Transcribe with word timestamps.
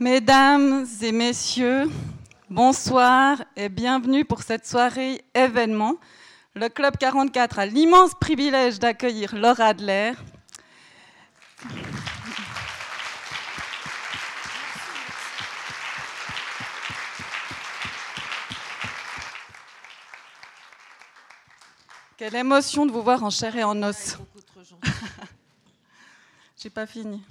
Mesdames 0.00 0.86
et 1.02 1.12
messieurs, 1.12 1.90
bonsoir 2.48 3.44
et 3.54 3.68
bienvenue 3.68 4.24
pour 4.24 4.42
cette 4.42 4.66
soirée 4.66 5.22
événement. 5.34 5.96
Le 6.54 6.70
Club 6.70 6.96
44 6.96 7.58
a 7.58 7.66
l'immense 7.66 8.14
privilège 8.14 8.78
d'accueillir 8.78 9.36
Laura 9.36 9.66
Adler. 9.66 10.12
Quelle 22.16 22.36
émotion 22.36 22.86
de 22.86 22.90
vous 22.90 23.02
voir 23.02 23.22
en 23.22 23.28
chair 23.28 23.54
et 23.54 23.64
en 23.64 23.82
os. 23.82 24.16
J'ai 26.56 26.70
pas 26.70 26.86
fini. 26.86 27.22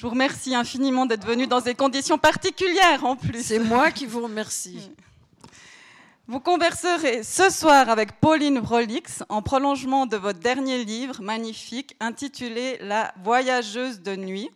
Je 0.00 0.06
vous 0.06 0.12
remercie 0.12 0.54
infiniment 0.54 1.04
d'être 1.04 1.26
venu 1.26 1.46
dans 1.46 1.60
des 1.60 1.74
conditions 1.74 2.16
particulières 2.16 3.04
en 3.04 3.16
plus. 3.16 3.42
C'est 3.42 3.58
moi 3.58 3.90
qui 3.90 4.06
vous 4.06 4.22
remercie. 4.22 4.90
Vous 6.26 6.40
converserez 6.40 7.22
ce 7.22 7.50
soir 7.50 7.90
avec 7.90 8.18
Pauline 8.18 8.60
Brolix 8.60 9.22
en 9.28 9.42
prolongement 9.42 10.06
de 10.06 10.16
votre 10.16 10.38
dernier 10.38 10.84
livre 10.86 11.20
magnifique 11.20 11.96
intitulé 12.00 12.78
La 12.80 13.12
voyageuse 13.22 14.00
de 14.00 14.16
nuit 14.16 14.48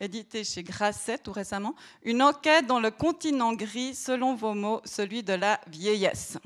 édité 0.00 0.44
chez 0.44 0.62
Grasset 0.62 1.18
tout 1.18 1.32
récemment, 1.32 1.74
une 2.02 2.22
enquête 2.22 2.66
dans 2.66 2.80
le 2.80 2.90
continent 2.90 3.52
gris, 3.52 3.94
selon 3.94 4.34
vos 4.34 4.54
mots, 4.54 4.80
celui 4.86 5.22
de 5.22 5.34
la 5.34 5.60
vieillesse. 5.66 6.38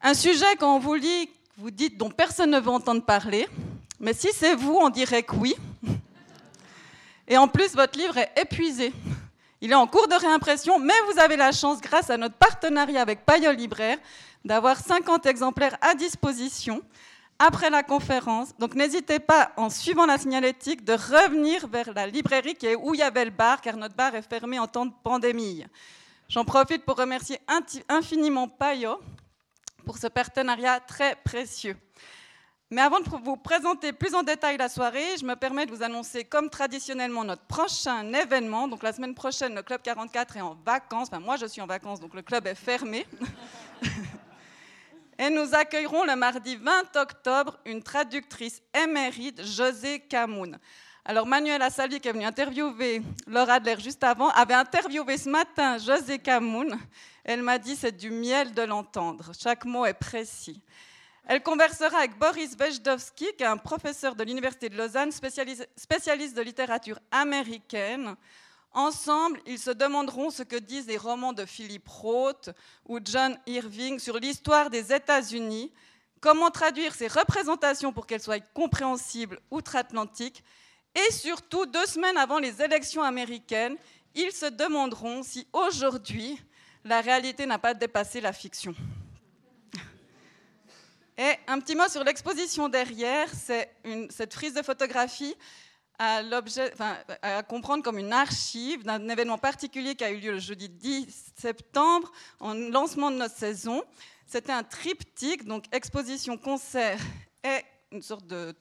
Un 0.00 0.14
sujet, 0.14 0.54
quand 0.60 0.76
on 0.76 0.78
vous 0.78 0.94
lit, 0.94 1.28
vous 1.56 1.72
dites 1.72 1.98
dont 1.98 2.10
personne 2.10 2.52
ne 2.52 2.60
veut 2.60 2.70
entendre 2.70 3.04
parler, 3.04 3.48
mais 3.98 4.12
si 4.14 4.28
c'est 4.32 4.54
vous, 4.54 4.78
on 4.80 4.90
dirait 4.90 5.24
que 5.24 5.34
oui. 5.34 5.56
Et 7.28 7.36
en 7.36 7.46
plus, 7.46 7.74
votre 7.74 7.98
livre 7.98 8.16
est 8.16 8.32
épuisé. 8.40 8.92
Il 9.60 9.70
est 9.70 9.76
en 9.76 9.86
cours 9.86 10.08
de 10.08 10.14
réimpression, 10.14 10.78
mais 10.78 10.94
vous 11.12 11.20
avez 11.20 11.36
la 11.36 11.52
chance, 11.52 11.80
grâce 11.80 12.08
à 12.08 12.16
notre 12.16 12.36
partenariat 12.36 13.02
avec 13.02 13.26
Payol 13.26 13.54
Libraire, 13.54 13.98
d'avoir 14.44 14.78
50 14.78 15.26
exemplaires 15.26 15.76
à 15.82 15.94
disposition 15.94 16.82
après 17.38 17.68
la 17.68 17.82
conférence. 17.82 18.56
Donc 18.58 18.74
n'hésitez 18.74 19.18
pas, 19.18 19.52
en 19.58 19.68
suivant 19.68 20.06
la 20.06 20.16
signalétique, 20.16 20.84
de 20.84 20.94
revenir 20.94 21.66
vers 21.68 21.92
la 21.92 22.06
librairie 22.06 22.54
qui 22.54 22.66
est 22.66 22.76
où 22.76 22.94
il 22.94 23.00
y 23.00 23.02
avait 23.02 23.26
le 23.26 23.30
bar, 23.30 23.60
car 23.60 23.76
notre 23.76 23.94
bar 23.94 24.14
est 24.14 24.22
fermé 24.22 24.58
en 24.58 24.66
temps 24.66 24.86
de 24.86 24.94
pandémie. 25.04 25.66
J'en 26.30 26.44
profite 26.44 26.84
pour 26.84 26.96
remercier 26.96 27.38
infiniment 27.88 28.48
Payot 28.48 29.00
pour 29.84 29.98
ce 29.98 30.06
partenariat 30.06 30.80
très 30.80 31.16
précieux. 31.16 31.76
Mais 32.70 32.82
avant 32.82 33.00
de 33.00 33.08
vous 33.08 33.36
présenter 33.38 33.94
plus 33.94 34.14
en 34.14 34.22
détail 34.22 34.58
la 34.58 34.68
soirée, 34.68 35.16
je 35.18 35.24
me 35.24 35.34
permets 35.36 35.64
de 35.64 35.74
vous 35.74 35.82
annoncer, 35.82 36.24
comme 36.24 36.50
traditionnellement, 36.50 37.24
notre 37.24 37.44
prochain 37.44 38.12
événement. 38.12 38.68
Donc 38.68 38.82
la 38.82 38.92
semaine 38.92 39.14
prochaine, 39.14 39.54
le 39.54 39.62
Club 39.62 39.80
44 39.80 40.36
est 40.36 40.42
en 40.42 40.54
vacances. 40.66 41.08
Enfin, 41.10 41.18
moi, 41.18 41.36
je 41.36 41.46
suis 41.46 41.62
en 41.62 41.66
vacances, 41.66 41.98
donc 41.98 42.12
le 42.12 42.20
club 42.20 42.46
est 42.46 42.54
fermé. 42.54 43.06
Et 45.18 45.30
nous 45.30 45.54
accueillerons 45.54 46.04
le 46.04 46.14
mardi 46.14 46.56
20 46.56 46.94
octobre 46.96 47.58
une 47.64 47.82
traductrice 47.82 48.62
émérite, 48.74 49.42
José 49.42 50.00
Camoun. 50.00 50.58
Alors 51.04 51.26
Manuela 51.26 51.70
Salvi, 51.70 52.00
qui 52.00 52.08
est 52.08 52.12
venue 52.12 52.26
interviewer 52.26 53.02
Laura 53.26 53.54
Adler 53.54 53.80
juste 53.80 54.04
avant, 54.04 54.28
avait 54.28 54.54
interviewé 54.54 55.16
ce 55.16 55.30
matin 55.30 55.78
José 55.78 56.18
Camoun. 56.18 56.78
Elle 57.24 57.42
m'a 57.42 57.58
dit 57.58 57.74
c'est 57.74 57.96
du 57.96 58.10
miel 58.10 58.52
de 58.52 58.62
l'entendre. 58.62 59.32
Chaque 59.36 59.64
mot 59.64 59.86
est 59.86 59.94
précis. 59.94 60.62
Elle 61.28 61.42
conversera 61.42 61.98
avec 61.98 62.18
Boris 62.18 62.56
Vejdovski, 62.56 63.26
qui 63.36 63.42
est 63.42 63.46
un 63.46 63.58
professeur 63.58 64.16
de 64.16 64.24
l'Université 64.24 64.70
de 64.70 64.78
Lausanne, 64.78 65.12
spécialiste 65.12 66.34
de 66.34 66.40
littérature 66.40 66.98
américaine. 67.10 68.16
Ensemble, 68.72 69.38
ils 69.44 69.58
se 69.58 69.70
demanderont 69.70 70.30
ce 70.30 70.42
que 70.42 70.56
disent 70.56 70.86
les 70.86 70.96
romans 70.96 71.34
de 71.34 71.44
Philip 71.44 71.86
Roth 71.86 72.48
ou 72.86 72.98
John 73.04 73.36
Irving 73.46 73.98
sur 73.98 74.18
l'histoire 74.18 74.70
des 74.70 74.90
États-Unis, 74.90 75.70
comment 76.22 76.50
traduire 76.50 76.94
ces 76.94 77.08
représentations 77.08 77.92
pour 77.92 78.06
qu'elles 78.06 78.22
soient 78.22 78.40
compréhensibles 78.40 79.38
outre-Atlantique, 79.50 80.42
et 80.94 81.12
surtout, 81.12 81.66
deux 81.66 81.84
semaines 81.84 82.16
avant 82.16 82.38
les 82.38 82.62
élections 82.62 83.02
américaines, 83.02 83.76
ils 84.14 84.32
se 84.32 84.46
demanderont 84.46 85.22
si 85.22 85.46
aujourd'hui, 85.52 86.40
la 86.84 87.02
réalité 87.02 87.44
n'a 87.44 87.58
pas 87.58 87.74
dépassé 87.74 88.22
la 88.22 88.32
fiction. 88.32 88.74
Et 91.20 91.34
un 91.48 91.58
petit 91.58 91.74
mot 91.74 91.88
sur 91.88 92.04
l'exposition 92.04 92.68
derrière, 92.68 93.28
c'est 93.34 93.68
cette 94.08 94.32
frise 94.32 94.54
de 94.54 94.62
photographie 94.62 95.34
à, 95.98 96.22
comprendre 97.42 97.82
comme 97.82 97.98
une 97.98 98.12
archive 98.12 98.84
d'un 98.84 99.08
événement 99.08 99.36
particulier 99.36 99.96
qui 99.96 100.04
a 100.04 100.12
eu 100.12 100.18
lieu 100.18 100.32
le 100.34 100.38
jeudi 100.38 100.68
10 100.68 101.32
septembre, 101.36 102.12
en 102.38 102.54
lancement 102.54 103.10
de 103.10 103.16
notre 103.16 103.34
saison. 103.34 103.82
C'était 104.28 104.52
un 104.52 104.62
triptyque, 104.62 105.44
donc 105.44 105.64
exposition, 105.72 106.38
concert 106.38 107.00
et 107.42 107.64
une 107.90 108.02
sorte 108.02 108.28
de 108.28 108.54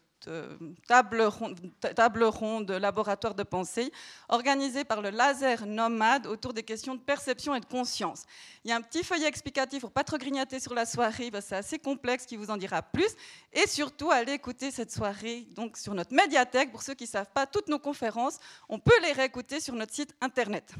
table 0.87 1.21
ronde, 1.21 1.59
table 1.95 2.23
ronde, 2.23 2.71
laboratoire 2.71 3.35
de 3.35 3.43
pensée, 3.43 3.91
organisé 4.29 4.83
par 4.83 5.01
le 5.01 5.09
laser 5.09 5.65
nomade 5.65 6.27
autour 6.27 6.53
des 6.53 6.63
questions 6.63 6.95
de 6.95 6.99
perception 6.99 7.55
et 7.55 7.59
de 7.59 7.65
conscience. 7.65 8.23
Il 8.63 8.69
y 8.69 8.73
a 8.73 8.75
un 8.75 8.81
petit 8.81 9.03
feuillet 9.03 9.27
explicatif 9.27 9.81
pour 9.81 9.91
pas 9.91 10.03
trop 10.03 10.17
grignoter 10.17 10.59
sur 10.59 10.73
la 10.73 10.85
soirée, 10.85 11.31
c'est 11.41 11.55
assez 11.55 11.79
complexe 11.79 12.25
qui 12.25 12.35
vous 12.35 12.49
en 12.49 12.57
dira 12.57 12.81
plus. 12.81 13.09
Et 13.53 13.67
surtout, 13.67 14.11
allez 14.11 14.33
écouter 14.33 14.71
cette 14.71 14.91
soirée 14.91 15.47
donc 15.55 15.77
sur 15.77 15.93
notre 15.93 16.13
médiathèque. 16.13 16.71
Pour 16.71 16.81
ceux 16.81 16.93
qui 16.93 17.05
ne 17.05 17.09
savent 17.09 17.31
pas, 17.33 17.45
toutes 17.45 17.69
nos 17.69 17.79
conférences, 17.79 18.39
on 18.69 18.79
peut 18.79 18.99
les 19.01 19.13
réécouter 19.13 19.59
sur 19.59 19.73
notre 19.73 19.93
site 19.93 20.13
internet. 20.21 20.73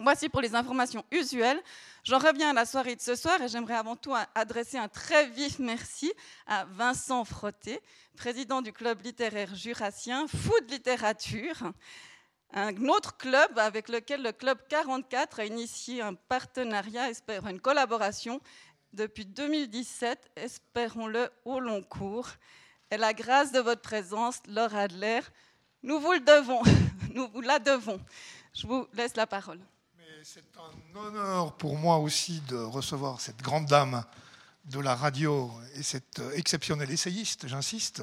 Voici 0.00 0.28
pour 0.28 0.40
les 0.40 0.56
informations 0.56 1.04
usuelles. 1.12 1.62
J'en 2.02 2.18
reviens 2.18 2.50
à 2.50 2.52
la 2.52 2.66
soirée 2.66 2.96
de 2.96 3.00
ce 3.00 3.14
soir 3.14 3.40
et 3.40 3.46
j'aimerais 3.46 3.76
avant 3.76 3.94
tout 3.94 4.12
adresser 4.34 4.76
un 4.76 4.88
très 4.88 5.28
vif 5.28 5.60
merci 5.60 6.12
à 6.48 6.64
Vincent 6.64 7.24
Frotté, 7.24 7.80
président 8.16 8.60
du 8.60 8.72
club 8.72 9.02
littéraire 9.04 9.54
jurassien, 9.54 10.26
fou 10.26 10.52
de 10.66 10.72
littérature, 10.72 11.72
un 12.52 12.74
autre 12.86 13.16
club 13.16 13.56
avec 13.56 13.88
lequel 13.88 14.22
le 14.22 14.32
club 14.32 14.58
44 14.68 15.38
a 15.38 15.44
initié 15.44 16.02
un 16.02 16.14
partenariat, 16.14 17.10
une 17.48 17.60
collaboration 17.60 18.40
depuis 18.92 19.26
2017, 19.26 20.32
espérons-le 20.34 21.30
au 21.44 21.60
long 21.60 21.82
cours. 21.82 22.30
Et 22.90 22.96
la 22.96 23.14
grâce 23.14 23.52
de 23.52 23.60
votre 23.60 23.80
présence, 23.80 24.40
Laure 24.48 24.74
Adler, 24.74 25.20
nous 25.84 26.00
vous 26.00 26.12
le 26.12 26.20
devons, 26.20 26.62
nous 27.14 27.28
vous 27.28 27.40
la 27.40 27.60
devons. 27.60 28.00
Je 28.54 28.66
vous 28.66 28.88
laisse 28.92 29.16
la 29.16 29.26
parole 29.26 29.60
c'est 30.26 30.42
un 30.56 30.98
honneur 30.98 31.54
pour 31.58 31.76
moi 31.76 31.98
aussi 31.98 32.40
de 32.48 32.56
recevoir 32.56 33.20
cette 33.20 33.42
grande 33.42 33.66
dame 33.66 34.02
de 34.64 34.80
la 34.80 34.94
radio 34.94 35.52
et 35.74 35.82
cette 35.82 36.22
exceptionnelle 36.32 36.90
essayiste, 36.90 37.46
j'insiste, 37.46 38.02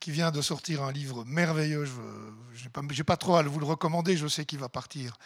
qui 0.00 0.10
vient 0.10 0.32
de 0.32 0.42
sortir 0.42 0.82
un 0.82 0.90
livre 0.90 1.24
merveilleux. 1.24 1.84
Je 1.84 2.64
n'ai 2.64 3.04
pas, 3.04 3.16
trop 3.16 3.36
à 3.36 3.44
vous 3.44 3.60
le 3.60 3.64
recommander, 3.64 4.16
je 4.16 4.26
sais 4.26 4.44
qu'il 4.44 4.58
va 4.58 4.68
partir 4.68 5.16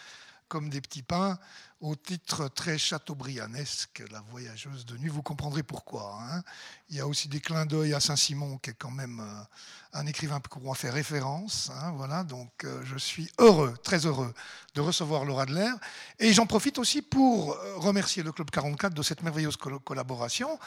comme 0.49 0.69
des 0.69 0.83
petits 0.83 1.03
pains, 1.03 1.39
au 1.81 1.97
titre 1.97 2.49
très 2.49 2.77
chateaubrianesque, 2.77 4.03
La 4.11 4.21
voyageuse 4.21 4.85
de 4.85 4.99
nuit. 4.99 5.09
Vous 5.09 5.23
comprendrez 5.23 5.63
pourquoi. 5.63 6.19
Hein. 6.21 6.43
Il 6.91 6.97
y 6.97 7.01
a 7.01 7.07
aussi 7.07 7.29
des 7.29 7.41
clins 7.41 7.65
d'œil 7.65 7.95
à 7.95 8.01
Saint-Simon, 8.01 8.59
qui 8.59 8.71
est 8.71 8.75
quand 8.75 8.91
même 8.91 9.21
euh, 9.21 9.90
un 9.93 10.07
écrivain 10.07 10.41
pour 10.41 10.65
on 10.65 10.75
fait 10.75 10.91
référence. 10.91 11.71
Hein, 11.75 11.93
voilà, 11.97 12.23
donc 12.23 12.65
euh, 12.65 12.81
je 12.85 12.97
suis 12.97 13.31
heureux, 13.39 13.75
très 13.83 14.07
heureux 14.07 14.33
de 14.75 14.81
recevoir 14.81 15.25
Laura 15.25 15.43
Adler. 15.43 15.71
Et 16.19 16.33
j'en 16.33 16.47
profite 16.47 16.79
aussi 16.79 17.03
pour 17.03 17.55
euh, 17.55 17.77
remercier 17.77 18.23
le 18.23 18.31
Club 18.31 18.51
44 18.51 18.95
de 18.95 19.03
cette 19.03 19.23
merveilleuse 19.23 19.57
collaboration 19.57 20.59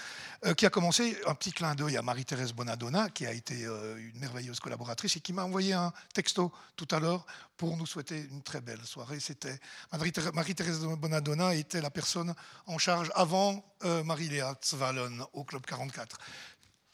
qui 0.58 0.66
a 0.66 0.70
commencé 0.70 1.18
un 1.26 1.36
petit 1.36 1.54
clin 1.54 1.74
d'œil 1.74 1.96
à 1.96 2.02
Marie-Thérèse 2.02 2.52
Bonadonna, 2.52 3.10
qui 3.10 3.26
a 3.26 3.32
été 3.32 3.62
une 3.62 4.20
merveilleuse 4.20 4.60
collaboratrice 4.60 5.16
et 5.16 5.22
qui 5.22 5.32
m'a 5.32 5.46
envoyé 5.46 5.72
un 5.74 5.94
texto 6.14 6.52
tout 6.76 6.88
à 6.92 7.00
l'heure 7.00 7.26
pour 7.56 7.78
nous 7.78 7.86
souhaiter 7.86 8.28
une 8.30 8.42
très 8.42 8.60
belle 8.60 8.84
soirée. 8.84 9.22
C'était 9.22 9.58
Marie-Thérèse 9.94 10.86
Bonadonna 10.98 11.56
était 11.56 11.80
la 11.80 11.90
personne 11.90 12.34
en 12.66 12.78
charge 12.78 13.10
avant 13.16 13.64
Marie-Léa 13.84 14.56
Tzvalon 14.62 15.28
au 15.32 15.46
Club 15.46 15.66
44. 15.66 16.18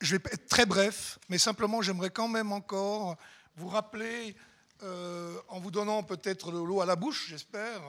Je 0.01 0.15
vais 0.15 0.21
être 0.31 0.47
très 0.47 0.65
bref, 0.65 1.19
mais 1.27 1.37
simplement 1.37 1.81
j'aimerais 1.81 2.09
quand 2.09 2.29
même 2.29 2.51
encore 2.53 3.17
vous 3.57 3.67
rappeler, 3.67 4.35
euh, 4.83 5.37
en 5.49 5.59
vous 5.59 5.71
donnant 5.71 6.03
peut-être 6.03 6.51
l'eau 6.51 6.79
à 6.79 6.85
la 6.85 6.95
bouche, 6.95 7.27
j'espère, 7.29 7.81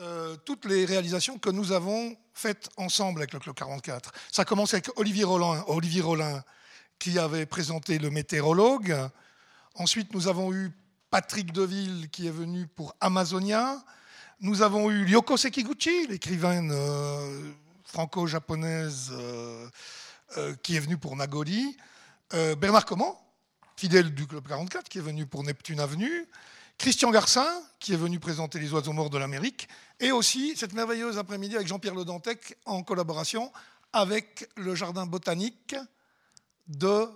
euh, 0.00 0.36
toutes 0.46 0.64
les 0.64 0.86
réalisations 0.86 1.38
que 1.38 1.50
nous 1.50 1.72
avons 1.72 2.16
faites 2.32 2.70
ensemble 2.78 3.20
avec 3.20 3.34
le 3.34 3.38
Club 3.38 3.54
44. 3.54 4.12
Ça 4.30 4.46
commence 4.46 4.72
avec 4.72 4.88
Olivier 4.96 5.24
Rollin, 5.24 5.62
Olivier 5.66 6.00
Rollin 6.00 6.42
qui 6.98 7.18
avait 7.18 7.44
présenté 7.44 7.98
le 7.98 8.08
météorologue. 8.08 8.96
Ensuite, 9.74 10.14
nous 10.14 10.28
avons 10.28 10.54
eu 10.54 10.72
Patrick 11.10 11.52
Deville 11.52 12.08
qui 12.10 12.26
est 12.26 12.30
venu 12.30 12.66
pour 12.66 12.94
Amazonia. 13.00 13.84
Nous 14.40 14.62
avons 14.62 14.90
eu 14.90 15.04
Ryoko 15.04 15.36
Sekiguchi, 15.36 16.06
l'écrivaine 16.06 16.70
euh, 16.72 17.52
franco-japonaise 17.84 19.12
qui 20.62 20.76
est 20.76 20.80
venu 20.80 20.96
pour 20.96 21.16
Nagoli, 21.16 21.76
euh, 22.34 22.54
Bernard 22.54 22.86
Comment, 22.86 23.20
fidèle 23.76 24.14
du 24.14 24.26
Club 24.26 24.48
44, 24.48 24.88
qui 24.88 24.98
est 24.98 25.02
venu 25.02 25.26
pour 25.26 25.44
Neptune 25.44 25.80
Avenue, 25.80 26.26
Christian 26.78 27.10
Garcin, 27.10 27.46
qui 27.78 27.92
est 27.92 27.96
venu 27.96 28.18
présenter 28.18 28.58
Les 28.58 28.72
oiseaux 28.72 28.94
morts 28.94 29.10
de 29.10 29.18
l'Amérique, 29.18 29.68
et 30.00 30.12
aussi 30.12 30.56
cette 30.56 30.72
merveilleuse 30.72 31.18
après-midi 31.18 31.56
avec 31.56 31.68
Jean-Pierre 31.68 31.94
Le 31.94 32.06
Dantec 32.06 32.56
en 32.64 32.82
collaboration 32.82 33.52
avec 33.92 34.48
le 34.56 34.74
jardin 34.74 35.04
botanique 35.04 35.76
de 36.68 37.06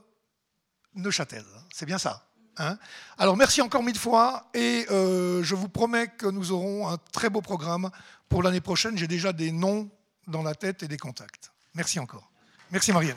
Neuchâtel. 0.95 1.45
C'est 1.73 1.87
bien 1.87 1.99
ça 1.99 2.29
hein? 2.59 2.79
Alors 3.17 3.39
merci 3.39 3.62
encore 3.62 3.83
mille 3.83 3.99
fois 3.99 4.51
et 4.53 4.87
euh, 4.91 5.43
je 5.43 5.55
vous 5.55 5.71
promets 5.71 6.09
que 6.09 6.27
nous 6.27 6.53
aurons 6.53 6.89
un 6.89 6.99
très 7.12 7.31
beau 7.31 7.41
programme 7.41 7.91
pour 8.29 8.43
l'année 8.43 8.61
prochaine. 8.61 8.99
J'ai 8.99 9.09
déjà 9.09 9.33
des 9.33 9.51
noms 9.51 9.89
dans 10.27 10.43
la 10.43 10.55
tête 10.55 10.83
et 10.83 10.89
des 10.89 10.99
contacts. 10.99 11.53
Merci 11.75 11.99
encore. 11.99 12.31
Merci 12.71 12.93
Marielle. 12.93 13.17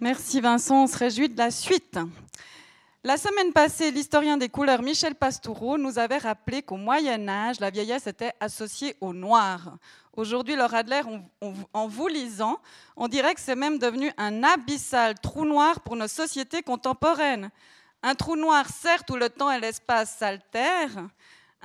Merci 0.00 0.40
Vincent, 0.40 0.84
on 0.84 0.86
se 0.86 0.96
réjouit 0.96 1.28
de 1.28 1.36
la 1.36 1.50
suite. 1.50 1.98
La 3.04 3.16
semaine 3.16 3.52
passée, 3.52 3.90
l'historien 3.90 4.36
des 4.36 4.48
couleurs 4.48 4.82
Michel 4.82 5.14
Pastoureau 5.14 5.78
nous 5.78 5.98
avait 5.98 6.18
rappelé 6.18 6.62
qu'au 6.62 6.76
Moyen 6.76 7.28
Âge, 7.28 7.60
la 7.60 7.70
vieillesse 7.70 8.06
était 8.06 8.32
associée 8.40 8.96
au 9.00 9.12
noir. 9.12 9.76
Aujourd'hui, 10.14 10.56
Laura 10.56 10.78
Adler, 10.78 11.02
en 11.72 11.86
vous 11.86 12.08
lisant, 12.08 12.58
on 12.96 13.06
dirait 13.06 13.34
que 13.34 13.40
c'est 13.40 13.54
même 13.54 13.78
devenu 13.78 14.10
un 14.16 14.42
abyssal 14.42 15.14
trou 15.20 15.44
noir 15.44 15.80
pour 15.80 15.94
nos 15.94 16.08
sociétés 16.08 16.62
contemporaines. 16.62 17.50
Un 18.02 18.14
trou 18.14 18.34
noir, 18.34 18.66
certes, 18.68 19.10
où 19.10 19.16
le 19.16 19.28
temps 19.28 19.50
et 19.50 19.60
l'espace 19.60 20.16
s'altèrent, 20.18 21.08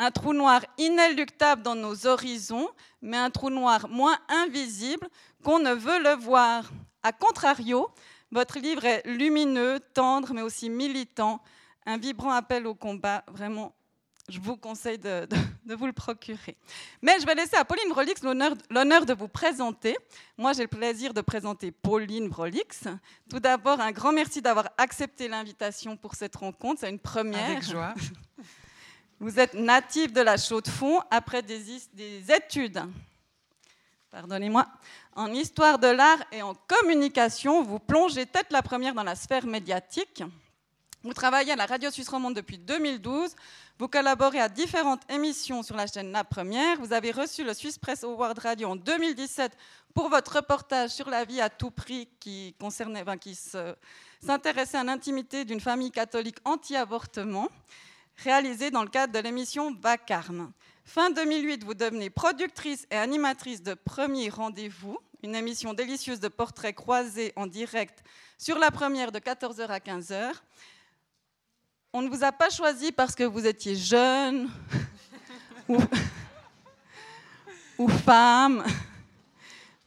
un 0.02 0.10
trou 0.10 0.34
noir 0.34 0.62
inéluctable 0.80 1.62
dans 1.62 1.76
nos 1.76 2.08
horizons, 2.08 2.68
mais 3.04 3.18
un 3.18 3.30
trou 3.30 3.52
noir 3.52 3.88
moins 3.88 4.18
invisible 4.30 5.08
qu'on 5.44 5.60
ne 5.60 5.74
veut 5.74 6.02
le 6.02 6.16
voir. 6.16 6.72
A 7.04 7.12
contrario, 7.12 7.88
votre 8.32 8.58
livre 8.58 8.84
est 8.84 9.06
lumineux, 9.06 9.80
tendre, 9.94 10.34
mais 10.34 10.42
aussi 10.42 10.72
militant, 10.72 11.40
un 11.86 12.00
vibrant 12.00 12.32
appel 12.32 12.66
au 12.66 12.74
combat. 12.74 13.24
Vraiment, 13.28 13.76
je 14.28 14.40
vous 14.40 14.58
conseille 14.58 14.98
de, 14.98 15.28
vous 15.68 15.86
le 15.86 15.94
procurer. 15.94 16.58
Mais 17.04 17.20
je 17.20 17.26
vais 17.28 17.36
laisser 17.36 17.58
à 17.58 17.64
Pauline 17.64 17.90
Brolix 17.90 18.24
l'honneur 18.24 19.06
de 19.06 19.14
vous 19.14 19.28
présenter. 19.28 19.96
Moi, 20.36 20.54
j'ai 20.54 20.64
le 20.64 20.68
plaisir 20.68 21.14
de 21.14 21.22
présenter 21.22 21.72
Pauline 21.72 22.28
Brolix. 22.28 22.86
Tout 23.30 23.40
d'abord, 23.40 23.80
un 23.80 23.92
grand 23.92 24.14
merci 24.14 24.42
d'avoir 24.42 24.70
accepté 24.80 25.28
l'invitation 25.28 25.96
pour 25.96 26.16
cette 26.16 26.38
rencontre. 26.38 26.80
C'est 26.80 26.90
une 26.90 26.98
première. 26.98 27.52
Avec 27.52 27.64
joie. 27.64 27.94
Vous 29.22 29.40
êtes 29.40 29.54
native 29.54 30.14
de 30.14 30.22
la 30.22 30.36
Chaux-de-Fonds 30.36 31.00
après 31.12 31.44
des, 31.44 31.62
des 31.94 32.24
études 32.34 32.82
pardonnez-moi, 34.10 34.68
en 35.16 35.32
histoire 35.32 35.78
de 35.78 35.86
l'art 35.86 36.18
et 36.32 36.42
en 36.42 36.56
communication. 36.56 37.62
Vous 37.62 37.78
plongez 37.78 38.26
tête 38.26 38.48
la 38.50 38.64
première 38.64 38.96
dans 38.96 39.04
la 39.04 39.14
sphère 39.14 39.46
médiatique. 39.46 40.24
Vous 41.04 41.14
travaillez 41.14 41.52
à 41.52 41.56
la 41.56 41.68
Radio 41.68 41.92
Suisse 41.92 42.10
Romande 42.10 42.34
depuis 42.34 42.58
2012. 42.58 43.36
Vous 43.78 43.88
collaborez 43.88 44.40
à 44.40 44.50
différentes 44.50 45.04
émissions 45.08 45.62
sur 45.62 45.76
la 45.76 45.86
chaîne 45.86 46.12
La 46.12 46.24
Première. 46.24 46.80
Vous 46.80 46.92
avez 46.92 47.12
reçu 47.12 47.44
le 47.44 47.54
Swiss 47.54 47.78
Press 47.78 48.04
Award 48.04 48.40
Radio 48.40 48.70
en 48.70 48.76
2017 48.76 49.56
pour 49.94 50.10
votre 50.10 50.38
reportage 50.38 50.90
sur 50.90 51.12
la 51.12 51.26
vie 51.26 51.42
à 51.42 51.52
tout 51.52 51.70
prix 51.70 52.10
qui 52.20 52.56
concernait, 52.60 53.06
qui 53.20 53.38
s'intéressait 54.20 54.78
à 54.78 54.84
l'intimité 54.84 55.46
d'une 55.46 55.62
famille 55.62 55.92
catholique 55.92 56.38
anti-avortement, 56.44 57.50
réalisé 58.18 58.72
dans 58.72 58.84
le 58.84 58.90
cadre 58.90 59.14
de 59.14 59.20
l'émission 59.20 59.74
Vacarme. 59.74 60.52
Fin 60.84 61.12
2008, 61.12 61.64
vous 61.64 61.74
devenez 61.74 62.10
productrice 62.10 62.86
et 62.92 62.98
animatrice 62.98 63.64
de 63.64 63.74
Premier 63.74 64.30
Rendez-vous, 64.30 65.00
une 65.24 65.36
émission 65.36 65.74
délicieuse 65.74 66.20
de 66.20 66.28
portraits 66.28 66.76
croisés 66.76 67.32
en 67.36 67.48
direct 67.48 68.04
sur 68.38 68.58
la 68.58 68.72
première 68.72 69.12
de 69.12 69.20
14h 69.20 69.68
à 69.68 69.80
15h. 69.80 70.32
On 71.94 72.02
ne 72.02 72.10
vous 72.10 72.24
a 72.24 72.32
pas 72.32 72.50
choisi 72.50 72.92
parce 72.92 73.16
que 73.16 73.24
vous 73.24 73.46
étiez 73.46 73.76
jeune 73.76 74.50
ou, 77.78 77.88
femme, 77.88 78.64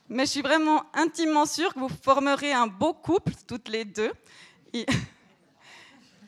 mais 0.09 0.26
je 0.26 0.31
suis 0.31 0.43
vraiment 0.43 0.85
intimement 0.94 1.47
sûre 1.47 1.75
que 1.75 1.81
vous 1.81 1.91
formerez 2.03 2.53
un 2.53 2.67
beau 2.67 2.94
couple, 2.94 3.32
toutes 3.47 3.69
les 3.69 3.85
deux. 3.85 4.12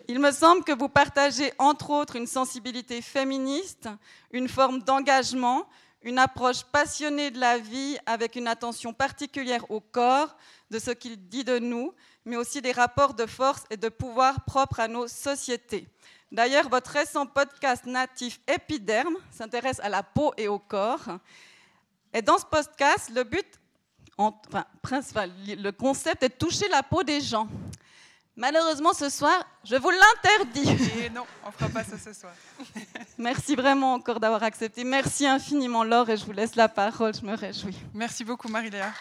Il 0.08 0.20
me 0.20 0.30
semble 0.30 0.62
que 0.62 0.72
vous 0.72 0.88
partagez 0.88 1.52
entre 1.58 1.90
autres 1.90 2.14
une 2.14 2.28
sensibilité 2.28 3.02
féministe, 3.02 3.88
une 4.30 4.48
forme 4.48 4.80
d'engagement, 4.82 5.66
une 6.02 6.20
approche 6.20 6.62
passionnée 6.62 7.32
de 7.32 7.40
la 7.40 7.58
vie 7.58 7.98
avec 8.06 8.36
une 8.36 8.46
attention 8.46 8.92
particulière 8.92 9.68
au 9.68 9.80
corps, 9.80 10.36
de 10.70 10.78
ce 10.78 10.92
qu'il 10.92 11.28
dit 11.28 11.42
de 11.42 11.58
nous, 11.58 11.92
mais 12.24 12.36
aussi 12.36 12.62
des 12.62 12.70
rapports 12.70 13.14
de 13.14 13.26
force 13.26 13.64
et 13.68 13.76
de 13.76 13.88
pouvoir 13.88 14.44
propres 14.44 14.78
à 14.78 14.86
nos 14.86 15.08
sociétés. 15.08 15.88
D'ailleurs, 16.30 16.68
votre 16.68 16.92
récent 16.92 17.26
podcast 17.26 17.84
natif 17.84 18.40
Épiderme 18.46 19.16
s'intéresse 19.32 19.80
à 19.80 19.88
la 19.88 20.04
peau 20.04 20.32
et 20.36 20.46
au 20.46 20.60
corps. 20.60 21.18
Et 22.12 22.22
dans 22.22 22.38
ce 22.38 22.46
podcast, 22.46 23.10
le 23.12 23.24
but, 23.24 23.46
enfin, 24.16 24.64
le 24.84 25.70
concept 25.72 26.22
est 26.22 26.28
de 26.28 26.34
toucher 26.34 26.68
la 26.68 26.84
peau 26.84 27.02
des 27.02 27.20
gens. 27.20 27.48
Malheureusement, 28.38 28.92
ce 28.92 29.08
soir, 29.08 29.46
je 29.64 29.76
vous 29.76 29.88
l'interdis. 29.90 30.68
Et 31.04 31.08
non, 31.08 31.24
on 31.42 31.46
ne 31.46 31.52
fera 31.52 31.70
pas 31.70 31.82
ça 31.82 31.96
ce 31.96 32.12
soir. 32.12 32.34
Merci 33.18 33.56
vraiment 33.56 33.94
encore 33.94 34.20
d'avoir 34.20 34.42
accepté. 34.42 34.84
Merci 34.84 35.26
infiniment, 35.26 35.84
Laure, 35.84 36.10
et 36.10 36.18
je 36.18 36.24
vous 36.26 36.32
laisse 36.32 36.54
la 36.54 36.68
parole. 36.68 37.14
Je 37.14 37.22
me 37.22 37.34
réjouis. 37.34 37.76
Merci 37.94 38.24
beaucoup, 38.24 38.48
Marie-Léa. 38.48 38.92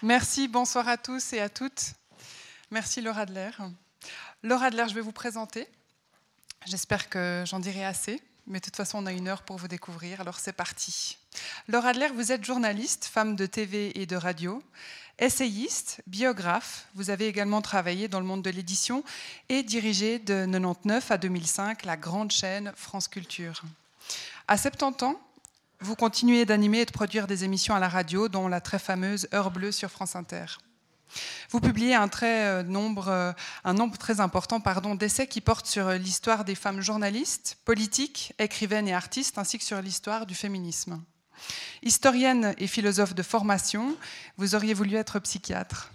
Merci, 0.00 0.48
bonsoir 0.48 0.88
à 0.88 0.96
tous 0.96 1.34
et 1.34 1.40
à 1.40 1.50
toutes. 1.50 1.92
Merci, 2.70 3.02
Laura 3.02 3.22
Adler. 3.22 3.50
Laura 4.42 4.66
Adler, 4.66 4.86
je 4.88 4.94
vais 4.94 5.02
vous 5.02 5.12
présenter. 5.12 5.68
J'espère 6.64 7.10
que 7.10 7.44
j'en 7.46 7.60
dirai 7.60 7.84
assez 7.84 8.22
mais 8.46 8.60
de 8.60 8.64
toute 8.64 8.76
façon, 8.76 8.98
on 8.98 9.06
a 9.06 9.12
une 9.12 9.28
heure 9.28 9.42
pour 9.42 9.56
vous 9.56 9.68
découvrir, 9.68 10.20
alors 10.20 10.38
c'est 10.38 10.52
parti. 10.52 11.18
Laura 11.68 11.90
Adler, 11.90 12.08
vous 12.14 12.32
êtes 12.32 12.44
journaliste, 12.44 13.06
femme 13.06 13.36
de 13.36 13.46
TV 13.46 13.98
et 14.00 14.06
de 14.06 14.16
radio, 14.16 14.62
essayiste, 15.18 16.02
biographe. 16.06 16.86
Vous 16.94 17.10
avez 17.10 17.26
également 17.26 17.62
travaillé 17.62 18.08
dans 18.08 18.20
le 18.20 18.26
monde 18.26 18.42
de 18.42 18.50
l'édition 18.50 19.04
et 19.48 19.62
dirigé 19.62 20.18
de 20.18 20.46
99 20.46 21.10
à 21.10 21.18
2005 21.18 21.84
la 21.84 21.96
grande 21.96 22.30
chaîne 22.30 22.72
France 22.76 23.08
Culture. 23.08 23.62
À 24.48 24.58
70 24.58 25.04
ans, 25.04 25.20
vous 25.80 25.96
continuez 25.96 26.44
d'animer 26.44 26.80
et 26.80 26.86
de 26.86 26.92
produire 26.92 27.26
des 27.26 27.44
émissions 27.44 27.74
à 27.74 27.80
la 27.80 27.88
radio, 27.88 28.28
dont 28.28 28.48
la 28.48 28.60
très 28.60 28.78
fameuse 28.78 29.28
Heure 29.34 29.50
bleue 29.50 29.72
sur 29.72 29.90
France 29.90 30.16
Inter. 30.16 30.46
Vous 31.50 31.60
publiez 31.60 31.94
un, 31.94 32.08
très 32.08 32.44
euh, 32.44 32.62
nombre, 32.62 33.08
euh, 33.08 33.32
un 33.64 33.74
nombre 33.74 33.96
très 33.98 34.20
important 34.20 34.60
d'essais 34.94 35.26
qui 35.26 35.40
portent 35.40 35.66
sur 35.66 35.88
euh, 35.88 35.96
l'histoire 35.96 36.44
des 36.44 36.54
femmes 36.54 36.80
journalistes, 36.80 37.58
politiques, 37.64 38.34
écrivaines 38.38 38.88
et 38.88 38.94
artistes, 38.94 39.38
ainsi 39.38 39.58
que 39.58 39.64
sur 39.64 39.80
l'histoire 39.80 40.26
du 40.26 40.34
féminisme. 40.34 41.02
Historienne 41.82 42.54
et 42.58 42.66
philosophe 42.66 43.14
de 43.14 43.22
formation, 43.22 43.96
vous 44.36 44.54
auriez 44.54 44.74
voulu 44.74 44.96
être 44.96 45.18
psychiatre. 45.18 45.90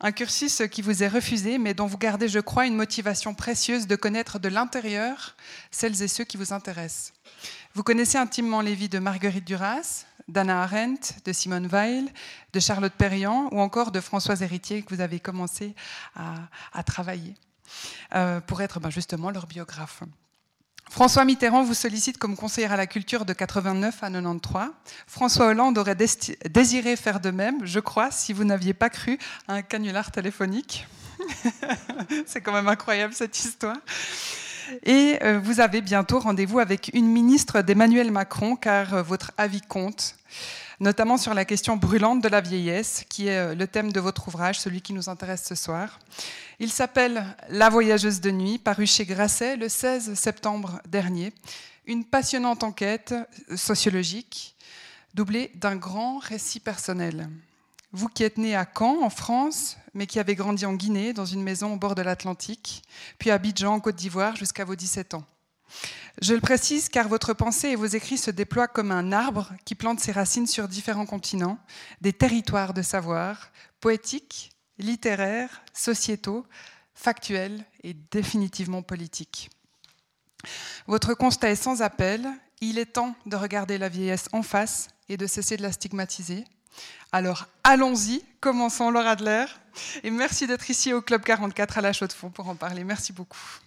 Un 0.00 0.12
cursus 0.12 0.62
qui 0.70 0.82
vous 0.82 1.02
est 1.02 1.08
refusé, 1.08 1.58
mais 1.58 1.74
dont 1.74 1.86
vous 1.86 1.98
gardez, 1.98 2.28
je 2.28 2.38
crois, 2.38 2.66
une 2.66 2.76
motivation 2.76 3.34
précieuse 3.34 3.88
de 3.88 3.96
connaître 3.96 4.38
de 4.38 4.48
l'intérieur 4.48 5.34
celles 5.72 6.02
et 6.02 6.08
ceux 6.08 6.24
qui 6.24 6.36
vous 6.36 6.52
intéressent. 6.52 7.12
Vous 7.74 7.82
connaissez 7.82 8.16
intimement 8.16 8.60
les 8.60 8.74
vies 8.74 8.88
de 8.88 9.00
Marguerite 9.00 9.44
Duras, 9.44 10.04
d'Anna 10.28 10.62
Arendt, 10.62 11.16
de 11.24 11.32
Simone 11.32 11.66
Weil, 11.66 12.08
de 12.52 12.60
Charlotte 12.60 12.92
Perriand 12.92 13.48
ou 13.52 13.60
encore 13.60 13.90
de 13.90 14.00
Françoise 14.00 14.42
Héritier 14.42 14.82
que 14.82 14.94
vous 14.94 15.00
avez 15.00 15.20
commencé 15.20 15.74
à, 16.14 16.82
travailler 16.82 17.34
euh, 18.14 18.40
pour 18.40 18.62
être 18.62 18.80
ben, 18.80 18.90
justement 18.90 19.30
leur 19.30 19.46
biographe. 19.46 20.02
François 20.90 21.24
Mitterrand 21.24 21.62
vous 21.62 21.74
sollicite 21.74 22.16
comme 22.18 22.34
conseillère 22.34 22.72
à 22.72 22.76
la 22.76 22.86
culture 22.86 23.24
de 23.24 23.32
89 23.32 24.02
à 24.02 24.10
93. 24.10 24.68
François 25.06 25.46
Hollande 25.48 25.76
aurait 25.76 25.96
désiré 25.96 26.96
faire 26.96 27.20
de 27.20 27.30
même, 27.30 27.66
je 27.66 27.80
crois, 27.80 28.10
si 28.10 28.32
vous 28.32 28.44
n'aviez 28.44 28.72
pas 28.72 28.88
cru 28.88 29.18
à 29.48 29.54
un 29.54 29.62
canular 29.62 30.10
téléphonique. 30.10 30.86
C'est 32.26 32.40
quand 32.40 32.52
même 32.52 32.68
incroyable 32.68 33.12
cette 33.12 33.38
histoire. 33.38 33.76
Et 34.84 35.18
euh, 35.22 35.38
vous 35.42 35.60
avez 35.60 35.80
bientôt 35.80 36.18
rendez-vous 36.18 36.58
avec 36.58 36.90
une 36.92 37.08
ministre 37.08 37.62
d'Emmanuel 37.62 38.10
Macron, 38.10 38.56
car 38.56 38.94
euh, 38.94 39.02
votre 39.02 39.32
avis 39.36 39.62
compte, 39.62 40.16
notamment 40.80 41.16
sur 41.16 41.34
la 41.34 41.44
question 41.44 41.76
brûlante 41.76 42.22
de 42.22 42.28
la 42.28 42.40
vieillesse, 42.40 43.04
qui 43.08 43.28
est 43.28 43.38
euh, 43.38 43.54
le 43.54 43.66
thème 43.66 43.92
de 43.92 44.00
votre 44.00 44.28
ouvrage, 44.28 44.60
celui 44.60 44.80
qui 44.80 44.92
nous 44.92 45.08
intéresse 45.08 45.44
ce 45.44 45.54
soir. 45.54 45.98
Il 46.58 46.70
s'appelle 46.70 47.24
La 47.48 47.68
voyageuse 47.68 48.20
de 48.20 48.30
nuit, 48.30 48.58
paru 48.58 48.86
chez 48.86 49.04
Grasset 49.04 49.56
le 49.56 49.68
16 49.68 50.14
septembre 50.14 50.80
dernier. 50.88 51.32
Une 51.86 52.04
passionnante 52.04 52.64
enquête 52.64 53.14
sociologique, 53.56 54.56
doublée 55.14 55.50
d'un 55.54 55.76
grand 55.76 56.18
récit 56.18 56.60
personnel. 56.60 57.28
Vous 57.92 58.08
qui 58.08 58.22
êtes 58.22 58.36
né 58.36 58.54
à 58.54 58.66
Caen, 58.66 59.02
en 59.02 59.08
France, 59.08 59.78
mais 59.94 60.06
qui 60.06 60.18
avez 60.18 60.34
grandi 60.34 60.66
en 60.66 60.74
Guinée, 60.74 61.14
dans 61.14 61.24
une 61.24 61.42
maison 61.42 61.72
au 61.72 61.76
bord 61.76 61.94
de 61.94 62.02
l'Atlantique, 62.02 62.82
puis 63.18 63.30
à 63.30 63.34
Abidjan, 63.34 63.74
en 63.74 63.80
Côte 63.80 63.96
d'Ivoire, 63.96 64.36
jusqu'à 64.36 64.64
vos 64.64 64.76
17 64.76 65.14
ans. 65.14 65.24
Je 66.20 66.34
le 66.34 66.40
précise 66.40 66.88
car 66.88 67.08
votre 67.08 67.32
pensée 67.32 67.68
et 67.68 67.76
vos 67.76 67.86
écrits 67.86 68.18
se 68.18 68.30
déploient 68.30 68.66
comme 68.66 68.90
un 68.90 69.12
arbre 69.12 69.52
qui 69.64 69.76
plante 69.76 70.00
ses 70.00 70.12
racines 70.12 70.48
sur 70.48 70.66
différents 70.66 71.06
continents, 71.06 71.58
des 72.00 72.12
territoires 72.12 72.74
de 72.74 72.82
savoir, 72.82 73.50
poétiques, 73.80 74.50
littéraires, 74.78 75.62
sociétaux, 75.72 76.44
factuels 76.92 77.64
et 77.84 77.94
définitivement 78.10 78.82
politiques. 78.82 79.50
Votre 80.88 81.14
constat 81.14 81.50
est 81.50 81.56
sans 81.56 81.82
appel, 81.82 82.28
il 82.60 82.78
est 82.78 82.94
temps 82.94 83.14
de 83.26 83.36
regarder 83.36 83.78
la 83.78 83.88
vieillesse 83.88 84.28
en 84.32 84.42
face 84.42 84.88
et 85.08 85.16
de 85.16 85.26
cesser 85.26 85.56
de 85.56 85.62
la 85.62 85.72
stigmatiser. 85.72 86.44
Alors 87.12 87.46
allons-y, 87.62 88.24
commençons 88.40 88.90
Laura 88.90 89.10
Adler. 89.10 89.46
Et 90.02 90.10
merci 90.10 90.48
d'être 90.48 90.68
ici 90.68 90.92
au 90.92 91.00
Club 91.00 91.22
44 91.22 91.78
à 91.78 91.80
la 91.80 91.92
Chaux-de-Fonds 91.92 92.30
pour 92.30 92.48
en 92.48 92.56
parler. 92.56 92.82
Merci 92.82 93.12
beaucoup. 93.12 93.60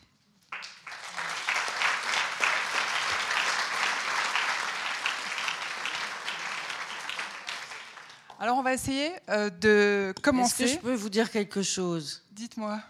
Alors 8.41 8.57
on 8.57 8.63
va 8.63 8.73
essayer 8.73 9.11
euh, 9.29 9.51
de 9.51 10.15
commencer. 10.23 10.63
Est-ce 10.63 10.73
que 10.73 10.79
je 10.79 10.83
peux 10.83 10.95
vous 10.95 11.11
dire 11.11 11.29
quelque 11.29 11.61
chose? 11.61 12.23
Dites-moi. 12.31 12.81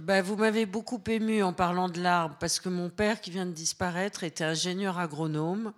Ben, 0.00 0.22
vous 0.22 0.36
m'avez 0.36 0.64
beaucoup 0.64 0.98
ému 1.06 1.42
en 1.42 1.52
parlant 1.52 1.90
de 1.90 2.00
l'arbre, 2.00 2.36
parce 2.40 2.58
que 2.58 2.70
mon 2.70 2.88
père, 2.88 3.20
qui 3.20 3.30
vient 3.30 3.44
de 3.44 3.52
disparaître, 3.52 4.24
était 4.24 4.42
ingénieur 4.42 4.98
agronome 4.98 5.74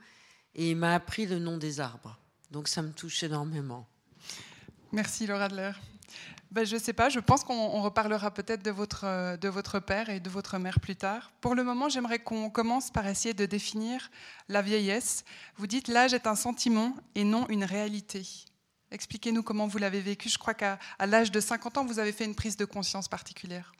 et 0.55 0.71
il 0.71 0.77
m'a 0.77 0.95
appris 0.95 1.27
le 1.27 1.41
nom 1.41 1.57
des 1.57 1.81
arbres. 1.81 2.17
Donc 2.53 2.69
ça 2.69 2.81
me 2.81 2.93
touche 2.93 3.25
énormément. 3.25 3.89
Merci 4.93 5.27
Laura 5.27 5.47
Adler. 5.47 5.73
Ben, 6.53 6.65
je 6.65 6.77
ne 6.77 6.81
sais 6.81 6.93
pas, 6.93 7.09
je 7.09 7.19
pense 7.19 7.43
qu'on 7.43 7.83
reparlera 7.83 8.31
peut-être 8.31 8.63
de 8.63 8.71
votre, 8.71 9.37
de 9.37 9.49
votre 9.49 9.81
père 9.81 10.11
et 10.11 10.21
de 10.21 10.31
votre 10.31 10.59
mère 10.59 10.79
plus 10.79 10.95
tard. 10.95 11.33
Pour 11.41 11.57
le 11.57 11.65
moment, 11.65 11.89
j'aimerais 11.89 12.21
qu'on 12.21 12.51
commence 12.51 12.93
par 12.93 13.09
essayer 13.09 13.35
de 13.35 13.47
définir 13.47 14.13
la 14.49 14.63
vieillesse. 14.63 15.25
Vous 15.57 15.67
dites 15.67 15.89
l'âge 15.89 16.15
est 16.15 16.29
un 16.29 16.37
sentiment 16.37 16.95
et 17.17 17.25
non 17.25 17.49
une 17.49 17.65
réalité. 17.65 18.25
Expliquez-nous 18.93 19.43
comment 19.43 19.67
vous 19.67 19.79
l'avez 19.79 20.01
vécu. 20.01 20.29
Je 20.29 20.39
crois 20.39 20.53
qu'à 20.53 20.79
l'âge 21.01 21.33
de 21.33 21.41
50 21.41 21.79
ans, 21.79 21.85
vous 21.87 21.99
avez 21.99 22.13
fait 22.13 22.27
une 22.27 22.35
prise 22.35 22.59
de 22.59 22.67
conscience 22.67 23.09
particulière. 23.09 23.73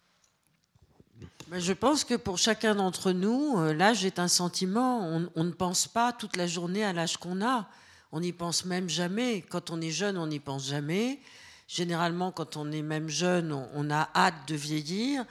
Ben, 1.49 1.61
je 1.61 1.75
pense 1.75 2.03
que 2.03 2.15
pour 2.15 2.39
chacun 2.39 2.75
d'entre 2.75 3.13
nous, 3.13 3.59
euh, 3.59 3.75
l'âge 3.75 4.07
est 4.07 4.19
un 4.19 4.27
sentiment. 4.27 5.21
On, 5.35 5.45
ne 5.45 5.51
pense 5.51 5.87
pas 5.87 6.11
toute 6.15 6.37
la 6.39 6.47
journée 6.47 6.83
à 6.83 6.95
l'âge 6.95 7.19
qu'on 7.19 7.45
a. 7.45 7.69
On 8.11 8.21
n'y 8.21 8.33
pense 8.33 8.65
même 8.65 8.89
jamais. 8.89 9.43
Quand 9.43 9.69
on 9.69 9.83
est 9.83 9.91
jeune, 9.91 10.17
on 10.17 10.29
n'y 10.29 10.41
pense 10.41 10.67
jamais. 10.67 11.21
Généralement, 11.69 12.33
quand 12.33 12.57
on 12.57 12.73
est 12.73 12.81
même 12.81 13.11
jeune, 13.11 13.53
on, 13.53 13.91
a 13.91 14.09
hâte 14.15 14.49
de 14.49 14.55
vieillir. 14.55 15.27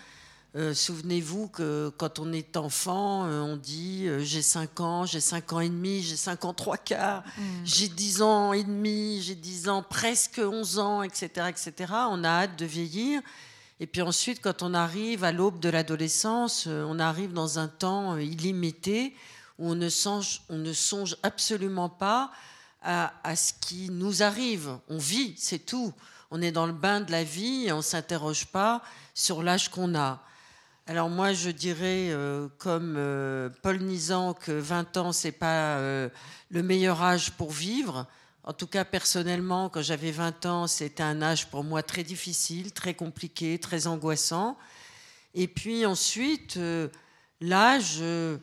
Euh, 0.56 0.74
souvenez-vous 0.74 1.48
que 1.48 1.94
quand 1.98 2.20
on 2.20 2.34
est 2.34 2.58
enfant, 2.58 3.26
euh, 3.26 3.40
on 3.40 3.56
dit 3.56 4.08
j'ai 4.20 4.42
5 4.42 4.82
ans, 4.82 5.06
j'ai 5.06 5.22
5 5.22 5.54
ans 5.54 5.60
et 5.62 5.70
demi, 5.70 6.02
j'ai 6.02 6.18
5 6.18 6.44
ans 6.44 6.54
3 6.54 6.78
quarts, 6.78 7.24
mm. 7.38 7.42
j'ai 7.64 7.88
10 7.88 8.22
ans 8.22 8.52
et 8.52 8.64
demi, 8.64 9.22
j'ai 9.22 9.36
10 9.36 9.70
ans, 9.70 9.82
presque 9.82 10.42
11 10.44 10.80
ans, 10.80 11.04
etc., 11.04 11.48
etc. 11.50 11.94
On 12.10 12.24
a 12.24 12.30
hâte 12.30 12.60
de 12.60 12.66
vieillir. 12.66 13.22
Et 13.82 13.88
puis 13.88 14.04
ensuite, 14.04 14.42
quand 14.42 14.62
on 14.62 14.76
arrive 14.76 15.24
à 15.24 15.32
l'aube 15.32 15.60
de 15.60 15.68
l'adolescence, 15.68 16.66
euh, 16.68 16.86
on 16.88 17.00
arrive 17.00 17.34
dans 17.34 17.58
un 17.58 17.68
temps 17.68 18.14
euh, 18.14 18.22
illimité 18.22 19.16
où 19.58 19.72
on 19.72 19.76
ne 19.76 19.90
songe, 19.90 20.44
on 20.50 20.60
ne 20.60 20.72
songe 20.72 21.18
absolument 21.24 21.90
pas 21.90 22.32
à, 22.84 23.12
ce 23.36 23.54
qui 23.60 23.90
nous 23.90 24.22
arrive. 24.22 24.78
On 24.88 25.00
vit, 25.00 25.34
c'est 25.38 25.66
tout. 25.66 25.94
On 26.30 26.44
est 26.44 26.52
dans 26.52 26.68
le 26.68 26.74
bain 26.74 27.02
de 27.02 27.12
la 27.12 27.24
vie 27.24 27.66
et 27.66 27.72
on 27.72 27.78
ne 27.78 27.82
s'interroge 27.82 28.46
pas 28.46 28.84
sur 29.16 29.42
l'âge 29.42 29.70
qu'on 29.70 29.96
a. 29.96 30.22
Alors 30.92 31.10
moi, 31.10 31.32
je 31.32 31.50
dirais, 31.52 32.10
euh, 32.12 32.50
comme 32.58 33.00
Paul 33.62 33.78
Nizan, 33.80 34.34
que 34.34 34.52
20 34.52 34.98
ans, 34.98 35.14
c'est 35.14 35.32
pas 35.32 35.80
le 35.80 36.64
meilleur 36.64 37.02
âge 37.02 37.32
pour 37.32 37.50
vivre. 37.52 38.08
En 38.44 38.52
tout 38.52 38.68
cas, 38.68 38.84
personnellement, 38.84 39.70
quand 39.70 39.82
j'avais 39.82 40.12
20 40.12 40.46
ans, 40.48 40.68
c'était 40.68 41.02
un 41.02 41.22
âge 41.22 41.48
pour 41.48 41.64
moi 41.64 41.82
très 41.82 42.04
difficile, 42.04 42.74
très 42.74 42.94
compliqué, 42.94 43.58
très 43.58 43.88
angoissant. 43.88 44.58
Et 45.34 45.48
puis 45.48 45.86
ensuite, 45.86 46.58
euh, 46.58 46.90
l'âge, 47.40 48.00
euh, 48.02 48.38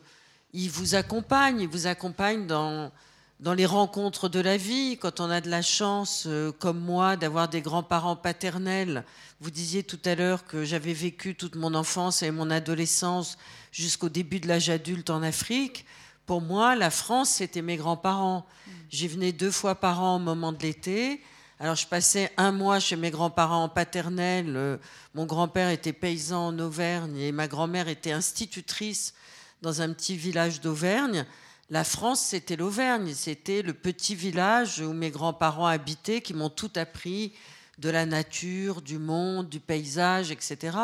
il 0.51 0.71
vous 0.71 0.95
accompagne, 0.95 1.61
il 1.61 1.67
vous 1.67 1.85
accompagne 1.85 2.47
dans, 2.47 2.91
dans 3.39 3.53
les 3.53 3.65
rencontres 3.65 4.29
de 4.29 4.39
la 4.39 4.57
vie. 4.57 4.97
Quand 4.97 5.19
on 5.19 5.29
a 5.29 5.41
de 5.41 5.49
la 5.49 5.61
chance, 5.61 6.25
euh, 6.27 6.51
comme 6.51 6.79
moi, 6.79 7.15
d'avoir 7.15 7.47
des 7.47 7.61
grands-parents 7.61 8.15
paternels, 8.15 9.05
vous 9.39 9.51
disiez 9.51 9.83
tout 9.83 9.99
à 10.05 10.15
l'heure 10.15 10.45
que 10.45 10.65
j'avais 10.65 10.93
vécu 10.93 11.35
toute 11.35 11.55
mon 11.55 11.73
enfance 11.73 12.21
et 12.21 12.31
mon 12.31 12.51
adolescence 12.51 13.37
jusqu'au 13.71 14.09
début 14.09 14.39
de 14.39 14.47
l'âge 14.47 14.69
adulte 14.69 15.09
en 15.09 15.23
Afrique. 15.23 15.85
Pour 16.25 16.41
moi, 16.41 16.75
la 16.75 16.89
France, 16.89 17.29
c'était 17.29 17.61
mes 17.61 17.77
grands-parents. 17.77 18.45
J'y 18.91 19.07
venais 19.07 19.31
deux 19.31 19.51
fois 19.51 19.75
par 19.75 20.01
an 20.01 20.17
au 20.17 20.19
moment 20.19 20.51
de 20.51 20.61
l'été. 20.61 21.21
Alors 21.61 21.75
je 21.75 21.87
passais 21.87 22.31
un 22.37 22.51
mois 22.51 22.79
chez 22.79 22.95
mes 22.95 23.11
grands-parents 23.11 23.67
paternels. 23.67 24.55
Euh, 24.55 24.77
mon 25.13 25.25
grand-père 25.25 25.69
était 25.69 25.93
paysan 25.93 26.47
en 26.47 26.59
Auvergne 26.59 27.17
et 27.17 27.31
ma 27.31 27.47
grand-mère 27.47 27.87
était 27.87 28.11
institutrice 28.11 29.13
dans 29.61 29.81
un 29.81 29.91
petit 29.91 30.15
village 30.15 30.61
d'Auvergne. 30.61 31.25
La 31.69 31.83
France, 31.83 32.21
c'était 32.21 32.55
l'Auvergne. 32.55 33.13
C'était 33.13 33.61
le 33.61 33.73
petit 33.73 34.15
village 34.15 34.79
où 34.79 34.93
mes 34.93 35.11
grands-parents 35.11 35.67
habitaient, 35.67 36.21
qui 36.21 36.33
m'ont 36.33 36.49
tout 36.49 36.71
appris 36.75 37.33
de 37.77 37.89
la 37.89 38.05
nature, 38.05 38.81
du 38.81 38.97
monde, 38.97 39.49
du 39.49 39.59
paysage, 39.59 40.31
etc. 40.31 40.77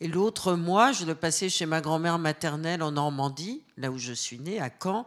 Et 0.00 0.06
l'autre 0.06 0.54
mois, 0.54 0.92
je 0.92 1.04
le 1.04 1.14
passais 1.14 1.48
chez 1.48 1.66
ma 1.66 1.80
grand-mère 1.80 2.18
maternelle 2.18 2.82
en 2.82 2.92
Normandie, 2.92 3.62
là 3.76 3.90
où 3.90 3.98
je 3.98 4.12
suis 4.12 4.38
née, 4.38 4.60
à 4.60 4.70
Caen. 4.70 5.06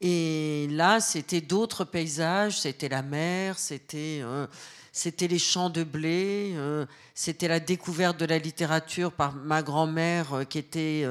Et 0.00 0.68
là, 0.70 1.00
c'était 1.00 1.40
d'autres 1.40 1.84
paysages, 1.84 2.60
c'était 2.60 2.88
la 2.88 3.02
mer, 3.02 3.58
c'était 3.58 4.20
euh, 4.22 4.46
c'était 4.92 5.26
les 5.26 5.38
champs 5.38 5.70
de 5.70 5.82
blé, 5.82 6.52
euh, 6.54 6.86
c'était 7.14 7.48
la 7.48 7.58
découverte 7.58 8.18
de 8.18 8.24
la 8.24 8.38
littérature 8.38 9.12
par 9.12 9.34
ma 9.34 9.62
grand-mère 9.62 10.34
euh, 10.34 10.44
qui 10.44 10.58
était 10.58 11.04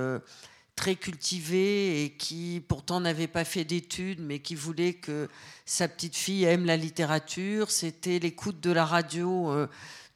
très 0.75 0.95
cultivée 0.95 2.03
et 2.03 2.09
qui 2.11 2.61
pourtant 2.67 2.99
n'avait 2.99 3.27
pas 3.27 3.45
fait 3.45 3.63
d'études, 3.63 4.19
mais 4.19 4.39
qui 4.39 4.55
voulait 4.55 4.93
que 4.93 5.29
sa 5.65 5.87
petite 5.87 6.15
fille 6.15 6.43
aime 6.43 6.65
la 6.65 6.77
littérature. 6.77 7.71
C'était 7.71 8.19
l'écoute 8.19 8.59
de 8.59 8.71
la 8.71 8.85
radio 8.85 9.67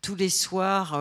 tous 0.01 0.15
les 0.15 0.29
soirs 0.29 0.99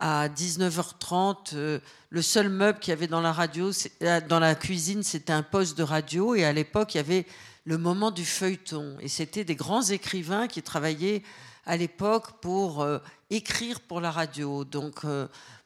à 0.00 0.28
19h30, 0.28 1.54
euh, 1.54 1.78
le 2.08 2.22
seul 2.22 2.48
meuble 2.48 2.78
qu'il 2.78 2.90
y 2.90 2.94
avait 2.94 3.06
dans 3.06 3.20
la 3.20 3.32
radio, 3.32 3.70
euh, 4.02 4.20
dans 4.26 4.40
la 4.40 4.54
cuisine, 4.54 5.02
c'était 5.02 5.32
un 5.32 5.42
poste 5.42 5.76
de 5.76 5.82
radio. 5.82 6.34
Et 6.34 6.44
à 6.44 6.52
l'époque, 6.52 6.94
il 6.94 6.96
y 6.96 7.00
avait 7.00 7.26
le 7.64 7.76
moment 7.76 8.10
du 8.10 8.24
feuilleton. 8.24 8.96
Et 9.00 9.08
c'était 9.08 9.44
des 9.44 9.54
grands 9.54 9.82
écrivains 9.82 10.48
qui 10.48 10.62
travaillaient 10.62 11.22
à 11.66 11.76
l'époque 11.76 12.40
pour 12.40 12.82
euh, 12.82 12.98
écrire 13.30 13.80
pour 13.80 14.00
la 14.00 14.10
radio. 14.10 14.64
Donc, 14.64 15.02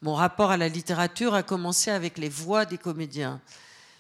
mon 0.03 0.15
rapport 0.15 0.51
à 0.51 0.57
la 0.57 0.69
littérature 0.69 1.35
a 1.35 1.43
commencé 1.43 1.91
avec 1.91 2.19
les 2.19 2.29
voix 2.29 2.65
des 2.65 2.79
comédiens. 2.79 3.41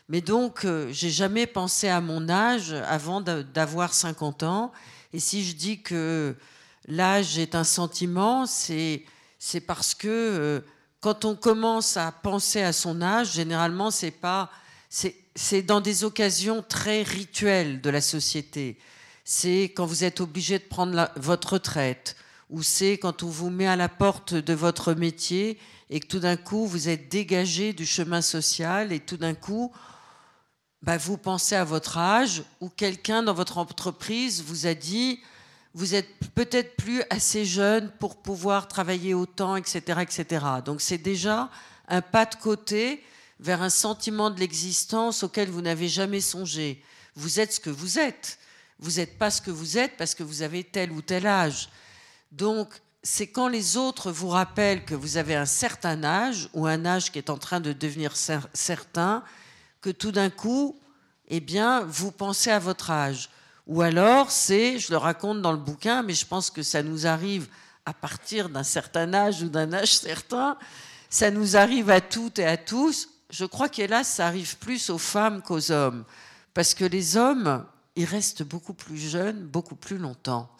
Mais 0.08 0.20
donc, 0.20 0.66
j'ai 0.90 1.10
jamais 1.10 1.46
pensé 1.46 1.88
à 1.88 2.02
mon 2.02 2.28
âge 2.28 2.72
avant 2.72 3.22
d'avoir 3.22 3.94
50 3.94 4.42
ans. 4.42 4.72
Et 5.14 5.18
si 5.18 5.44
je 5.44 5.56
dis 5.56 5.80
que 5.80 6.36
l'âge 6.86 7.38
est 7.38 7.54
un 7.54 7.64
sentiment, 7.64 8.44
c'est 8.44 9.04
c'est 9.46 9.60
parce 9.60 9.94
que 9.94 10.08
euh, 10.08 10.60
quand 11.00 11.26
on 11.26 11.36
commence 11.36 11.98
à 11.98 12.10
penser 12.12 12.62
à 12.62 12.72
son 12.72 13.02
âge, 13.02 13.32
généralement, 13.32 13.90
c'est 13.90 14.10
pas, 14.10 14.50
c'est 14.88 15.60
dans 15.60 15.82
des 15.82 16.02
occasions 16.02 16.64
très 16.66 17.02
rituelles 17.02 17.82
de 17.82 17.90
la 17.90 18.00
société. 18.00 18.78
C'est 19.24 19.72
quand 19.74 19.86
vous 19.86 20.04
êtes 20.04 20.20
obligé 20.20 20.58
de 20.58 20.64
prendre 20.64 21.10
votre 21.16 21.54
retraite, 21.54 22.16
ou 22.50 22.62
c'est 22.62 22.98
quand 22.98 23.22
on 23.22 23.28
vous 23.28 23.50
met 23.50 23.66
à 23.66 23.76
la 23.76 23.88
porte 23.88 24.34
de 24.34 24.52
votre 24.52 24.94
métier 24.94 25.58
et 25.90 26.00
que 26.00 26.06
tout 26.06 26.18
d'un 26.18 26.36
coup 26.36 26.66
vous 26.66 26.88
êtes 26.88 27.08
dégagé 27.08 27.72
du 27.72 27.86
chemin 27.86 28.20
social 28.20 28.92
et 28.92 29.00
tout 29.00 29.16
d'un 29.16 29.34
coup 29.34 29.72
bah, 30.82 30.98
vous 30.98 31.16
pensez 31.16 31.54
à 31.54 31.64
votre 31.64 31.96
âge 31.98 32.42
ou 32.60 32.68
quelqu'un 32.68 33.22
dans 33.22 33.32
votre 33.32 33.58
entreprise 33.58 34.42
vous 34.42 34.66
a 34.66 34.74
dit 34.74 35.20
vous 35.72 35.94
êtes 35.94 36.08
peut-être 36.34 36.76
plus 36.76 37.02
assez 37.10 37.44
jeune 37.44 37.90
pour 37.98 38.16
pouvoir 38.16 38.68
travailler 38.68 39.12
autant, 39.12 39.56
etc. 39.56 40.02
etc. 40.02 40.44
Donc 40.64 40.80
c'est 40.80 40.98
déjà 40.98 41.50
un 41.88 42.00
pas 42.00 42.26
de 42.26 42.36
côté 42.36 43.02
vers 43.40 43.62
un 43.62 43.70
sentiment 43.70 44.30
de 44.30 44.38
l'existence 44.38 45.24
auquel 45.24 45.50
vous 45.50 45.62
n'avez 45.62 45.88
jamais 45.88 46.20
songé. 46.20 46.82
Vous 47.16 47.40
êtes 47.40 47.54
ce 47.54 47.60
que 47.60 47.70
vous 47.70 47.98
êtes. 47.98 48.38
Vous 48.78 48.92
n'êtes 48.92 49.18
pas 49.18 49.30
ce 49.30 49.40
que 49.40 49.50
vous 49.50 49.78
êtes 49.78 49.96
parce 49.96 50.14
que 50.14 50.22
vous 50.22 50.42
avez 50.42 50.64
tel 50.64 50.92
ou 50.92 51.02
tel 51.02 51.26
âge. 51.26 51.68
Donc 52.32 52.68
c'est 53.02 53.26
quand 53.26 53.48
les 53.48 53.76
autres 53.76 54.10
vous 54.10 54.28
rappellent 54.28 54.84
que 54.84 54.94
vous 54.94 55.18
avez 55.18 55.34
un 55.34 55.46
certain 55.46 56.02
âge 56.04 56.48
ou 56.54 56.66
un 56.66 56.86
âge 56.86 57.12
qui 57.12 57.18
est 57.18 57.30
en 57.30 57.36
train 57.36 57.60
de 57.60 57.72
devenir 57.72 58.14
certain 58.16 59.22
que 59.82 59.90
tout 59.90 60.10
d'un 60.10 60.30
coup, 60.30 60.80
eh 61.28 61.40
bien, 61.40 61.84
vous 61.84 62.10
pensez 62.10 62.50
à 62.50 62.58
votre 62.58 62.90
âge. 62.90 63.28
Ou 63.66 63.82
alors, 63.82 64.30
c'est, 64.30 64.78
je 64.78 64.90
le 64.90 64.96
raconte 64.96 65.42
dans 65.42 65.52
le 65.52 65.58
bouquin, 65.58 66.02
mais 66.02 66.14
je 66.14 66.26
pense 66.26 66.50
que 66.50 66.62
ça 66.62 66.82
nous 66.82 67.06
arrive 67.06 67.48
à 67.84 67.92
partir 67.92 68.48
d'un 68.48 68.62
certain 68.62 69.12
âge 69.12 69.42
ou 69.42 69.48
d'un 69.50 69.72
âge 69.74 69.94
certain, 69.94 70.56
ça 71.10 71.30
nous 71.30 71.56
arrive 71.56 71.90
à 71.90 72.00
toutes 72.00 72.38
et 72.38 72.46
à 72.46 72.56
tous. 72.56 73.10
je 73.30 73.44
crois 73.44 73.68
qu'hélas, 73.68 74.04
ça 74.04 74.26
arrive 74.26 74.56
plus 74.58 74.90
aux 74.90 74.98
femmes 74.98 75.42
qu'aux 75.42 75.70
hommes. 75.70 76.04
Parce 76.54 76.72
que 76.72 76.84
les 76.84 77.16
hommes, 77.16 77.64
ils 77.96 78.04
restent 78.04 78.42
beaucoup 78.42 78.74
plus 78.74 78.98
jeunes, 78.98 79.42
beaucoup 79.44 79.76
plus 79.76 79.98
longtemps. 79.98 80.50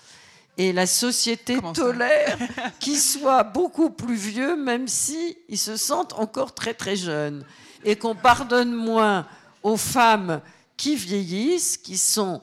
Et 0.57 0.73
la 0.73 0.87
société 0.87 1.59
tolère 1.75 2.39
qu'ils 2.81 3.01
soient 3.01 3.43
beaucoup 3.43 3.91
plus 3.91 4.15
vieux, 4.15 4.57
même 4.57 4.87
si 4.87 5.37
ils 5.49 5.59
se 5.59 5.77
sentent 5.77 6.13
encore 6.13 6.55
très 6.55 6.75
très 6.75 6.97
jeunes. 6.97 7.45
Et 7.85 7.97
qu'on 7.97 8.15
pardonne 8.15 8.73
moins 8.73 9.27
aux 9.63 9.77
femmes 9.77 10.41
qui 10.77 10.95
vieillissent, 10.95 11.77
qui 11.77 11.99
sont 11.99 12.41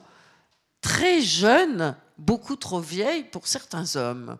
très 0.80 1.22
jeunes, 1.22 1.96
beaucoup 2.18 2.56
trop 2.56 2.80
vieilles 2.80 3.24
pour 3.24 3.46
certains 3.46 3.96
hommes. 3.96 4.36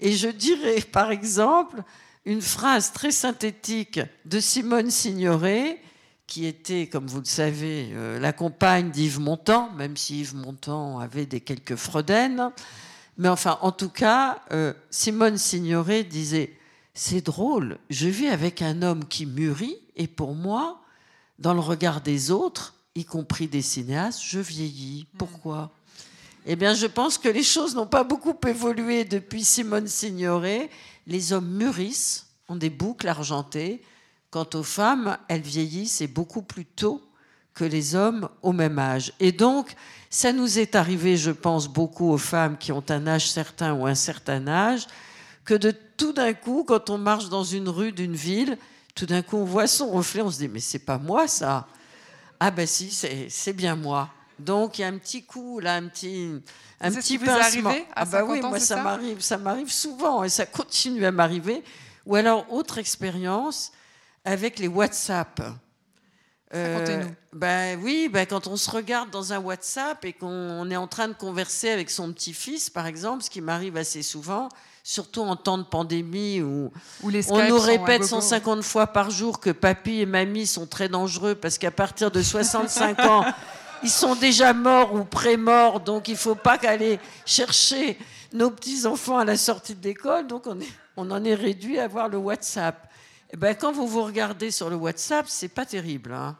Et 0.00 0.12
je 0.12 0.28
dirais, 0.28 0.80
par 0.80 1.10
exemple, 1.10 1.82
une 2.24 2.42
phrase 2.42 2.92
très 2.92 3.10
synthétique 3.10 4.00
de 4.24 4.40
Simone 4.40 4.90
Signoret, 4.90 5.80
qui 6.26 6.46
était, 6.46 6.88
comme 6.88 7.06
vous 7.06 7.20
le 7.20 7.24
savez, 7.24 7.90
euh, 7.92 8.18
la 8.18 8.32
compagne 8.32 8.90
d'Yves 8.90 9.20
Montand, 9.20 9.70
même 9.72 9.96
si 9.96 10.20
Yves 10.20 10.34
Montand 10.34 10.98
avait 10.98 11.26
des 11.26 11.40
quelques 11.40 11.76
fredaines. 11.76 12.50
Mais 13.16 13.28
enfin, 13.28 13.58
en 13.62 13.72
tout 13.72 13.88
cas, 13.88 14.42
euh, 14.52 14.74
Simone 14.90 15.38
Signoret 15.38 16.04
disait 16.04 16.52
C'est 16.94 17.24
drôle, 17.24 17.78
je 17.90 18.08
vis 18.08 18.28
avec 18.28 18.60
un 18.60 18.82
homme 18.82 19.04
qui 19.06 19.24
mûrit, 19.24 19.78
et 19.96 20.08
pour 20.08 20.34
moi, 20.34 20.80
dans 21.38 21.54
le 21.54 21.60
regard 21.60 22.00
des 22.00 22.30
autres, 22.30 22.74
y 22.94 23.04
compris 23.04 23.46
des 23.46 23.62
cinéastes, 23.62 24.20
je 24.22 24.40
vieillis. 24.40 25.06
Mm. 25.14 25.18
Pourquoi? 25.18 25.70
Eh 26.46 26.56
bien, 26.56 26.74
je 26.74 26.86
pense 26.86 27.18
que 27.18 27.28
les 27.28 27.42
choses 27.42 27.74
n'ont 27.74 27.86
pas 27.86 28.04
beaucoup 28.04 28.34
évolué 28.46 29.04
depuis 29.04 29.44
Simone 29.44 29.88
Signoret. 29.88 30.70
Les 31.06 31.32
hommes 31.32 31.48
mûrissent, 31.48 32.28
ont 32.48 32.56
des 32.56 32.70
boucles 32.70 33.08
argentées. 33.08 33.82
Quant 34.30 34.48
aux 34.54 34.62
femmes, 34.62 35.18
elles 35.28 35.40
vieillissent 35.42 36.00
et 36.00 36.08
beaucoup 36.08 36.42
plus 36.42 36.64
tôt 36.64 37.02
que 37.54 37.64
les 37.64 37.94
hommes 37.94 38.28
au 38.42 38.52
même 38.52 38.78
âge. 38.78 39.12
Et 39.18 39.32
donc, 39.32 39.74
ça 40.10 40.32
nous 40.32 40.58
est 40.58 40.74
arrivé, 40.74 41.16
je 41.16 41.30
pense, 41.30 41.68
beaucoup 41.68 42.10
aux 42.10 42.18
femmes 42.18 42.58
qui 42.58 42.70
ont 42.70 42.84
un 42.90 43.06
âge 43.06 43.30
certain 43.30 43.72
ou 43.74 43.86
un 43.86 43.94
certain 43.94 44.46
âge, 44.46 44.86
que 45.44 45.54
de 45.54 45.72
tout 45.96 46.12
d'un 46.12 46.34
coup, 46.34 46.64
quand 46.66 46.90
on 46.90 46.98
marche 46.98 47.28
dans 47.28 47.44
une 47.44 47.68
rue 47.68 47.92
d'une 47.92 48.14
ville, 48.14 48.58
tout 48.94 49.06
d'un 49.06 49.22
coup 49.22 49.36
on 49.36 49.44
voit 49.44 49.66
son 49.66 49.90
reflet, 49.90 50.22
on 50.22 50.30
se 50.30 50.38
dit 50.38 50.48
mais 50.48 50.60
c'est 50.60 50.80
pas 50.80 50.98
moi 50.98 51.28
ça. 51.28 51.68
Ah 52.40 52.50
ben 52.50 52.66
si, 52.66 52.90
c'est 52.90 53.52
bien 53.52 53.76
moi. 53.76 54.10
Donc 54.38 54.78
il 54.78 54.82
y 54.82 54.84
a 54.84 54.88
un 54.88 54.98
petit 54.98 55.22
coup 55.22 55.60
là, 55.60 55.76
un 55.76 55.86
petit 55.86 56.42
un 56.80 56.90
petit 56.90 57.18
pincement. 57.18 57.74
ah 57.94 58.04
bah 58.04 58.24
oui, 58.24 58.40
moi 58.40 58.58
ça? 58.58 58.82
m'arrive, 58.82 59.20
ça 59.20 59.38
m'arrive 59.38 59.72
souvent 59.72 60.24
et 60.24 60.28
ça 60.28 60.44
continue 60.44 61.04
à 61.06 61.12
m'arriver. 61.12 61.62
Ou 62.04 62.16
alors 62.16 62.52
autre 62.52 62.78
expérience 62.78 63.72
avec 64.26 64.58
les 64.58 64.68
WhatsApp. 64.68 65.40
Euh, 66.54 67.04
ben 67.32 67.78
oui, 67.82 68.08
ben 68.12 68.26
quand 68.26 68.46
on 68.46 68.56
se 68.56 68.70
regarde 68.70 69.10
dans 69.10 69.32
un 69.32 69.38
WhatsApp 69.38 70.04
et 70.04 70.12
qu'on 70.12 70.70
est 70.70 70.76
en 70.76 70.86
train 70.86 71.08
de 71.08 71.12
converser 71.14 71.70
avec 71.70 71.90
son 71.90 72.12
petit-fils, 72.12 72.70
par 72.70 72.86
exemple, 72.86 73.22
ce 73.22 73.30
qui 73.30 73.40
m'arrive 73.40 73.76
assez 73.76 74.02
souvent, 74.02 74.48
surtout 74.84 75.22
en 75.22 75.34
temps 75.34 75.58
de 75.58 75.64
pandémie 75.64 76.42
où, 76.42 76.70
on 77.02 77.48
nous 77.48 77.58
répète 77.58 78.04
150 78.04 78.62
fois 78.62 78.86
par 78.88 79.10
jour 79.10 79.40
que 79.40 79.50
papy 79.50 80.00
et 80.00 80.06
mamie 80.06 80.46
sont 80.46 80.66
très 80.66 80.88
dangereux 80.88 81.34
parce 81.34 81.58
qu'à 81.58 81.72
partir 81.72 82.10
de 82.10 82.22
65 82.22 83.00
ans, 83.00 83.24
ils 83.82 83.90
sont 83.90 84.14
déjà 84.14 84.52
morts 84.52 84.94
ou 84.94 85.04
pré-morts, 85.04 85.80
donc 85.80 86.08
il 86.08 86.12
ne 86.12 86.18
faut 86.18 86.36
pas 86.36 86.58
qu'aller 86.58 87.00
chercher 87.24 87.98
nos 88.32 88.50
petits-enfants 88.50 89.18
à 89.18 89.24
la 89.24 89.36
sortie 89.36 89.74
de 89.74 89.84
l'école, 89.84 90.26
donc 90.26 90.46
on, 90.46 90.60
est, 90.60 90.72
on 90.96 91.10
en 91.10 91.24
est 91.24 91.34
réduit 91.34 91.78
à 91.78 91.88
voir 91.88 92.08
le 92.08 92.18
WhatsApp. 92.18 92.86
Eh 93.32 93.36
ben, 93.36 93.54
quand 93.54 93.72
vous 93.72 93.88
vous 93.88 94.04
regardez 94.04 94.50
sur 94.50 94.70
le 94.70 94.76
WhatsApp, 94.76 95.26
c'est 95.28 95.48
pas 95.48 95.66
terrible. 95.66 96.12
Hein. 96.12 96.36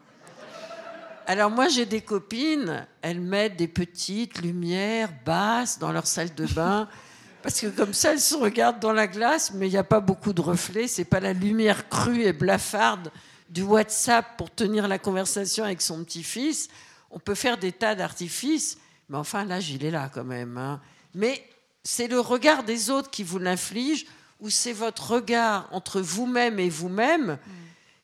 Alors 1.27 1.51
moi 1.51 1.67
j'ai 1.67 1.87
des 1.87 2.03
copines, 2.03 2.87
elles 3.03 3.21
mettent 3.21 3.57
des 3.57 3.67
petites 3.67 4.41
lumières 4.41 5.11
basses 5.25 5.81
dans 5.81 5.91
leur 5.91 6.07
salle 6.07 6.33
de 6.37 6.47
bain 6.47 6.89
parce 7.43 7.61
que 7.61 7.67
comme 7.67 7.95
ça, 7.95 8.13
elles 8.13 8.21
se 8.21 8.37
regardent 8.37 8.79
dans 8.79 8.93
la 8.93 9.09
glace, 9.09 9.53
mais 9.53 9.67
il 9.69 9.71
n'y 9.71 9.77
a 9.77 9.85
pas 9.85 10.01
beaucoup 10.01 10.33
de 10.33 10.41
reflets. 10.41 10.89
C'est 10.89 11.05
pas 11.05 11.21
la 11.21 11.33
lumière 11.33 11.89
crue 11.89 12.23
et 12.23 12.33
blafarde 12.33 13.11
du 13.49 13.63
WhatsApp 13.63 14.37
pour 14.37 14.53
tenir 14.53 14.89
la 14.89 14.99
conversation 14.99 15.65
avec 15.65 15.81
son 15.81 16.03
petit-fils. 16.05 16.69
On 17.11 17.19
peut 17.19 17.35
faire 17.35 17.59
des 17.59 17.73
tas 17.73 17.95
d'artifices, 17.95 18.79
mais 19.09 19.17
enfin, 19.17 19.45
l'âge, 19.45 19.71
il 19.71 19.85
est 19.85 19.93
là 19.93 20.11
quand 20.13 20.25
même. 20.25 20.59
Hein. 20.59 20.81
Mais 21.15 21.41
c'est 21.85 22.09
le 22.09 22.19
regard 22.19 22.65
des 22.65 22.91
autres 22.91 23.11
qui 23.11 23.23
vous 23.23 23.39
l'inflige, 23.39 24.07
ou 24.41 24.51
c'est 24.51 24.73
votre 24.73 25.13
regard 25.13 25.69
entre 25.73 26.01
vous-même 26.01 26.59
et 26.59 26.69
vous-même 26.69 27.39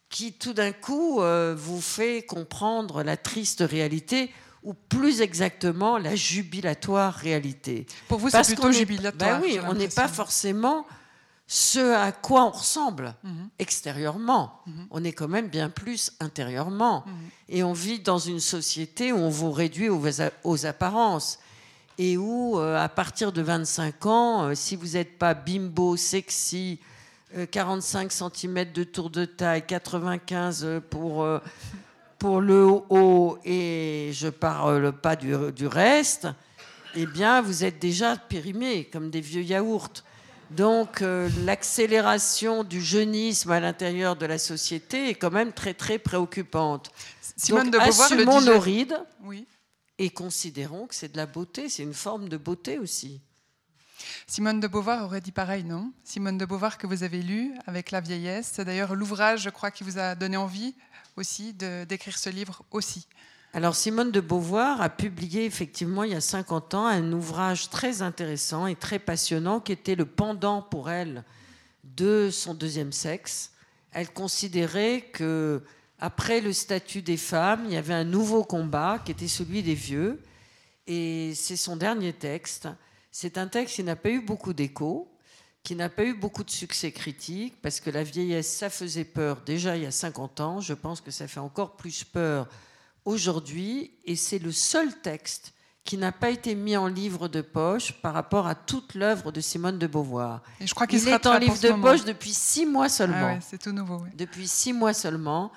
qui, 0.09 0.33
tout 0.33 0.53
d'un 0.53 0.73
coup, 0.73 1.21
euh, 1.21 1.55
vous 1.57 1.81
fait 1.81 2.23
comprendre 2.23 3.03
la 3.03 3.17
triste 3.17 3.65
réalité 3.67 4.31
ou 4.63 4.75
plus 4.75 5.21
exactement 5.21 5.99
la 5.99 6.15
jubilatoire 6.15 7.15
réalité. 7.15 7.87
Pour 8.09 8.19
vous, 8.19 8.31
c'est 8.31 8.45
plutôt 8.45 8.71
jubilatoire. 8.71 9.41
Ben 9.41 9.47
oui, 9.47 9.59
on 9.67 9.75
n'est 9.75 9.89
pas 9.89 10.09
forcément 10.09 10.87
ce 11.49 11.95
à 11.95 12.13
quoi 12.13 12.45
on 12.45 12.51
ressemble 12.51 13.15
mhm. 13.25 13.51
extérieurement. 13.59 14.63
Mhm. 14.67 14.87
On 14.91 15.05
est 15.05 15.13
quand 15.13 15.29
même 15.29 15.49
bien 15.49 15.69
plus 15.69 16.13
intérieurement. 16.21 17.05
Mhm. 17.07 17.13
Et 17.49 17.63
on 17.63 17.73
vit 17.73 17.99
dans 17.99 18.19
une 18.19 18.41
société 18.41 19.13
où 19.13 19.17
on 19.17 19.29
vous 19.29 19.53
réduit 19.53 19.89
aux, 19.91 20.67
apparences 20.67 21.39
et 21.99 22.17
où, 22.17 22.59
euh, 22.59 22.77
à 22.83 22.89
partir 22.89 23.33
de 23.33 23.43
25 23.43 24.07
ans, 24.07 24.45
euh, 24.45 24.55
si 24.55 24.77
vous 24.77 24.89
n'êtes 24.89 25.19
pas 25.19 25.35
bimbo, 25.35 25.97
sexy, 25.97 26.79
45 27.51 28.13
euh, 28.13 28.29
cm 28.35 28.73
de 28.73 28.85
tour 28.85 29.11
de 29.11 29.25
taille, 29.25 29.65
95 29.67 30.83
pour 30.91 31.27
pour 32.19 32.41
le 32.41 32.65
haut 32.65 33.39
et 33.45 34.11
je 34.13 34.29
parle 34.29 34.93
pas 34.93 35.17
du, 35.17 35.67
reste, 35.67 36.29
eh 36.95 37.07
bien, 37.07 37.41
vous 37.41 37.65
êtes 37.65 37.81
déjà 37.81 38.17
périmés 38.17 38.85
comme 38.85 39.11
des 39.11 39.21
vieux 39.21 39.43
yaourts. 39.43 40.05
Donc, 40.51 41.03
l'accélération 41.45 42.63
du 42.63 42.81
jeunisme 42.81 43.51
à 43.51 43.59
l'intérieur 43.59 44.15
de 44.15 44.27
la 44.27 44.39
société 44.39 45.09
est 45.09 45.15
quand 45.15 45.33
même 45.33 45.53
très, 45.53 45.75
très 45.75 45.99
préoccupante. 45.99 46.93
Simone 47.37 47.71
Donc, 47.71 47.73
de 47.73 47.79
Beauvoir 47.79 48.13
assumons 48.13 48.39
le 48.39 48.47
nos 48.47 48.61
rides 48.61 49.01
oui. 49.25 49.47
Et 50.03 50.11
considérons 50.11 50.89
que 50.89 50.97
c'est 50.97 51.13
de 51.13 51.17
la 51.17 51.27
beauté, 51.27 51.69
c'est 51.69 51.85
une 51.85 51.95
forme 51.95 52.29
de 52.29 52.37
beauté 52.37 52.81
aussi. 52.81 53.21
Simone 54.27 54.59
de 54.59 54.67
Beauvoir 54.67 55.05
aurait 55.05 55.21
dit 55.21 55.31
pareil, 55.31 55.63
non? 55.63 55.93
Simone 56.03 56.39
de 56.39 56.45
Beauvoir 56.45 56.77
que 56.77 56.89
vous 56.89 57.05
avez 57.05 57.23
lu 57.23 57.55
avec 57.67 57.93
La 57.93 58.01
vieillesse, 58.01 58.51
c'est 58.53 58.65
d'ailleurs 58.65 58.97
l'ouvrage, 58.97 59.43
je 59.43 59.51
crois, 59.51 59.71
qui 59.71 59.85
vous 59.85 60.01
a 60.01 60.17
donné 60.17 60.37
envie 60.37 60.75
aussi 61.15 61.53
d'écrire 61.53 62.19
ce 62.19 62.31
livre 62.31 62.65
aussi. 62.73 63.07
Alors 63.53 63.77
Simone 63.77 64.11
de 64.11 64.19
Beauvoir 64.19 64.81
a 64.81 64.89
publié 64.89 65.45
effectivement 65.45 66.03
il 66.03 66.11
y 66.11 66.17
a 66.17 66.21
50 66.21 66.75
ans 66.75 66.87
un 66.87 67.13
ouvrage 67.13 67.71
très 67.71 68.03
intéressant 68.03 68.67
et 68.67 68.75
très 68.75 68.99
passionnant 68.99 69.61
qui 69.61 69.71
était 69.71 69.95
le 69.95 70.07
pendant 70.07 70.63
pour 70.63 70.91
elle 70.91 71.23
de 71.85 72.29
son 72.33 72.55
deuxième 72.55 72.93
sexe. 72.93 73.53
Elle 73.93 74.13
considérait 74.13 75.03
que 75.13 75.63
après 76.03 76.41
le 76.41 76.53
statut 76.53 77.01
des 77.01 77.17
femmes, 77.17 77.63
il 77.67 77.75
y 77.75 77.77
avait 77.77 77.95
un 77.95 78.03
nouveau 78.03 78.43
combat 78.43 79.01
qui 79.05 79.13
était 79.13 79.29
celui 79.29 79.63
des 79.63 79.77
vieux 79.77 80.21
et 80.89 81.33
c'est 81.37 81.57
son 81.57 81.77
dernier 81.77 82.13
texte. 82.13 82.69
C'est 83.13 83.39
un 83.39 83.47
texte 83.47 83.77
qui 83.77 83.85
n'a 83.85 83.95
pas 83.95 84.11
eu 84.11 84.21
beaucoup 84.21 84.53
d'écho, 84.53 85.09
qui 85.63 85.77
n'a 85.77 85.89
pas 85.89 86.03
eu 86.03 86.15
beaucoup 86.15 86.43
de 86.43 86.51
succès 86.51 86.91
critique, 86.91 87.55
parce 87.63 87.79
que 87.79 87.89
la 87.89 88.03
vieillesse, 88.03 88.53
ça 88.53 88.69
faisait 88.69 89.05
peur 89.05 89.43
déjà 89.47 89.77
il 89.77 89.85
y 89.85 89.87
a 89.87 89.93
50 89.93 90.41
ans. 90.41 90.61
Je 90.61 90.75
pense 90.75 91.01
que 91.01 91.13
ça 91.13 91.29
fait 91.29 91.39
encore 91.39 91.77
plus 91.77 92.03
peur 92.03 92.49
aujourd'hui. 93.05 93.93
Et 94.05 94.17
c'est 94.17 94.41
le 94.41 94.51
seul 94.51 95.01
texte 95.03 95.53
qui 95.85 95.99
n'a 95.99 96.11
pas 96.11 96.31
été 96.31 96.57
mis 96.57 96.77
en 96.77 96.89
livre 96.89 97.29
de 97.29 97.43
poche 97.43 97.93
par 98.03 98.15
rapport 98.15 98.49
à 98.49 98.57
toute 98.57 98.97
l'œuvre 98.97 99.31
de 99.31 99.41
Simone 99.41 99.79
de 99.79 99.87
Beauvoir. 99.87 100.43
Et 100.59 100.67
je 100.67 100.75
crois 100.75 100.89
qu'il 100.89 100.99
Il 100.99 101.09
est 101.09 101.27
en 101.27 101.39
livre 101.39 101.61
de 101.61 101.81
poche 101.81 102.05
depuis 102.05 102.35
six 102.35 102.67
mois 102.67 102.89
seulement. 102.89 103.37
Ah 103.39 103.41
c'est 103.41 103.59
tout 103.59 103.73
nouveau. 103.73 104.03
Depuis 104.17 104.49
six 104.49 104.73
mois 104.73 104.95
seulement, 104.95 105.53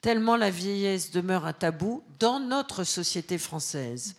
tellement 0.00 0.36
la 0.36 0.50
vieillesse 0.50 1.10
demeure 1.10 1.46
un 1.46 1.52
tabou 1.52 2.02
dans 2.18 2.40
notre 2.40 2.84
société 2.84 3.38
française. 3.38 4.16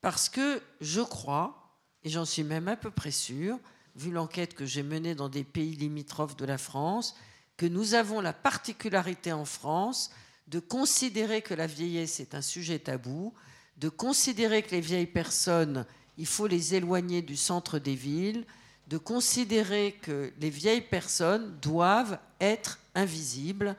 Parce 0.00 0.28
que 0.28 0.60
je 0.80 1.00
crois, 1.00 1.76
et 2.02 2.10
j'en 2.10 2.24
suis 2.24 2.42
même 2.42 2.68
à 2.68 2.76
peu 2.76 2.90
près 2.90 3.12
sûre, 3.12 3.58
vu 3.94 4.10
l'enquête 4.10 4.54
que 4.54 4.66
j'ai 4.66 4.82
menée 4.82 5.14
dans 5.14 5.28
des 5.28 5.44
pays 5.44 5.76
limitrophes 5.76 6.36
de 6.36 6.44
la 6.44 6.58
France, 6.58 7.14
que 7.56 7.66
nous 7.66 7.94
avons 7.94 8.20
la 8.20 8.32
particularité 8.32 9.32
en 9.32 9.44
France 9.44 10.10
de 10.48 10.58
considérer 10.58 11.42
que 11.42 11.54
la 11.54 11.66
vieillesse 11.66 12.18
est 12.18 12.34
un 12.34 12.42
sujet 12.42 12.78
tabou, 12.78 13.32
de 13.76 13.88
considérer 13.88 14.62
que 14.62 14.72
les 14.72 14.80
vieilles 14.80 15.06
personnes, 15.06 15.86
il 16.18 16.26
faut 16.26 16.46
les 16.46 16.74
éloigner 16.74 17.22
du 17.22 17.36
centre 17.36 17.78
des 17.78 17.94
villes, 17.94 18.44
de 18.88 18.98
considérer 18.98 19.98
que 20.02 20.32
les 20.40 20.50
vieilles 20.50 20.80
personnes 20.80 21.56
doivent 21.60 22.18
être 22.40 22.80
invisibles 22.94 23.76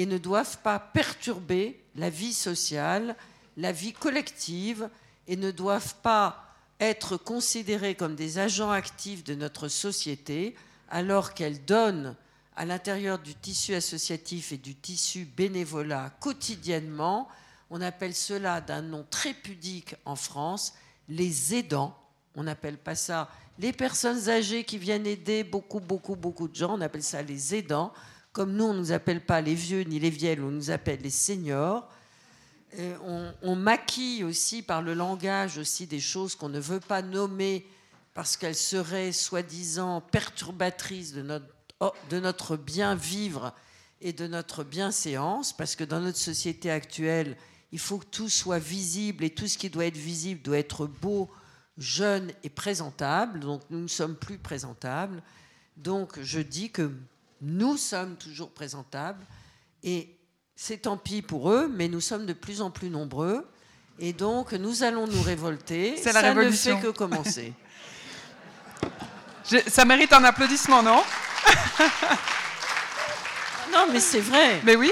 et 0.00 0.06
ne 0.06 0.16
doivent 0.16 0.56
pas 0.62 0.78
perturber 0.78 1.78
la 1.94 2.08
vie 2.08 2.32
sociale, 2.32 3.16
la 3.58 3.70
vie 3.70 3.92
collective, 3.92 4.88
et 5.28 5.36
ne 5.36 5.50
doivent 5.50 5.96
pas 5.96 6.42
être 6.80 7.18
considérées 7.18 7.94
comme 7.94 8.14
des 8.14 8.38
agents 8.38 8.70
actifs 8.70 9.24
de 9.24 9.34
notre 9.34 9.68
société 9.68 10.56
alors 10.88 11.34
qu'elles 11.34 11.66
donnent 11.66 12.16
à 12.56 12.64
l'intérieur 12.64 13.18
du 13.18 13.34
tissu 13.34 13.74
associatif 13.74 14.52
et 14.52 14.56
du 14.56 14.74
tissu 14.74 15.26
bénévolat 15.26 16.08
quotidiennement. 16.18 17.28
On 17.68 17.82
appelle 17.82 18.14
cela 18.14 18.62
d'un 18.62 18.80
nom 18.80 19.06
très 19.10 19.34
pudique 19.34 19.96
en 20.06 20.16
France 20.16 20.72
les 21.10 21.54
aidants. 21.54 21.94
On 22.36 22.44
n'appelle 22.44 22.78
pas 22.78 22.94
ça 22.94 23.28
les 23.58 23.74
personnes 23.74 24.30
âgées 24.30 24.64
qui 24.64 24.78
viennent 24.78 25.06
aider 25.06 25.44
beaucoup, 25.44 25.80
beaucoup, 25.80 26.16
beaucoup 26.16 26.48
de 26.48 26.54
gens. 26.54 26.78
On 26.78 26.80
appelle 26.80 27.02
ça 27.02 27.20
les 27.20 27.54
aidants. 27.54 27.92
Comme 28.32 28.52
nous, 28.52 28.64
on 28.64 28.74
ne 28.74 28.78
nous 28.78 28.92
appelle 28.92 29.24
pas 29.24 29.40
les 29.40 29.54
vieux 29.54 29.82
ni 29.82 29.98
les 29.98 30.10
vieilles, 30.10 30.40
on 30.40 30.50
nous 30.50 30.70
appelle 30.70 31.00
les 31.02 31.10
seniors. 31.10 31.88
on, 33.42 33.56
maquille 33.56 34.24
aussi 34.24 34.62
par 34.62 34.82
le 34.82 34.94
langage 34.94 35.58
aussi 35.58 35.86
des 35.86 36.00
choses 36.00 36.36
qu'on 36.36 36.48
ne 36.48 36.60
veut 36.60 36.80
pas 36.80 37.02
nommer 37.02 37.66
parce 38.14 38.36
qu'elles 38.36 38.54
seraient 38.54 39.12
soi-disant 39.12 40.00
perturbatrices 40.00 41.12
de 41.12 41.22
notre 41.22 41.46
Oh, 41.82 41.92
de 42.10 42.20
notre 42.20 42.58
bien 42.58 42.94
vivre 42.94 43.54
et 44.02 44.12
de 44.12 44.26
notre 44.26 44.64
bien 44.64 44.90
séance, 44.90 45.54
parce 45.54 45.76
que 45.76 45.84
dans 45.84 46.00
notre 46.00 46.18
société 46.18 46.70
actuelle, 46.70 47.38
il 47.72 47.78
faut 47.78 47.96
que 47.96 48.04
tout 48.04 48.28
soit 48.28 48.58
visible 48.58 49.24
et 49.24 49.30
tout 49.30 49.46
ce 49.46 49.56
qui 49.56 49.70
doit 49.70 49.86
être 49.86 49.96
visible 49.96 50.42
doit 50.42 50.58
être 50.58 50.86
beau, 50.86 51.30
jeune 51.78 52.32
et 52.42 52.50
présentable. 52.50 53.40
Donc 53.40 53.62
nous 53.70 53.80
ne 53.80 53.88
sommes 53.88 54.14
plus 54.14 54.36
présentables. 54.36 55.22
Donc 55.78 56.20
je 56.20 56.40
dis 56.40 56.70
que 56.70 56.92
nous 57.40 57.76
sommes 57.76 58.16
toujours 58.16 58.50
présentables 58.50 59.24
et 59.82 60.16
c'est 60.56 60.78
tant 60.78 60.96
pis 60.96 61.22
pour 61.22 61.50
eux, 61.50 61.68
mais 61.68 61.88
nous 61.88 62.00
sommes 62.00 62.26
de 62.26 62.32
plus 62.32 62.60
en 62.60 62.70
plus 62.70 62.90
nombreux 62.90 63.46
et 63.98 64.12
donc 64.12 64.52
nous 64.52 64.82
allons 64.82 65.06
nous 65.06 65.22
révolter. 65.22 65.96
C'est 66.02 66.12
la 66.12 66.20
Ça 66.20 66.34
ne 66.34 66.50
fait 66.50 66.80
que 66.80 66.90
commencer. 66.90 67.52
Ça 69.66 69.84
mérite 69.84 70.12
un 70.12 70.24
applaudissement, 70.24 70.82
non? 70.82 71.02
Non, 73.72 73.86
mais 73.92 74.00
c'est 74.00 74.20
vrai. 74.20 74.60
Mais 74.64 74.76
oui. 74.76 74.90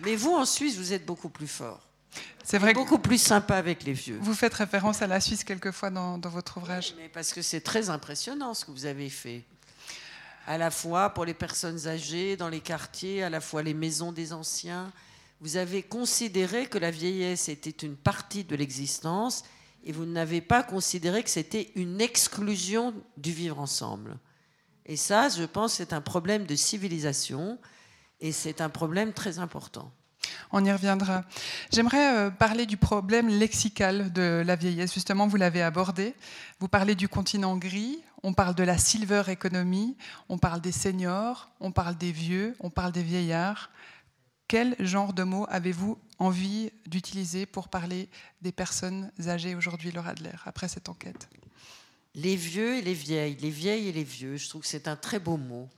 Mais 0.00 0.16
vous, 0.16 0.32
en 0.34 0.44
Suisse, 0.44 0.76
vous 0.76 0.92
êtes 0.92 1.04
beaucoup 1.04 1.28
plus 1.28 1.46
fort. 1.46 1.80
C'est 2.42 2.58
vrai. 2.58 2.72
Beaucoup 2.72 2.98
plus 2.98 3.20
sympa 3.20 3.56
avec 3.56 3.84
les 3.84 3.92
vieux. 3.92 4.18
Vous 4.22 4.32
faites 4.32 4.54
référence 4.54 5.02
à 5.02 5.06
la 5.06 5.20
Suisse 5.20 5.44
quelquefois 5.44 5.90
dans, 5.90 6.16
dans 6.16 6.30
votre 6.30 6.56
ouvrage. 6.56 6.94
Mais 6.96 7.08
parce 7.08 7.32
que 7.32 7.42
c'est 7.42 7.60
très 7.60 7.90
impressionnant 7.90 8.54
ce 8.54 8.64
que 8.64 8.70
vous 8.70 8.86
avez 8.86 9.10
fait. 9.10 9.44
À 10.48 10.56
la 10.56 10.70
fois 10.70 11.10
pour 11.10 11.26
les 11.26 11.34
personnes 11.34 11.88
âgées 11.88 12.38
dans 12.38 12.48
les 12.48 12.60
quartiers, 12.60 13.22
à 13.22 13.28
la 13.28 13.42
fois 13.42 13.62
les 13.62 13.74
maisons 13.74 14.12
des 14.12 14.32
anciens. 14.32 14.90
Vous 15.42 15.58
avez 15.58 15.82
considéré 15.82 16.64
que 16.64 16.78
la 16.78 16.90
vieillesse 16.90 17.50
était 17.50 17.68
une 17.86 17.96
partie 17.96 18.44
de 18.44 18.56
l'existence 18.56 19.44
et 19.84 19.92
vous 19.92 20.06
n'avez 20.06 20.40
pas 20.40 20.62
considéré 20.62 21.22
que 21.22 21.28
c'était 21.28 21.70
une 21.74 22.00
exclusion 22.00 22.94
du 23.18 23.30
vivre 23.30 23.60
ensemble. 23.60 24.16
Et 24.86 24.96
ça, 24.96 25.28
je 25.28 25.44
pense, 25.44 25.74
c'est 25.74 25.92
un 25.92 26.00
problème 26.00 26.46
de 26.46 26.56
civilisation 26.56 27.58
et 28.22 28.32
c'est 28.32 28.62
un 28.62 28.70
problème 28.70 29.12
très 29.12 29.40
important. 29.40 29.92
On 30.50 30.64
y 30.64 30.72
reviendra. 30.72 31.24
J'aimerais 31.70 32.16
euh, 32.16 32.30
parler 32.30 32.64
du 32.64 32.78
problème 32.78 33.28
lexical 33.28 34.14
de 34.14 34.42
la 34.46 34.56
vieillesse. 34.56 34.94
Justement, 34.94 35.26
vous 35.26 35.36
l'avez 35.36 35.60
abordé. 35.60 36.14
Vous 36.58 36.68
parlez 36.68 36.94
du 36.94 37.06
continent 37.06 37.58
gris, 37.58 37.98
on 38.22 38.32
parle 38.32 38.54
de 38.54 38.62
la 38.62 38.78
silver 38.78 39.22
economy, 39.28 39.96
on 40.28 40.38
parle 40.38 40.60
des 40.60 40.72
seniors, 40.72 41.50
on 41.60 41.72
parle 41.72 41.96
des 41.96 42.12
vieux, 42.12 42.56
on 42.60 42.70
parle 42.70 42.92
des 42.92 43.02
vieillards. 43.02 43.70
Quel 44.48 44.76
genre 44.78 45.12
de 45.12 45.22
mots 45.22 45.46
avez-vous 45.50 45.98
envie 46.18 46.70
d'utiliser 46.86 47.46
pour 47.46 47.68
parler 47.68 48.08
des 48.42 48.52
personnes 48.52 49.12
âgées 49.26 49.54
aujourd'hui, 49.54 49.92
Laura 49.92 50.10
Adler, 50.10 50.30
après 50.46 50.68
cette 50.68 50.88
enquête? 50.88 51.28
Les 52.14 52.34
vieux 52.34 52.78
et 52.78 52.82
les 52.82 52.94
vieilles, 52.94 53.36
les 53.40 53.50
vieilles 53.50 53.88
et 53.88 53.92
les 53.92 54.04
vieux. 54.04 54.36
Je 54.36 54.48
trouve 54.48 54.62
que 54.62 54.68
c'est 54.68 54.88
un 54.88 54.96
très 54.96 55.18
beau 55.18 55.36
mot. 55.36 55.68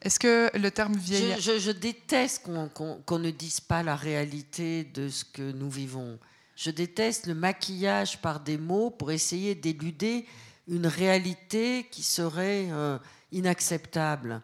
Est-ce 0.00 0.18
que 0.18 0.50
le 0.56 0.70
terme 0.70 0.96
vieille... 0.96 1.34
Je, 1.40 1.70
déteste 1.70 2.44
qu'on 2.44 3.18
ne 3.18 3.30
dise 3.30 3.60
pas 3.60 3.82
la 3.82 3.96
réalité 3.96 4.84
de 4.84 5.08
ce 5.08 5.24
que 5.24 5.52
nous 5.52 5.70
vivons. 5.70 6.18
Je 6.56 6.70
déteste 6.70 7.26
le 7.26 7.34
maquillage 7.34 8.20
par 8.20 8.40
des 8.40 8.58
mots 8.58 8.90
pour 8.90 9.10
essayer 9.10 9.54
d'éluder 9.54 10.26
une 10.68 10.86
réalité 10.86 11.88
qui 11.90 12.02
serait 12.02 12.68
euh, 12.70 12.98
inacceptable. 13.32 14.42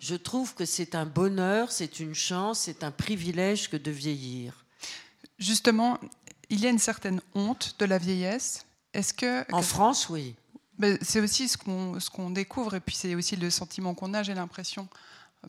Je 0.00 0.14
trouve 0.14 0.54
que 0.54 0.64
c'est 0.64 0.94
un 0.94 1.06
bonheur, 1.06 1.72
c'est 1.72 2.00
une 2.00 2.14
chance, 2.14 2.60
c'est 2.60 2.84
un 2.84 2.90
privilège 2.90 3.68
que 3.68 3.76
de 3.76 3.90
vieillir. 3.90 4.64
Justement, 5.38 5.98
il 6.50 6.60
y 6.60 6.66
a 6.66 6.70
une 6.70 6.78
certaine 6.78 7.20
honte 7.34 7.76
de 7.78 7.84
la 7.84 7.98
vieillesse 7.98 8.64
est-ce 8.94 9.14
que 9.14 9.50
en 9.52 9.62
France, 9.62 10.08
oui. 10.08 10.34
C'est 11.02 11.20
aussi 11.20 11.48
ce 11.48 11.56
qu'on 11.56 11.98
ce 11.98 12.08
qu'on 12.08 12.30
découvre 12.30 12.74
et 12.74 12.80
puis 12.80 12.94
c'est 12.94 13.14
aussi 13.14 13.36
le 13.36 13.50
sentiment 13.50 13.94
qu'on 13.94 14.14
a, 14.14 14.22
j'ai 14.22 14.34
l'impression, 14.34 14.88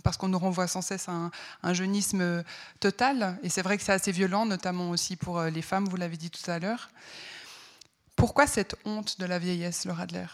parce 0.04 0.18
qu'on 0.18 0.28
nous 0.28 0.40
renvoie 0.40 0.68
sans 0.68 0.82
cesse 0.82 1.08
à 1.08 1.32
un, 1.64 1.74
jeunisme 1.74 2.44
total. 2.80 3.40
Et 3.44 3.50
c'est 3.50 3.62
vrai 3.62 3.78
que 3.78 3.84
c'est 3.84 3.92
assez 3.92 4.12
violent, 4.12 4.46
notamment 4.46 4.90
aussi 4.90 5.16
pour 5.16 5.40
euh, 5.40 5.50
les 5.50 5.62
femmes. 5.62 5.86
Vous 5.86 5.98
l'avez 5.98 6.18
dit 6.18 6.30
tout 6.30 6.50
à 6.50 6.60
l'heure. 6.60 6.90
Pourquoi 8.20 8.48
cette 8.48 8.76
honte 8.84 9.18
de 9.18 9.26
la 9.26 9.40
vieillesse, 9.40 9.86
Laura 9.86 10.04
Adler? 10.04 10.26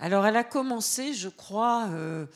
Alors, 0.00 0.26
elle 0.26 0.36
a 0.36 0.42
commencé, 0.42 1.14
je 1.14 1.28
crois. 1.28 1.86
Euh, 1.90 2.26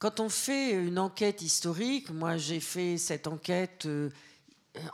quand 0.00 0.18
on 0.18 0.28
fait 0.28 0.72
une 0.72 0.98
enquête 0.98 1.42
historique, 1.42 2.10
moi 2.10 2.38
j'ai 2.38 2.58
fait 2.58 2.98
cette 2.98 3.28
enquête 3.28 3.86
euh, 3.86 4.10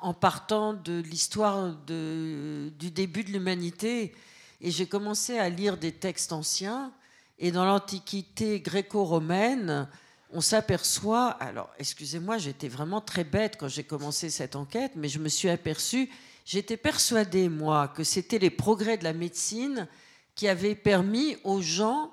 en 0.03 0.13
partant 0.13 0.75
de 0.75 1.01
l'histoire 1.01 1.75
du 1.87 2.91
début 2.91 3.25
de 3.25 3.31
l'humanité. 3.31 4.15
Et 4.61 4.71
j'ai 4.71 4.87
commencé 4.87 5.39
à 5.39 5.49
lire 5.49 5.79
des 5.79 5.93
textes 5.93 6.33
anciens. 6.33 6.93
Et 7.39 7.53
dans 7.53 7.65
l'Antiquité 7.65 8.61
gréco-romaine, 8.61 9.89
on 10.31 10.43
s'aperçoit, 10.43 11.31
alors 11.31 11.71
excusez-moi, 11.79 12.37
j'étais 12.37 12.69
vraiment 12.69 13.01
très 13.01 13.25
bête 13.25 13.57
quand 13.59 13.69
j'ai 13.69 13.85
commencé 13.85 14.29
cette 14.29 14.57
enquête, 14.57 14.93
mais 14.95 15.09
je 15.09 15.21
me 15.21 15.31
suis 15.31 15.49
aperçue, 15.49 16.11
j'étais 16.45 16.77
persuadée, 16.77 17.49
moi, 17.49 17.89
que 17.89 18.05
c'était 18.05 18.39
les 18.39 18.51
progrès 18.51 18.97
de 18.97 19.05
la 19.05 19.13
médecine 19.13 19.89
qui 20.35 20.49
avaient 20.49 20.75
permis 20.75 21.37
aux 21.45 21.61
gens 21.61 22.13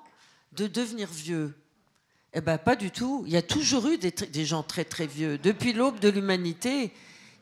de 0.54 0.68
devenir 0.68 1.10
vieux. 1.10 1.54
Eh 2.34 2.42
bien, 2.42 2.58
pas 2.58 2.76
du 2.76 2.92
tout. 2.92 3.24
Il 3.28 3.34
y 3.34 3.38
a 3.38 3.42
toujours 3.42 3.88
eu 3.88 3.98
des, 3.98 4.46
gens 4.46 4.64
très, 4.64 4.86
très 4.86 5.08
vieux. 5.08 5.38
Depuis 5.38 5.74
l'aube 5.74 6.00
de 6.00 6.10
l'humanité, 6.10 6.92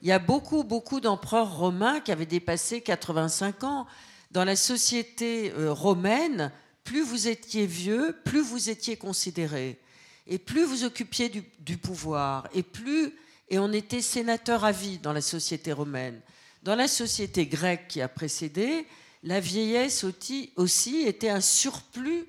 il 0.02 0.08
y 0.08 0.12
a 0.12 0.18
beaucoup, 0.18 0.64
beaucoup 0.64 1.00
d'empereurs 1.00 1.56
romains 1.56 2.00
qui 2.00 2.10
avaient 2.10 2.26
dépassé 2.26 2.80
85 2.80 3.64
ans. 3.64 3.86
Dans 4.32 4.44
la 4.44 4.56
société 4.56 5.52
euh, 5.52 5.72
romaine, 5.72 6.52
plus 6.84 7.02
vous 7.02 7.28
étiez 7.28 7.66
vieux, 7.66 8.16
plus 8.24 8.40
vous 8.40 8.70
étiez 8.70 8.96
considéré. 8.96 9.78
Et 10.26 10.38
plus 10.38 10.64
vous 10.64 10.84
occupiez 10.84 11.28
du, 11.28 11.76
pouvoir. 11.76 12.48
Et 12.54 12.62
plus. 12.62 13.12
Et 13.48 13.58
on 13.58 13.72
était 13.72 14.00
sénateur 14.00 14.64
à 14.64 14.72
vie 14.72 14.98
dans 14.98 15.12
la 15.12 15.20
société 15.20 15.72
romaine. 15.72 16.20
Dans 16.62 16.74
la 16.74 16.88
société 16.88 17.46
grecque 17.46 17.88
qui 17.88 18.02
a 18.02 18.08
précédé, 18.08 18.86
la 19.22 19.40
vieillesse 19.40 20.04
aussi, 20.04 21.02
était 21.06 21.30
un 21.30 21.40
surplus 21.40 22.26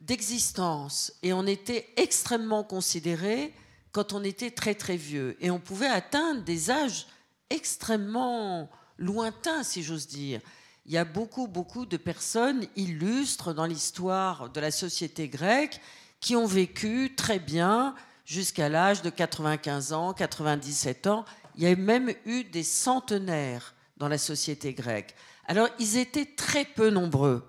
d'existence. 0.00 1.12
et 1.22 1.32
on 1.32 1.46
était 1.46 1.88
extrêmement 1.96 2.64
considéré 2.64 3.54
quand 3.92 4.12
on 4.12 4.22
était 4.22 4.50
très 4.50 4.74
très 4.74 4.96
vieux. 4.96 5.36
Et 5.40 5.50
on 5.50 5.58
pouvait 5.58 5.86
atteindre 5.86 6.42
des 6.42 6.70
âges 6.70 7.06
extrêmement 7.48 8.70
lointains, 8.98 9.62
si 9.62 9.82
j'ose 9.82 10.06
dire. 10.06 10.40
Il 10.86 10.92
y 10.92 10.98
a 10.98 11.04
beaucoup, 11.04 11.46
beaucoup 11.46 11.86
de 11.86 11.96
personnes 11.96 12.66
illustres 12.76 13.54
dans 13.54 13.66
l'histoire 13.66 14.50
de 14.50 14.60
la 14.60 14.70
société 14.70 15.28
grecque 15.28 15.80
qui 16.20 16.36
ont 16.36 16.46
vécu 16.46 17.14
très 17.16 17.38
bien 17.38 17.94
jusqu'à 18.24 18.68
l'âge 18.68 19.02
de 19.02 19.10
95 19.10 19.92
ans, 19.92 20.12
97 20.12 21.06
ans. 21.06 21.24
Il 21.56 21.62
y 21.62 21.66
a 21.66 21.76
même 21.76 22.12
eu 22.26 22.44
des 22.44 22.62
centenaires 22.62 23.74
dans 23.96 24.08
la 24.08 24.18
société 24.18 24.72
grecque. 24.72 25.14
Alors, 25.46 25.68
ils 25.78 25.96
étaient 25.96 26.26
très 26.36 26.64
peu 26.64 26.90
nombreux. 26.90 27.46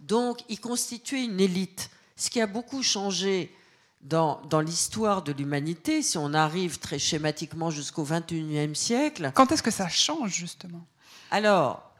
Donc, 0.00 0.40
ils 0.48 0.60
constituaient 0.60 1.24
une 1.24 1.40
élite. 1.40 1.90
Ce 2.16 2.30
qui 2.30 2.40
a 2.40 2.46
beaucoup 2.46 2.82
changé 2.82 3.54
dans, 4.00 4.40
l'histoire 4.64 5.22
de 5.22 5.32
l'humanité, 5.32 6.02
si 6.02 6.18
on 6.18 6.34
arrive 6.34 6.78
très 6.78 6.98
schématiquement 6.98 7.70
jusqu'au 7.70 8.04
XXIe 8.04 8.74
siècle. 8.74 9.30
Quand 9.34 9.52
est-ce 9.52 9.62
que 9.62 9.70
ça 9.70 9.88
change, 9.88 10.34
justement? 10.34 10.84
Alors, 11.30 11.92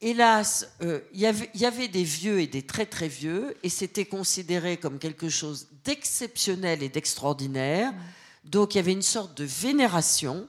hélas, 0.00 0.68
euh, 0.82 1.00
il 1.14 1.20
y 1.20 1.64
avait 1.64 1.88
des 1.88 2.04
vieux 2.04 2.40
et 2.40 2.46
des 2.46 2.62
très 2.62 2.86
très 2.86 3.08
vieux, 3.08 3.56
et 3.62 3.68
c'était 3.68 4.04
considéré 4.04 4.76
comme 4.76 4.98
quelque 4.98 5.28
chose 5.28 5.68
d'exceptionnel 5.84 6.82
et 6.82 6.88
d'extraordinaire. 6.88 7.92
Donc 8.44 8.74
il 8.74 8.78
y 8.78 8.80
avait 8.80 8.92
une 8.92 9.02
sorte 9.02 9.36
de 9.36 9.44
vénération 9.44 10.48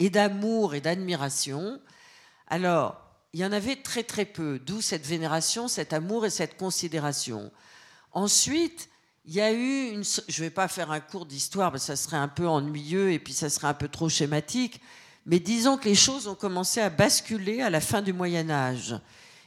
et 0.00 0.10
d'amour 0.10 0.74
et 0.74 0.80
d'admiration. 0.80 1.80
Alors, 2.48 3.00
il 3.32 3.38
y 3.38 3.44
en 3.44 3.52
avait 3.52 3.76
très 3.76 4.02
très 4.02 4.24
peu, 4.24 4.58
d'où 4.58 4.80
cette 4.80 5.06
vénération, 5.06 5.68
cet 5.68 5.92
amour 5.92 6.26
et 6.26 6.30
cette 6.30 6.56
considération. 6.56 7.52
Ensuite, 8.10 8.88
il 9.26 9.34
y 9.34 9.40
a 9.40 9.52
eu 9.52 9.90
une. 9.90 10.02
Je 10.02 10.40
ne 10.40 10.46
vais 10.46 10.50
pas 10.50 10.66
faire 10.66 10.90
un 10.90 10.98
cours 10.98 11.26
d'histoire, 11.26 11.70
que 11.70 11.78
ça 11.78 11.94
serait 11.94 12.16
un 12.16 12.26
peu 12.26 12.48
ennuyeux 12.48 13.12
et 13.12 13.20
puis 13.20 13.32
ça 13.32 13.50
serait 13.50 13.68
un 13.68 13.74
peu 13.74 13.86
trop 13.86 14.08
schématique. 14.08 14.80
Mais 15.26 15.38
disons 15.38 15.76
que 15.76 15.84
les 15.84 15.94
choses 15.94 16.26
ont 16.26 16.34
commencé 16.34 16.80
à 16.80 16.90
basculer 16.90 17.60
à 17.60 17.70
la 17.70 17.80
fin 17.80 18.02
du 18.02 18.12
Moyen 18.12 18.50
Âge. 18.50 18.98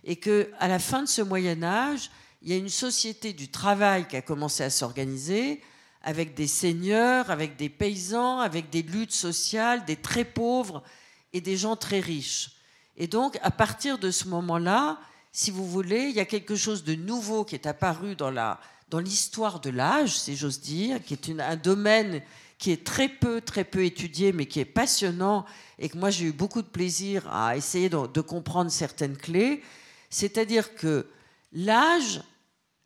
Et 0.05 0.17
qu'à 0.17 0.67
la 0.67 0.79
fin 0.79 1.01
de 1.01 1.07
ce 1.07 1.21
Moyen 1.21 1.63
Âge, 1.63 2.11
il 2.41 2.49
y 2.49 2.53
a 2.53 2.57
une 2.57 2.69
société 2.69 3.33
du 3.33 3.49
travail 3.49 4.07
qui 4.07 4.15
a 4.15 4.21
commencé 4.21 4.63
à 4.63 4.69
s'organiser 4.69 5.61
avec 6.03 6.35
des 6.35 6.47
seigneurs, 6.47 7.31
avec 7.31 7.55
des 7.55 7.69
paysans, 7.69 8.39
avec 8.39 8.69
des 8.69 8.81
luttes 8.81 9.13
sociales, 9.13 9.85
des 9.85 9.95
très 9.95 10.25
pauvres 10.25 10.83
et 11.31 11.41
des 11.41 11.57
gens 11.57 11.75
très 11.75 11.99
riches. 11.99 12.51
Et 12.97 13.07
donc, 13.07 13.39
à 13.41 13.51
partir 13.51 13.97
de 13.97 14.11
ce 14.11 14.27
moment-là, 14.27 14.99
si 15.31 15.49
vous 15.49 15.67
voulez, 15.67 16.09
il 16.09 16.15
y 16.15 16.19
a 16.19 16.25
quelque 16.25 16.55
chose 16.55 16.83
de 16.83 16.93
nouveau 16.93 17.43
qui 17.43 17.55
est 17.55 17.65
apparu 17.65 18.15
dans 18.15 18.29
la 18.29 18.59
dans 18.89 18.99
l'histoire 18.99 19.59
de 19.59 19.71
l'âge, 19.71 20.19
si 20.19 20.35
j'ose 20.35 20.61
dire, 20.61 21.03
qui 21.03 21.15
est 21.15 21.39
un 21.39 21.55
domaine 21.55 22.21
qui 22.59 22.69
est 22.69 22.85
très 22.85 23.09
peu, 23.09 23.41
très 23.41 23.63
peu 23.63 23.83
étudié, 23.83 24.31
mais 24.31 24.45
qui 24.45 24.59
est 24.59 24.65
passionnant 24.65 25.45
et 25.79 25.89
que 25.89 25.97
moi 25.97 26.11
j'ai 26.11 26.25
eu 26.25 26.31
beaucoup 26.31 26.61
de 26.61 26.67
plaisir 26.67 27.27
à 27.33 27.57
essayer 27.57 27.89
de, 27.89 28.21
comprendre 28.21 28.69
certaines 28.69 29.17
clés. 29.17 29.63
C'est-à-dire 30.11 30.75
que 30.75 31.07
l'âge, 31.53 32.21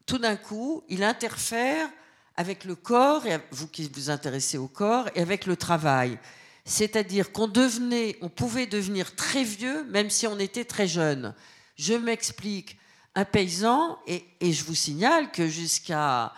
tout 0.06 0.18
d'un 0.18 0.38
coup, 0.38 0.82
il 0.88 1.04
interfère 1.04 1.90
avec 2.38 2.64
le 2.64 2.76
corps, 2.76 3.26
et 3.26 3.40
vous 3.52 3.68
qui 3.68 3.90
vous 3.94 4.10
intéressez 4.10 4.58
au 4.58 4.68
corps, 4.68 5.10
et 5.16 5.22
avec 5.22 5.46
le 5.48 5.58
travail. 5.58 6.18
C'est-à-dire 6.64 7.32
qu'on 7.32 7.48
devenait, 7.48 8.18
on 8.22 8.30
pouvait 8.30 8.68
devenir 8.68 9.16
très 9.16 9.44
vieux 9.44 9.86
même 9.86 10.10
si 10.10 10.28
on 10.28 10.38
était 10.38 10.66
très 10.66 10.88
jeune. 10.88 11.34
Je 11.78 11.94
m'explique. 11.94 12.78
Un 13.16 13.26
paysan, 13.26 13.98
et, 14.06 14.24
je 14.42 14.64
vous 14.64 14.76
signale 14.76 15.32
que 15.32 15.48
jusqu'à, 15.48 16.34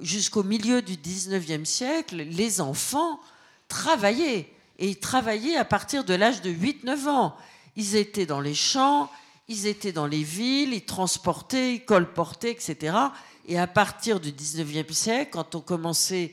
jusqu'au 0.00 0.42
milieu 0.42 0.80
du 0.80 0.94
19e 0.94 1.66
siècle, 1.66 2.16
les 2.16 2.62
enfants 2.62 3.20
travaillaient. 3.68 4.48
Et 4.78 4.88
ils 4.88 4.98
travaillaient 4.98 5.56
à 5.56 5.66
partir 5.66 6.04
de 6.04 6.14
l'âge 6.14 6.40
de 6.40 6.50
8-9 6.50 7.08
ans. 7.08 7.36
Ils 7.76 7.96
étaient 7.96 8.24
dans 8.24 8.40
les 8.40 8.54
champs, 8.54 9.10
ils 9.48 9.66
étaient 9.66 9.92
dans 9.92 10.06
les 10.06 10.22
villes, 10.22 10.72
ils 10.72 10.84
transportaient, 10.84 11.74
ils 11.74 11.84
colportaient, 11.84 12.52
etc. 12.52 12.96
Et 13.46 13.58
à 13.58 13.66
partir 13.66 14.20
du 14.20 14.30
19e 14.30 14.92
siècle, 14.92 15.30
quand 15.32 15.54
on 15.54 15.60
commençait 15.60 16.32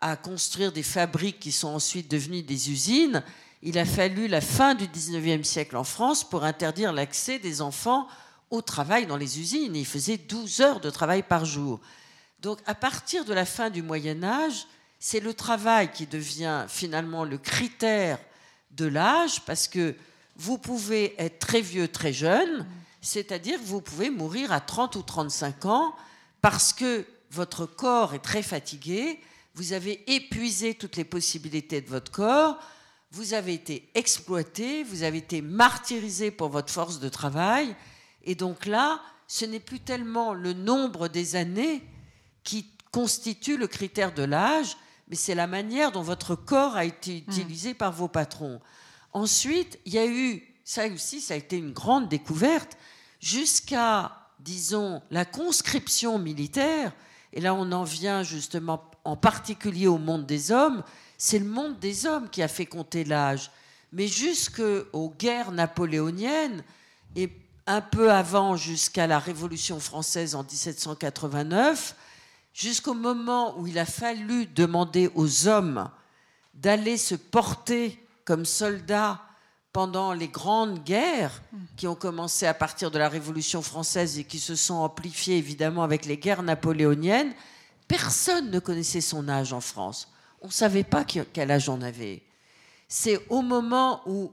à 0.00 0.16
construire 0.16 0.72
des 0.72 0.82
fabriques 0.82 1.40
qui 1.40 1.52
sont 1.52 1.68
ensuite 1.68 2.10
devenues 2.10 2.42
des 2.42 2.70
usines, 2.70 3.22
il 3.62 3.78
a 3.78 3.84
fallu 3.84 4.28
la 4.28 4.40
fin 4.40 4.74
du 4.74 4.86
19e 4.86 5.44
siècle 5.44 5.76
en 5.76 5.84
France 5.84 6.28
pour 6.28 6.44
interdire 6.44 6.92
l'accès 6.92 7.38
des 7.38 7.60
enfants 7.60 8.06
au 8.50 8.62
travail 8.62 9.06
dans 9.06 9.18
les 9.18 9.38
usines. 9.38 9.76
Ils 9.76 9.86
faisaient 9.86 10.16
12 10.16 10.60
heures 10.60 10.80
de 10.80 10.90
travail 10.90 11.22
par 11.22 11.44
jour. 11.44 11.80
Donc 12.40 12.58
à 12.66 12.74
partir 12.74 13.24
de 13.24 13.34
la 13.34 13.44
fin 13.44 13.68
du 13.68 13.82
Moyen 13.82 14.22
Âge, 14.22 14.66
c'est 14.98 15.20
le 15.20 15.34
travail 15.34 15.90
qui 15.92 16.06
devient 16.06 16.64
finalement 16.68 17.24
le 17.24 17.38
critère 17.38 18.18
de 18.70 18.86
l'âge 18.86 19.42
parce 19.44 19.68
que 19.68 19.94
vous 20.40 20.56
pouvez 20.56 21.14
être 21.20 21.38
très 21.38 21.60
vieux, 21.60 21.86
très 21.86 22.14
jeune, 22.14 22.66
c'est-à-dire 23.02 23.58
que 23.58 23.64
vous 23.64 23.82
pouvez 23.82 24.08
mourir 24.08 24.52
à 24.52 24.60
30 24.60 24.96
ou 24.96 25.02
35 25.02 25.66
ans 25.66 25.94
parce 26.40 26.72
que 26.72 27.04
votre 27.30 27.66
corps 27.66 28.14
est 28.14 28.20
très 28.20 28.42
fatigué, 28.42 29.20
vous 29.54 29.74
avez 29.74 30.02
épuisé 30.10 30.72
toutes 30.72 30.96
les 30.96 31.04
possibilités 31.04 31.82
de 31.82 31.90
votre 31.90 32.10
corps, 32.10 32.58
vous 33.10 33.34
avez 33.34 33.52
été 33.52 33.90
exploité, 33.94 34.82
vous 34.82 35.02
avez 35.02 35.18
été 35.18 35.42
martyrisé 35.42 36.30
pour 36.30 36.48
votre 36.48 36.72
force 36.72 37.00
de 37.00 37.10
travail, 37.10 37.76
et 38.24 38.34
donc 38.34 38.64
là, 38.64 39.02
ce 39.26 39.44
n'est 39.44 39.60
plus 39.60 39.80
tellement 39.80 40.32
le 40.32 40.54
nombre 40.54 41.08
des 41.08 41.36
années 41.36 41.82
qui 42.44 42.66
constitue 42.92 43.58
le 43.58 43.66
critère 43.66 44.14
de 44.14 44.22
l'âge, 44.22 44.78
mais 45.08 45.16
c'est 45.16 45.34
la 45.34 45.46
manière 45.46 45.92
dont 45.92 46.02
votre 46.02 46.34
corps 46.34 46.76
a 46.76 46.86
été 46.86 47.16
hmm. 47.26 47.30
utilisé 47.30 47.74
par 47.74 47.92
vos 47.92 48.08
patrons. 48.08 48.58
Ensuite, 49.12 49.78
il 49.86 49.94
y 49.94 49.98
a 49.98 50.06
eu, 50.06 50.42
ça 50.64 50.86
aussi, 50.86 51.20
ça 51.20 51.34
a 51.34 51.36
été 51.36 51.56
une 51.56 51.72
grande 51.72 52.08
découverte, 52.08 52.76
jusqu'à, 53.20 54.12
disons, 54.38 55.02
la 55.10 55.24
conscription 55.24 56.18
militaire, 56.18 56.92
et 57.32 57.40
là 57.40 57.54
on 57.54 57.70
en 57.72 57.84
vient 57.84 58.22
justement 58.22 58.82
en 59.04 59.16
particulier 59.16 59.86
au 59.86 59.98
monde 59.98 60.26
des 60.26 60.52
hommes, 60.52 60.82
c'est 61.18 61.38
le 61.38 61.44
monde 61.44 61.78
des 61.78 62.06
hommes 62.06 62.28
qui 62.30 62.42
a 62.42 62.48
fait 62.48 62.66
compter 62.66 63.04
l'âge. 63.04 63.50
Mais 63.92 64.06
jusqu'aux 64.06 65.14
guerres 65.18 65.52
napoléoniennes, 65.52 66.62
et 67.16 67.30
un 67.66 67.80
peu 67.80 68.12
avant, 68.12 68.56
jusqu'à 68.56 69.06
la 69.06 69.18
Révolution 69.18 69.80
française 69.80 70.34
en 70.34 70.42
1789, 70.42 71.94
jusqu'au 72.52 72.94
moment 72.94 73.58
où 73.58 73.66
il 73.66 73.78
a 73.78 73.84
fallu 73.84 74.46
demander 74.46 75.10
aux 75.14 75.46
hommes 75.46 75.90
d'aller 76.54 76.96
se 76.96 77.14
porter 77.14 78.02
comme 78.30 78.46
soldats 78.46 79.20
pendant 79.72 80.12
les 80.12 80.28
grandes 80.28 80.84
guerres 80.84 81.42
qui 81.76 81.88
ont 81.88 81.96
commencé 81.96 82.46
à 82.46 82.54
partir 82.54 82.92
de 82.92 82.96
la 82.96 83.08
Révolution 83.08 83.60
française 83.60 84.20
et 84.20 84.24
qui 84.24 84.38
se 84.38 84.54
sont 84.54 84.74
amplifiées 84.74 85.36
évidemment 85.36 85.82
avec 85.82 86.06
les 86.06 86.16
guerres 86.16 86.44
napoléoniennes, 86.44 87.32
personne 87.88 88.52
ne 88.52 88.60
connaissait 88.60 89.00
son 89.00 89.28
âge 89.28 89.52
en 89.52 89.60
France. 89.60 90.12
On 90.42 90.46
ne 90.46 90.52
savait 90.52 90.84
pas 90.84 91.02
quel 91.02 91.50
âge 91.50 91.68
on 91.68 91.82
avait. 91.82 92.22
C'est 92.86 93.20
au 93.30 93.42
moment 93.42 94.00
où, 94.06 94.30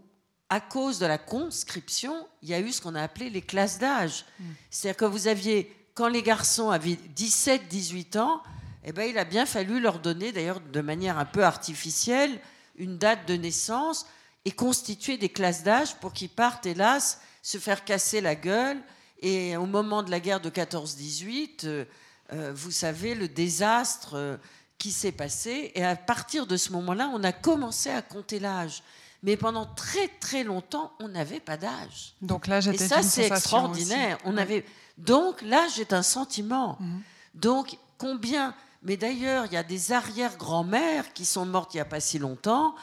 à 0.51 0.59
cause 0.59 0.99
de 0.99 1.07
la 1.07 1.17
conscription, 1.17 2.27
il 2.43 2.49
y 2.49 2.53
a 2.53 2.59
eu 2.59 2.71
ce 2.71 2.83
qu'on 2.83 2.93
a 2.93 3.01
appelé 3.01 3.31
les 3.31 3.41
classes 3.41 3.79
d'âge. 3.79 4.25
C'est-à-dire 4.69 4.97
que 4.97 5.05
vous 5.05 5.27
aviez 5.27 5.75
quand 5.95 6.07
les 6.07 6.21
garçons 6.21 6.69
avaient 6.69 6.99
17-18 7.15 8.19
ans, 8.19 8.43
eh 8.83 8.91
ben, 8.91 9.09
il 9.09 9.17
a 9.17 9.25
bien 9.25 9.47
fallu 9.47 9.79
leur 9.79 9.97
donner, 9.97 10.31
d'ailleurs 10.31 10.59
de 10.59 10.81
manière 10.81 11.17
un 11.17 11.25
peu 11.25 11.43
artificielle, 11.43 12.39
une 12.77 12.97
date 12.97 13.27
de 13.27 13.35
naissance 13.35 14.05
et 14.45 14.51
constituer 14.51 15.17
des 15.17 15.29
classes 15.29 15.63
d'âge 15.63 15.95
pour 15.95 16.13
qu'ils 16.13 16.29
partent, 16.29 16.65
hélas, 16.65 17.19
se 17.41 17.57
faire 17.57 17.83
casser 17.83 18.21
la 18.21 18.35
gueule. 18.35 18.77
Et 19.21 19.57
au 19.57 19.65
moment 19.65 20.03
de 20.03 20.11
la 20.11 20.19
guerre 20.19 20.39
de 20.39 20.49
14-18, 20.49 21.65
euh, 21.65 21.85
euh, 22.33 22.51
vous 22.55 22.71
savez, 22.71 23.15
le 23.15 23.27
désastre 23.27 24.13
euh, 24.13 24.37
qui 24.77 24.91
s'est 24.91 25.11
passé. 25.11 25.71
Et 25.75 25.83
à 25.83 25.95
partir 25.95 26.45
de 26.45 26.55
ce 26.55 26.71
moment-là, 26.73 27.09
on 27.13 27.23
a 27.23 27.31
commencé 27.31 27.89
à 27.89 28.01
compter 28.01 28.39
l'âge. 28.39 28.83
Mais 29.23 29.35
pendant 29.35 29.65
très 29.65 30.07
très 30.19 30.43
longtemps, 30.43 30.93
on 30.99 31.07
n'avait 31.07 31.39
pas 31.39 31.57
d'âge. 31.57 32.13
Donc 32.21 32.47
là, 32.47 32.59
Et 32.59 32.77
ça, 32.77 33.01
c'est 33.01 33.27
extraordinaire. 33.27 34.19
On 34.25 34.37
avait 34.37 34.63
donc 34.97 35.41
l'âge 35.41 35.79
est 35.79 35.93
un 35.93 36.03
sentiment. 36.03 36.77
Mhm. 36.79 37.01
Donc 37.33 37.77
combien 37.97 38.53
Mais 38.87 38.95
d'ailleurs, 38.95 39.47
il 39.47 39.51
y 39.51 39.57
a 39.57 39.63
des 39.63 39.91
arrière-grand-mères 39.91 41.11
qui 41.11 41.25
sont 41.25 41.45
mortes 41.45 41.73
il 41.73 41.77
n'y 41.77 41.81
a 41.81 41.85
pas 41.85 41.99
si 41.99 42.19
longtemps, 42.19 42.73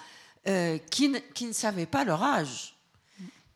euh, 0.47 0.77
qui, 0.91 1.09
ne, 1.09 1.53
savaient 1.53 1.87
pas 1.87 2.05
leur 2.05 2.23
âge 2.23 2.77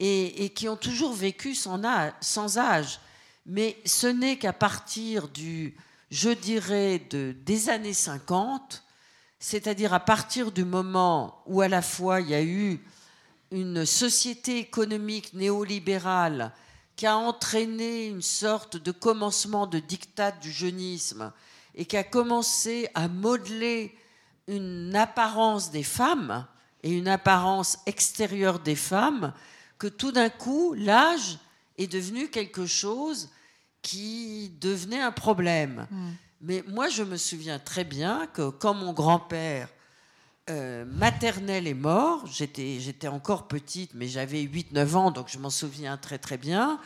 et, 0.01 0.51
qui 0.57 0.67
ont 0.67 0.79
toujours 0.79 1.13
vécu 1.13 1.55
sans 1.55 1.85
âge. 1.85 3.01
Mais 3.45 3.77
ce 3.85 4.07
n'est 4.07 4.39
qu'à 4.39 4.55
partir 4.55 5.29
du, 5.29 5.77
je 6.11 6.31
dirais, 6.31 7.01
de, 7.11 7.37
des 7.45 7.69
années 7.69 7.93
50, 7.93 8.83
c'est-à-dire 9.39 9.93
à 9.93 10.01
partir 10.01 10.51
du 10.51 10.65
moment 10.65 11.43
où 11.45 11.61
à 11.61 11.69
la 11.69 11.83
fois 11.83 12.23
il 12.23 12.31
y 12.31 12.35
a 12.35 12.43
eu 12.43 12.81
une 13.51 13.85
société 13.85 14.57
économique 14.57 15.35
néolibérale 15.35 16.55
qui 16.97 17.07
a 17.07 17.19
entraîné 17.19 18.07
une 18.07 18.23
sorte 18.23 18.79
de 18.79 18.91
commencement 18.91 19.67
de 19.67 19.81
dictat 19.81 20.31
du 20.31 20.51
jeunisme 20.51 21.31
et 21.79 21.87
qui 21.87 21.97
a 21.97 22.05
commencé 22.05 22.89
à 22.95 23.09
modeler 23.09 23.97
une 24.49 24.95
apparence 24.97 25.71
des 25.71 25.85
femmes 25.85 26.45
et 26.83 26.91
une 26.91 27.09
apparence 27.09 27.79
extérieure 27.87 28.59
des 28.59 28.77
femmes, 28.77 29.33
que 29.79 29.87
tout 29.87 30.13
d'un 30.13 30.29
coup, 30.29 30.75
l'âge 30.75 31.39
est 31.79 31.87
devenu 31.87 32.29
quelque 32.29 32.67
chose 32.67 33.31
qui 33.81 34.51
devenait 34.61 35.01
un 35.01 35.13
problème. 35.13 35.87
Hmm. 35.91 36.11
Mais 36.41 36.65
moi, 36.67 36.89
je 36.89 37.05
me 37.05 37.17
souviens 37.17 37.61
très 37.61 37.85
bien 37.85 38.27
que 38.27 38.51
quand 38.51 38.75
mon 38.75 38.93
grand-père 38.93 39.69
euh, 40.51 40.87
maternel 40.87 41.67
est 41.67 41.75
mort. 41.75 42.25
J'étais 42.27 43.09
encore 43.09 43.49
petite, 43.49 43.93
mais 43.95 44.09
j'avais 44.09 44.43
8-9 44.43 44.95
ans, 44.95 45.11
donc 45.11 45.29
je 45.29 45.39
m'en 45.39 45.51
souviens 45.51 45.99
très 45.99 46.17
très 46.17 46.39
bien. 46.39 46.81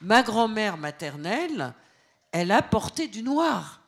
Ma 0.00 0.22
grand-mère 0.24 0.76
maternelle, 0.76 1.74
elle 2.32 2.50
a 2.50 2.60
porté 2.60 3.06
du 3.06 3.22
noir 3.22 3.83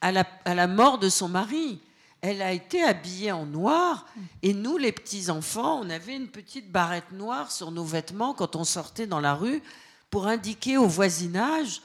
à 0.00 0.12
la, 0.12 0.26
à 0.44 0.54
la, 0.54 0.66
mort 0.66 0.98
de 0.98 1.08
son 1.08 1.28
mari. 1.28 1.80
Elle 2.20 2.40
a 2.40 2.52
été 2.52 2.82
habillée 2.82 3.32
en 3.32 3.44
noir 3.44 4.06
et 4.42 4.54
nous, 4.54 4.78
les 4.78 4.92
petits-enfants, 4.92 5.80
on 5.82 5.90
avait 5.90 6.16
une 6.16 6.28
petite 6.28 6.72
barrette 6.72 7.12
noire 7.12 7.52
sur 7.52 7.70
nos 7.70 7.84
vêtements 7.84 8.32
quand 8.32 8.56
on 8.56 8.64
sortait 8.64 9.06
dans 9.06 9.20
la 9.20 9.34
rue 9.34 9.62
pour 10.08 10.26
indiquer 10.26 10.78
au 10.78 10.86
voisinage 10.86 11.82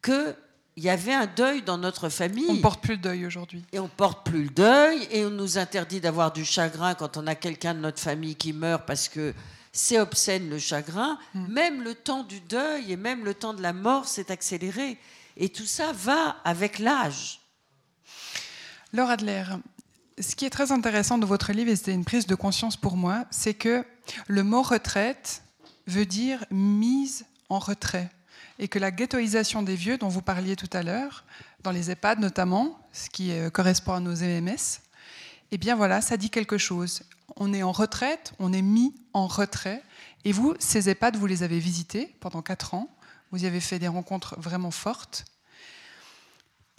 que 0.00 0.34
il 0.76 0.84
y 0.84 0.88
avait 0.88 1.12
un 1.12 1.26
deuil 1.26 1.62
dans 1.62 1.76
notre 1.76 2.08
famille. 2.08 2.46
On 2.48 2.54
ne 2.54 2.62
porte 2.62 2.82
plus 2.82 2.94
le 2.94 3.00
deuil 3.00 3.26
aujourd'hui. 3.26 3.62
Et 3.72 3.78
on 3.78 3.88
porte 3.88 4.24
plus 4.24 4.44
le 4.44 4.50
deuil, 4.50 5.06
et 5.10 5.24
on 5.26 5.30
nous 5.30 5.58
interdit 5.58 6.00
d'avoir 6.00 6.32
du 6.32 6.44
chagrin 6.44 6.94
quand 6.94 7.18
on 7.18 7.26
a 7.26 7.34
quelqu'un 7.34 7.74
de 7.74 7.80
notre 7.80 8.00
famille 8.00 8.36
qui 8.36 8.54
meurt 8.54 8.86
parce 8.86 9.08
que 9.08 9.34
c'est 9.72 10.00
obscène 10.00 10.48
le 10.48 10.58
chagrin. 10.58 11.18
Hmm. 11.34 11.46
Même 11.48 11.82
le 11.82 11.94
temps 11.94 12.24
du 12.24 12.40
deuil 12.40 12.92
et 12.92 12.96
même 12.96 13.24
le 13.24 13.34
temps 13.34 13.52
de 13.52 13.62
la 13.62 13.74
mort 13.74 14.06
s'est 14.06 14.30
accéléré. 14.30 14.98
Et 15.36 15.50
tout 15.50 15.66
ça 15.66 15.92
va 15.92 16.36
avec 16.44 16.78
l'âge. 16.78 17.41
Laure 18.94 19.08
Adler, 19.08 19.44
ce 20.20 20.36
qui 20.36 20.44
est 20.44 20.50
très 20.50 20.70
intéressant 20.70 21.16
de 21.16 21.24
votre 21.24 21.52
livre, 21.52 21.70
et 21.70 21.76
c'était 21.76 21.94
une 21.94 22.04
prise 22.04 22.26
de 22.26 22.34
conscience 22.34 22.76
pour 22.76 22.98
moi, 22.98 23.24
c'est 23.30 23.54
que 23.54 23.86
le 24.26 24.42
mot 24.42 24.60
retraite 24.60 25.42
veut 25.86 26.04
dire 26.04 26.44
mise 26.50 27.24
en 27.48 27.58
retrait. 27.58 28.10
et 28.58 28.68
que 28.68 28.78
la 28.78 28.90
ghettoisation 28.90 29.62
des 29.62 29.74
vieux 29.74 29.96
dont 29.96 30.08
vous 30.08 30.20
parliez 30.20 30.56
tout 30.56 30.68
à 30.74 30.82
l'heure, 30.82 31.24
dans 31.62 31.70
les 31.70 31.90
EHPAD 31.90 32.20
notamment, 32.20 32.78
ce 32.92 33.08
qui 33.08 33.32
euh, 33.32 33.48
correspond 33.48 33.94
à 33.94 34.00
nos 34.00 34.14
MMS, 34.14 34.80
eh 35.52 35.58
bien 35.58 35.74
voilà, 35.74 36.02
ça 36.02 36.18
dit 36.18 36.28
quelque 36.28 36.58
chose. 36.58 37.02
On 37.36 37.54
est 37.54 37.62
en 37.62 37.72
retraite, 37.72 38.34
on 38.38 38.52
est 38.52 38.62
mis 38.62 38.94
en 39.14 39.26
retrait. 39.26 39.82
Et 40.26 40.32
vous, 40.32 40.54
ces 40.58 40.90
EHPAD, 40.90 41.16
vous 41.16 41.26
les 41.26 41.42
avez 41.42 41.58
visités 41.58 42.14
pendant 42.20 42.42
quatre 42.42 42.74
ans. 42.74 42.94
Vous 43.30 43.42
y 43.42 43.46
avez 43.46 43.60
fait 43.60 43.78
des 43.78 43.88
rencontres 43.88 44.38
vraiment 44.38 44.70
fortes. 44.70 45.24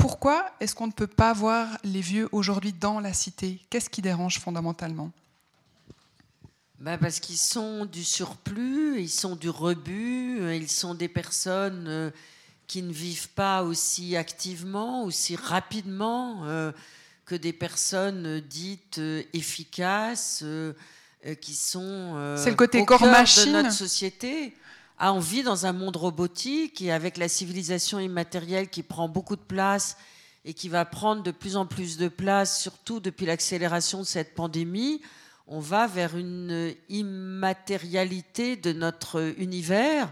Pourquoi 0.03 0.51
est-ce 0.59 0.75
qu'on 0.75 0.87
ne 0.87 0.91
peut 0.91 1.07
pas 1.07 1.31
voir 1.31 1.77
les 1.85 2.01
vieux 2.01 2.27
aujourd'hui 2.33 2.73
dans 2.73 2.99
la 2.99 3.13
cité? 3.13 3.61
Qu'est-ce 3.69 3.89
qui 3.89 4.01
dérange 4.01 4.37
fondamentalement? 4.37 5.13
Bah, 6.77 6.97
parce 6.97 7.21
qu'ils 7.21 7.37
sont 7.37 7.85
du 7.85 8.03
surplus, 8.03 8.99
ils 8.99 9.09
sont 9.09 9.37
du 9.37 9.49
rebut, 9.49 10.41
euh, 10.41 10.57
ils 10.57 10.69
sont 10.69 10.93
des 10.93 11.07
personnes 11.07 11.85
euh, 11.87 12.11
qui 12.67 12.81
ne 12.81 12.91
vivent 12.91 13.29
pas 13.29 13.63
aussi 13.63 14.17
activement, 14.17 15.05
aussi 15.05 15.37
rapidement 15.37 16.41
euh, 16.43 16.73
que 17.25 17.35
des 17.35 17.53
personnes 17.53 18.41
dites 18.41 18.99
efficaces, 19.31 20.43
qui 21.39 21.55
sont 21.55 22.35
C'est 22.35 22.49
le 22.49 22.57
côté 22.57 22.83
corps 22.83 23.05
machine 23.05 23.45
de 23.45 23.51
notre 23.61 23.71
société. 23.71 24.53
Ah, 24.97 25.13
on 25.13 25.19
vit 25.19 25.43
dans 25.43 25.65
un 25.65 25.73
monde 25.73 25.97
robotique 25.97 26.81
et 26.81 26.91
avec 26.91 27.17
la 27.17 27.27
civilisation 27.27 27.99
immatérielle 27.99 28.69
qui 28.69 28.83
prend 28.83 29.09
beaucoup 29.09 29.35
de 29.35 29.41
place 29.41 29.97
et 30.45 30.53
qui 30.53 30.69
va 30.69 30.85
prendre 30.85 31.23
de 31.23 31.31
plus 31.31 31.55
en 31.55 31.65
plus 31.65 31.97
de 31.97 32.07
place, 32.07 32.61
surtout 32.61 32.99
depuis 32.99 33.25
l'accélération 33.25 33.99
de 33.99 34.05
cette 34.05 34.35
pandémie 34.35 35.01
on 35.47 35.59
va 35.59 35.87
vers 35.87 36.15
une 36.15 36.73
immatérialité 36.89 38.55
de 38.55 38.71
notre 38.71 39.33
univers, 39.37 40.11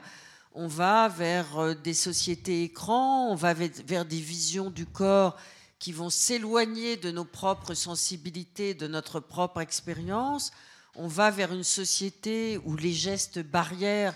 on 0.53 0.67
va 0.67 1.07
vers 1.07 1.57
euh, 1.57 1.73
des 1.73 1.93
sociétés 1.93 2.63
écrans, 2.63 3.29
on 3.31 3.35
va 3.35 3.53
vers 3.53 4.05
des 4.05 4.19
visions 4.19 4.69
du 4.69 4.85
corps 4.85 5.37
qui 5.79 5.93
vont 5.93 6.09
s'éloigner 6.09 6.97
de 6.97 7.11
nos 7.11 7.25
propres 7.25 7.73
sensibilités, 7.73 8.73
de 8.73 8.87
notre 8.87 9.19
propre 9.19 9.61
expérience, 9.61 10.51
on 10.95 11.07
va 11.07 11.31
vers 11.31 11.53
une 11.53 11.63
société 11.63 12.59
où 12.65 12.75
les 12.75 12.91
gestes 12.91 13.39
barrières 13.39 14.13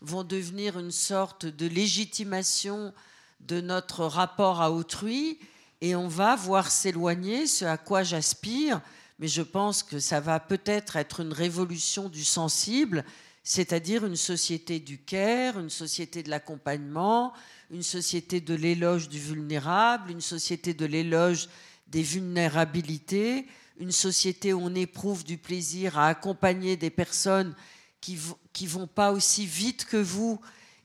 vont 0.00 0.24
devenir 0.24 0.78
une 0.78 0.90
sorte 0.90 1.46
de 1.46 1.66
légitimation 1.66 2.92
de 3.40 3.60
notre 3.60 4.04
rapport 4.04 4.60
à 4.60 4.70
autrui, 4.72 5.38
et 5.80 5.94
on 5.94 6.08
va 6.08 6.34
voir 6.36 6.70
s'éloigner 6.70 7.46
ce 7.46 7.64
à 7.64 7.76
quoi 7.76 8.02
j'aspire, 8.02 8.80
mais 9.18 9.28
je 9.28 9.42
pense 9.42 9.82
que 9.82 9.98
ça 9.98 10.20
va 10.20 10.40
peut-être 10.40 10.96
être 10.96 11.20
une 11.20 11.32
révolution 11.32 12.08
du 12.08 12.24
sensible, 12.24 13.04
c'est-à-dire 13.44 14.04
une 14.04 14.16
société 14.16 14.80
du 14.80 14.98
care, 14.98 15.58
une 15.58 15.70
société 15.70 16.22
de 16.22 16.30
l'accompagnement, 16.30 17.32
une 17.70 17.82
société 17.82 18.40
de 18.40 18.54
l'éloge 18.54 19.08
du 19.08 19.18
vulnérable, 19.18 20.10
une 20.10 20.20
société 20.20 20.74
de 20.74 20.86
l'éloge 20.86 21.48
des 21.86 22.02
vulnérabilités, 22.02 23.46
une 23.78 23.92
société 23.92 24.52
où 24.52 24.60
on 24.62 24.74
éprouve 24.74 25.24
du 25.24 25.38
plaisir 25.38 25.98
à 25.98 26.08
accompagner 26.08 26.76
des 26.76 26.90
personnes 26.90 27.54
qui 28.00 28.16
ne 28.16 28.68
vont 28.68 28.86
pas 28.86 29.12
aussi 29.12 29.46
vite 29.46 29.84
que 29.84 29.96
vous 29.96 30.40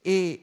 et, 0.06 0.42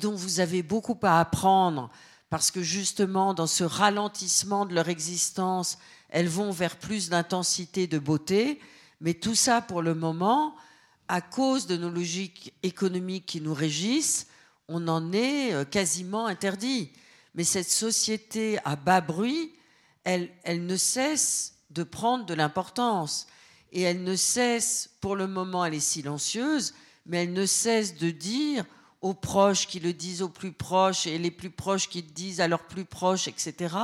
dont 0.00 0.14
vous 0.14 0.40
avez 0.40 0.62
beaucoup 0.62 0.98
à 1.02 1.20
apprendre, 1.20 1.90
parce 2.28 2.50
que 2.50 2.62
justement, 2.62 3.34
dans 3.34 3.46
ce 3.46 3.64
ralentissement 3.64 4.66
de 4.66 4.74
leur 4.74 4.88
existence, 4.88 5.78
elles 6.08 6.28
vont 6.28 6.50
vers 6.50 6.76
plus 6.76 7.08
d'intensité, 7.08 7.86
de 7.86 7.98
beauté, 7.98 8.60
mais 9.00 9.14
tout 9.14 9.34
ça 9.34 9.60
pour 9.60 9.82
le 9.82 9.94
moment, 9.94 10.54
à 11.08 11.20
cause 11.20 11.66
de 11.66 11.76
nos 11.76 11.90
logiques 11.90 12.52
économiques 12.62 13.26
qui 13.26 13.40
nous 13.40 13.54
régissent, 13.54 14.28
on 14.68 14.86
en 14.86 15.12
est 15.12 15.52
euh, 15.52 15.64
quasiment 15.64 16.26
interdit. 16.26 16.92
Mais 17.34 17.42
cette 17.42 17.68
société 17.68 18.58
à 18.64 18.76
bas 18.76 19.00
bruit, 19.00 19.52
elle 20.04 20.30
ne 20.66 20.76
cesse 20.76 21.54
de 21.70 21.82
prendre 21.82 22.26
de 22.26 22.34
l'importance. 22.34 23.26
Et 23.72 23.82
elle 23.82 24.02
ne 24.02 24.16
cesse, 24.16 24.90
pour 25.00 25.16
le 25.16 25.26
moment, 25.26 25.64
elle 25.64 25.74
est 25.74 25.80
silencieuse, 25.80 26.74
mais 27.06 27.24
elle 27.24 27.32
ne 27.32 27.46
cesse 27.46 27.96
de 27.96 28.10
dire 28.10 28.64
aux 29.00 29.14
proches 29.14 29.66
qui 29.66 29.80
le 29.80 29.92
disent 29.92 30.22
aux 30.22 30.28
plus 30.28 30.52
proches 30.52 31.06
et 31.06 31.18
les 31.18 31.30
plus 31.30 31.50
proches 31.50 31.88
qui 31.88 32.02
le 32.02 32.10
disent 32.10 32.40
à 32.40 32.48
leurs 32.48 32.66
plus 32.66 32.84
proches, 32.84 33.28
etc. 33.28 33.74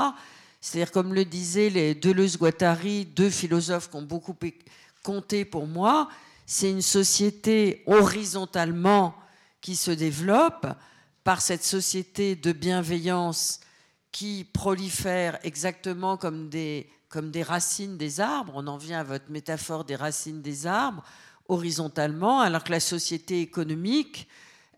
C'est-à-dire, 0.60 0.92
comme 0.92 1.14
le 1.14 1.24
disaient 1.24 1.70
les 1.70 1.94
Deleuze-Guattari, 1.94 3.06
deux 3.06 3.30
philosophes 3.30 3.90
qui 3.90 3.96
ont 3.96 4.02
beaucoup 4.02 4.36
compté 5.02 5.44
pour 5.44 5.66
moi, 5.66 6.08
c'est 6.44 6.70
une 6.70 6.82
société 6.82 7.82
horizontalement 7.86 9.14
qui 9.60 9.76
se 9.76 9.90
développe 9.90 10.66
par 11.24 11.40
cette 11.40 11.64
société 11.64 12.36
de 12.36 12.52
bienveillance 12.52 13.60
qui 14.16 14.46
prolifère 14.50 15.38
exactement 15.42 16.16
comme 16.16 16.48
des, 16.48 16.88
comme 17.10 17.30
des 17.30 17.42
racines 17.42 17.98
des 17.98 18.22
arbres. 18.22 18.54
On 18.56 18.66
en 18.66 18.78
vient 18.78 19.00
à 19.00 19.02
votre 19.02 19.30
métaphore 19.30 19.84
des 19.84 19.94
racines 19.94 20.40
des 20.40 20.66
arbres, 20.66 21.02
horizontalement, 21.48 22.40
alors 22.40 22.64
que 22.64 22.72
la 22.72 22.80
société 22.80 23.42
économique, 23.42 24.26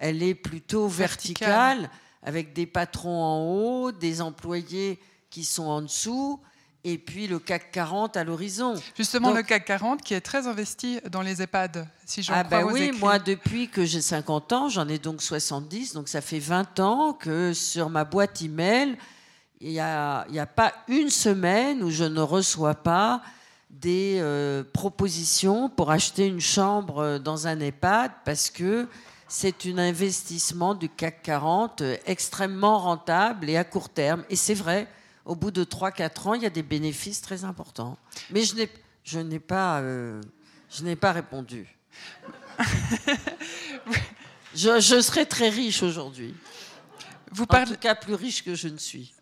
elle 0.01 0.25
est 0.25 0.35
plutôt 0.35 0.89
verticale, 0.89 1.89
avec 2.25 2.53
des 2.53 2.67
patrons 2.67 3.23
en 3.23 3.45
haut, 3.45 3.93
des 3.93 4.21
employés 4.23 4.99
qui 5.31 5.45
sont 5.45 5.67
en 5.67 5.83
dessous, 5.83 6.41
et 6.83 6.99
puis 6.99 7.29
le 7.29 7.39
CAC 7.39 7.71
40 7.71 8.17
à 8.17 8.25
l'horizon. 8.25 8.75
Justement, 8.97 9.33
le 9.33 9.45
CAC 9.45 9.67
40 9.67 10.03
qui 10.03 10.15
est 10.15 10.21
très 10.21 10.49
investi 10.49 10.99
dans 11.13 11.23
les 11.23 11.43
EHPAD, 11.43 11.87
si 12.05 12.25
j'en 12.25 12.35
ah 12.35 12.43
crois 12.43 12.65
ben 12.65 12.73
oui, 12.73 12.91
moi 12.99 13.21
depuis 13.21 13.69
que 13.69 13.85
j'ai 13.85 14.01
50 14.01 14.53
ans, 14.53 14.69
j'en 14.69 14.89
ai 14.89 14.99
donc 14.99 15.23
70, 15.23 15.93
donc 15.93 16.09
ça 16.09 16.21
fait 16.21 16.41
20 16.41 16.81
ans 16.81 17.13
que 17.13 17.53
sur 17.53 17.89
ma 17.89 18.03
boîte 18.03 18.43
email, 18.43 18.99
il 19.61 19.71
n'y 19.71 19.81
a, 19.81 20.21
a, 20.21 20.47
pas 20.47 20.73
une 20.87 21.11
semaine 21.11 21.83
où 21.83 21.91
je 21.91 22.05
ne 22.05 22.21
reçois 22.21 22.75
pas 22.75 23.23
des 23.71 24.19
euh, 24.21 24.63
propositions 24.73 25.69
pour 25.69 25.91
acheter 25.91 26.27
une 26.27 26.41
chambre 26.41 27.19
dans 27.19 27.47
un 27.47 27.61
EHPAD 27.61 28.13
parce 28.25 28.51
que 28.51 28.89
c'est 29.29 29.67
un 29.67 29.79
investissement 29.79 30.75
du 30.75 30.89
CAC 30.89 31.23
40 31.23 31.81
euh, 31.83 31.97
extrêmement 32.07 32.79
rentable 32.79 33.51
et 33.51 33.57
à 33.57 33.65
court 33.65 33.91
terme. 33.91 34.25
Et 34.31 34.37
c'est 34.37 34.55
vrai, 34.55 34.89
au 35.25 35.37
bout 35.37 35.51
de 35.51 35.65
3-4 35.65 36.29
ans, 36.29 36.35
il 36.35 36.43
y 36.43 36.47
a 36.47 36.51
des 36.51 36.63
bénéfices 36.63 37.21
très 37.21 37.45
importants. 37.45 37.99
Mais 38.31 38.43
je 38.43 38.55
n'ai, 38.55 38.71
je 39.05 39.19
n'ai, 39.19 39.39
pas, 39.39 39.81
euh, 39.81 40.21
je 40.71 40.83
n'ai 40.85 40.97
pas 40.97 41.13
répondu. 41.13 41.77
je, 44.55 44.81
je, 44.81 45.01
serais 45.01 45.27
très 45.27 45.51
riche 45.51 45.83
aujourd'hui. 45.83 46.35
Vous 47.31 47.45
parlez... 47.45 47.71
En 47.71 47.75
tout 47.75 47.81
cas, 47.81 47.95
plus 47.95 48.15
riche 48.15 48.43
que 48.43 48.55
je 48.55 48.69
ne 48.69 48.79
suis. 48.79 49.13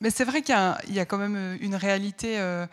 Mais 0.00 0.10
c'est 0.10 0.24
vrai 0.24 0.42
qu'il 0.42 0.54
y 0.54 0.58
a, 0.58 0.78
il 0.88 0.94
y 0.94 1.00
a 1.00 1.04
quand 1.04 1.18
même 1.18 1.36
euh, 1.36 1.56
une 1.60 1.74
réalité 1.74 2.38
euh, 2.38 2.66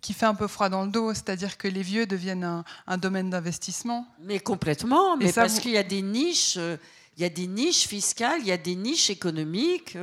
qui 0.00 0.12
fait 0.12 0.26
un 0.26 0.34
peu 0.34 0.46
froid 0.46 0.68
dans 0.68 0.84
le 0.84 0.90
dos, 0.90 1.14
c'est-à-dire 1.14 1.56
que 1.56 1.68
les 1.68 1.82
vieux 1.82 2.06
deviennent 2.06 2.64
un, 2.86 2.98
domaine 2.98 3.30
d'investissement. 3.30 4.06
Mais 4.20 4.40
complètement, 4.40 5.16
mais 5.16 5.32
parce 5.32 5.58
qu'il 5.58 5.72
y 5.72 5.78
a 5.78 5.82
des 5.82 6.02
niches, 6.02 6.56
il 6.56 7.22
y 7.22 7.24
a 7.24 7.28
des 7.28 7.46
niches 7.46 7.88
fiscales, 7.88 8.40
il 8.40 8.46
y 8.46 8.52
a 8.52 8.58
des 8.58 8.76
niches 8.76 9.10
économiques. 9.10 9.96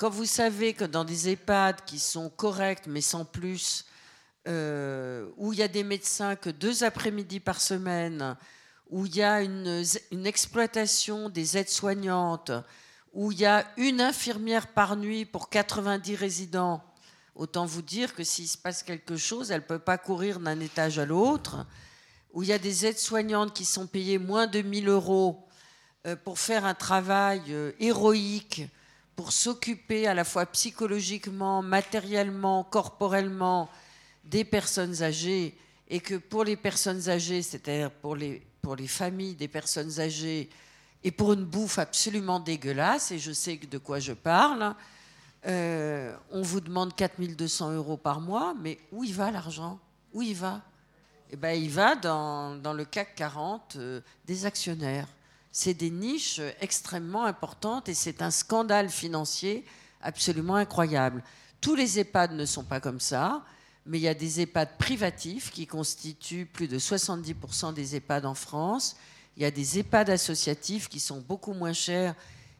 Quand 0.00 0.08
vous 0.08 0.24
savez 0.24 0.72
que 0.72 0.84
dans 0.84 1.04
des 1.04 1.28
EHPAD 1.28 1.84
qui 1.84 1.98
sont 1.98 2.30
corrects 2.30 2.86
mais 2.86 3.02
sans 3.02 3.26
plus, 3.26 3.84
euh, 4.48 5.28
où 5.36 5.52
il 5.52 5.58
y 5.58 5.62
a 5.62 5.68
des 5.68 5.84
médecins 5.84 6.36
que 6.36 6.48
deux 6.48 6.84
après-midi 6.84 7.40
par 7.40 7.60
semaine, 7.60 8.34
où 8.88 9.04
il 9.04 9.16
y 9.16 9.22
a 9.22 9.42
une, 9.42 9.84
une 10.10 10.26
exploitation 10.26 11.28
des 11.28 11.58
aides-soignantes, 11.58 12.50
où 13.12 13.32
il 13.32 13.40
y 13.40 13.46
a 13.46 13.66
une 13.76 14.00
infirmière 14.00 14.68
par 14.68 14.96
nuit 14.96 15.24
pour 15.24 15.48
90 15.48 16.14
résidents, 16.14 16.82
autant 17.34 17.66
vous 17.66 17.82
dire 17.82 18.14
que 18.14 18.24
s'il 18.24 18.48
se 18.48 18.58
passe 18.58 18.82
quelque 18.82 19.16
chose, 19.16 19.50
elle 19.50 19.62
ne 19.62 19.66
peut 19.66 19.78
pas 19.78 19.98
courir 19.98 20.40
d'un 20.40 20.60
étage 20.60 20.98
à 20.98 21.06
l'autre, 21.06 21.66
où 22.32 22.42
il 22.42 22.48
y 22.48 22.52
a 22.52 22.58
des 22.58 22.86
aides-soignantes 22.86 23.54
qui 23.54 23.64
sont 23.64 23.86
payées 23.86 24.18
moins 24.18 24.46
de 24.46 24.62
1000 24.62 24.88
euros 24.88 25.46
euh, 26.06 26.16
pour 26.16 26.38
faire 26.38 26.64
un 26.64 26.74
travail 26.74 27.42
euh, 27.48 27.72
héroïque 27.80 28.62
pour 29.16 29.32
s'occuper 29.32 30.06
à 30.06 30.14
la 30.14 30.24
fois 30.24 30.46
psychologiquement, 30.46 31.60
matériellement, 31.60 32.64
corporellement 32.64 33.68
des 34.24 34.44
personnes 34.44 35.02
âgées. 35.02 35.58
Et 35.88 36.00
que 36.00 36.14
pour 36.14 36.44
les 36.44 36.56
personnes 36.56 37.08
âgées, 37.10 37.42
c'est-à-dire 37.42 37.90
pour 37.90 38.16
les, 38.16 38.40
pour 38.62 38.76
les 38.76 38.86
familles 38.86 39.34
des 39.34 39.48
personnes 39.48 40.00
âgées, 40.00 40.48
et 41.02 41.10
pour 41.10 41.32
une 41.32 41.44
bouffe 41.44 41.78
absolument 41.78 42.40
dégueulasse, 42.40 43.10
et 43.10 43.18
je 43.18 43.32
sais 43.32 43.56
de 43.56 43.78
quoi 43.78 44.00
je 44.00 44.12
parle, 44.12 44.74
euh, 45.46 46.14
on 46.30 46.42
vous 46.42 46.60
demande 46.60 46.94
4200 46.94 47.72
euros 47.72 47.96
par 47.96 48.20
mois, 48.20 48.54
mais 48.60 48.78
où 48.92 49.04
il 49.04 49.14
va 49.14 49.30
l'argent? 49.30 49.78
Où 50.12 50.22
il 50.22 50.34
va? 50.34 50.60
Eh 51.30 51.36
ben, 51.36 51.52
Il 51.52 51.70
va 51.70 51.94
dans, 51.94 52.56
dans 52.56 52.74
le 52.74 52.84
CAC 52.84 53.14
40 53.14 53.76
euh, 53.76 54.00
des 54.26 54.44
actionnaires. 54.44 55.08
C'est 55.52 55.74
des 55.74 55.90
niches 55.90 56.40
extrêmement 56.60 57.24
importantes 57.24 57.88
et 57.88 57.94
c'est 57.94 58.22
un 58.22 58.30
scandale 58.30 58.88
financier 58.88 59.64
absolument 60.02 60.56
incroyable. 60.56 61.22
Tous 61.60 61.74
les 61.74 61.98
EHPAD 61.98 62.32
ne 62.32 62.44
sont 62.44 62.64
pas 62.64 62.80
comme 62.80 63.00
ça, 63.00 63.42
mais 63.86 63.98
il 63.98 64.02
y 64.02 64.08
a 64.08 64.14
des 64.14 64.40
EHPAD 64.40 64.76
privatifs 64.78 65.50
qui 65.50 65.66
constituent 65.66 66.46
plus 66.46 66.68
de 66.68 66.78
70% 66.78 67.74
des 67.74 67.96
EHPAD 67.96 68.26
en 68.26 68.34
France 68.34 68.96
Il 69.36 69.42
y 69.42 69.46
a 69.46 69.50
des 69.50 69.78
EHPAD 69.78 70.10
associatifs 70.10 70.88
qui 70.88 71.00
sont 71.00 71.20
beaucoup 71.20 71.52
moins 71.52 71.72
chers 71.72 72.14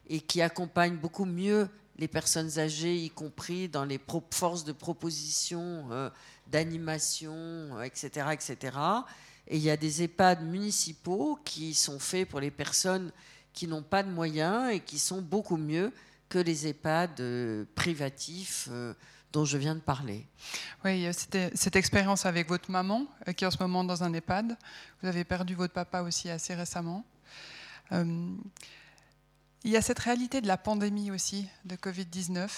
et 0.09 0.19
qui 0.19 0.41
accompagnent 0.41 0.97
beaucoup 0.97 1.25
mieux 1.25 1.67
les 1.97 2.07
personnes 2.07 2.57
âgées, 2.57 2.97
y 2.97 3.09
compris 3.09 3.69
dans 3.69 3.85
les 3.85 3.99
forces 4.31 4.63
de 4.63 4.71
proposition, 4.71 5.87
euh, 5.91 6.09
d'animation, 6.47 7.81
etc., 7.83 8.25
euh, 8.27 8.31
etc. 8.31 8.77
Et 9.47 9.57
il 9.57 9.63
y 9.63 9.69
a 9.69 9.77
des 9.77 10.03
EHPAD 10.03 10.43
municipaux 10.43 11.37
qui 11.45 11.73
sont 11.73 11.99
faits 11.99 12.27
pour 12.27 12.39
les 12.39 12.51
personnes 12.51 13.11
qui 13.53 13.67
n'ont 13.67 13.83
pas 13.83 14.01
de 14.01 14.09
moyens 14.09 14.73
et 14.73 14.79
qui 14.79 14.97
sont 14.97 15.21
beaucoup 15.21 15.57
mieux 15.57 15.91
que 16.29 16.39
les 16.39 16.67
EHPAD 16.67 17.19
euh, 17.19 17.65
privatifs 17.75 18.69
dont 19.31 19.45
je 19.45 19.57
viens 19.57 19.75
de 19.75 19.79
parler. 19.79 20.25
Oui, 20.83 21.07
c'était 21.13 21.51
cette 21.55 21.75
expérience 21.75 22.25
avec 22.25 22.47
votre 22.49 22.69
maman, 22.69 23.05
qui 23.35 23.43
est 23.43 23.47
en 23.47 23.51
ce 23.51 23.59
moment 23.59 23.83
dans 23.83 24.03
un 24.03 24.13
EHPAD. 24.13 24.57
Vous 25.01 25.07
avez 25.07 25.23
perdu 25.23 25.55
votre 25.55 25.73
papa 25.73 26.01
aussi 26.01 26.29
assez 26.29 26.53
récemment. 26.53 27.05
Il 29.63 29.69
y 29.69 29.77
a 29.77 29.81
cette 29.81 29.99
réalité 29.99 30.41
de 30.41 30.47
la 30.47 30.57
pandémie 30.57 31.11
aussi, 31.11 31.47
de 31.65 31.75
Covid-19, 31.75 32.49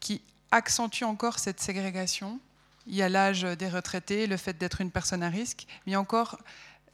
qui 0.00 0.20
accentue 0.50 1.04
encore 1.04 1.38
cette 1.38 1.60
ségrégation. 1.60 2.38
Il 2.86 2.94
y 2.94 3.02
a 3.02 3.08
l'âge 3.08 3.42
des 3.42 3.68
retraités, 3.68 4.26
le 4.26 4.36
fait 4.36 4.56
d'être 4.56 4.80
une 4.80 4.90
personne 4.90 5.22
à 5.22 5.28
risque, 5.28 5.66
mais 5.86 5.96
encore 5.96 6.38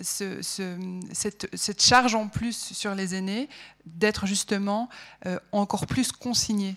ce, 0.00 0.40
cette, 1.12 1.82
charge 1.82 2.14
en 2.14 2.28
plus 2.28 2.56
sur 2.72 2.94
les 2.94 3.14
aînés 3.14 3.48
d'être 3.86 4.26
justement 4.26 4.88
euh, 5.26 5.38
encore 5.52 5.86
plus 5.86 6.10
consignés 6.12 6.76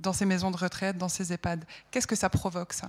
dans 0.00 0.12
ces 0.12 0.24
maisons 0.24 0.50
de 0.50 0.56
retraite, 0.56 0.98
dans 0.98 1.08
ces 1.08 1.32
EHPAD. 1.32 1.64
Qu'est-ce 1.90 2.06
que 2.06 2.16
ça 2.16 2.28
provoque, 2.28 2.72
ça? 2.72 2.88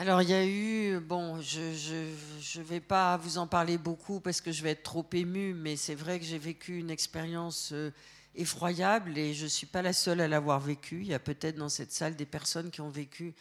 Alors 0.00 0.22
il 0.22 0.30
y 0.30 0.34
a 0.34 0.46
eu, 0.46 1.00
bon, 1.00 1.40
je 1.40 1.60
ne 1.60 2.62
vais 2.62 2.78
pas 2.78 3.16
vous 3.16 3.36
en 3.36 3.48
parler 3.48 3.78
beaucoup 3.78 4.20
parce 4.20 4.40
que 4.40 4.52
je 4.52 4.62
vais 4.62 4.70
être 4.70 4.84
trop 4.84 5.04
émue, 5.12 5.54
mais 5.54 5.74
c'est 5.74 5.96
vrai 5.96 6.20
que 6.20 6.24
j'ai 6.24 6.38
vécu 6.38 6.78
une 6.78 6.90
expérience 6.90 7.70
euh, 7.72 7.90
effroyable 8.36 9.18
et 9.18 9.34
je 9.34 9.44
ne 9.44 9.48
suis 9.48 9.66
pas 9.66 9.82
la 9.82 9.92
seule 9.92 10.20
à 10.20 10.28
l'avoir 10.28 10.60
vécu. 10.60 11.00
Il 11.00 11.08
y 11.08 11.14
a 11.14 11.18
peut-être 11.18 11.56
dans 11.56 11.68
cette 11.68 11.90
salle 11.90 12.14
des 12.14 12.26
personnes 12.26 12.70
qui 12.70 12.80
ont 12.80 12.90
vécu 12.90 13.34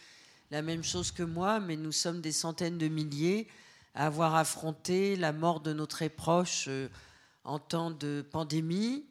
la 0.50 0.64
même 0.64 0.84
chose 0.84 1.12
que 1.12 1.22
moi, 1.22 1.60
mais 1.60 1.76
nous 1.76 1.92
sommes 1.92 2.22
des 2.22 2.32
centaines 2.32 2.80
de 2.80 2.88
milliers 2.88 3.48
à 3.94 4.08
avoir 4.08 4.34
affronté 4.34 5.16
la 5.16 5.34
mort 5.34 5.60
de 5.60 5.74
nos 5.74 5.86
très 5.86 6.10
proches 6.10 6.66
euh, 6.70 6.90
en 7.44 7.60
temps 7.60 7.92
de 7.92 8.26
pandémie. 8.32 9.06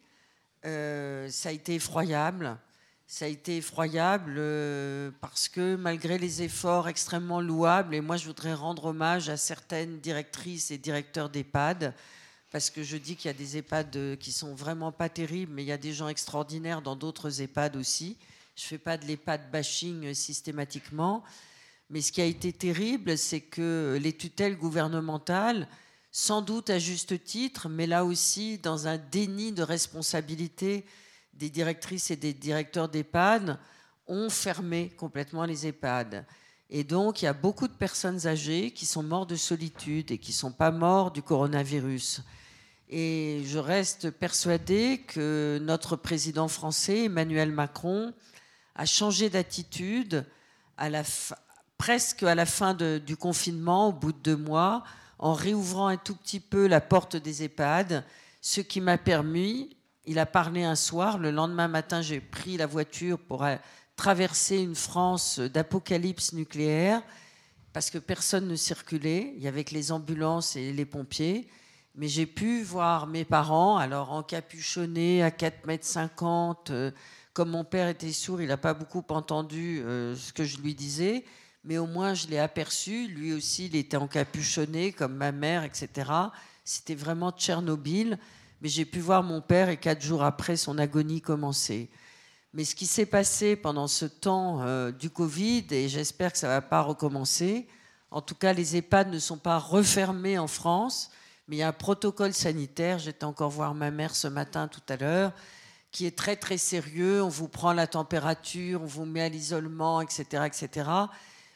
Euh, 0.65 1.29
ça 1.31 1.51
a 1.51 1.53
été 1.53 1.77
effroyable. 1.77 2.59
Ça 3.09 3.27
a 3.27 3.29
été 3.29 3.59
effroyable 3.59 4.35
euh, 4.37 5.13
parce 5.21 5.49
que 5.49 5.77
malgré 5.77 6.19
les 6.19 6.43
efforts 6.43 6.89
extrêmement 6.89 7.41
louables, 7.41 7.95
et 7.95 8.01
moi 8.01 8.17
je 8.17 8.27
voudrais 8.27 8.53
rendre 8.53 8.87
hommage 8.87 9.29
à 9.29 9.37
certaines 9.37 10.01
directrices 10.01 10.73
et 10.73 10.79
directeurs 10.79 11.31
d'EHPAD, 11.31 11.95
parce 12.51 12.69
que 12.69 12.83
je 12.83 12.97
dis 12.97 13.15
qu'il 13.15 13.29
y 13.29 13.35
a 13.35 13.37
des 13.37 13.59
EHPAD 13.59 13.97
euh, 13.97 14.17
qui 14.17 14.33
sont 14.33 14.55
vraiment 14.57 14.91
pas 14.91 15.09
terribles, 15.09 15.53
mais 15.55 15.63
il 15.63 15.67
y 15.67 15.73
a 15.73 15.79
des 15.79 15.93
gens 15.93 16.09
extraordinaires 16.09 16.83
dans 16.83 16.97
d'autres 16.97 17.41
EHPAD 17.41 17.77
aussi. 17.77 18.17
Je 18.57 18.65
ne 18.65 18.69
fais 18.69 18.79
pas 18.79 18.97
de 18.97 19.07
l'EHPAD 19.07 19.53
bashing 19.53 20.07
euh, 20.07 20.15
systématiquement. 20.15 21.23
Mais 21.91 22.01
ce 22.01 22.11
qui 22.11 22.21
a 22.21 22.25
été 22.25 22.53
terrible, 22.53 23.17
c'est 23.17 23.41
que 23.41 23.99
les 24.03 24.15
tutelles 24.15 24.57
gouvernementales, 24.57 25.69
sans 26.11 26.43
doute 26.43 26.71
à 26.71 26.81
juste 26.81 27.23
titre, 27.23 27.69
mais 27.69 27.87
là 27.87 28.05
aussi 28.05 28.59
dans 28.59 28.89
un 28.89 28.99
déni 28.99 29.53
de 29.53 29.63
responsabilité 29.63 30.85
des 31.39 31.51
directrices 31.51 32.11
et 32.11 32.17
des 32.17 32.33
directeurs 32.33 32.89
d'EHPAD 32.89 33.59
ont 34.07 34.31
fermé 34.31 34.91
complètement 34.97 35.45
les 35.45 35.67
EHPAD. 35.67 36.25
Et 36.71 36.85
donc, 36.85 37.23
il 37.23 37.27
y 37.27 37.29
a 37.29 37.33
beaucoup 37.33 37.69
de 37.69 37.73
personnes 37.73 38.27
âgées 38.27 38.73
qui 38.73 38.87
sont 38.87 39.03
mortes 39.03 39.31
de 39.31 39.37
solitude 39.37 40.11
et 40.11 40.19
qui 40.19 40.33
ne 40.33 40.37
sont 40.37 40.53
pas 40.53 40.71
mortes 40.71 41.15
du 41.15 41.23
coronavirus. 41.23 42.23
Et 42.89 43.43
je 43.47 43.59
reste 43.59 44.11
persuadée 44.11 45.03
que 45.07 45.59
notre 45.63 45.97
président 45.97 46.49
français, 46.49 47.05
Emmanuel 47.05 47.53
Macron, 47.53 48.13
a 48.75 48.87
changé 48.87 49.31
d'attitude 49.31 50.25
presque 51.79 52.23
à 52.23 52.35
la 52.35 52.47
fin 52.47 52.75
du 52.75 53.17
confinement, 53.17 53.89
au 53.89 53.93
bout 53.93 54.13
de 54.13 54.19
deux 54.19 54.37
mois, 54.37 54.85
en 55.19 55.33
réouvrant 55.33 55.89
un 55.89 55.97
tout 55.97 56.15
petit 56.15 56.41
peu 56.41 56.67
la 56.67 56.81
porte 56.81 57.17
des 57.17 57.43
EHPAD, 57.43 58.05
ce 58.41 58.61
qui 58.61 58.81
m'a 58.81 58.99
permis, 58.99 59.76
il 60.07 60.19
a 60.19 60.27
parlé 60.27 60.63
un 60.63 60.77
soir. 60.77 61.19
Le 61.19 61.31
lendemain 61.31 61.69
matin, 61.69 62.01
j'ai 62.01 62.21
pris 62.21 62.57
la 62.57 62.67
voiture 62.67 63.19
pour 63.19 63.45
euh, 63.45 63.57
traverser 63.97 64.59
une 64.59 64.75
France 64.75 65.39
d'apocalypse 65.39 66.33
nucléaire 66.33 67.03
parce 67.73 67.91
que 67.91 67.99
personne 67.99 68.49
ne 68.49 68.57
circulait. 68.57 69.35
Il 69.37 69.43
y 69.43 69.49
avait 69.49 69.65
que 69.65 69.75
les 69.75 69.93
ambulances 69.93 70.57
et 70.57 70.73
les 70.73 70.87
pompiers. 70.87 71.49
Mais 71.95 72.09
j'ai 72.09 72.27
pu 72.27 72.63
voir 72.63 73.07
mes 73.07 73.25
parents, 73.25 73.79
alors 73.79 74.13
encapuchonnés 74.13 75.23
à 75.23 75.31
4 75.31 75.67
mètres 75.67 75.87
50. 75.87 76.71
Euh, 76.71 76.91
comme 77.33 77.51
mon 77.51 77.65
père 77.65 77.89
était 77.89 78.13
sourd, 78.13 78.41
il 78.41 78.49
n'a 78.49 78.57
pas 78.57 78.75
beaucoup 78.75 79.05
entendu 79.09 79.83
euh, 79.83 80.15
ce 80.15 80.33
que 80.33 80.45
je 80.45 80.59
lui 80.59 80.75
disais. 80.75 81.25
Mais 81.65 81.79
au 81.79 81.87
moins, 81.87 82.15
je 82.15 82.29
l'ai 82.29 82.39
aperçu. 82.39 83.09
Lui 83.09 83.33
aussi, 83.33 83.67
il 83.67 83.77
était 83.77 83.97
encapuchonné, 83.97 84.93
comme 84.93 85.15
ma 85.15 85.33
mère, 85.33 85.65
etc. 85.65 86.11
C'était 86.65 86.95
vraiment 86.95 87.33
Tchernobyl 87.33 88.19
mais 88.67 88.71
j'ai 88.71 88.85
pu 88.85 88.99
voir 88.99 89.23
mon 89.23 89.41
père 89.41 89.69
et 89.69 89.77
quatre 89.77 90.03
jours 90.03 90.25
après, 90.25 90.57
son 90.57 90.77
agonie 90.77 91.21
commencer. 91.21 91.89
Mais 92.53 92.65
ce 92.65 92.75
qui 92.75 92.87
s'est 92.87 93.07
passé 93.07 93.55
pendant 93.55 93.87
ce 93.87 94.07
temps 94.07 94.61
euh, 94.63 94.91
du 94.91 95.09
Covid, 95.09 95.67
et 95.71 95.89
j'espère 95.89 96.33
que 96.33 96.39
ça 96.39 96.49
ne 96.49 96.53
va 96.55 96.63
pas 96.63 96.81
recommencer, 96.81 97.69
en 98.11 98.21
tout 98.23 98.35
cas, 98.35 98.53
les 98.53 98.77
EHPAD 98.77 99.13
ne 99.13 99.21
sont 99.21 99.39
pas 99.39 99.61
refermés 99.61 100.37
en 100.37 100.49
France, 100.49 101.13
mais 101.47 101.55
il 101.55 101.59
y 101.61 101.63
a 101.63 101.69
un 101.69 101.73
protocole 101.73 102.33
sanitaire. 102.33 102.99
J'étais 102.99 103.23
encore 103.23 103.51
voir 103.51 103.73
ma 103.73 103.93
mère 103.93 104.17
ce 104.17 104.27
matin 104.27 104.67
tout 104.67 104.83
à 104.89 104.97
l'heure, 104.97 105.33
qui 105.93 106.05
est 106.05 106.19
très 106.19 106.35
très 106.35 106.59
sérieux. 106.59 107.23
On 107.23 107.29
vous 107.29 107.47
prend 107.47 107.73
la 107.73 107.87
température, 107.87 108.83
on 108.83 108.87
vous 108.87 109.05
met 109.05 109.23
à 109.23 109.29
l'isolement, 109.29 110.01
etc., 110.01 110.43
etc. 110.45 110.91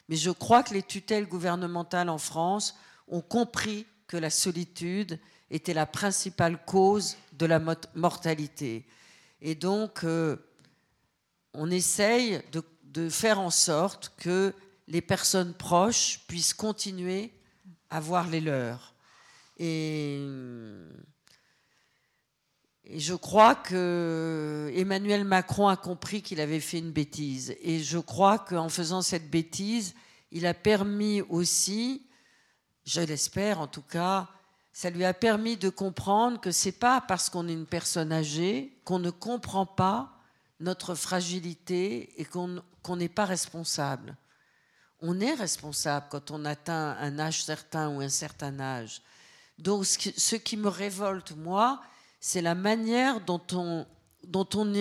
Mais 0.07 0.15
je 0.15 0.31
crois 0.31 0.63
que 0.63 0.73
les 0.73 0.83
tutelles 0.83 1.27
gouvernementales 1.27 2.07
en 2.07 2.17
France 2.17 2.77
ont 3.09 3.19
compris 3.19 3.85
que 4.07 4.15
la 4.15 4.29
solitude 4.29 5.19
était 5.51 5.73
la 5.73 5.85
principale 5.85 6.63
cause 6.65 7.17
de 7.33 7.45
la 7.45 7.61
mortalité. 7.93 8.85
Et 9.41 9.53
donc, 9.53 10.03
euh, 10.03 10.37
on 11.53 11.69
essaye 11.69 12.41
de, 12.51 13.09
faire 13.09 13.39
en 13.39 13.49
sorte 13.49 14.13
que 14.17 14.53
les 14.87 15.01
personnes 15.01 15.53
proches 15.53 16.21
puissent 16.27 16.53
continuer 16.53 17.31
à 17.89 17.99
voir 17.99 18.27
les 18.27 18.41
leurs. 18.41 18.95
Et, 19.57 20.21
et 22.85 22.99
je 22.99 23.13
crois 23.13 23.55
que 23.55 24.71
Emmanuel 24.73 25.23
Macron 25.23 25.67
a 25.67 25.77
compris 25.77 26.21
qu'il 26.21 26.41
avait 26.41 26.59
fait 26.59 26.79
une 26.79 26.91
bêtise. 26.91 27.55
Et 27.61 27.79
je 27.79 27.97
crois 27.97 28.39
qu'en 28.39 28.69
faisant 28.69 29.01
cette 29.01 29.29
bêtise, 29.29 29.95
il 30.31 30.45
a 30.45 30.53
permis 30.53 31.21
aussi, 31.21 32.05
je 32.85 33.01
l'espère 33.01 33.59
en 33.59 33.67
tout 33.67 33.81
cas, 33.81 34.29
ça 34.73 34.89
lui 34.89 35.03
a 35.03 35.13
permis 35.13 35.57
de 35.57 35.69
comprendre 35.69 36.39
que 36.39 36.51
c'est 36.51 36.71
pas 36.71 37.01
parce 37.01 37.29
qu'on 37.29 37.47
est 37.47 37.53
une 37.53 37.65
personne 37.65 38.11
âgée 38.11 38.77
qu'on 38.85 38.99
ne 38.99 39.09
comprend 39.09 39.65
pas 39.65 40.17
notre 40.59 40.95
fragilité 40.95 42.09
et 42.17 42.25
qu'on 42.25 42.95
n'est 42.95 43.09
pas 43.09 43.25
responsable. 43.25 44.15
On 45.01 45.19
est 45.19 45.33
responsable 45.33 46.05
quand 46.09 46.31
on 46.31 46.45
atteint 46.45 46.95
un 46.99 47.19
âge 47.19 47.43
certain 47.43 47.89
ou 47.89 48.01
un 48.01 48.09
certain 48.09 48.59
âge. 48.59 49.01
Donc 49.57 49.85
ce 49.85 50.35
qui 50.35 50.57
me 50.57 50.69
révolte, 50.69 51.35
moi, 51.35 51.81
c'est 52.19 52.41
la 52.41 52.55
manière 52.55 53.19
dont 53.21 53.41
on, 53.51 53.85
dont 54.23 54.47
on 54.53 54.73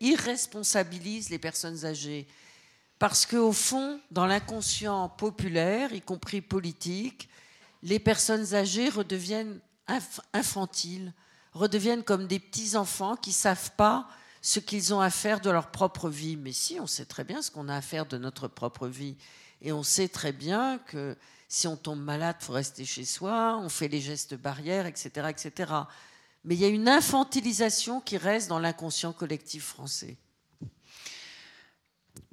irresponsabilise 0.00 1.30
les 1.30 1.38
personnes 1.38 1.84
âgées. 1.84 2.26
Parce 2.98 3.26
qu'au 3.26 3.52
fond, 3.52 4.00
dans 4.10 4.26
l'inconscient 4.26 5.08
populaire, 5.08 5.92
y 5.92 6.00
compris 6.00 6.40
politique, 6.40 7.28
les 7.84 7.98
personnes 7.98 8.54
âgées 8.54 8.88
redeviennent 8.88 9.60
infantiles, 10.32 11.12
redeviennent 11.52 12.02
comme 12.02 12.26
des 12.26 12.40
petits-enfants 12.40 13.14
qui 13.14 13.30
ne 13.30 13.34
savent 13.34 13.70
pas 13.72 14.08
ce 14.40 14.58
qu'ils 14.58 14.92
ont 14.94 15.00
à 15.00 15.10
faire 15.10 15.40
de 15.40 15.50
leur 15.50 15.70
propre 15.70 16.08
vie. 16.08 16.36
Mais 16.36 16.52
si, 16.52 16.80
on 16.80 16.86
sait 16.86 17.04
très 17.04 17.24
bien 17.24 17.42
ce 17.42 17.50
qu'on 17.50 17.68
a 17.68 17.76
à 17.76 17.82
faire 17.82 18.06
de 18.06 18.16
notre 18.16 18.48
propre 18.48 18.88
vie. 18.88 19.16
Et 19.60 19.70
on 19.70 19.82
sait 19.82 20.08
très 20.08 20.32
bien 20.32 20.78
que 20.78 21.16
si 21.46 21.68
on 21.68 21.76
tombe 21.76 22.00
malade, 22.00 22.36
il 22.40 22.44
faut 22.44 22.52
rester 22.54 22.86
chez 22.86 23.04
soi, 23.04 23.58
on 23.58 23.68
fait 23.68 23.88
les 23.88 24.00
gestes 24.00 24.34
barrières, 24.34 24.86
etc., 24.86 25.28
etc. 25.28 25.72
Mais 26.44 26.54
il 26.54 26.60
y 26.60 26.64
a 26.64 26.68
une 26.68 26.88
infantilisation 26.88 28.00
qui 28.00 28.16
reste 28.16 28.48
dans 28.48 28.58
l'inconscient 28.58 29.12
collectif 29.12 29.64
français. 29.64 30.16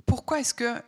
Pourquoi 0.05 0.39
est-ce 0.39 0.53
que 0.53 0.81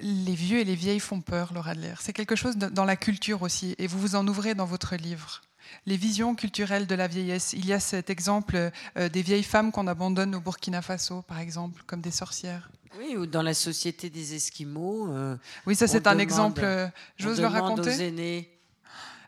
les 0.00 0.34
vieux 0.34 0.58
et 0.58 0.64
les 0.64 0.74
vieilles 0.74 1.00
font 1.00 1.20
peur, 1.20 1.52
Laura 1.52 1.70
Adler. 1.72 1.94
C'est 2.00 2.12
quelque 2.12 2.36
chose 2.36 2.56
dans 2.56 2.84
la 2.84 2.96
culture 2.96 3.42
aussi, 3.42 3.74
et 3.78 3.86
vous 3.86 3.98
vous 3.98 4.16
en 4.16 4.26
ouvrez 4.26 4.54
dans 4.54 4.66
votre 4.66 4.96
livre. 4.96 5.42
Les 5.86 5.96
visions 5.96 6.34
culturelles 6.34 6.86
de 6.86 6.94
la 6.94 7.08
vieillesse. 7.08 7.52
Il 7.52 7.66
y 7.66 7.72
a 7.72 7.80
cet 7.80 8.10
exemple 8.10 8.70
euh, 8.96 9.08
des 9.08 9.22
vieilles 9.22 9.42
femmes 9.42 9.72
qu'on 9.72 9.86
abandonne 9.86 10.34
au 10.34 10.40
Burkina 10.40 10.82
Faso, 10.82 11.22
par 11.22 11.38
exemple, 11.38 11.82
comme 11.86 12.00
des 12.00 12.10
sorcières. 12.10 12.70
Oui, 12.98 13.16
ou 13.16 13.26
dans 13.26 13.42
la 13.42 13.54
société 13.54 14.10
des 14.10 14.34
Esquimaux. 14.34 15.08
Euh, 15.12 15.36
oui, 15.66 15.74
ça 15.74 15.88
c'est 15.88 16.06
un 16.06 16.18
exemple. 16.18 16.62
Euh, 16.64 16.86
j'ose 17.16 17.40
le 17.40 17.46
raconter. 17.46 17.90
Aux 17.90 18.00
aînés. 18.00 18.50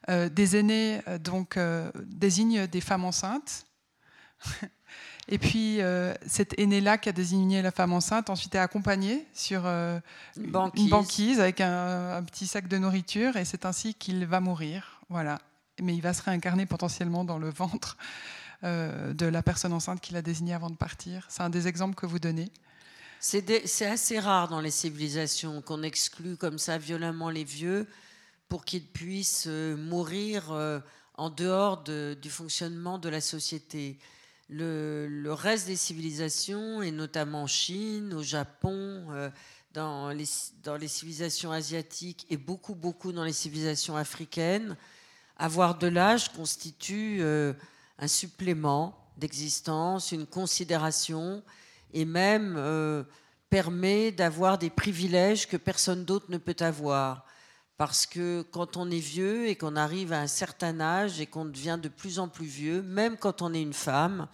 des 0.08 0.56
aînés 0.56 1.00
donc 1.20 1.58
désignent 2.04 2.66
des 2.66 2.80
femmes 2.80 3.04
enceintes. 3.04 3.66
Et 5.28 5.38
puis, 5.38 5.80
cet 6.26 6.58
aîné-là 6.58 6.98
qui 6.98 7.08
a 7.08 7.12
désigné 7.12 7.60
la 7.60 7.72
femme 7.72 7.92
enceinte, 7.92 8.30
ensuite 8.30 8.54
est 8.54 8.58
accompagné 8.58 9.26
sur 9.34 9.66
une, 9.66 10.00
banquise. 10.50 11.40
avec 11.40 11.60
un, 11.60 12.22
petit 12.24 12.46
sac 12.46 12.68
de 12.68 12.78
nourriture, 12.78 13.36
et 13.36 13.44
c'est 13.44 13.64
ainsi 13.66 13.94
qu'il 13.94 14.24
va 14.26 14.40
mourir. 14.40 15.00
Voilà. 15.08 15.40
Mais 15.82 15.94
il 15.94 16.00
va 16.00 16.14
se 16.14 16.22
réincarner 16.22 16.64
potentiellement 16.64 17.24
dans 17.24 17.38
le 17.38 17.50
ventre 17.50 17.96
de 18.62 19.26
la 19.26 19.42
personne 19.42 19.72
enceinte 19.72 20.00
qu'il 20.00 20.16
a 20.16 20.22
désignée 20.22 20.54
avant 20.54 20.70
de 20.70 20.76
partir. 20.76 21.26
C'est 21.28 21.42
un 21.42 21.50
des 21.50 21.66
exemples 21.66 21.96
que 21.96 22.06
vous 22.06 22.20
donnez. 22.20 22.50
C'est 23.20 23.86
assez 23.86 24.20
rare 24.20 24.48
dans 24.48 24.60
les 24.60 24.70
civilisations 24.70 25.62
qu'on 25.62 25.82
exclue 25.82 26.36
comme 26.36 26.58
ça 26.58 26.78
violemment 26.78 27.30
les 27.30 27.44
vieux 27.44 27.86
pour 28.48 28.64
qu'ils 28.64 28.86
puissent 28.86 29.46
euh, 29.48 29.76
mourir 29.76 30.52
euh, 30.52 30.78
en 31.14 31.30
dehors 31.30 31.82
du 31.82 32.30
fonctionnement 32.30 32.98
de 32.98 33.08
la 33.08 33.20
société. 33.20 33.98
Le, 34.48 35.32
reste 35.32 35.66
des 35.66 35.76
civilisations, 35.76 36.82
et 36.82 36.90
notamment 36.90 37.42
en 37.42 37.46
Chine, 37.46 38.14
au 38.14 38.22
Japon, 38.22 39.06
euh, 39.10 39.30
dans, 39.72 40.10
les, 40.10 40.26
dans 40.62 40.76
les 40.76 40.88
civilisations 40.88 41.52
asiatiques 41.52 42.26
et 42.30 42.36
beaucoup, 42.36 42.74
beaucoup 42.74 43.12
dans 43.12 43.24
les 43.24 43.32
civilisations 43.32 43.96
africaines, 43.96 44.76
avoir 45.36 45.76
de 45.76 45.88
l'âge 45.88 46.32
constitue 46.32 47.20
un 47.98 48.08
supplément 48.08 48.96
d'existence, 49.16 50.12
une 50.12 50.26
considération 50.26 51.42
et 51.92 52.04
même 52.04 52.56
euh, 52.58 53.04
permet 53.48 54.12
d'avoir 54.12 54.58
des 54.58 54.70
privilèges 54.70 55.48
que 55.48 55.56
personne 55.56 56.04
d'autre 56.04 56.26
ne 56.28 56.38
peut 56.38 56.56
avoir. 56.60 57.24
Parce 57.76 58.06
que 58.06 58.42
quand 58.52 58.76
on 58.76 58.90
est 58.90 58.98
vieux 58.98 59.48
et 59.48 59.56
qu'on 59.56 59.76
arrive 59.76 60.12
à 60.12 60.20
un 60.20 60.26
certain 60.26 60.80
âge 60.80 61.20
et 61.20 61.26
qu'on 61.26 61.44
devient 61.44 61.78
de 61.80 61.88
plus 61.88 62.18
en 62.18 62.28
plus 62.28 62.46
vieux, 62.46 62.82
même 62.82 63.16
quand 63.18 63.42
on 63.42 63.52
est 63.52 63.60
une 63.60 63.74
femme, 63.74 64.28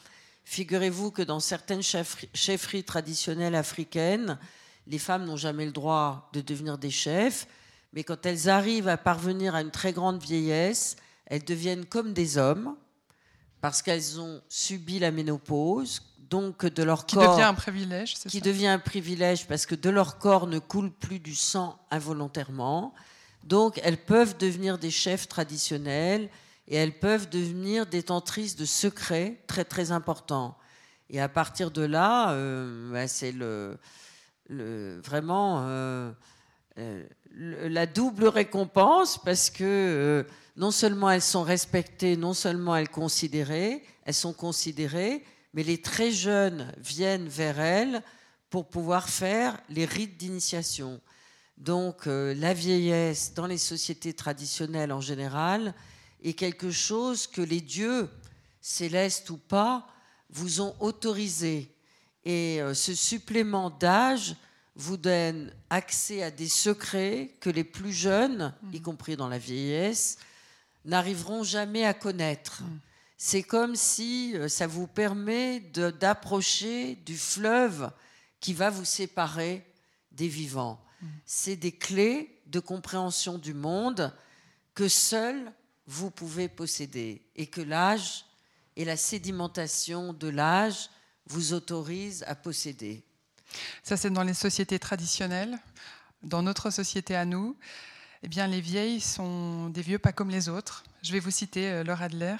figurez-vous 0.44 1.10
que 1.10 1.22
dans 1.22 1.40
certaines 1.40 1.82
chefferies 1.82 2.84
traditionnelles 2.84 3.56
africaines, 3.56 4.38
les 4.86 4.98
femmes 4.98 5.24
n'ont 5.24 5.36
jamais 5.36 5.66
le 5.66 5.72
droit 5.72 6.30
de 6.32 6.40
devenir 6.40 6.78
des 6.78 6.90
chefs, 6.90 7.46
mais 7.92 8.04
quand 8.04 8.26
elles 8.26 8.48
arrivent 8.48 8.88
à 8.88 8.96
parvenir 8.96 9.54
à 9.54 9.60
une 9.60 9.70
très 9.70 9.92
grande 9.92 10.22
vieillesse, 10.22 10.96
elles 11.26 11.44
deviennent 11.44 11.84
comme 11.84 12.12
des 12.12 12.38
hommes, 12.38 12.76
parce 13.60 13.82
qu'elles 13.82 14.20
ont 14.20 14.40
subi 14.48 14.98
la 14.98 15.10
ménopause, 15.10 16.02
donc 16.18 16.64
de 16.64 16.82
leur 16.82 17.06
qui 17.06 17.16
corps. 17.16 17.24
Qui 17.24 17.30
devient 17.30 17.42
un 17.42 17.54
privilège, 17.54 18.14
Qui 18.14 18.40
devient 18.40 18.66
un 18.68 18.78
privilège 18.78 19.46
parce 19.46 19.66
que 19.66 19.74
de 19.74 19.90
leur 19.90 20.18
corps 20.18 20.46
ne 20.46 20.58
coule 20.58 20.90
plus 20.90 21.18
du 21.18 21.34
sang 21.34 21.78
involontairement. 21.90 22.94
Donc 23.44 23.80
elles 23.82 24.02
peuvent 24.02 24.36
devenir 24.38 24.78
des 24.78 24.90
chefs 24.90 25.28
traditionnels 25.28 26.28
et 26.68 26.76
elles 26.76 26.98
peuvent 26.98 27.28
devenir 27.28 27.86
détentrices 27.86 28.56
de 28.56 28.64
secrets 28.64 29.42
très 29.46 29.64
très 29.64 29.90
importants. 29.92 30.56
Et 31.10 31.20
à 31.20 31.28
partir 31.28 31.70
de 31.70 31.82
là, 31.82 32.32
euh, 32.32 32.90
bah, 32.92 33.08
c'est 33.08 33.32
le, 33.32 33.78
vraiment 34.48 35.64
euh, 35.66 36.10
euh, 36.78 37.04
la 37.34 37.86
double 37.86 38.26
récompense 38.26 39.18
parce 39.22 39.50
que 39.50 40.24
non 40.56 40.70
seulement 40.70 41.10
elles 41.10 41.22
sont 41.22 41.42
respectées, 41.42 42.16
non 42.16 42.34
seulement 42.34 42.76
elles 42.76 42.88
considérées, 42.88 43.82
elles 44.04 44.14
sont 44.14 44.32
considérées, 44.32 45.24
mais 45.54 45.62
les 45.62 45.80
très 45.80 46.10
jeunes 46.10 46.72
viennent 46.78 47.28
vers 47.28 47.60
elle 47.60 48.02
pour 48.48 48.68
pouvoir 48.68 49.08
faire 49.08 49.58
les 49.68 49.84
rites 49.84 50.16
d'initiation. 50.16 51.00
Donc 51.58 52.06
euh, 52.06 52.34
la 52.34 52.54
vieillesse 52.54 53.34
dans 53.34 53.46
les 53.46 53.58
sociétés 53.58 54.14
traditionnelles 54.14 54.92
en 54.92 55.00
général 55.00 55.74
est 56.22 56.32
quelque 56.32 56.70
chose 56.70 57.26
que 57.26 57.42
les 57.42 57.60
dieux, 57.60 58.08
célestes 58.60 59.30
ou 59.30 59.36
pas, 59.36 59.86
vous 60.30 60.60
ont 60.60 60.74
autorisé. 60.80 61.74
Et 62.24 62.60
euh, 62.60 62.74
ce 62.74 62.94
supplément 62.94 63.70
d'âge 63.70 64.36
vous 64.74 64.96
donne 64.96 65.52
accès 65.70 66.22
à 66.22 66.30
des 66.30 66.48
secrets 66.48 67.36
que 67.40 67.50
les 67.50 67.64
plus 67.64 67.92
jeunes, 67.92 68.54
y 68.72 68.78
mmh. 68.78 68.82
compris 68.82 69.16
dans 69.16 69.28
la 69.28 69.38
vieillesse, 69.38 70.18
n'arriveront 70.84 71.42
jamais 71.42 71.84
à 71.84 71.94
connaître. 71.94 72.62
Mmh 72.62 72.78
c'est 73.24 73.44
comme 73.44 73.76
si 73.76 74.32
euh, 74.34 74.48
ça 74.48 74.66
vous 74.66 74.88
permet 74.88 75.60
d'approcher 75.60 76.96
du 76.96 77.16
fleuve 77.16 77.88
qui 78.40 78.52
va 78.52 78.68
vous 78.68 78.84
séparer 78.84 79.64
des 80.10 80.26
vivants. 80.26 80.84
C'est 81.24 81.56
des 81.56 81.72
clés 81.72 82.40
de 82.46 82.60
compréhension 82.60 83.38
du 83.38 83.54
monde 83.54 84.14
que 84.74 84.88
seuls 84.88 85.52
vous 85.86 86.10
pouvez 86.10 86.48
posséder 86.48 87.22
et 87.36 87.46
que 87.46 87.60
l'âge 87.60 88.24
et 88.76 88.84
la 88.84 88.96
sédimentation 88.96 90.12
de 90.12 90.28
l'âge 90.28 90.90
vous 91.26 91.52
autorisent 91.52 92.24
à 92.26 92.34
posséder. 92.34 93.02
Ça, 93.82 93.96
c'est 93.96 94.10
dans 94.10 94.22
les 94.22 94.34
sociétés 94.34 94.78
traditionnelles. 94.78 95.58
Dans 96.22 96.42
notre 96.42 96.70
société 96.70 97.16
à 97.16 97.24
nous, 97.24 97.56
eh 98.22 98.28
bien, 98.28 98.46
les 98.46 98.60
vieilles 98.60 99.00
sont 99.00 99.68
des 99.68 99.82
vieux 99.82 99.98
pas 99.98 100.12
comme 100.12 100.30
les 100.30 100.48
autres. 100.48 100.84
Je 101.02 101.12
vais 101.12 101.18
vous 101.18 101.32
citer 101.32 101.68
euh, 101.68 101.84
Laura 101.84 102.04
Adler. 102.04 102.36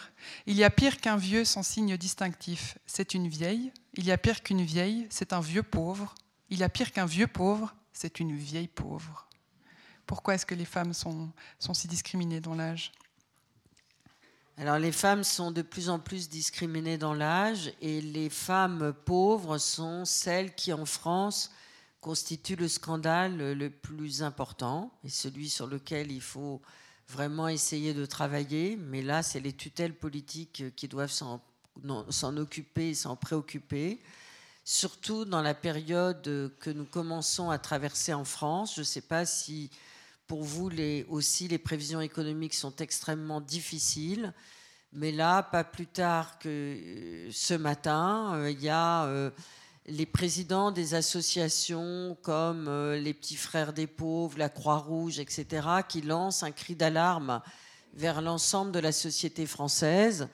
Il 0.47 0.55
y 0.57 0.63
a 0.63 0.71
pire 0.71 0.99
qu'un 0.99 1.17
vieux 1.17 1.45
sans 1.45 1.65
signe 1.65 1.97
distinctif, 1.97 2.79
c'est 2.87 3.15
une 3.15 3.27
vieille. 3.27 3.73
Il 3.95 4.05
y 4.05 4.13
a 4.13 4.19
pire 4.19 4.43
qu'une 4.43 4.63
vieille, 4.63 5.09
c'est 5.11 5.33
un 5.33 5.41
vieux 5.41 5.65
pauvre. 5.65 6.15
Il 6.51 6.59
y 6.59 6.63
a 6.63 6.69
pire 6.69 6.93
qu'un 6.93 7.07
vieux 7.07 7.27
pauvre, 7.27 7.75
c'est 7.93 8.21
une 8.21 8.37
vieille 8.37 8.69
pauvre. 8.69 9.29
Pourquoi 10.07 10.35
est-ce 10.35 10.47
que 10.47 10.55
les 10.55 10.65
femmes 10.65 10.95
sont, 10.95 11.31
sont 11.59 11.75
si 11.75 11.89
discriminées 11.89 12.41
dans 12.41 12.55
l'âge? 12.55 12.93
Alors 14.59 14.79
les 14.79 14.93
femmes 14.93 15.25
sont 15.25 15.51
de 15.51 15.63
plus 15.63 15.89
en 15.89 15.99
plus 15.99 16.29
discriminées 16.29 16.99
dans 16.99 17.15
l'âge 17.15 17.73
et 17.81 18.01
les 18.01 18.29
femmes 18.29 18.93
pauvres 19.05 19.59
sont 19.59 20.05
celles 20.05 20.55
qui 20.55 20.73
en 20.73 20.85
France 20.85 21.51
constitue 22.01 22.57
le 22.57 22.69
scandale 22.69 23.53
le 23.53 23.71
plus 23.71 24.23
important 24.23 24.93
et 25.05 25.09
celui 25.09 25.49
sur 25.49 25.67
lequel 25.67 26.13
il 26.13 26.21
faut 26.21 26.61
vraiment 27.09 27.49
essayer 27.49 27.95
de 27.95 28.05
travailler. 28.05 28.77
Mais 28.77 29.03
là, 29.03 29.23
c'est 29.23 29.41
les 29.41 29.53
tutelles 29.53 29.95
politiques 29.95 30.75
qui 30.77 30.89
doivent 30.89 31.13
s'en 31.13 32.37
occuper 32.37 32.91
et 32.91 32.95
s'en 32.95 33.17
préoccuper. 33.17 34.01
Surtout 34.65 35.25
dans 35.25 35.43
la 35.43 35.55
période 35.55 36.23
que 36.61 36.71
nous 36.71 36.85
commençons 36.85 37.51
à 37.51 37.59
traverser 37.59 38.15
en 38.15 38.25
France. 38.25 38.75
Je 38.77 38.81
ne 38.81 38.85
sais 38.87 39.01
pas 39.01 39.27
si 39.27 39.71
pour 40.27 40.43
vous 40.43 40.71
aussi 41.09 41.49
les 41.49 41.59
prévisions 41.59 42.01
économiques 42.01 42.55
sont 42.55 42.77
extrêmement 42.77 43.41
difficiles. 43.41 44.33
Mais 44.93 45.11
là, 45.11 45.43
pas 45.43 45.65
plus 45.65 45.87
tard 45.87 46.39
que 46.39 46.79
ce 47.31 47.55
matin, 47.55 48.35
euh, 48.35 48.51
il 48.51 48.61
y 48.61 48.69
a 48.69 49.07
euh, 49.07 49.31
les 49.87 50.07
présidents 50.07 50.71
des 50.71 50.95
associations 50.95 52.17
comme 52.23 52.69
euh, 52.69 52.99
les 52.99 53.15
Petits 53.15 53.37
Frères 53.37 53.73
des 53.73 53.87
Pauvres, 53.87 54.39
la 54.39 54.49
Croix-Rouge, 54.49 55.19
etc., 55.19 55.67
qui 55.89 56.03
lancent 56.03 56.43
un 56.43 56.53
cri 56.53 56.77
d'alarme 56.77 57.41
vers 57.95 58.23
l'ensemble 58.23 58.73
de 58.73 58.79
la 58.79 58.93
société 58.93 59.45
française, 59.47 60.29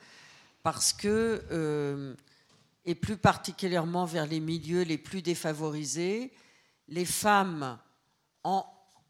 parce 0.63 0.93
que, 0.93 1.43
euh, 1.51 2.13
et 2.89 2.95
plus 2.95 3.17
particulièrement 3.17 4.05
vers 4.05 4.25
les 4.25 4.39
milieux 4.39 4.81
les 4.81 4.97
plus 4.97 5.21
défavorisés, 5.21 6.33
les 6.87 7.05
femmes, 7.05 7.77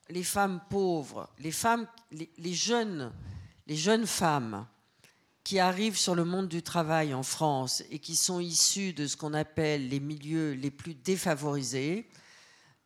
les 0.09 0.23
femmes 0.23 0.59
pauvres, 0.69 1.30
les, 1.39 1.53
femmes, 1.53 1.88
les, 2.11 2.53
jeunes, 2.53 3.13
les 3.67 3.77
jeunes 3.77 4.05
femmes, 4.05 4.67
qui 5.45 5.59
arrivent 5.59 5.97
sur 5.97 6.13
le 6.13 6.25
monde 6.25 6.49
du 6.49 6.61
travail 6.61 7.13
en 7.13 7.23
France 7.23 7.82
et 7.89 7.99
qui 7.99 8.17
sont 8.17 8.41
issus 8.41 8.91
de 8.91 9.07
ce 9.07 9.15
qu'on 9.15 9.34
appelle 9.34 9.88
les 9.88 10.01
milieux 10.01 10.51
les 10.51 10.71
plus 10.71 10.93
défavorisés, 10.93 12.09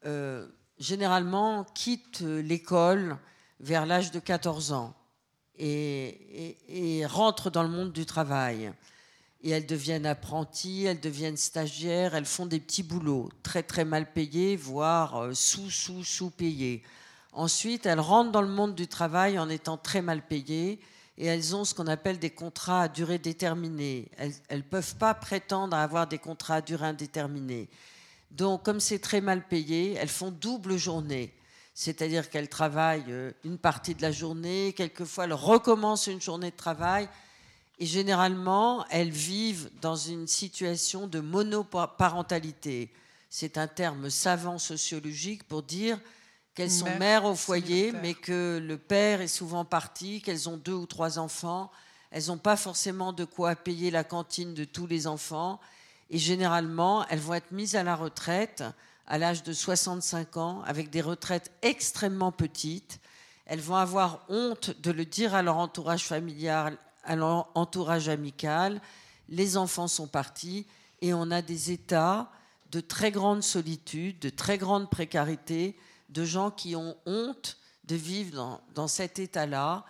euh, 0.06 0.48
généralement 0.78 1.64
quittent 1.64 2.22
l'école 2.22 3.18
vers 3.60 3.88
l'âge 3.88 4.12
de 4.12 4.20
14 4.20 4.74
ans 4.74 4.96
et, 5.56 7.00
et, 7.00 7.04
rentrent 7.08 7.50
dans 7.50 7.64
le 7.64 7.70
monde 7.70 7.92
du 7.92 8.06
travail. 8.06 8.72
Et 9.44 9.50
elles 9.50 9.66
deviennent 9.66 10.06
apprenties, 10.06 10.86
elles 10.86 11.00
deviennent 11.00 11.38
stagiaires, 11.38 12.16
elles 12.16 12.26
font 12.26 12.46
des 12.46 12.60
petits 12.60 12.84
boulots 12.84 13.30
très 13.44 13.62
très 13.62 13.86
mal 13.86 14.12
payés, 14.12 14.56
voire 14.56 15.18
euh, 15.18 15.34
sous 15.34 15.70
sous 15.70 16.04
sous 16.04 16.30
payés. 16.30 16.82
Ensuite, 17.34 17.86
elles 17.86 18.00
rentrent 18.00 18.32
dans 18.32 18.42
le 18.42 18.48
monde 18.48 18.76
du 18.76 18.88
travail 18.88 19.38
en 19.40 19.50
étant 19.50 19.78
très 19.78 20.02
mal 20.02 20.22
payées 20.26 20.80
et 21.18 21.26
elles 21.26 21.56
ont 21.56 21.66
ce 21.66 21.74
qu'on 21.74 21.88
appelle 21.88 22.20
des 22.20 22.30
contrats 22.30 22.84
à 22.84 22.88
durée 22.88 23.20
déterminée. 23.20 24.10
Elles 24.18 24.34
ne 24.52 24.62
peuvent 24.62 24.96
pas 24.96 25.14
prétendre 25.14 25.76
à 25.76 25.84
avoir 25.84 26.08
des 26.08 26.18
contrats 26.20 26.56
à 26.56 26.62
durée 26.62 26.88
indéterminée. 26.88 27.70
Donc, 28.32 28.64
comme 28.64 28.80
c'est 28.80 29.00
très 29.00 29.22
mal 29.22 29.48
payé, 29.48 29.94
elles 29.94 30.10
font 30.10 30.32
double 30.32 30.78
journée. 30.78 31.34
C'est-à-dire 31.76 32.30
qu'elles 32.30 32.50
travaillent 32.50 33.06
euh, 33.10 33.32
une 33.44 33.58
partie 33.58 33.96
de 33.96 34.02
la 34.02 34.12
journée, 34.12 34.74
quelquefois 34.74 35.26
elles 35.26 35.34
recommencent 35.34 36.08
une 36.08 36.22
journée 36.22 36.52
de 36.52 36.56
travail, 36.56 37.10
et 37.84 37.86
généralement, 37.86 38.86
elles 38.92 39.10
vivent 39.10 39.70
dans 39.82 39.98
une 39.98 40.26
situation 40.26 41.06
de 41.06 41.20
monoparentalité. 41.20 42.94
C'est 43.30 43.58
un 43.58 43.68
terme 43.68 44.10
savant 44.10 44.58
sociologique 44.58 45.44
pour 45.44 45.64
dire 45.64 46.00
qu'elles 46.56 46.72
sont 46.72 46.86
Mère 46.86 47.00
mères 47.00 47.26
au 47.26 47.36
foyer, 47.36 47.92
mais 47.92 48.14
que 48.14 48.58
le 48.66 48.78
père 48.78 49.20
est 49.20 49.28
souvent 49.28 49.66
parti, 49.66 50.22
qu'elles 50.22 50.48
ont 50.48 50.56
deux 50.56 50.72
ou 50.72 50.86
trois 50.86 51.20
enfants. 51.20 51.72
Elles 52.10 52.28
n'ont 52.28 52.38
pas 52.38 52.56
forcément 52.56 53.12
de 53.12 53.26
quoi 53.26 53.54
payer 53.58 53.92
la 53.92 54.06
cantine 54.06 54.54
de 54.54 54.64
tous 54.64 54.88
les 54.88 55.06
enfants. 55.06 55.60
Et 56.10 56.20
généralement, 56.20 57.06
elles 57.10 57.20
vont 57.20 57.34
être 57.34 57.52
mises 57.52 57.76
à 57.76 57.84
la 57.84 57.98
retraite 57.98 58.64
à 59.08 59.18
l'âge 59.18 59.44
de 59.44 59.52
65 59.52 60.38
ans, 60.38 60.62
avec 60.66 60.90
des 60.90 61.02
retraites 61.02 61.52
extrêmement 61.64 62.32
petites. 62.32 63.02
Elles 63.46 63.60
vont 63.60 63.76
avoir 63.76 64.22
honte 64.30 64.72
de 64.82 64.92
le 64.92 65.04
dire 65.04 65.36
à 65.36 65.42
leur 65.42 65.58
entourage 65.58 66.06
familial, 66.06 66.78
à 67.04 67.16
entourage 67.56 68.10
amical. 68.10 68.82
Les 69.30 69.58
enfants 69.58 69.88
sont 69.88 70.08
partis 70.08 70.66
et 71.02 71.14
on 71.14 71.32
a 71.32 71.42
des 71.42 71.72
états 71.72 72.32
de 72.72 72.80
très 72.80 73.12
grande 73.12 73.44
solitude, 73.44 74.20
de 74.20 74.30
très 74.30 74.58
grande 74.58 74.90
précarité, 74.90 75.78
de 76.10 76.26
gens 76.26 76.52
qui 76.52 76.76
ont 76.76 76.96
honte 77.06 77.58
de 77.86 77.96
vivre 77.96 78.36
dans, 78.36 78.62
dans 78.74 78.88
cet 78.88 79.20
état-là. 79.20 79.86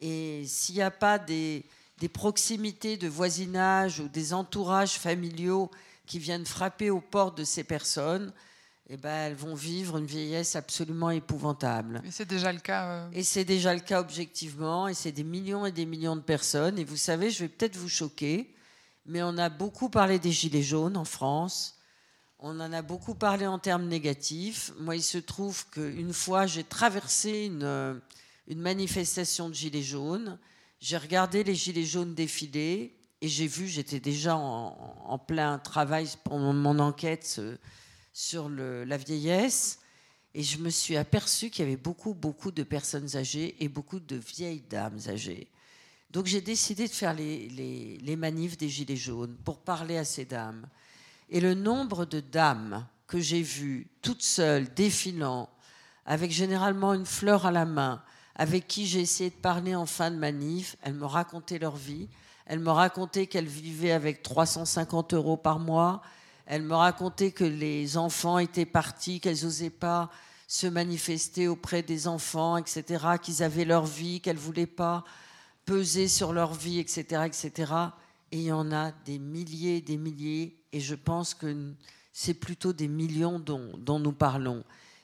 Et 0.00 0.44
s'il 0.46 0.74
n'y 0.74 0.82
a 0.82 0.90
pas 0.90 1.18
des, 1.18 1.64
des 1.98 2.08
proximités 2.08 2.96
de 2.96 3.08
voisinage 3.08 4.00
ou 4.00 4.08
des 4.08 4.34
entourages 4.34 4.98
familiaux 4.98 5.70
qui 6.06 6.18
viennent 6.18 6.46
frapper 6.46 6.90
aux 6.90 7.00
portes 7.00 7.38
de 7.38 7.44
ces 7.44 7.64
personnes, 7.64 8.32
eh 8.88 8.96
ben, 8.96 9.10
elles 9.26 9.34
vont 9.34 9.54
vivre 9.54 9.98
une 9.98 10.06
vieillesse 10.06 10.54
absolument 10.56 11.10
épouvantable. 11.10 12.02
Et 12.06 12.10
c'est 12.10 12.24
déjà 12.24 12.52
le 12.52 12.60
cas. 12.60 12.86
euh, 12.86 13.08
Et 13.12 13.22
c'est 13.24 13.44
déjà 13.44 13.74
le 13.74 13.80
cas 13.80 14.00
objectivement, 14.00 14.86
et 14.88 14.94
c'est 14.94 15.12
des 15.12 15.24
millions 15.24 15.66
et 15.66 15.72
des 15.72 15.86
millions 15.86 16.16
de 16.16 16.20
personnes. 16.20 16.78
Et 16.78 16.84
vous 16.84 16.96
savez, 16.96 17.30
je 17.30 17.40
vais 17.44 17.48
peut-être 17.48 17.76
vous 17.76 17.88
choquer, 17.88 18.54
mais 19.04 19.22
on 19.22 19.36
a 19.38 19.48
beaucoup 19.48 19.88
parlé 19.88 20.18
des 20.18 20.30
Gilets 20.32 20.62
jaunes 20.62 20.96
en 20.96 21.04
France. 21.04 21.74
On 22.38 22.60
en 22.60 22.72
a 22.72 22.82
beaucoup 22.82 23.14
parlé 23.14 23.46
en 23.46 23.58
termes 23.58 23.86
négatifs. 23.88 24.70
Moi, 24.78 24.96
il 24.96 25.02
se 25.02 25.18
trouve 25.18 25.66
qu'une 25.70 26.12
fois, 26.12 26.46
j'ai 26.46 26.64
traversé 26.64 27.46
une, 27.46 27.62
euh, 27.64 27.94
une 28.46 28.60
manifestation 28.60 29.48
de 29.48 29.54
Gilets 29.54 29.82
jaunes. 29.82 30.38
J'ai 30.78 30.98
regardé 30.98 31.42
les 31.42 31.54
Gilets 31.54 31.86
jaunes 31.86 32.14
défiler 32.14 32.94
et 33.22 33.28
j'ai 33.28 33.46
vu, 33.46 33.66
j'étais 33.66 33.98
déjà 33.98 34.36
en, 34.36 34.76
en 35.06 35.18
plein 35.18 35.58
travail 35.58 36.06
pour 36.22 36.38
mon, 36.38 36.52
mon 36.52 36.78
enquête 36.78 37.36
euh, 37.38 37.56
sur 38.16 38.48
la 38.48 38.96
vieillesse. 38.96 39.78
Et 40.34 40.42
je 40.42 40.56
me 40.58 40.70
suis 40.70 40.96
aperçue 40.96 41.50
qu'il 41.50 41.64
y 41.66 41.68
avait 41.68 41.76
beaucoup, 41.76 42.14
beaucoup 42.14 42.50
de 42.50 42.62
personnes 42.62 43.14
âgées 43.14 43.56
et 43.62 43.68
beaucoup 43.68 44.00
de 44.00 44.16
vieilles 44.16 44.64
dames 44.70 44.98
âgées. 45.08 45.48
Donc 46.10 46.24
j'ai 46.24 46.40
décidé 46.40 46.88
de 46.88 46.92
faire 46.92 47.12
les, 47.12 47.48
les- 47.50 47.98
les 47.98 48.16
manifs 48.16 48.56
des 48.56 48.70
Gilets 48.70 48.96
jaunes 48.96 49.36
pour 49.44 49.58
parler 49.58 49.98
à 49.98 50.04
ces 50.06 50.24
dames. 50.24 50.66
Et 51.28 51.40
le 51.40 51.52
nombre 51.52 52.06
de 52.06 52.20
dames 52.20 52.86
que 53.06 53.20
j'ai 53.20 53.42
vues 53.42 53.86
toutes 54.00 54.22
seules, 54.22 54.72
défilant, 54.72 55.50
avec 56.06 56.30
généralement 56.30 56.94
une 56.94 57.04
fleur 57.06 57.44
à 57.44 57.50
la 57.50 57.66
main, 57.66 58.02
avec 58.34 58.66
qui 58.66 58.86
j'ai 58.86 59.00
essayé 59.00 59.28
de 59.30 59.34
parler 59.34 59.74
en 59.74 59.86
fin 59.86 60.10
de 60.10 60.16
manif, 60.16 60.76
elles 60.82 60.94
me 60.94 61.04
racontaient 61.06 61.58
leur 61.58 61.76
vie. 61.76 62.08
Elles 62.46 62.60
me 62.60 62.70
racontaient 62.70 63.26
qu'elles 63.26 63.44
vivaient 63.46 63.92
avec 63.92 64.22
350 64.22 65.12
euros 65.14 65.36
par 65.36 65.58
mois. 65.58 66.00
Elles 66.46 66.62
me 66.62 66.74
racontaient 66.74 67.32
que 67.32 67.44
les 67.44 67.96
enfants 67.96 68.38
étaient 68.38 68.66
partis, 68.66 69.20
qu'elles 69.20 69.44
n'osaient 69.44 69.70
pas 69.70 70.10
se 70.48 70.66
manifester 70.68 71.48
auprès 71.48 71.82
des 71.82 72.06
enfants, 72.06 72.56
etc., 72.56 73.04
qu'ils 73.20 73.42
avaient 73.42 73.64
leur 73.64 73.84
vie, 73.84 74.20
qu'elles 74.20 74.36
ne 74.36 74.40
voulaient 74.40 74.66
pas 74.66 75.04
peser 75.64 76.06
sur 76.06 76.32
leur 76.32 76.54
vie, 76.54 76.78
etc., 76.78 77.22
etc. 77.26 77.72
Et 78.30 78.38
il 78.38 78.44
y 78.44 78.52
en 78.52 78.70
a 78.70 78.92
des 79.04 79.18
milliers, 79.18 79.80
des 79.80 79.96
milliers, 79.96 80.56
et 80.72 80.80
je 80.80 80.94
pense 80.94 81.34
que 81.34 81.72
c'est 82.12 82.34
plutôt 82.34 82.72
des 82.72 82.88
millions 82.88 83.40
dont, 83.40 83.72
dont 83.76 83.98
nous 83.98 84.12
parlons. 84.12 84.62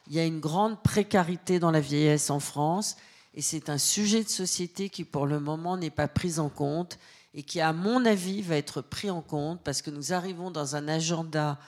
Il 0.08 0.14
y 0.14 0.20
a 0.20 0.24
une 0.24 0.40
grande 0.40 0.80
précarité 0.82 1.58
dans 1.58 1.70
la 1.72 1.80
vieillesse 1.80 2.30
en 2.30 2.40
France, 2.40 2.96
et 3.34 3.42
c'est 3.42 3.68
un 3.68 3.78
sujet 3.78 4.22
de 4.22 4.28
société 4.28 4.90
qui, 4.90 5.04
pour 5.04 5.26
le 5.26 5.40
moment, 5.40 5.76
n'est 5.76 5.90
pas 5.90 6.08
pris 6.08 6.38
en 6.38 6.48
compte, 6.48 6.98
et 7.34 7.42
qui, 7.42 7.60
à 7.60 7.72
mon 7.72 8.04
avis, 8.04 8.42
va 8.42 8.56
être 8.56 8.82
pris 8.82 9.10
en 9.10 9.22
compte, 9.22 9.62
parce 9.62 9.82
que 9.82 9.90
nous 9.90 10.12
arrivons 10.12 10.50
dans 10.50 10.76
un 10.76 10.88
agenda 10.88 11.58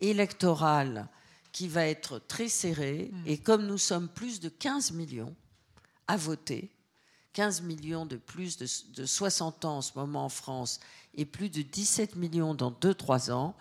électoral 0.00 1.08
qui 1.52 1.68
va 1.68 1.86
être 1.86 2.18
très 2.18 2.48
serré, 2.48 3.10
et 3.26 3.38
comme 3.38 3.66
nous 3.66 3.78
sommes 3.78 4.08
plus 4.08 4.40
de 4.40 4.48
15 4.48 4.92
millions 4.92 5.34
à 6.08 6.16
voter, 6.16 6.70
15 7.32 7.62
millions 7.62 8.06
de 8.06 8.16
plus 8.16 8.58
de, 8.58 8.66
de 8.94 9.06
60 9.06 9.64
ans 9.64 9.78
en 9.78 9.82
ce 9.82 9.92
moment 9.96 10.24
en 10.24 10.28
France 10.28 10.80
et 11.14 11.24
plus 11.24 11.48
de 11.48 11.62
17 11.62 12.16
millions 12.16 12.54
dans 12.54 12.70
2-3 12.70 13.32
ans, 13.32 13.54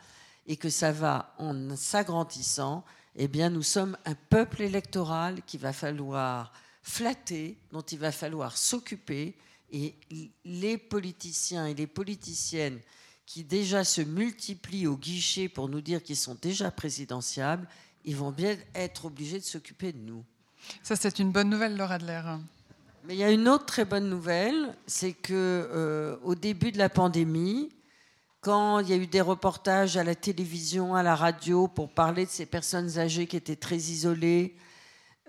et 0.48 0.58
que 0.58 0.70
ça 0.70 0.92
va 0.92 1.34
en 1.38 1.76
s'agrandissant, 1.76 2.84
eh 3.16 3.28
bien 3.28 3.50
nous 3.50 3.64
sommes 3.64 3.98
un 4.06 4.16
peuple 4.16 4.62
électoral 4.62 5.42
qu'il 5.44 5.60
va 5.60 5.72
falloir 5.72 6.52
flatter, 6.82 7.58
dont 7.72 7.82
il 7.82 8.00
va 8.00 8.12
falloir 8.12 8.58
s'occuper, 8.58 9.36
et 9.74 9.96
les 10.46 10.78
politiciens 10.78 11.66
et 11.66 11.74
les 11.74 11.88
politiciennes 11.88 12.80
qui 13.26 13.44
déjà 13.44 13.84
se 13.84 14.02
multiplient 14.02 14.88
au 14.88 14.96
guichet 14.96 15.50
pour 15.50 15.68
nous 15.68 15.82
dire 15.82 16.04
qu'ils 16.04 16.18
sont 16.18 16.38
déjà 16.40 16.70
présidentiables, 16.70 17.68
ils 18.06 18.16
vont 18.16 18.32
bien 18.32 18.56
être 18.76 19.06
obligés 19.06 19.40
de 19.40 19.44
s'occuper 19.44 19.92
de 19.92 19.98
nous. 19.98 20.24
Ça, 20.84 20.96
c'est 20.96 21.20
une 21.20 21.32
bonne 21.32 21.50
nouvelle, 21.50 21.76
Laura 21.76 21.96
Adler. 21.96 22.22
Mais 23.06 23.16
il 23.16 23.20
y 23.20 23.24
a 23.24 23.32
une 23.32 23.50
autre 23.50 23.66
très 23.66 23.84
bonne 23.84 24.08
nouvelle, 24.08 24.76
c'est 24.86 25.14
que 25.14 25.34
euh, 25.34 26.16
au 26.24 26.36
début 26.36 26.72
de 26.72 26.78
la 26.78 26.90
pandémie, 26.90 27.70
quand 28.40 28.80
il 28.80 28.90
y 28.90 28.94
a 28.94 28.98
eu 28.98 29.08
des 29.08 29.22
reportages 29.22 29.98
à 29.98 30.04
la 30.04 30.16
télévision, 30.16 30.96
à 30.96 31.04
la 31.04 31.16
radio 31.16 31.68
pour 31.68 31.90
parler 31.90 32.26
de 32.26 32.32
ces 32.32 32.46
personnes 32.46 33.00
âgées 33.00 33.26
qui 33.26 33.38
étaient 33.38 33.56
très 33.56 33.78
isolées, 33.78 34.56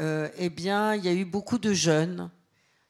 euh, 0.01 0.29
eh 0.37 0.51
bien, 0.51 0.95
il 0.95 1.05
y 1.05 1.09
a 1.09 1.13
eu 1.13 1.25
beaucoup 1.25 1.59
de 1.59 1.73
jeunes, 1.73 2.31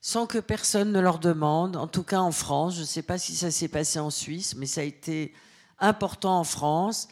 sans 0.06 0.26
que 0.26 0.36
personne 0.36 0.92
ne 0.92 1.00
leur 1.00 1.18
demande. 1.18 1.76
En 1.76 1.86
tout 1.86 2.02
cas, 2.02 2.18
en 2.18 2.30
France, 2.30 2.74
je 2.74 2.80
ne 2.80 2.84
sais 2.84 3.00
pas 3.00 3.16
si 3.16 3.34
ça 3.34 3.50
s'est 3.50 3.68
passé 3.68 3.98
en 3.98 4.10
Suisse, 4.10 4.54
mais 4.54 4.66
ça 4.66 4.82
a 4.82 4.84
été 4.84 5.32
important 5.78 6.40
en 6.40 6.44
France. 6.44 7.08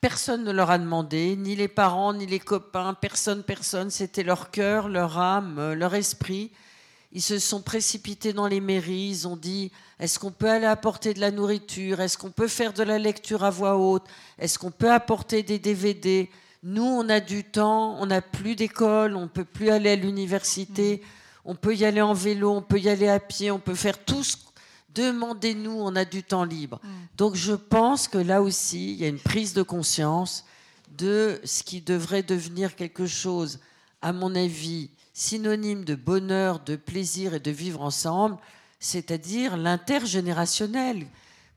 Personne 0.00 0.44
ne 0.44 0.52
leur 0.52 0.70
a 0.70 0.78
demandé, 0.78 1.34
ni 1.34 1.56
les 1.56 1.66
parents, 1.66 2.14
ni 2.14 2.24
les 2.24 2.38
copains, 2.38 2.94
personne, 2.94 3.42
personne. 3.42 3.90
C'était 3.90 4.22
leur 4.22 4.52
cœur, 4.52 4.88
leur 4.88 5.18
âme, 5.18 5.72
leur 5.72 5.96
esprit. 5.96 6.52
Ils 7.10 7.20
se 7.20 7.40
sont 7.40 7.62
précipités 7.62 8.32
dans 8.32 8.46
les 8.46 8.60
mairies, 8.60 9.08
ils 9.08 9.26
ont 9.26 9.36
dit 9.36 9.72
est-ce 9.98 10.20
qu'on 10.20 10.30
peut 10.30 10.48
aller 10.48 10.66
apporter 10.66 11.14
de 11.14 11.20
la 11.20 11.32
nourriture? 11.32 12.00
Est-ce 12.00 12.16
qu'on 12.16 12.30
peut 12.30 12.46
faire 12.46 12.72
de 12.72 12.84
la 12.84 13.00
lecture 13.00 13.42
à 13.42 13.50
voix 13.50 13.76
haute? 13.76 14.04
Est-ce 14.38 14.60
qu'on 14.60 14.70
peut 14.70 14.92
apporter 14.92 15.42
des 15.42 15.58
DVD 15.58 16.30
Nous, 16.62 16.84
on 16.84 17.08
a 17.08 17.18
du 17.18 17.42
temps, 17.42 17.96
on 17.98 18.06
n'a 18.06 18.22
plus 18.22 18.54
d'école, 18.54 19.16
on 19.16 19.22
ne 19.22 19.26
peut 19.26 19.44
plus 19.44 19.70
aller 19.70 19.90
à 19.90 19.96
l'université, 19.96 21.02
on 21.46 21.54
peut 21.54 21.74
y 21.74 21.84
aller 21.84 22.02
en 22.02 22.12
vélo, 22.12 22.52
on 22.52 22.62
peut 22.62 22.78
y 22.78 22.88
aller 22.88 23.08
à 23.08 23.20
pied, 23.20 23.50
on 23.50 23.58
peut 23.58 23.74
faire 23.74 24.04
tout 24.04 24.22
ce 24.22 24.36
Demandez-nous, 24.96 25.78
on 25.78 25.94
a 25.94 26.06
du 26.06 26.22
temps 26.22 26.44
libre. 26.44 26.80
Donc 27.18 27.34
je 27.34 27.52
pense 27.52 28.08
que 28.08 28.16
là 28.16 28.40
aussi, 28.40 28.92
il 28.92 28.98
y 28.98 29.04
a 29.04 29.08
une 29.08 29.18
prise 29.18 29.52
de 29.52 29.62
conscience 29.62 30.46
de 30.96 31.38
ce 31.44 31.62
qui 31.62 31.82
devrait 31.82 32.22
devenir 32.22 32.74
quelque 32.76 33.06
chose, 33.06 33.60
à 34.00 34.14
mon 34.14 34.34
avis, 34.34 34.88
synonyme 35.12 35.84
de 35.84 35.94
bonheur, 35.94 36.60
de 36.60 36.76
plaisir 36.76 37.34
et 37.34 37.40
de 37.40 37.50
vivre 37.50 37.82
ensemble, 37.82 38.38
c'est-à-dire 38.80 39.58
l'intergénérationnel. 39.58 41.06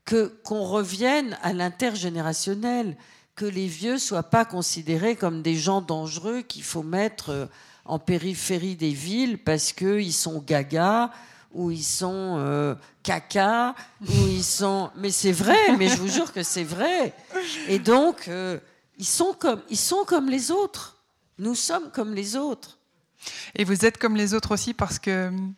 Que 0.04 0.26
qu'on 0.44 0.64
revienne 0.64 1.38
à 1.42 1.52
l'intergénérationnel, 1.52 2.96
que 3.36 3.44
les 3.46 3.68
vieux 3.68 3.98
soient 3.98 4.24
pas 4.24 4.44
considérés 4.44 5.16
comme 5.16 5.40
des 5.40 5.56
gens 5.56 5.80
dangereux 5.80 6.42
qu'il 6.42 6.62
faut 6.62 6.82
mettre 6.82 7.30
euh, 7.30 7.46
en 7.84 7.98
périphérie 7.98 8.76
des 8.76 8.90
villes 8.90 9.38
parce 9.38 9.72
qu'ils 9.72 10.12
sont 10.12 10.40
gaga 10.40 11.10
ou 11.52 11.70
ils 11.70 11.84
sont 11.84 12.36
euh, 12.38 12.74
caca 13.02 13.74
ou 14.02 14.26
ils 14.28 14.44
sont 14.44 14.90
mais 14.96 15.10
c'est 15.10 15.32
vrai 15.32 15.76
mais 15.76 15.88
je 15.88 15.96
vous 15.96 16.08
jure 16.08 16.32
que 16.32 16.42
c'est 16.42 16.64
vrai. 16.64 17.14
Et 17.68 17.78
donc 17.78 18.28
euh, 18.28 18.58
ils 18.98 19.06
sont 19.06 19.34
comme 19.38 19.62
ils 19.68 19.78
sont 19.78 20.04
comme 20.06 20.28
les 20.28 20.50
autres. 20.50 20.98
Nous 21.38 21.54
sommes 21.54 21.90
comme 21.90 22.14
les 22.14 22.36
autres. 22.36 22.78
Et 23.54 23.64
vous 23.64 23.84
êtes 23.84 23.98
comme 23.98 24.16
les 24.16 24.34
autres 24.34 24.52
aussi 24.52 24.74
parce 24.74 24.98
que 24.98 25.28
hum, 25.28 25.54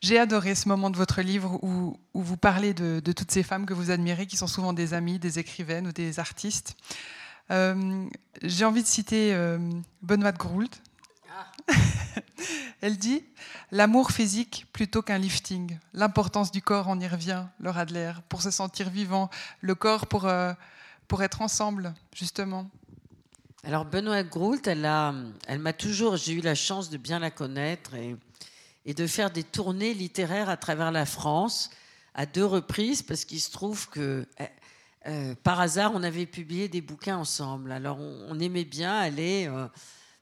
j'ai 0.00 0.18
adoré 0.18 0.54
ce 0.54 0.68
moment 0.68 0.90
de 0.90 0.96
votre 0.96 1.22
livre 1.22 1.58
où, 1.62 1.98
vous 2.14 2.36
parlez 2.36 2.74
de 2.74 3.12
toutes 3.12 3.30
ces 3.30 3.42
femmes 3.42 3.64
que 3.64 3.72
vous 3.72 3.90
admirez, 3.90 4.26
qui 4.26 4.36
sont 4.36 4.46
souvent 4.46 4.74
des 4.74 4.92
amies, 4.92 5.18
des 5.18 5.38
écrivaines 5.38 5.86
ou 5.86 5.92
des 5.92 6.18
artistes. 6.20 6.76
Euh, 7.50 8.06
j'ai 8.42 8.64
envie 8.64 8.82
de 8.82 8.88
citer 8.88 9.34
euh, 9.34 9.58
Benoît 10.02 10.32
de 10.32 10.38
Groult. 10.38 10.82
Elle 12.80 12.96
dit 12.96 13.24
L'amour 13.70 14.12
physique 14.12 14.66
plutôt 14.72 15.02
qu'un 15.02 15.18
lifting. 15.18 15.78
L'importance 15.92 16.52
du 16.52 16.62
corps, 16.62 16.86
on 16.88 17.00
y 17.00 17.08
revient, 17.08 17.44
Laura 17.58 17.80
Adler, 17.80 18.12
pour 18.28 18.42
se 18.42 18.50
sentir 18.50 18.88
vivant. 18.88 19.30
Le 19.60 19.74
corps 19.74 20.06
pour, 20.06 20.26
euh, 20.26 20.52
pour 21.08 21.22
être 21.22 21.42
ensemble, 21.42 21.94
justement. 22.14 22.70
Alors 23.64 23.84
Benoît 23.84 24.22
Groult, 24.22 24.66
elle, 24.66 24.80
m'a 24.82 25.72
toujours, 25.72 26.16
j'ai 26.16 26.34
eu 26.34 26.40
la 26.40 26.54
chance 26.54 26.90
de 26.90 26.98
bien 26.98 27.18
la 27.18 27.30
connaître 27.30 27.94
et, 27.94 28.14
et 28.84 28.94
de 28.94 29.06
faire 29.06 29.30
des 29.30 29.42
tournées 29.42 29.94
littéraires 29.94 30.50
à 30.50 30.56
travers 30.56 30.92
la 30.92 31.06
France 31.06 31.70
à 32.14 32.26
deux 32.26 32.44
reprises 32.44 33.02
parce 33.02 33.24
qu'il 33.24 33.40
se 33.40 33.50
trouve 33.50 33.88
que 33.88 34.26
euh, 35.06 35.32
euh, 35.32 35.34
par 35.42 35.60
hasard 35.60 35.92
on 35.94 36.02
avait 36.02 36.26
publié 36.26 36.68
des 36.68 36.80
bouquins 36.80 37.16
ensemble. 37.16 37.72
Alors 37.72 37.98
on, 38.00 38.38
aimait 38.40 38.64
bien 38.64 38.94
aller 38.94 39.46
euh, 39.48 39.66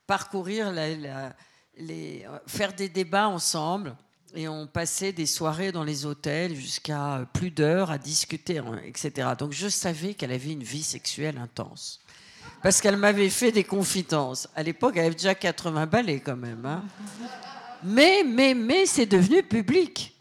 parcourir, 0.06 0.72
les, 0.72 2.26
faire 2.46 2.72
des 2.72 2.88
débats 2.88 3.28
ensemble. 3.28 3.96
Et 4.34 4.48
on 4.48 4.66
passait 4.66 5.12
des 5.12 5.26
soirées 5.26 5.72
dans 5.72 5.84
les 5.84 6.06
hôtels 6.06 6.54
jusqu'à 6.54 7.26
plus 7.34 7.50
d'heures 7.50 7.90
à 7.90 7.98
discuter, 7.98 8.58
hein, 8.58 8.80
etc. 8.82 9.28
Donc 9.38 9.52
je 9.52 9.68
savais 9.68 10.14
qu'elle 10.14 10.32
avait 10.32 10.52
une 10.52 10.62
vie 10.62 10.82
sexuelle 10.82 11.36
intense. 11.36 12.00
Parce 12.62 12.80
qu'elle 12.80 12.96
m'avait 12.96 13.28
fait 13.28 13.52
des 13.52 13.64
confidences. 13.64 14.48
À 14.56 14.62
l'époque, 14.62 14.94
elle 14.96 15.06
avait 15.06 15.14
déjà 15.14 15.34
80 15.34 15.86
balais 15.86 16.20
quand 16.20 16.36
même. 16.36 16.64
Hein. 16.64 16.82
Mais, 17.82 18.24
mais, 18.24 18.54
mais 18.54 18.86
c'est 18.86 19.06
devenu 19.06 19.42
public. 19.42 20.16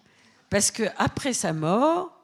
Parce 0.50 0.72
qu'après 0.72 1.32
sa 1.32 1.54
mort, 1.54 2.21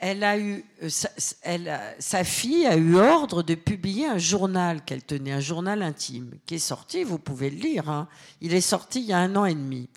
elle 0.00 0.24
a 0.24 0.38
eu, 0.38 0.64
euh, 0.82 0.88
sa, 0.88 2.24
fille 2.24 2.66
a 2.66 2.76
eu 2.76 2.96
ordre 2.96 3.42
de 3.42 3.54
publier 3.54 4.06
un 4.06 4.16
journal 4.16 4.82
qu'elle 4.82 5.02
tenait, 5.02 5.32
un 5.32 5.40
journal 5.40 5.82
intime, 5.82 6.32
qui 6.46 6.54
est 6.54 6.58
sorti, 6.58 7.04
vous 7.04 7.18
pouvez 7.18 7.50
le 7.50 7.58
lire, 7.58 7.90
hein. 7.90 8.08
il 8.40 8.54
est 8.54 8.62
sorti 8.62 9.00
il 9.00 9.06
y 9.06 9.12
a 9.12 9.18
un 9.18 9.36
an 9.36 9.44
et 9.44 9.54
demi. 9.54 9.90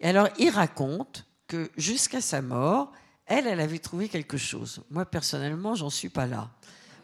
Et 0.00 0.08
alors, 0.08 0.28
il 0.38 0.48
raconte 0.48 1.26
que 1.48 1.70
jusqu'à 1.76 2.22
sa 2.22 2.40
mort, 2.40 2.92
elle, 3.26 3.46
elle 3.46 3.60
avait 3.60 3.78
trouvé 3.78 4.08
quelque 4.08 4.38
chose. 4.38 4.82
Moi, 4.90 5.04
personnellement, 5.04 5.74
j'en 5.74 5.90
suis 5.90 6.08
pas 6.08 6.26
là. 6.26 6.50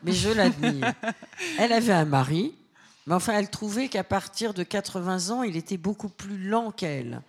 Mais 0.03 0.13
je 0.13 0.31
l'admire. 0.31 0.95
elle 1.59 1.73
avait 1.73 1.93
un 1.93 2.07
mari, 2.07 2.55
mais 3.07 3.15
enfin, 3.15 3.35
elle 3.35 3.51
trouvait 3.51 3.89
qu'à 3.89 4.05
partir 4.05 4.55
de 4.55 4.63
80 4.63 5.31
ans, 5.31 5.43
il 5.43 5.57
était 5.57 5.77
beaucoup 5.77 6.09
plus 6.09 6.39
lent 6.39 6.71
qu'elle 6.71 7.21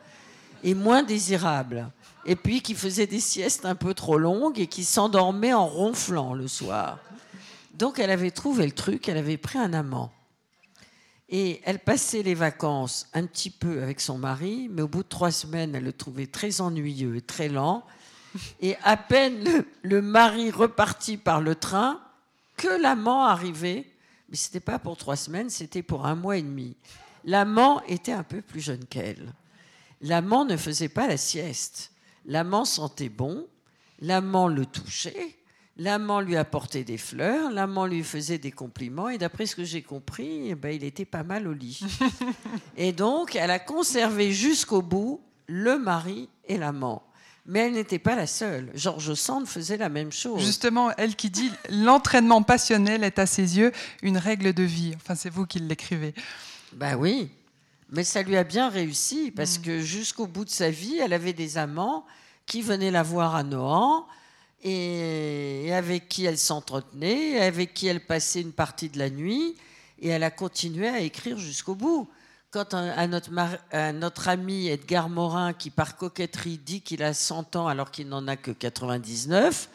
et 0.63 0.73
moins 0.73 1.03
désirable 1.03 1.91
et 2.25 2.35
puis 2.35 2.61
qui 2.61 2.75
faisait 2.75 3.07
des 3.07 3.19
siestes 3.19 3.65
un 3.65 3.75
peu 3.75 3.93
trop 3.93 4.17
longues 4.17 4.59
et 4.59 4.67
qui 4.67 4.83
s'endormait 4.83 5.53
en 5.53 5.65
ronflant 5.65 6.33
le 6.33 6.47
soir. 6.47 6.99
Donc 7.73 7.97
elle 7.97 8.11
avait 8.11 8.31
trouvé 8.31 8.65
le 8.65 8.71
truc, 8.71 9.07
elle 9.07 9.17
avait 9.17 9.37
pris 9.37 9.57
un 9.57 9.73
amant. 9.73 10.11
Et 11.29 11.61
elle 11.63 11.79
passait 11.79 12.23
les 12.23 12.33
vacances 12.33 13.07
un 13.13 13.25
petit 13.25 13.49
peu 13.49 13.81
avec 13.81 14.01
son 14.01 14.17
mari, 14.17 14.67
mais 14.71 14.81
au 14.81 14.87
bout 14.87 15.03
de 15.03 15.07
trois 15.07 15.31
semaines, 15.31 15.75
elle 15.75 15.83
le 15.83 15.93
trouvait 15.93 16.27
très 16.27 16.59
ennuyeux 16.59 17.15
et 17.15 17.21
très 17.21 17.49
lent. 17.49 17.83
Et 18.61 18.75
à 18.83 18.97
peine 18.97 19.43
le, 19.43 19.65
le 19.83 20.01
mari 20.01 20.51
reparti 20.51 21.17
par 21.17 21.39
le 21.39 21.55
train, 21.55 21.99
que 22.57 22.81
l'amant 22.81 23.25
arrivait. 23.25 23.85
Mais 24.29 24.35
ce 24.35 24.49
n'était 24.49 24.59
pas 24.59 24.77
pour 24.77 24.97
trois 24.97 25.15
semaines, 25.15 25.49
c'était 25.49 25.83
pour 25.83 26.05
un 26.05 26.15
mois 26.15 26.37
et 26.37 26.41
demi. 26.41 26.75
L'amant 27.25 27.81
était 27.87 28.11
un 28.11 28.23
peu 28.23 28.41
plus 28.41 28.61
jeune 28.61 28.85
qu'elle. 28.85 29.33
L'amant 30.01 30.45
ne 30.45 30.57
faisait 30.57 30.89
pas 30.89 31.07
la 31.07 31.17
sieste. 31.17 31.91
L'amant 32.25 32.65
sentait 32.65 33.09
bon, 33.09 33.47
l'amant 34.01 34.47
le 34.47 34.65
touchait, 34.65 35.35
l'amant 35.77 36.21
lui 36.21 36.35
apportait 36.35 36.83
des 36.83 36.97
fleurs, 36.97 37.51
l'amant 37.51 37.85
lui 37.85 38.03
faisait 38.03 38.37
des 38.37 38.51
compliments, 38.51 39.09
et 39.09 39.17
d'après 39.17 39.45
ce 39.45 39.55
que 39.55 39.63
j'ai 39.63 39.81
compris, 39.81 40.49
eh 40.49 40.55
ben, 40.55 40.69
il 40.69 40.83
était 40.83 41.05
pas 41.05 41.23
mal 41.23 41.47
au 41.47 41.53
lit. 41.53 41.81
et 42.77 42.91
donc, 42.91 43.35
elle 43.35 43.51
a 43.51 43.59
conservé 43.59 44.31
jusqu'au 44.31 44.81
bout 44.81 45.21
le 45.47 45.79
mari 45.79 46.29
et 46.45 46.57
l'amant. 46.57 47.03
Mais 47.45 47.61
elle 47.61 47.73
n'était 47.73 47.99
pas 47.99 48.15
la 48.15 48.27
seule. 48.27 48.69
Georges 48.75 49.15
Sand 49.15 49.47
faisait 49.47 49.77
la 49.77 49.89
même 49.89 50.11
chose. 50.11 50.39
Justement, 50.45 50.91
elle 50.97 51.15
qui 51.15 51.31
dit 51.31 51.49
l'entraînement 51.69 52.43
passionnel 52.43 53.03
est 53.03 53.17
à 53.17 53.25
ses 53.25 53.57
yeux 53.57 53.71
une 54.03 54.17
règle 54.17 54.53
de 54.53 54.61
vie. 54.61 54.93
Enfin, 54.97 55.15
c'est 55.15 55.31
vous 55.31 55.47
qui 55.47 55.57
l'écrivez. 55.57 56.13
Ben 56.73 56.95
oui, 56.95 57.31
mais 57.91 58.03
ça 58.03 58.21
lui 58.21 58.37
a 58.37 58.43
bien 58.43 58.69
réussi 58.69 59.31
parce 59.31 59.59
mm. 59.59 59.61
que 59.61 59.79
jusqu'au 59.79 60.27
bout 60.27 60.45
de 60.45 60.49
sa 60.49 60.69
vie, 60.69 60.97
elle 60.97 61.13
avait 61.13 61.33
des 61.33 61.57
amants 61.57 62.05
qui 62.45 62.61
venait 62.61 62.91
la 62.91 63.03
voir 63.03 63.35
à 63.35 63.43
Nohant 63.43 64.05
et 64.63 65.71
avec 65.73 66.09
qui 66.09 66.25
elle 66.25 66.37
s'entretenait, 66.37 67.39
avec 67.39 67.73
qui 67.73 67.87
elle 67.87 68.05
passait 68.05 68.41
une 68.41 68.51
partie 68.51 68.89
de 68.89 68.99
la 68.99 69.09
nuit, 69.09 69.55
et 69.99 70.09
elle 70.09 70.23
a 70.23 70.31
continué 70.31 70.87
à 70.87 70.99
écrire 70.99 71.37
jusqu'au 71.37 71.75
bout. 71.75 72.09
Quand 72.51 72.73
à 72.73 73.07
notre, 73.07 73.29
notre, 73.91 74.27
ami 74.27 74.67
Edgar 74.69 75.07
Morin, 75.07 75.53
qui 75.53 75.69
par 75.69 75.95
coquetterie 75.95 76.57
dit 76.57 76.81
qu'il 76.81 77.03
a 77.03 77.13
100 77.13 77.55
ans 77.55 77.67
alors 77.67 77.91
qu'il 77.91 78.09
n'en 78.09 78.27
a 78.27 78.35
que 78.35 78.51
99, 78.51 79.69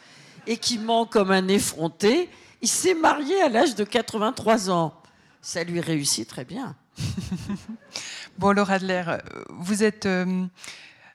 et 0.45 0.57
qui 0.57 0.77
ment 0.77 1.05
comme 1.05 1.31
un 1.31 1.47
effronté, 1.47 2.29
il 2.61 2.67
s'est 2.67 2.93
marié 2.93 3.41
à 3.41 3.49
l'âge 3.49 3.75
de 3.75 3.85
83 3.85 4.69
ans. 4.69 4.93
Ça 5.41 5.63
lui 5.63 5.79
réussit 5.79 6.27
très 6.27 6.43
bien. 6.43 6.75
bon, 8.37 8.51
Laura 8.51 8.75
Adler, 8.75 9.17
vous 9.49 9.83
êtes... 9.83 10.05
Euh, 10.05 10.45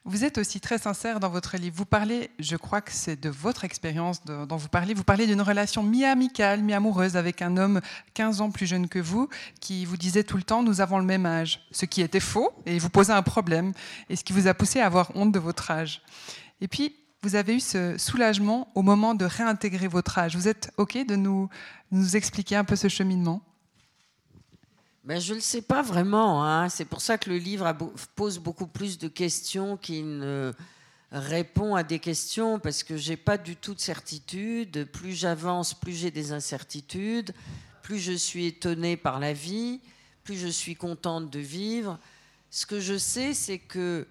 vous 0.06 0.24
êtes 0.24 0.38
aussi 0.38 0.60
très 0.60 0.78
sincère 0.78 1.20
dans 1.20 1.28
votre 1.28 1.58
livre. 1.58 1.76
Vous 1.76 1.84
parlez, 1.84 2.30
je 2.38 2.56
crois 2.56 2.80
que 2.80 2.90
c'est 2.90 3.20
de 3.20 3.28
votre 3.28 3.64
expérience 3.64 4.24
dont 4.24 4.56
vous 4.56 4.68
parlez, 4.68 4.94
vous 4.94 5.04
parlez 5.04 5.26
d'une 5.26 5.42
relation 5.42 5.82
mi-amicale, 5.82 6.62
mi-amoureuse 6.62 7.18
avec 7.18 7.42
un 7.42 7.58
homme 7.58 7.82
15 8.14 8.40
ans 8.40 8.50
plus 8.50 8.66
jeune 8.66 8.88
que 8.88 8.98
vous 8.98 9.28
qui 9.60 9.84
vous 9.84 9.98
disait 9.98 10.24
tout 10.24 10.38
le 10.38 10.42
temps 10.42 10.62
nous 10.62 10.80
avons 10.80 10.98
le 10.98 11.04
même 11.04 11.26
âge, 11.26 11.60
ce 11.70 11.84
qui 11.84 12.00
était 12.00 12.18
faux 12.18 12.50
et 12.64 12.78
vous 12.78 12.88
posait 12.88 13.12
un 13.12 13.22
problème 13.22 13.74
et 14.08 14.16
ce 14.16 14.24
qui 14.24 14.32
vous 14.32 14.46
a 14.46 14.54
poussé 14.54 14.80
à 14.80 14.86
avoir 14.86 15.14
honte 15.16 15.32
de 15.32 15.38
votre 15.38 15.70
âge. 15.70 16.00
Et 16.62 16.68
puis, 16.68 16.96
vous 17.22 17.34
avez 17.34 17.56
eu 17.56 17.60
ce 17.60 17.98
soulagement 17.98 18.68
au 18.74 18.80
moment 18.80 19.14
de 19.14 19.26
réintégrer 19.26 19.86
votre 19.86 20.18
âge. 20.18 20.34
Vous 20.34 20.48
êtes 20.48 20.72
OK 20.78 20.96
de 21.06 21.16
nous, 21.16 21.50
nous 21.90 22.16
expliquer 22.16 22.56
un 22.56 22.64
peu 22.64 22.76
ce 22.76 22.88
cheminement? 22.88 23.42
Ben, 25.04 25.18
je 25.18 25.30
ne 25.30 25.36
le 25.36 25.40
sais 25.40 25.62
pas 25.62 25.82
vraiment. 25.82 26.44
Hein. 26.44 26.68
C'est 26.68 26.84
pour 26.84 27.00
ça 27.00 27.16
que 27.16 27.30
le 27.30 27.38
livre 27.38 27.72
pose 28.14 28.38
beaucoup 28.38 28.66
plus 28.66 28.98
de 28.98 29.08
questions 29.08 29.76
qu'il 29.76 30.18
ne 30.18 30.52
répond 31.10 31.74
à 31.74 31.82
des 31.82 31.98
questions, 31.98 32.58
parce 32.58 32.82
que 32.82 32.96
je 32.96 33.10
n'ai 33.10 33.16
pas 33.16 33.38
du 33.38 33.56
tout 33.56 33.74
de 33.74 33.80
certitude. 33.80 34.88
Plus 34.92 35.12
j'avance, 35.12 35.74
plus 35.74 35.94
j'ai 35.94 36.10
des 36.10 36.32
incertitudes, 36.32 37.32
plus 37.82 37.98
je 37.98 38.12
suis 38.12 38.46
étonnée 38.46 38.96
par 38.96 39.18
la 39.18 39.32
vie, 39.32 39.80
plus 40.22 40.36
je 40.36 40.48
suis 40.48 40.76
contente 40.76 41.30
de 41.30 41.40
vivre. 41.40 41.98
Ce 42.50 42.66
que 42.66 42.78
je 42.78 42.98
sais, 42.98 43.32
c'est 43.32 43.58
que 43.58 44.06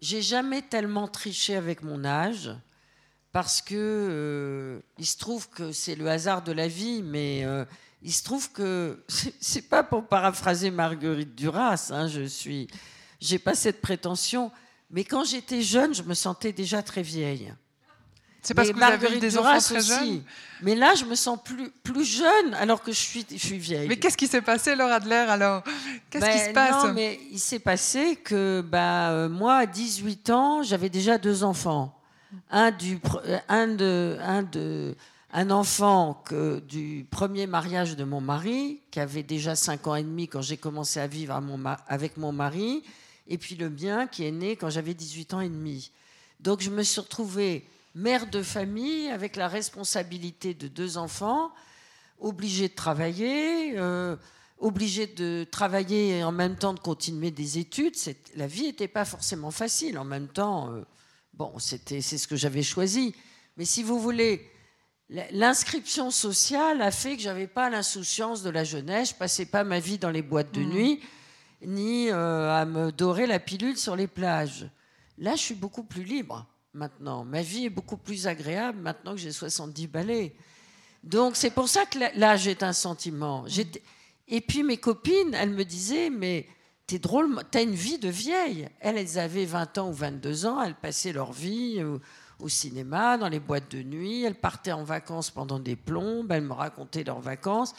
j'ai 0.00 0.22
jamais 0.22 0.62
tellement 0.62 1.08
triché 1.08 1.54
avec 1.56 1.82
mon 1.82 2.04
âge, 2.04 2.50
parce 3.32 3.62
que 3.62 3.74
euh, 3.76 4.80
il 4.98 5.06
se 5.06 5.18
trouve 5.18 5.48
que 5.48 5.72
c'est 5.72 5.94
le 5.94 6.08
hasard 6.08 6.42
de 6.42 6.52
la 6.52 6.68
vie, 6.68 7.02
mais 7.02 7.44
euh, 7.44 7.64
il 8.02 8.12
se 8.12 8.22
trouve 8.22 8.50
que 8.52 9.04
c'est 9.40 9.68
pas 9.68 9.82
pour 9.82 10.06
paraphraser 10.06 10.70
Marguerite 10.70 11.34
Duras, 11.34 11.90
hein, 11.90 12.08
je 12.08 12.22
suis, 12.22 12.68
j'ai 13.20 13.38
pas 13.38 13.54
cette 13.54 13.80
prétention, 13.80 14.50
mais 14.90 15.04
quand 15.04 15.24
j'étais 15.24 15.62
jeune, 15.62 15.94
je 15.94 16.02
me 16.02 16.14
sentais 16.14 16.52
déjà 16.52 16.82
très 16.82 17.02
vieille. 17.02 17.52
C'est 18.42 18.54
parce 18.54 18.70
que 18.70 18.74
vous 18.74 18.82
avez 18.82 19.20
des 19.20 19.30
Duras 19.30 19.56
enfants 19.56 19.74
très 19.74 19.80
jeunes. 19.80 20.22
Mais 20.62 20.74
là, 20.74 20.94
je 20.96 21.04
me 21.04 21.14
sens 21.14 21.38
plus, 21.42 21.70
plus 21.70 22.04
jeune 22.04 22.54
alors 22.54 22.82
que 22.82 22.90
je 22.90 22.98
suis, 22.98 23.24
je 23.30 23.36
suis 23.36 23.58
vieille. 23.58 23.88
Mais 23.88 23.96
qu'est-ce 23.96 24.16
qui 24.16 24.26
s'est 24.26 24.42
passé, 24.42 24.74
Laura 24.74 24.94
Adler, 24.94 25.14
alors? 25.14 25.62
Qu'est-ce 26.10 26.24
qui 26.24 26.38
ben, 26.38 26.48
se 26.48 26.52
passe? 26.52 26.84
Non, 26.84 26.92
mais 26.92 27.20
il 27.30 27.38
s'est 27.38 27.60
passé 27.60 28.16
que 28.16 28.60
bah, 28.60 29.10
euh, 29.10 29.28
moi, 29.28 29.58
à 29.58 29.66
18 29.66 30.30
ans, 30.30 30.62
j'avais 30.64 30.88
déjà 30.88 31.18
deux 31.18 31.44
enfants. 31.44 31.96
Un, 32.50 32.72
du, 32.72 32.98
un, 33.48 33.68
de, 33.68 34.18
un 34.20 34.42
de, 34.42 34.96
un 35.32 35.50
enfant 35.50 36.22
que, 36.26 36.60
du 36.60 37.06
premier 37.10 37.46
mariage 37.46 37.96
de 37.96 38.04
mon 38.04 38.20
mari, 38.20 38.80
qui 38.90 39.00
avait 39.00 39.22
déjà 39.22 39.56
5 39.56 39.86
ans 39.86 39.94
et 39.94 40.02
demi 40.02 40.28
quand 40.28 40.42
j'ai 40.42 40.58
commencé 40.58 41.00
à 41.00 41.06
vivre 41.06 41.40
avec 41.88 42.18
mon 42.18 42.32
mari, 42.32 42.82
et 43.28 43.38
puis 43.38 43.54
le 43.54 43.70
mien 43.70 44.06
qui 44.06 44.26
est 44.26 44.30
né 44.30 44.56
quand 44.56 44.68
j'avais 44.68 44.94
18 44.94 45.34
ans 45.34 45.40
et 45.40 45.48
demi. 45.48 45.90
Donc 46.40 46.60
je 46.60 46.70
me 46.70 46.82
suis 46.82 47.00
retrouvée 47.00 47.66
mère 47.94 48.28
de 48.28 48.42
famille 48.42 49.08
avec 49.08 49.36
la 49.36 49.48
responsabilité 49.48 50.52
de 50.52 50.68
deux 50.68 50.98
enfants, 50.98 51.50
obligée 52.18 52.68
de 52.68 52.74
travailler, 52.74 53.78
euh, 53.78 54.16
obligée 54.58 55.06
de 55.06 55.46
travailler 55.50 56.18
et 56.18 56.24
en 56.24 56.32
même 56.32 56.56
temps 56.56 56.74
de 56.74 56.80
continuer 56.80 57.30
des 57.30 57.58
études. 57.58 57.94
La 58.36 58.46
vie 58.46 58.64
n'était 58.64 58.88
pas 58.88 59.04
forcément 59.06 59.50
facile. 59.50 59.98
En 59.98 60.04
même 60.04 60.28
temps, 60.28 60.72
euh, 60.72 60.82
bon, 61.32 61.58
c'était 61.58 62.02
c'est 62.02 62.18
ce 62.18 62.28
que 62.28 62.36
j'avais 62.36 62.62
choisi. 62.62 63.14
Mais 63.56 63.64
si 63.64 63.82
vous 63.82 63.98
voulez, 63.98 64.51
L'inscription 65.30 66.10
sociale 66.10 66.80
a 66.80 66.90
fait 66.90 67.16
que 67.16 67.22
j'avais 67.22 67.46
pas 67.46 67.68
l'insouciance 67.68 68.42
de 68.42 68.48
la 68.48 68.64
jeunesse. 68.64 69.10
Je 69.10 69.14
passais 69.14 69.44
pas 69.44 69.62
ma 69.62 69.78
vie 69.78 69.98
dans 69.98 70.10
les 70.10 70.22
boîtes 70.22 70.52
de 70.54 70.60
mmh. 70.60 70.70
nuit, 70.70 71.00
ni 71.66 72.08
euh, 72.08 72.50
à 72.50 72.64
me 72.64 72.90
dorer 72.90 73.26
la 73.26 73.38
pilule 73.38 73.76
sur 73.76 73.94
les 73.94 74.06
plages. 74.06 74.66
Là, 75.18 75.36
je 75.36 75.42
suis 75.42 75.54
beaucoup 75.54 75.82
plus 75.82 76.04
libre 76.04 76.46
maintenant. 76.72 77.24
Ma 77.24 77.42
vie 77.42 77.66
est 77.66 77.70
beaucoup 77.70 77.98
plus 77.98 78.26
agréable 78.26 78.78
maintenant 78.78 79.12
que 79.12 79.20
j'ai 79.20 79.32
70 79.32 79.86
balais. 79.86 80.34
Donc 81.04 81.36
c'est 81.36 81.50
pour 81.50 81.68
ça 81.68 81.84
que 81.84 81.98
l'âge 82.18 82.48
est 82.48 82.62
un 82.62 82.72
sentiment. 82.72 83.42
Mmh. 83.42 83.78
Et 84.28 84.40
puis 84.40 84.62
mes 84.62 84.78
copines, 84.78 85.34
elles 85.34 85.50
me 85.50 85.64
disaient, 85.64 86.08
mais 86.08 86.46
t'es 86.86 86.98
drôle, 86.98 87.38
t'as 87.50 87.62
une 87.62 87.74
vie 87.74 87.98
de 87.98 88.08
vieille. 88.08 88.66
Elles, 88.80 88.96
elles 88.96 89.18
avaient 89.18 89.44
20 89.44 89.76
ans 89.76 89.90
ou 89.90 89.92
22 89.92 90.46
ans, 90.46 90.62
elles 90.62 90.74
passaient 90.74 91.12
leur 91.12 91.32
vie 91.32 91.82
au 92.42 92.48
cinéma, 92.48 93.16
dans 93.16 93.28
les 93.28 93.40
boîtes 93.40 93.70
de 93.70 93.82
nuit. 93.82 94.24
Elles 94.24 94.34
partaient 94.34 94.72
en 94.72 94.84
vacances 94.84 95.30
pendant 95.30 95.58
des 95.58 95.76
plombes. 95.76 96.30
Elles 96.32 96.42
me 96.42 96.52
racontaient 96.52 97.04
leurs 97.04 97.20
vacances. 97.20 97.74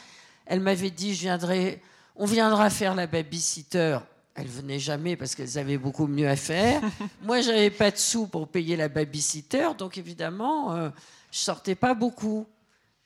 Elles 0.46 0.60
m'avaient 0.60 0.90
dit, 0.90 1.14
je 1.14 1.20
viendrai, 1.20 1.82
on 2.16 2.26
viendra 2.26 2.70
faire 2.70 2.94
la 2.94 3.06
babysitter. 3.06 3.98
Elles 4.34 4.48
venaient 4.48 4.80
jamais 4.80 5.16
parce 5.16 5.34
qu'elles 5.34 5.58
avaient 5.58 5.78
beaucoup 5.78 6.06
mieux 6.06 6.28
à 6.28 6.36
faire. 6.36 6.82
Moi, 7.22 7.40
j'avais 7.40 7.70
pas 7.70 7.90
de 7.90 7.96
sous 7.96 8.26
pour 8.26 8.48
payer 8.48 8.76
la 8.76 8.88
babysitter, 8.88 9.68
donc 9.78 9.96
évidemment, 9.96 10.74
euh, 10.74 10.90
je 11.30 11.38
sortais 11.38 11.76
pas 11.76 11.94
beaucoup. 11.94 12.46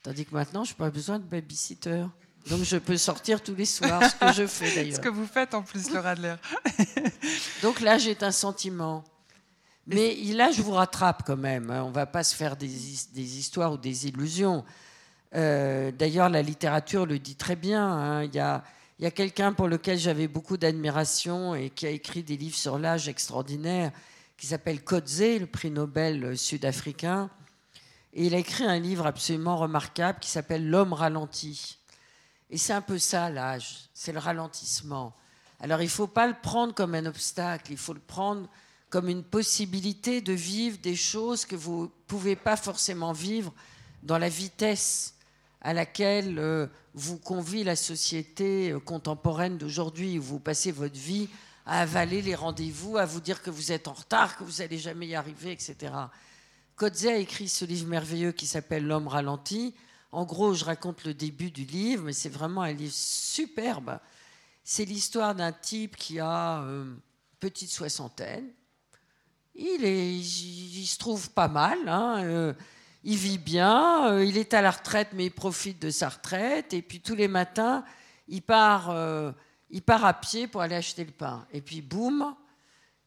Tandis 0.03 0.25
que 0.25 0.35
maintenant, 0.35 0.65
je 0.65 0.71
n'ai 0.71 0.77
pas 0.77 0.91
besoin 0.91 1.19
de 1.19 1.25
babysitter. 1.25 2.05
Donc 2.49 2.63
je 2.63 2.79
peux 2.79 2.97
sortir 2.97 3.43
tous 3.43 3.55
les 3.55 3.67
soirs, 3.67 4.03
ce 4.03 4.17
que 4.17 4.33
je 4.33 4.47
fais 4.47 4.75
d'ailleurs. 4.75 4.97
Ce 4.97 5.01
que 5.01 5.09
vous 5.09 5.27
faites 5.27 5.53
en 5.53 5.63
plus, 5.63 5.91
Laura 5.91 6.11
Adler. 6.11 6.37
Donc 7.63 7.81
là, 7.81 7.99
j'ai 7.99 8.17
un 8.23 8.33
sentiment. 8.33 9.05
Mais 9.91 10.14
là, 10.34 10.51
je 10.53 10.61
vous 10.61 10.72
rattrape 10.72 11.22
quand 11.24 11.39
même. 11.39 11.70
Hein. 11.70 11.82
On 11.82 11.89
ne 11.89 11.95
va 11.95 12.05
pas 12.05 12.22
se 12.22 12.36
faire 12.36 12.57
des, 12.57 13.18
histoires 13.18 13.72
ou 13.72 13.78
des 13.78 14.07
illusions. 14.07 14.62
Euh, 15.34 15.91
d'ailleurs, 15.91 16.28
la 16.28 16.43
littérature 16.43 17.07
le 17.07 17.18
dit 17.18 17.36
très 17.36 17.57
bien. 17.57 17.86
Hein. 17.86 18.24
Il 18.24 18.34
y 18.34 18.39
a, 18.39 19.11
quelqu'un 19.11 19.55
pour 19.55 19.66
lequel 19.66 19.99
j'avais 19.99 20.28
beaucoup 20.28 20.59
d'admiration 20.59 21.55
et 21.55 21.70
qui 21.70 21.86
a 21.86 21.91
écrit 21.91 22.22
des 22.22 22.36
livres 22.36 22.57
sur 22.57 22.78
l'âge 22.78 23.09
extraordinaires, 23.09 23.93
qui 24.36 24.47
s'appelle 24.47 24.84
Kodze, 24.84 25.41
le 25.41 25.47
prix 25.47 25.70
Nobel 25.70 26.36
sud-africain. 26.36 27.30
Et 28.12 28.26
il 28.26 28.34
a 28.34 28.39
écrit 28.39 28.64
un 28.64 28.78
livre 28.78 29.07
absolument 29.07 29.57
remarquable 29.57 30.18
qui 30.20 30.28
s'appelle 30.28 30.68
L'homme 30.68 30.93
ralenti. 30.93 31.78
Et 32.51 32.59
c'est 32.59 32.74
un 32.74 32.82
peu 32.82 32.99
ça 32.99 33.30
l'âge, 33.30 33.89
c'est 33.95 34.12
le 34.12 34.18
ralentissement. 34.18 35.14
Alors 35.61 35.80
il 35.80 35.86
ne 35.86 35.91
faut 35.91 36.07
pas 36.07 36.26
le 36.26 36.34
prendre 36.34 36.74
comme 36.74 36.95
un 36.95 37.07
obstacle, 37.07 37.72
il 37.72 37.78
faut 37.78 37.95
le 37.95 38.01
prendre 38.01 38.49
comme 38.91 39.09
une 39.09 39.22
possibilité 39.22 40.20
de 40.20 40.32
vivre 40.32 40.78
des 40.78 40.97
choses 40.97 41.45
que 41.45 41.57
vous 41.57 41.82
ne 41.82 41.89
pouvez 42.07 42.36
pas 42.36 42.57
forcément 42.57 43.12
vivre 43.12 43.53
dans 44.03 44.18
la 44.18 44.28
vitesse 44.28 45.14
à 45.61 45.74
laquelle 45.74 46.39
euh, 46.39 46.66
vous 46.95 47.18
convie 47.18 47.64
la 47.64 47.76
société 47.76 48.70
euh, 48.70 48.80
contemporaine 48.80 49.59
d'aujourd'hui, 49.59 50.18
où 50.18 50.22
vous 50.22 50.39
passez 50.39 50.72
votre 50.72 50.99
vie 50.99 51.28
à 51.66 51.80
avaler 51.80 52.22
les 52.22 52.34
rendez-vous, 52.34 52.97
à 52.97 53.05
vous 53.05 53.20
dire 53.20 53.43
que 53.43 53.51
vous 53.51 53.72
êtes 53.72 53.89
en 53.89 53.93
retard, 53.93 54.36
que 54.36 54.45
vous 54.45 54.61
n'allez 54.61 54.78
jamais 54.78 55.09
y 55.09 55.14
arriver, 55.14 55.53
etc. 55.53 55.93
Kodze 56.76 57.07
a 57.07 57.16
écrit 57.16 57.49
ce 57.49 57.64
livre 57.64 57.89
merveilleux 57.89 58.32
qui 58.32 58.47
s'appelle 58.47 58.86
L'homme 58.86 59.09
ralenti. 59.09 59.74
En 60.12 60.24
gros, 60.24 60.55
je 60.55 60.64
raconte 60.64 61.05
le 61.05 61.12
début 61.12 61.51
du 61.51 61.64
livre, 61.64 62.05
mais 62.05 62.12
c'est 62.12 62.28
vraiment 62.28 62.62
un 62.62 62.72
livre 62.72 62.95
superbe. 62.95 63.99
C'est 64.64 64.84
l'histoire 64.84 65.34
d'un 65.34 65.53
type 65.53 65.97
qui 65.97 66.20
a 66.20 66.62
euh, 66.62 66.95
petite 67.41 67.70
soixantaine. 67.70 68.49
Il, 69.59 70.87
se 70.87 70.99
trouve 70.99 71.31
pas 71.31 71.49
mal. 71.49 71.79
Hein, 71.89 72.55
il 73.05 73.17
vit 73.17 73.39
bien, 73.39 74.11
euh, 74.11 74.25
il 74.25 74.37
est 74.37 74.55
à 74.55 74.63
la 74.63 74.71
retraite, 74.71 75.09
mais 75.15 75.27
il 75.27 75.31
profite 75.31 75.81
de 75.81 75.91
sa 75.91 76.09
retraite. 76.09 76.73
Et 76.75 76.83
puis 76.83 77.01
tous 77.01 77.15
les 77.15 77.29
matins, 77.29 77.85
il 78.29 78.43
part, 78.43 78.91
euh, 78.91 79.33
il 79.71 79.83
part 79.83 80.05
à 80.05 80.15
pied 80.15 80.47
pour 80.47 80.61
aller 80.63 80.75
acheter 80.75 81.05
le 81.05 81.13
pain. 81.13 81.47
Et 81.53 81.61
puis 81.61 81.81
boum, 81.81 82.35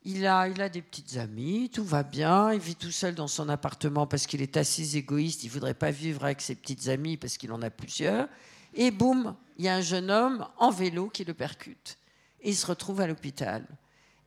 il 0.03 0.25
a, 0.25 0.47
il 0.47 0.61
a 0.61 0.69
des 0.69 0.81
petites 0.81 1.17
amies, 1.17 1.69
tout 1.69 1.83
va 1.83 2.03
bien. 2.03 2.53
Il 2.53 2.59
vit 2.59 2.75
tout 2.75 2.91
seul 2.91 3.15
dans 3.15 3.27
son 3.27 3.49
appartement 3.49 4.07
parce 4.07 4.25
qu'il 4.25 4.41
est 4.41 4.57
assez 4.57 4.97
égoïste. 4.97 5.43
Il 5.43 5.49
voudrait 5.49 5.73
pas 5.73 5.91
vivre 5.91 6.23
avec 6.23 6.41
ses 6.41 6.55
petites 6.55 6.87
amies 6.87 7.17
parce 7.17 7.37
qu'il 7.37 7.51
en 7.51 7.61
a 7.61 7.69
plusieurs. 7.69 8.27
Et 8.73 8.91
boum, 8.91 9.35
il 9.57 9.65
y 9.65 9.69
a 9.69 9.75
un 9.75 9.81
jeune 9.81 10.09
homme 10.09 10.47
en 10.57 10.71
vélo 10.71 11.09
qui 11.09 11.25
le 11.25 11.33
percute. 11.33 11.97
Et 12.39 12.49
il 12.49 12.55
se 12.55 12.65
retrouve 12.65 13.01
à 13.01 13.07
l'hôpital. 13.07 13.67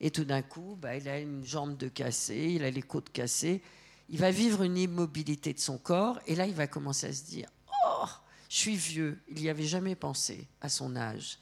Et 0.05 0.11
tout 0.11 0.23
d'un 0.23 0.43
coup, 0.43 0.77
bah, 0.79 0.95
il 0.95 1.09
a 1.09 1.17
une 1.19 1.43
jambe 1.43 1.77
de 1.77 1.87
cassée, 1.87 2.53
il 2.55 2.63
a 2.63 2.69
les 2.69 2.83
côtes 2.83 3.11
cassées 3.11 3.61
il 4.09 4.19
va 4.19 4.31
vivre 4.31 4.63
une 4.63 4.77
immobilité 4.77 5.53
de 5.53 5.59
son 5.59 5.77
corps, 5.77 6.19
et 6.27 6.35
là, 6.35 6.45
il 6.45 6.53
va 6.53 6.67
commencer 6.67 7.07
à 7.07 7.13
se 7.13 7.23
dire 7.23 7.49
Oh, 7.87 8.05
je 8.49 8.55
suis 8.55 8.75
vieux. 8.75 9.19
Il 9.29 9.41
n'y 9.41 9.49
avait 9.49 9.65
jamais 9.65 9.95
pensé 9.95 10.47
à 10.61 10.69
son 10.69 10.95
âge. 10.95 11.39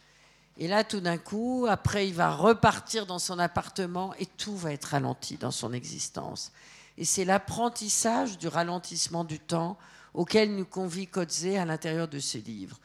Et 0.58 0.68
là, 0.68 0.84
tout 0.84 1.00
d'un 1.00 1.18
coup, 1.18 1.66
après, 1.68 2.08
il 2.08 2.14
va 2.14 2.34
repartir 2.34 3.06
dans 3.06 3.20
son 3.20 3.40
appartement 3.40 4.14
et 4.20 4.26
tout 4.26 4.56
va 4.56 4.72
être 4.72 4.86
ralenti 4.86 5.38
dans 5.38 5.52
son 5.52 5.74
existence. 5.74 6.52
Et 6.98 7.06
c'est 7.06 7.26
l'apprentissage 7.26 8.38
du 8.38 8.48
ralentissement 8.48 9.24
du 9.24 9.40
temps 9.40 9.78
auquel 10.14 10.56
nous 10.56 10.66
convie 10.66 11.08
Kodze 11.08 11.48
à 11.58 11.66
l'intérieur 11.66 12.08
de 12.08 12.20
ce 12.20 12.38
livre. 12.38 12.80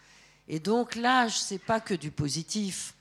Et 0.48 0.60
donc, 0.60 0.94
l'âge, 0.96 1.38
c'est 1.38 1.58
pas 1.58 1.78
que 1.78 1.92
du 1.92 2.10
positif. 2.10 2.94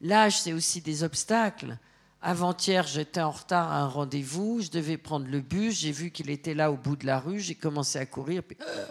L'âge, 0.00 0.40
c'est 0.40 0.52
aussi 0.52 0.80
des 0.80 1.04
obstacles. 1.04 1.78
Avant-hier, 2.20 2.84
j'étais 2.84 3.20
en 3.20 3.30
retard 3.30 3.70
à 3.70 3.78
un 3.80 3.86
rendez-vous, 3.86 4.60
je 4.60 4.70
devais 4.70 4.96
prendre 4.96 5.28
le 5.28 5.40
bus, 5.40 5.78
j'ai 5.78 5.92
vu 5.92 6.10
qu'il 6.10 6.30
était 6.30 6.54
là 6.54 6.72
au 6.72 6.76
bout 6.76 6.96
de 6.96 7.06
la 7.06 7.20
rue, 7.20 7.38
j'ai 7.38 7.54
commencé 7.54 7.98
à 7.98 8.06
courir, 8.06 8.42
puis 8.42 8.56
euh, 8.60 8.86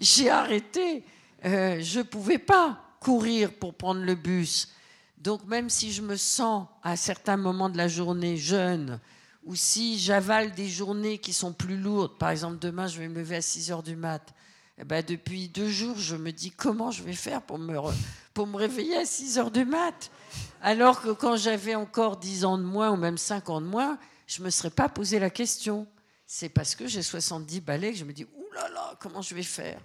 j'ai 0.00 0.28
arrêté. 0.28 1.04
Euh, 1.44 1.80
je 1.80 2.00
ne 2.00 2.04
pouvais 2.04 2.38
pas 2.38 2.96
courir 3.00 3.52
pour 3.52 3.74
prendre 3.74 4.00
le 4.02 4.16
bus. 4.16 4.72
Donc 5.18 5.46
même 5.46 5.70
si 5.70 5.92
je 5.92 6.02
me 6.02 6.16
sens 6.16 6.66
à 6.82 6.96
certains 6.96 7.36
moments 7.36 7.70
de 7.70 7.76
la 7.76 7.86
journée 7.86 8.36
jeune, 8.36 8.98
ou 9.44 9.54
si 9.54 10.00
j'avale 10.00 10.52
des 10.52 10.68
journées 10.68 11.18
qui 11.18 11.32
sont 11.32 11.52
plus 11.52 11.76
lourdes, 11.76 12.18
par 12.18 12.30
exemple 12.30 12.58
demain 12.58 12.88
je 12.88 12.98
vais 12.98 13.08
me 13.08 13.14
lever 13.14 13.36
à 13.36 13.42
6 13.42 13.70
heures 13.70 13.82
du 13.84 13.94
mat', 13.94 14.34
eh 14.78 14.84
ben, 14.84 15.04
depuis 15.06 15.48
deux 15.48 15.68
jours 15.68 15.96
je 15.96 16.16
me 16.16 16.32
dis 16.32 16.50
comment 16.50 16.90
je 16.90 17.04
vais 17.04 17.12
faire 17.12 17.42
pour 17.42 17.58
me, 17.58 17.78
pour 18.34 18.46
me 18.46 18.56
réveiller 18.56 18.96
à 18.96 19.04
6 19.04 19.38
heures 19.38 19.50
du 19.50 19.64
mat' 19.64 20.10
Alors 20.62 21.02
que 21.02 21.10
quand 21.10 21.36
j'avais 21.36 21.74
encore 21.74 22.16
10 22.16 22.44
ans 22.44 22.58
de 22.58 22.62
moins 22.62 22.90
ou 22.90 22.96
même 22.96 23.18
5 23.18 23.50
ans 23.50 23.60
de 23.60 23.66
moins, 23.66 23.98
je 24.26 24.40
ne 24.40 24.46
me 24.46 24.50
serais 24.50 24.70
pas 24.70 24.88
posé 24.88 25.18
la 25.18 25.30
question. 25.30 25.86
C'est 26.26 26.48
parce 26.48 26.74
que 26.74 26.86
j'ai 26.86 27.02
70 27.02 27.60
balais 27.60 27.92
que 27.92 27.98
je 27.98 28.04
me 28.04 28.12
dis, 28.12 28.24
ouh 28.24 28.54
là 28.54 28.68
là, 28.68 28.94
comment 29.00 29.22
je 29.22 29.34
vais 29.34 29.42
faire? 29.42 29.80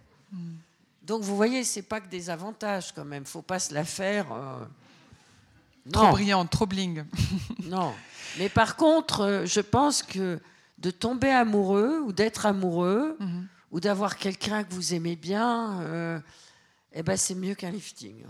Donc 1.02 1.24
vous 1.24 1.36
voyez, 1.36 1.64
c'est 1.64 1.82
pas 1.82 2.00
que 2.00 2.10
des 2.10 2.30
avantages 2.30 2.94
quand 2.94 3.06
même. 3.06 3.26
faut 3.26 3.42
pas 3.42 3.60
se 3.60 3.74
la 3.74 3.86
faire. 3.86 4.32
Euh, 4.32 4.66
trop 5.92 6.10
brillante, 6.10 6.50
trop 6.52 6.66
bling. 6.66 7.04
non. 7.64 7.94
Mais 8.38 8.50
par 8.50 8.76
contre, 8.76 9.22
euh, 9.22 9.46
je 9.46 9.62
pense 9.62 10.04
que 10.04 10.40
de 10.78 10.92
tomber 10.92 11.30
amoureux 11.30 12.02
ou 12.06 12.12
d'être 12.12 12.46
amoureux 12.46 13.16
mhm. 13.20 13.48
ou 13.72 13.80
d'avoir 13.80 14.18
quelqu'un 14.18 14.64
que 14.64 14.74
vous 14.74 14.94
aimez 14.94 15.16
bien, 15.16 15.82
euh, 15.82 16.20
eh 16.94 17.04
ben 17.04 17.18
c'est 17.18 17.36
mieux 17.36 17.56
qu'un 17.56 17.72
lifting 17.72 18.26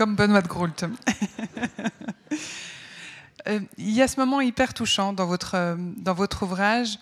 comme 0.00 0.16
Benoît 0.16 0.40
de 0.40 0.48
Groult. 0.48 0.84
Euh, 3.48 3.58
il 3.78 3.92
y 3.92 4.02
a 4.02 4.06
ce 4.06 4.20
moment 4.20 4.42
hyper 4.42 4.74
touchant 4.74 5.14
dans 5.14 5.24
votre, 5.24 5.54
euh, 5.54 5.74
dans 5.96 6.12
votre 6.12 6.42
ouvrage 6.42 6.98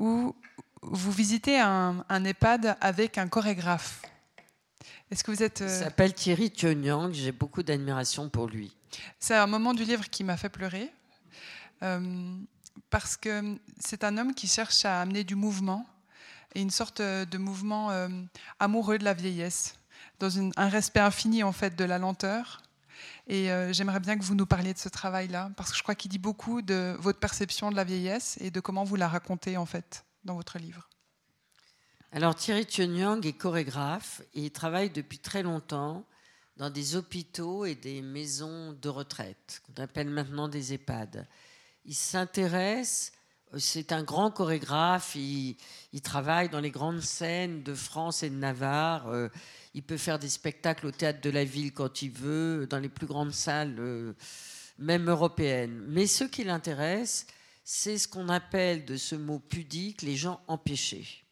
où 0.00 0.34
vous 0.82 1.12
visitez 1.12 1.60
un, 1.60 2.04
EHPAD 2.10 2.76
avec 2.80 3.18
un 3.18 3.28
chorégraphe. 3.28 4.02
Est-ce 5.12 5.22
que 5.22 5.30
vous 5.30 5.44
êtes... 5.44 5.62
Euh, 5.62 5.68
Il 5.68 5.84
s'appelle 5.84 6.12
Thierry 6.12 6.50
Thionyang, 6.50 7.12
j'ai 7.12 7.30
beaucoup 7.30 7.62
d'admiration 7.62 8.28
pour 8.28 8.48
lui. 8.48 8.76
C'est 9.20 9.36
un 9.36 9.46
moment 9.46 9.74
du 9.74 9.84
livre 9.84 10.10
qui 10.10 10.24
m'a 10.24 10.36
fait 10.36 10.48
pleurer, 10.48 10.90
parce 12.90 13.16
que 13.16 13.56
c'est 13.78 14.02
un 14.02 14.18
homme 14.18 14.34
qui 14.34 14.48
cherche 14.48 14.84
à 14.84 15.00
amener 15.02 15.22
du 15.22 15.36
mouvement, 15.36 15.86
et 16.56 16.62
une 16.62 16.70
sorte 16.70 17.00
de 17.00 17.38
mouvement 17.38 17.92
amoureux 18.58 18.98
de 18.98 19.04
la 19.04 19.14
vieillesse 19.14 19.76
dans 20.18 20.38
un 20.38 20.68
respect 20.68 21.00
infini 21.00 21.42
en 21.42 21.52
fait 21.52 21.76
de 21.76 21.84
la 21.84 21.98
lenteur. 21.98 22.62
Et 23.28 23.50
euh, 23.50 23.72
j'aimerais 23.72 24.00
bien 24.00 24.16
que 24.16 24.24
vous 24.24 24.34
nous 24.34 24.46
parliez 24.46 24.72
de 24.72 24.78
ce 24.78 24.88
travail-là, 24.88 25.50
parce 25.56 25.70
que 25.70 25.76
je 25.76 25.82
crois 25.82 25.94
qu'il 25.94 26.10
dit 26.10 26.18
beaucoup 26.18 26.62
de 26.62 26.96
votre 27.00 27.18
perception 27.18 27.70
de 27.70 27.76
la 27.76 27.84
vieillesse 27.84 28.38
et 28.40 28.50
de 28.50 28.60
comment 28.60 28.84
vous 28.84 28.96
la 28.96 29.08
racontez 29.08 29.56
en 29.56 29.66
fait 29.66 30.04
dans 30.24 30.34
votre 30.34 30.58
livre. 30.58 30.88
Alors 32.12 32.34
Thierry 32.34 32.64
Thionyang 32.64 33.24
est 33.26 33.32
chorégraphe 33.32 34.22
et 34.32 34.44
il 34.44 34.50
travaille 34.50 34.90
depuis 34.90 35.18
très 35.18 35.42
longtemps 35.42 36.06
dans 36.56 36.70
des 36.70 36.96
hôpitaux 36.96 37.66
et 37.66 37.74
des 37.74 38.00
maisons 38.00 38.72
de 38.72 38.88
retraite, 38.88 39.60
qu'on 39.64 39.82
appelle 39.82 40.08
maintenant 40.08 40.48
des 40.48 40.72
EHPAD. 40.72 41.28
Il 41.84 41.94
s'intéresse, 41.94 43.12
c'est 43.58 43.92
un 43.92 44.02
grand 44.02 44.30
chorégraphe, 44.30 45.14
il, 45.14 45.56
travaille 46.02 46.48
dans 46.48 46.60
les 46.60 46.70
grandes 46.70 47.00
scènes 47.00 47.62
de 47.62 47.74
France 47.74 48.22
et 48.22 48.30
de 48.30 48.34
Navarre. 48.34 49.08
Euh, 49.08 49.28
il 49.74 49.82
peut 49.82 49.96
faire 49.96 50.18
des 50.18 50.28
spectacles 50.28 50.86
au 50.86 50.90
théâtre 50.90 51.20
de 51.20 51.30
la 51.30 51.44
ville 51.44 51.72
quand 51.72 52.02
il 52.02 52.10
veut, 52.10 52.66
dans 52.68 52.78
les 52.78 52.88
plus 52.88 53.06
grandes 53.06 53.32
salles, 53.32 53.76
euh, 53.78 54.14
même 54.78 55.08
européennes. 55.08 55.84
Mais 55.88 56.06
ce 56.06 56.24
qui 56.24 56.44
l'intéresse, 56.44 57.26
c'est 57.64 57.98
ce 57.98 58.08
qu'on 58.08 58.28
appelle 58.28 58.84
de 58.84 58.96
ce 58.96 59.16
mot 59.16 59.38
pudique 59.38 60.02
les 60.02 60.16
gens 60.16 60.40
empêchés. 60.48 61.24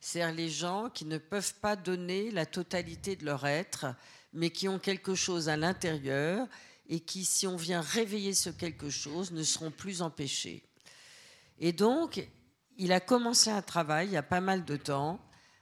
C'est-à-dire 0.00 0.36
les 0.36 0.50
gens 0.50 0.90
qui 0.90 1.04
ne 1.04 1.18
peuvent 1.18 1.54
pas 1.60 1.76
donner 1.76 2.30
la 2.30 2.46
totalité 2.46 3.16
de 3.16 3.24
leur 3.24 3.46
être, 3.46 3.86
mais 4.32 4.50
qui 4.50 4.68
ont 4.68 4.78
quelque 4.78 5.14
chose 5.14 5.48
à 5.48 5.56
l'intérieur 5.56 6.46
et 6.88 7.00
qui, 7.00 7.24
si 7.24 7.46
on 7.46 7.56
vient 7.56 7.80
réveiller 7.80 8.34
ce 8.34 8.50
quelque 8.50 8.90
chose, 8.90 9.32
ne 9.32 9.42
seront 9.42 9.70
plus 9.70 10.02
empêchés. 10.02 10.67
Et 11.58 11.72
donc, 11.72 12.28
il 12.76 12.92
a 12.92 13.00
commencé 13.00 13.50
un 13.50 13.62
travail 13.62 14.08
il 14.08 14.12
y 14.12 14.16
a 14.16 14.22
pas 14.22 14.40
mal 14.40 14.64
de 14.64 14.76
temps 14.76 15.20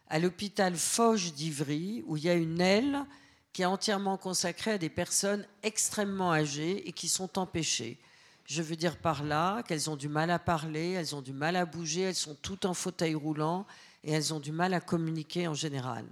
à 0.08 0.18
l'hôpital 0.18 0.76
Foch 0.76 1.32
d'Ivry, 1.32 2.04
où 2.06 2.16
il 2.16 2.24
y 2.24 2.30
a 2.30 2.34
une 2.34 2.60
aile 2.60 3.04
qui 3.52 3.62
est 3.62 3.66
entièrement 3.66 4.18
consacrée 4.18 4.72
à 4.72 4.78
des 4.78 4.90
personnes 4.90 5.46
extrêmement 5.62 6.32
âgées 6.32 6.86
et 6.86 6.92
qui 6.92 7.08
sont 7.08 7.38
empêchées. 7.38 7.98
Je 8.44 8.62
veux 8.62 8.76
dire 8.76 8.98
par 8.98 9.24
là 9.24 9.62
qu'elles 9.62 9.90
ont 9.90 9.96
du 9.96 10.08
mal 10.08 10.30
à 10.30 10.38
parler, 10.38 10.90
elles 10.90 11.16
ont 11.16 11.22
du 11.22 11.32
mal 11.32 11.56
à 11.56 11.64
bouger, 11.64 12.02
elles 12.02 12.14
sont 12.14 12.36
toutes 12.36 12.64
en 12.64 12.74
fauteuil 12.74 13.14
roulant 13.14 13.66
et 14.04 14.12
elles 14.12 14.32
ont 14.34 14.40
du 14.40 14.52
mal 14.52 14.74
à 14.74 14.80
communiquer 14.80 15.48
en 15.48 15.54
général. 15.54 16.04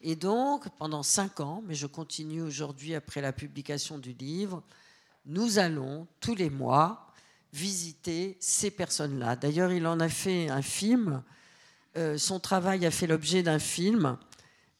Et 0.00 0.14
donc, 0.14 0.68
pendant 0.78 1.02
cinq 1.02 1.40
ans, 1.40 1.62
mais 1.66 1.74
je 1.74 1.86
continue 1.88 2.42
aujourd'hui 2.42 2.94
après 2.94 3.20
la 3.20 3.32
publication 3.32 3.98
du 3.98 4.12
livre, 4.12 4.62
nous 5.26 5.58
allons 5.58 6.06
tous 6.20 6.36
les 6.36 6.50
mois 6.50 7.07
visiter 7.52 8.36
ces 8.40 8.70
personnes-là. 8.70 9.36
D'ailleurs, 9.36 9.72
il 9.72 9.86
en 9.86 10.00
a 10.00 10.08
fait 10.08 10.48
un 10.48 10.62
film 10.62 11.22
euh, 11.98 12.16
son 12.16 12.38
travail 12.38 12.86
a 12.86 12.92
fait 12.92 13.08
l'objet 13.08 13.42
d'un 13.42 13.58
film 13.58 14.18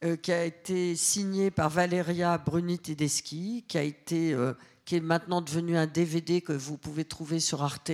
euh, 0.05 0.15
qui 0.17 0.31
a 0.31 0.45
été 0.45 0.95
signé 0.95 1.51
par 1.51 1.69
Valeria 1.69 2.39
Bruni 2.39 2.79
Tedeschi, 2.79 3.65
qui, 3.67 3.77
a 3.77 3.83
été, 3.83 4.33
euh, 4.35 4.53
qui 4.85 4.97
est 4.97 5.01
maintenant 5.01 5.41
devenu 5.41 5.77
un 5.77 5.87
DVD 5.87 6.41
que 6.41 6.53
vous 6.53 6.77
pouvez 6.77 7.05
trouver 7.05 7.41
sur 7.41 7.65
Arte, 7.65 7.91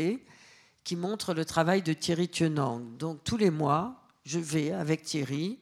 qui 0.82 0.96
montre 0.96 1.32
le 1.32 1.46
travail 1.46 1.80
de 1.80 1.94
Thierry 1.94 2.28
Thionang. 2.28 2.98
Donc 2.98 3.24
tous 3.24 3.38
les 3.38 3.50
mois, 3.50 4.02
je 4.26 4.38
vais 4.38 4.72
avec 4.72 5.04
Thierry 5.04 5.58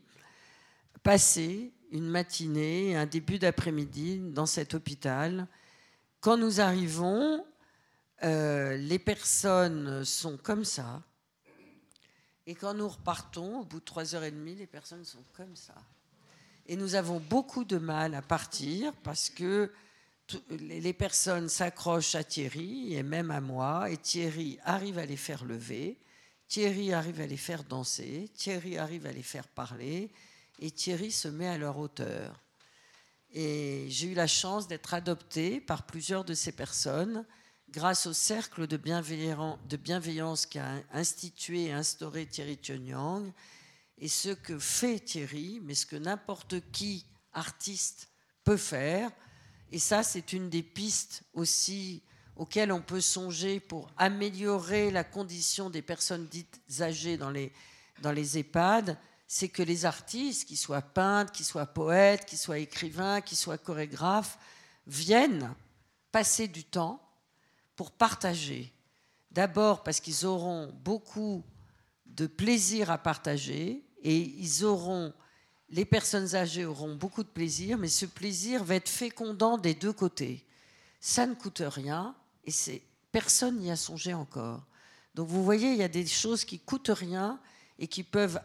passer 1.04 1.72
une 1.92 2.08
matinée, 2.08 2.96
un 2.96 3.06
début 3.06 3.38
d'après-midi 3.38 4.18
dans 4.18 4.46
cet 4.46 4.74
hôpital. 4.74 5.46
Quand 6.20 6.36
nous 6.36 6.60
arrivons, 6.60 7.44
euh, 8.24 8.76
les 8.76 8.98
personnes 8.98 10.04
sont 10.04 10.36
comme 10.36 10.64
ça. 10.64 11.02
Et 12.46 12.54
quand 12.54 12.74
nous 12.74 12.88
repartons, 12.88 13.60
au 13.60 13.64
bout 13.64 13.80
de 13.80 13.84
trois 13.84 14.14
heures 14.14 14.24
et 14.24 14.30
demie, 14.30 14.54
les 14.54 14.66
personnes 14.66 15.04
sont 15.04 15.24
comme 15.32 15.54
ça. 15.56 15.74
Et 16.66 16.76
nous 16.76 16.94
avons 16.94 17.20
beaucoup 17.20 17.64
de 17.64 17.78
mal 17.78 18.14
à 18.14 18.22
partir 18.22 18.92
parce 19.02 19.30
que 19.30 19.72
les 20.50 20.92
personnes 20.92 21.48
s'accrochent 21.48 22.14
à 22.14 22.24
Thierry 22.24 22.94
et 22.94 23.02
même 23.02 23.30
à 23.30 23.40
moi, 23.40 23.90
et 23.90 23.96
Thierry 23.96 24.58
arrive 24.64 24.98
à 24.98 25.06
les 25.06 25.16
faire 25.16 25.44
lever, 25.44 25.98
Thierry 26.48 26.92
arrive 26.92 27.20
à 27.20 27.26
les 27.26 27.36
faire 27.36 27.64
danser, 27.64 28.30
Thierry 28.34 28.78
arrive 28.78 29.06
à 29.06 29.12
les 29.12 29.22
faire 29.22 29.48
parler, 29.48 30.10
et 30.58 30.70
Thierry 30.70 31.10
se 31.10 31.28
met 31.28 31.48
à 31.48 31.58
leur 31.58 31.78
hauteur. 31.78 32.40
Et 33.32 33.86
j'ai 33.88 34.08
eu 34.08 34.14
la 34.14 34.26
chance 34.26 34.68
d'être 34.68 34.94
adoptée 34.94 35.60
par 35.60 35.84
plusieurs 35.84 36.24
de 36.24 36.34
ces 36.34 36.52
personnes 36.52 37.24
grâce 37.72 38.06
au 38.06 38.12
cercle 38.12 38.66
de, 38.66 38.76
bienveillance 38.76 40.44
qu'a 40.44 40.74
institué 40.92 41.64
et 41.64 41.72
instauré 41.72 42.26
Thierry 42.26 42.58
Tionyang. 42.58 43.32
Et 43.96 44.08
ce 44.08 44.28
que 44.28 44.58
fait 44.58 45.00
Thierry, 45.00 45.58
mais 45.62 45.74
ce 45.74 45.86
que 45.86 45.96
n'importe 45.96 46.56
qui, 46.70 47.06
artiste, 47.32 48.10
peut 48.44 48.58
faire. 48.58 49.10
Et 49.70 49.78
ça, 49.78 50.02
c'est 50.02 50.34
une 50.34 50.50
des 50.50 50.62
pistes 50.62 51.22
aussi 51.32 52.02
auxquelles 52.36 52.72
on 52.72 52.82
peut 52.82 53.00
songer 53.00 53.58
pour 53.58 53.90
améliorer 53.96 54.90
la 54.90 55.04
condition 55.04 55.70
des 55.70 55.82
personnes 55.82 56.26
dites 56.26 56.60
âgées 56.80 57.16
dans 57.16 57.30
les, 57.30 57.52
dans 58.02 58.12
les 58.12 58.38
EHPAD, 58.38 58.98
c'est 59.26 59.48
que 59.48 59.62
les 59.62 59.86
artistes, 59.86 60.46
qu'ils 60.46 60.58
soient 60.58 60.82
peintres, 60.82 61.32
qu'ils 61.32 61.46
soient 61.46 61.66
poètes, 61.66 62.26
qu'ils 62.26 62.38
soient 62.38 62.58
écrivains, 62.58 63.22
qu'ils 63.22 63.38
soient 63.38 63.56
chorégraphes, 63.56 64.38
viennent 64.86 65.54
passer 66.10 66.48
du 66.48 66.64
temps 66.64 67.00
pour 67.76 67.90
partager. 67.90 68.72
D'abord 69.30 69.82
parce 69.82 70.00
qu'ils 70.00 70.26
auront 70.26 70.72
beaucoup 70.84 71.42
de 72.06 72.26
plaisir 72.26 72.90
à 72.90 72.98
partager 72.98 73.82
et 74.02 74.18
ils 74.18 74.64
auront, 74.64 75.12
les 75.70 75.84
personnes 75.84 76.34
âgées 76.34 76.66
auront 76.66 76.94
beaucoup 76.94 77.22
de 77.22 77.28
plaisir, 77.28 77.78
mais 77.78 77.88
ce 77.88 78.06
plaisir 78.06 78.62
va 78.64 78.74
être 78.74 78.88
fécondant 78.88 79.56
des 79.56 79.74
deux 79.74 79.92
côtés. 79.92 80.44
Ça 81.00 81.26
ne 81.26 81.34
coûte 81.34 81.62
rien 81.64 82.14
et 82.44 82.50
c'est 82.50 82.82
personne 83.10 83.58
n'y 83.58 83.70
a 83.70 83.76
songé 83.76 84.12
encore. 84.14 84.62
Donc 85.14 85.28
vous 85.28 85.44
voyez, 85.44 85.72
il 85.72 85.78
y 85.78 85.82
a 85.82 85.88
des 85.88 86.06
choses 86.06 86.44
qui 86.44 86.58
coûtent 86.58 86.90
rien 86.92 87.40
et 87.78 87.86
qui 87.86 88.02
peuvent 88.02 88.40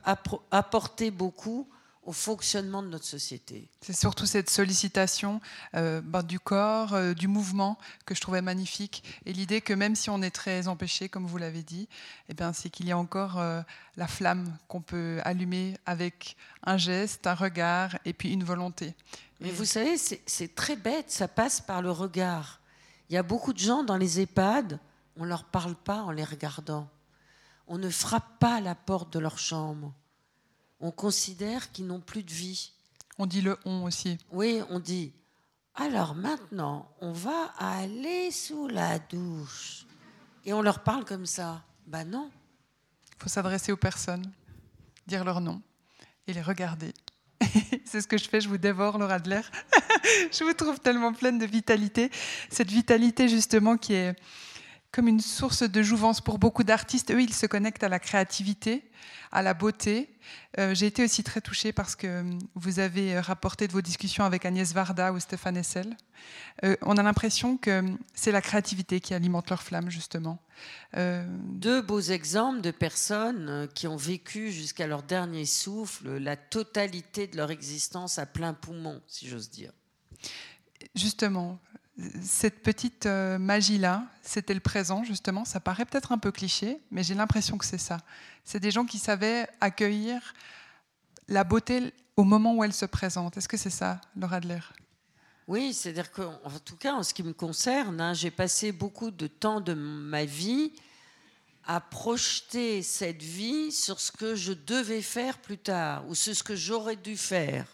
apporter 0.52 1.12
beaucoup 1.12 1.68
au 2.08 2.14
fonctionnement 2.14 2.82
de 2.82 2.88
notre 2.88 3.04
société. 3.04 3.68
C'est 3.82 3.96
surtout 3.96 4.26
cette 4.26 4.50
sollicitation 4.50 5.42
euh, 5.76 6.00
ben, 6.02 6.24
du 6.24 6.40
corps, 6.40 6.94
euh, 6.94 7.14
du 7.14 7.28
mouvement 7.28 7.78
que 8.06 8.16
je 8.16 8.22
trouvais 8.22 8.42
magnifique. 8.42 9.04
Et 9.26 9.34
l'idée 9.34 9.60
que 9.60 9.74
même 9.74 9.94
si 9.94 10.10
on 10.10 10.22
est 10.22 10.32
très 10.32 10.70
empêché, 10.70 11.10
comme 11.10 11.28
vous 11.28 11.38
l'avez 11.38 11.64
dit, 11.64 11.90
eh 12.30 12.34
bien, 12.34 12.54
c'est 12.54 12.70
qu'il 12.70 12.88
y 12.88 12.94
a 12.94 12.98
encore 12.98 13.40
euh, 13.40 13.62
la 13.98 14.08
flamme 14.08 14.58
qu'on 14.70 14.82
peut 14.82 15.20
allumer 15.26 15.76
avec 15.86 16.38
un 16.64 16.78
geste, 16.78 17.28
un 17.28 17.36
regard 17.36 17.98
et 18.06 18.14
puis 18.14 18.32
une 18.32 18.46
volonté. 18.46 18.96
Mais 19.42 19.52
vous 19.52 19.66
savez, 19.66 19.98
c'est 19.98 20.56
très 20.56 20.78
bête, 20.78 21.12
ça 21.12 21.28
passe 21.28 21.60
par 21.60 21.82
le 21.82 21.92
regard. 21.92 22.62
Il 23.10 23.16
y 23.16 23.18
a 23.18 23.24
beaucoup 23.24 23.52
de 23.52 23.60
gens 23.60 23.84
dans 23.84 23.98
les 23.98 24.22
EHPAD, 24.22 24.80
on 25.18 25.24
ne 25.24 25.30
leur 25.30 25.44
parle 25.44 25.76
pas 25.76 26.04
en 26.04 26.12
les 26.12 26.24
regardant 26.24 26.88
on 27.68 27.78
ne 27.78 27.90
frappe 27.90 28.40
pas 28.40 28.56
à 28.56 28.62
la 28.62 28.76
porte 28.76 29.12
de 29.14 29.20
leur 29.20 29.38
chambre. 29.38 29.94
On 30.80 30.92
considère 30.92 31.72
qu'ils 31.72 31.88
n'ont 31.88 32.00
plus 32.00 32.24
de 32.24 32.32
vie. 32.32 32.72
On 33.18 33.26
dit 33.26 33.42
le 33.42 33.58
on 33.66 33.84
aussi. 33.84 34.18
Oui, 34.32 34.62
on 34.70 34.80
dit. 34.80 35.12
Alors 35.76 36.16
maintenant, 36.16 36.92
on 37.02 37.12
va 37.12 37.54
aller 37.58 38.32
sous 38.32 38.68
la 38.68 39.00
douche. 39.00 39.86
Et 40.46 40.54
on 40.54 40.62
leur 40.62 40.84
parle 40.84 41.06
comme 41.06 41.26
ça. 41.26 41.64
Ben 41.86 42.04
non. 42.04 42.32
Il 43.16 43.24
faut 43.24 43.30
s'adresser 43.30 43.72
aux 43.72 43.78
personnes, 43.78 44.32
dire 45.08 45.24
leur 45.24 45.42
nom 45.42 45.62
et 46.28 46.34
les 46.34 46.42
regarder. 46.42 46.94
C'est 47.86 48.02
ce 48.02 48.08
que 48.08 48.18
je 48.18 48.28
fais, 48.28 48.42
je 48.42 48.50
vous 48.50 48.58
dévore, 48.58 48.98
Laura 48.98 49.16
Adler. 49.16 49.42
je 50.32 50.44
vous 50.44 50.54
trouve 50.54 50.80
tellement 50.80 51.14
pleine 51.14 51.40
de 51.40 51.46
vitalité. 51.46 52.12
Cette 52.50 52.70
vitalité, 52.70 53.28
justement, 53.28 53.78
qui 53.78 53.94
est, 53.94 54.16
comme 54.98 55.08
une 55.08 55.22
source 55.22 55.62
de 55.62 55.84
jouvence 55.84 56.22
pour 56.22 56.40
beaucoup 56.40 56.64
d'artistes. 56.64 57.12
Eux, 57.12 57.22
ils 57.22 57.32
se 57.32 57.46
connectent 57.46 57.84
à 57.84 57.88
la 57.88 58.00
créativité, 58.00 58.90
à 59.32 59.44
la 59.44 59.54
beauté. 59.54 60.10
Euh, 60.58 60.74
j'ai 60.74 60.88
été 60.88 61.04
aussi 61.04 61.24
très 61.24 61.40
touchée 61.40 61.72
parce 61.72 61.96
que 61.96 62.08
euh, 62.08 62.24
vous 62.56 62.80
avez 62.80 63.20
rapporté 63.20 63.68
de 63.68 63.74
vos 63.74 63.82
discussions 63.82 64.24
avec 64.24 64.44
Agnès 64.44 64.74
Varda 64.74 65.14
ou 65.14 65.20
Stéphane 65.20 65.56
Essel. 65.56 65.96
Euh, 66.64 66.76
on 66.82 66.98
a 66.98 67.04
l'impression 67.04 67.58
que 67.58 67.84
c'est 68.16 68.32
la 68.32 68.42
créativité 68.42 69.00
qui 69.00 69.14
alimente 69.14 69.52
leur 69.52 69.62
flamme, 69.62 69.92
justement. 69.92 70.40
Deux 70.96 71.84
beaux 71.84 72.02
exemples 72.02 72.62
de 72.62 72.72
personnes 72.72 73.68
qui 73.76 73.86
ont 73.86 73.98
vécu 73.98 74.52
jusqu'à 74.52 74.88
leur 74.88 75.04
dernier 75.04 75.46
souffle 75.46 76.18
la 76.18 76.36
totalité 76.36 77.28
de 77.28 77.38
leur 77.38 77.52
existence 77.52 78.18
à 78.18 78.26
plein 78.26 78.56
poumon, 78.56 79.00
si 79.06 79.28
j'ose 79.28 79.52
dire. 79.52 79.72
Justement, 80.96 81.60
cette 82.22 82.62
petite 82.62 83.08
euh, 83.08 83.40
magie-là, 83.40 84.06
c'était 84.22 84.54
le 84.54 84.60
présent, 84.60 85.04
justement. 85.04 85.46
Ça 85.46 85.60
paraît 85.60 85.86
peut-être 85.86 86.12
un 86.12 86.18
peu 86.18 86.32
cliché, 86.32 86.80
mais 86.92 87.04
j'ai 87.04 87.16
l'impression 87.16 87.58
que 87.58 87.66
c'est 87.66 87.78
ça. 87.78 87.98
C'est 88.44 88.60
des 88.60 88.72
gens 88.72 88.86
qui 88.86 89.00
savaient 89.00 89.48
accueillir 89.62 90.34
la 91.28 91.44
beauté 91.44 91.94
au 92.16 92.24
moment 92.24 92.56
où 92.56 92.64
elle 92.64 92.74
se 92.74 92.86
présente. 92.86 93.38
Est-ce 93.38 93.48
que 93.48 93.58
c'est 93.58 93.72
ça, 93.72 94.00
Laura 94.16 94.38
Adler? 94.38 94.60
Oui, 95.48 95.74
c'est-à-dire 95.74 96.12
qu'en 96.12 96.60
tout 96.64 96.76
cas, 96.76 96.94
en 96.94 97.04
ce 97.04 97.14
qui 97.14 97.24
me 97.24 97.34
concerne, 97.34 98.02
hein, 98.02 98.14
j'ai 98.14 98.32
passé 98.32 98.72
beaucoup 98.72 99.12
de 99.12 99.28
temps 99.28 99.62
de 99.62 99.74
ma 99.74 100.26
vie 100.26 100.74
à 101.66 101.82
projeter 101.82 102.82
cette 102.82 103.22
vie 103.22 103.72
sur 103.72 104.00
ce 104.00 104.12
que 104.12 104.36
je 104.36 104.54
devais 104.54 105.02
faire 105.02 105.38
plus 105.40 105.58
tard, 105.58 106.08
ou 106.08 106.16
sur 106.16 106.36
ce 106.36 106.44
que 106.44 106.56
j'aurais 106.56 106.96
dû 106.96 107.18
faire. 107.18 107.68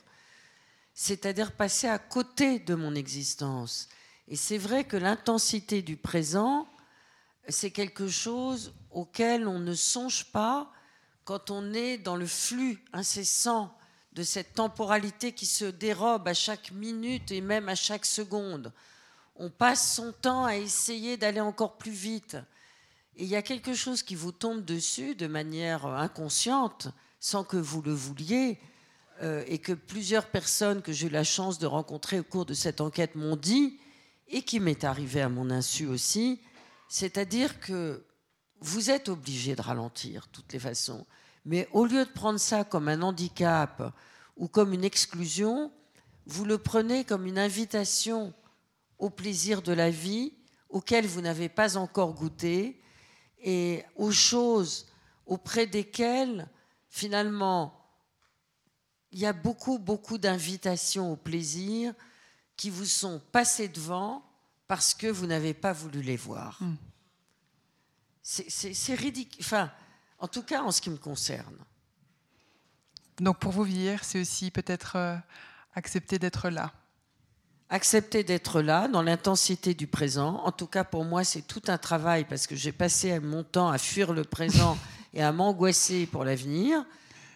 C'est-à-dire 0.93 1.51
passer 1.51 1.87
à 1.87 1.99
côté 1.99 2.59
de 2.59 2.75
mon 2.75 2.95
existence. 2.95 3.89
Et 4.27 4.35
c'est 4.35 4.57
vrai 4.57 4.85
que 4.85 4.97
l'intensité 4.97 5.81
du 5.81 5.97
présent, 5.97 6.67
c'est 7.49 7.71
quelque 7.71 8.07
chose 8.07 8.73
auquel 8.91 9.47
on 9.47 9.59
ne 9.59 9.73
songe 9.73 10.31
pas 10.31 10.71
quand 11.25 11.51
on 11.51 11.73
est 11.73 11.97
dans 11.97 12.15
le 12.15 12.25
flux 12.25 12.83
incessant 12.93 13.75
de 14.13 14.23
cette 14.23 14.53
temporalité 14.53 15.31
qui 15.31 15.45
se 15.45 15.65
dérobe 15.65 16.27
à 16.27 16.33
chaque 16.33 16.71
minute 16.71 17.31
et 17.31 17.41
même 17.41 17.67
à 17.67 17.75
chaque 17.75 18.05
seconde. 18.05 18.71
On 19.35 19.49
passe 19.49 19.95
son 19.95 20.11
temps 20.11 20.45
à 20.45 20.55
essayer 20.55 21.17
d'aller 21.17 21.41
encore 21.41 21.77
plus 21.77 21.91
vite. 21.91 22.37
Et 23.15 23.23
il 23.23 23.29
y 23.29 23.35
a 23.35 23.41
quelque 23.41 23.73
chose 23.73 24.03
qui 24.03 24.15
vous 24.15 24.31
tombe 24.31 24.63
dessus 24.63 25.15
de 25.15 25.27
manière 25.27 25.85
inconsciente, 25.85 26.89
sans 27.19 27.43
que 27.43 27.57
vous 27.57 27.81
le 27.81 27.93
vouliez, 27.93 28.59
euh, 29.21 29.43
et 29.47 29.57
que 29.57 29.73
plusieurs 29.73 30.27
personnes 30.27 30.81
que 30.81 30.91
j'ai 30.91 31.07
eu 31.07 31.09
la 31.09 31.23
chance 31.23 31.57
de 31.57 31.65
rencontrer 31.65 32.19
au 32.19 32.23
cours 32.23 32.45
de 32.45 32.53
cette 32.53 32.81
enquête 32.81 33.15
m'ont 33.15 33.35
dit, 33.35 33.79
et 34.33 34.41
qui 34.41 34.59
m'est 34.59 34.83
arrivé 34.83 35.21
à 35.21 35.29
mon 35.29 35.51
insu 35.51 35.85
aussi, 35.85 36.41
c'est-à-dire 36.89 37.59
que 37.59 38.03
vous 38.59 38.89
êtes 38.89 39.07
obligé 39.07 39.55
de 39.55 39.61
ralentir, 39.61 40.23
de 40.23 40.31
toutes 40.31 40.51
les 40.53 40.59
façons. 40.59 41.05
Mais 41.45 41.69
au 41.71 41.85
lieu 41.85 42.03
de 42.03 42.09
prendre 42.09 42.39
ça 42.39 42.63
comme 42.63 42.87
un 42.87 43.03
handicap 43.03 43.93
ou 44.35 44.47
comme 44.47 44.73
une 44.73 44.83
exclusion, 44.83 45.71
vous 46.25 46.45
le 46.45 46.57
prenez 46.57 47.03
comme 47.03 47.27
une 47.27 47.37
invitation 47.37 48.33
au 48.97 49.11
plaisir 49.11 49.61
de 49.61 49.71
la 49.71 49.91
vie 49.91 50.33
auquel 50.69 51.05
vous 51.05 51.21
n'avez 51.21 51.49
pas 51.49 51.77
encore 51.77 52.15
goûté 52.15 52.81
et 53.43 53.83
aux 53.95 54.11
choses 54.11 54.87
auprès 55.27 55.67
desquelles, 55.67 56.49
finalement, 56.89 57.79
il 59.11 59.19
y 59.19 59.27
a 59.27 59.33
beaucoup, 59.33 59.77
beaucoup 59.77 60.17
d'invitations 60.17 61.11
au 61.11 61.17
plaisir 61.17 61.93
qui 62.57 62.69
vous 62.69 62.85
sont 62.85 63.21
passés 63.31 63.67
devant 63.67 64.23
parce 64.67 64.93
que 64.93 65.07
vous 65.07 65.25
n'avez 65.25 65.53
pas 65.53 65.73
voulu 65.73 66.01
les 66.01 66.17
voir. 66.17 66.57
Hmm. 66.61 66.75
C'est 68.23 68.95
ridicule. 68.95 69.41
Enfin, 69.41 69.71
en 70.19 70.27
tout 70.27 70.43
cas, 70.43 70.61
en 70.63 70.71
ce 70.71 70.81
qui 70.81 70.89
me 70.89 70.97
concerne. 70.97 71.57
Donc, 73.19 73.39
pour 73.39 73.51
vous 73.51 73.63
vieillir, 73.63 74.03
c'est 74.03 74.21
aussi 74.21 74.49
peut-être 74.49 74.95
euh, 74.95 75.15
accepter 75.75 76.17
d'être 76.17 76.49
là. 76.49 76.71
Accepter 77.69 78.23
d'être 78.23 78.61
là, 78.61 78.87
dans 78.87 79.01
l'intensité 79.01 79.73
du 79.73 79.87
présent. 79.87 80.37
En 80.45 80.51
tout 80.51 80.67
cas, 80.67 80.83
pour 80.83 81.03
moi, 81.03 81.23
c'est 81.23 81.41
tout 81.41 81.61
un 81.67 81.77
travail 81.77 82.25
parce 82.25 82.47
que 82.47 82.55
j'ai 82.55 82.71
passé 82.71 83.19
mon 83.19 83.43
temps 83.43 83.69
à 83.69 83.77
fuir 83.77 84.13
le 84.13 84.23
présent 84.23 84.77
et 85.13 85.21
à 85.21 85.31
m'angoisser 85.31 86.05
pour 86.05 86.23
l'avenir. 86.23 86.85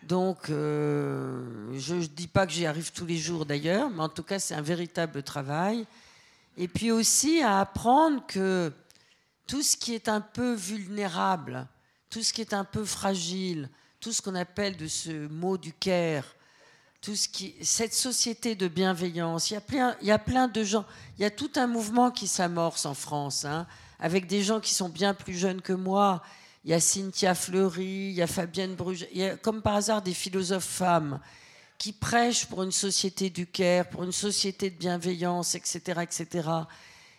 Donc, 0.04 0.50
euh, 0.50 1.44
je 1.78 1.96
ne 1.96 2.06
dis 2.06 2.28
pas 2.28 2.46
que 2.46 2.54
j'y 2.54 2.66
arrive 2.66 2.92
tous 2.92 3.06
les 3.06 3.18
jours 3.18 3.46
d'ailleurs, 3.46 3.90
mais 3.90 4.04
en 4.04 4.10
tout 4.10 4.24
cas, 4.24 4.40
c'est 4.40 4.56
un 4.56 4.62
véritable 4.62 5.24
travail. 5.24 5.86
Et 6.58 6.68
puis 6.68 6.92
aussi 6.92 7.42
à 7.42 7.60
apprendre 7.60 8.26
que 8.26 8.72
tout 9.46 9.62
ce 9.62 9.78
qui 9.78 9.94
est 9.94 10.10
un 10.10 10.22
peu 10.22 10.54
vulnérable, 10.54 11.68
tout 12.10 12.24
ce 12.24 12.34
qui 12.34 12.42
est 12.42 12.54
un 12.54 12.64
peu 12.64 12.84
fragile, 12.84 13.70
tout 14.00 14.12
ce 14.12 14.22
qu'on 14.22 14.36
appelle 14.36 14.78
de 14.78 14.88
ce 14.88 15.28
mot 15.28 15.58
du 15.58 15.74
care, 15.74 16.24
tout 17.02 17.16
ce 17.16 17.28
qui, 17.28 17.56
cette 17.62 17.94
société 17.94 18.56
de 18.56 18.68
bienveillance, 18.68 19.52
il 19.52 19.54
y, 19.54 19.58
a 19.58 19.62
plein, 19.62 19.96
il 20.02 20.08
y 20.08 20.12
a 20.12 20.20
plein 20.20 20.48
de 20.48 20.64
gens, 20.64 20.86
il 21.18 21.22
y 21.22 21.26
a 21.26 21.32
tout 21.32 21.52
un 21.56 21.68
mouvement 21.68 22.12
qui 22.12 22.28
s'amorce 22.28 22.86
en 22.86 22.94
France, 22.94 23.46
hein, 23.46 23.68
avec 24.00 24.28
des 24.28 24.42
gens 24.42 24.60
qui 24.60 24.74
sont 24.74 24.90
bien 24.90 25.14
plus 25.14 25.38
jeunes 25.38 25.62
que 25.62 25.74
moi 25.74 26.22
il 26.68 26.72
y 26.72 26.74
a 26.74 26.82
Cynthia 26.82 27.34
Fleury, 27.34 28.10
il 28.10 28.12
y 28.12 28.22
a 28.22 28.28
Fabienne 28.28 28.76
Bruges, 28.76 29.08
il 29.14 29.20
y 29.20 29.24
a 29.24 29.38
comme 29.38 29.62
par 29.62 29.76
hasard 29.76 30.02
des 30.02 30.14
philosophes 30.14 30.66
femmes 30.66 31.22
qui 31.78 31.94
prêchent 31.94 32.46
pour 32.46 32.62
une 32.62 32.74
société 32.74 33.30
du 33.30 33.48
care, 33.48 33.88
pour 33.88 34.04
une 34.04 34.12
société 34.12 34.70
de 34.70 34.76
bienveillance, 34.76 35.56
etc. 35.56 36.02
etc. 36.02 36.50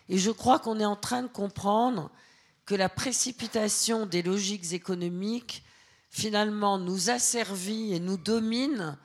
Et 0.07 0.19
je 0.19 0.29
crois 0.29 0.59
qu'on 0.59 0.79
est 0.79 0.85
en 0.85 0.95
train 0.95 1.23
de 1.23 1.27
comprendre 1.29 2.11
que 2.67 2.75
la 2.75 2.89
précipitation 2.89 4.05
des 4.05 4.21
logiques 4.21 4.71
économiques, 4.71 5.63
finalement, 6.11 6.77
nous 6.77 7.09
asservit 7.09 7.95
et 7.95 7.99
nous 7.99 8.17
domine 8.17 8.99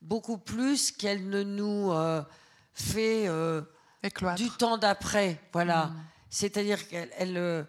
beaucoup 0.00 0.38
plus 0.38 0.92
qu'elle 0.92 1.28
ne 1.28 1.42
nous 1.42 1.92
euh, 1.92 2.22
fait 2.72 3.28
euh, 3.28 3.60
du 4.34 4.48
temps 4.48 4.78
d'après. 4.78 5.38
Voilà. 5.52 5.88
Mm. 5.88 6.04
C'est-à-dire 6.30 6.88
qu'elle... 6.88 7.66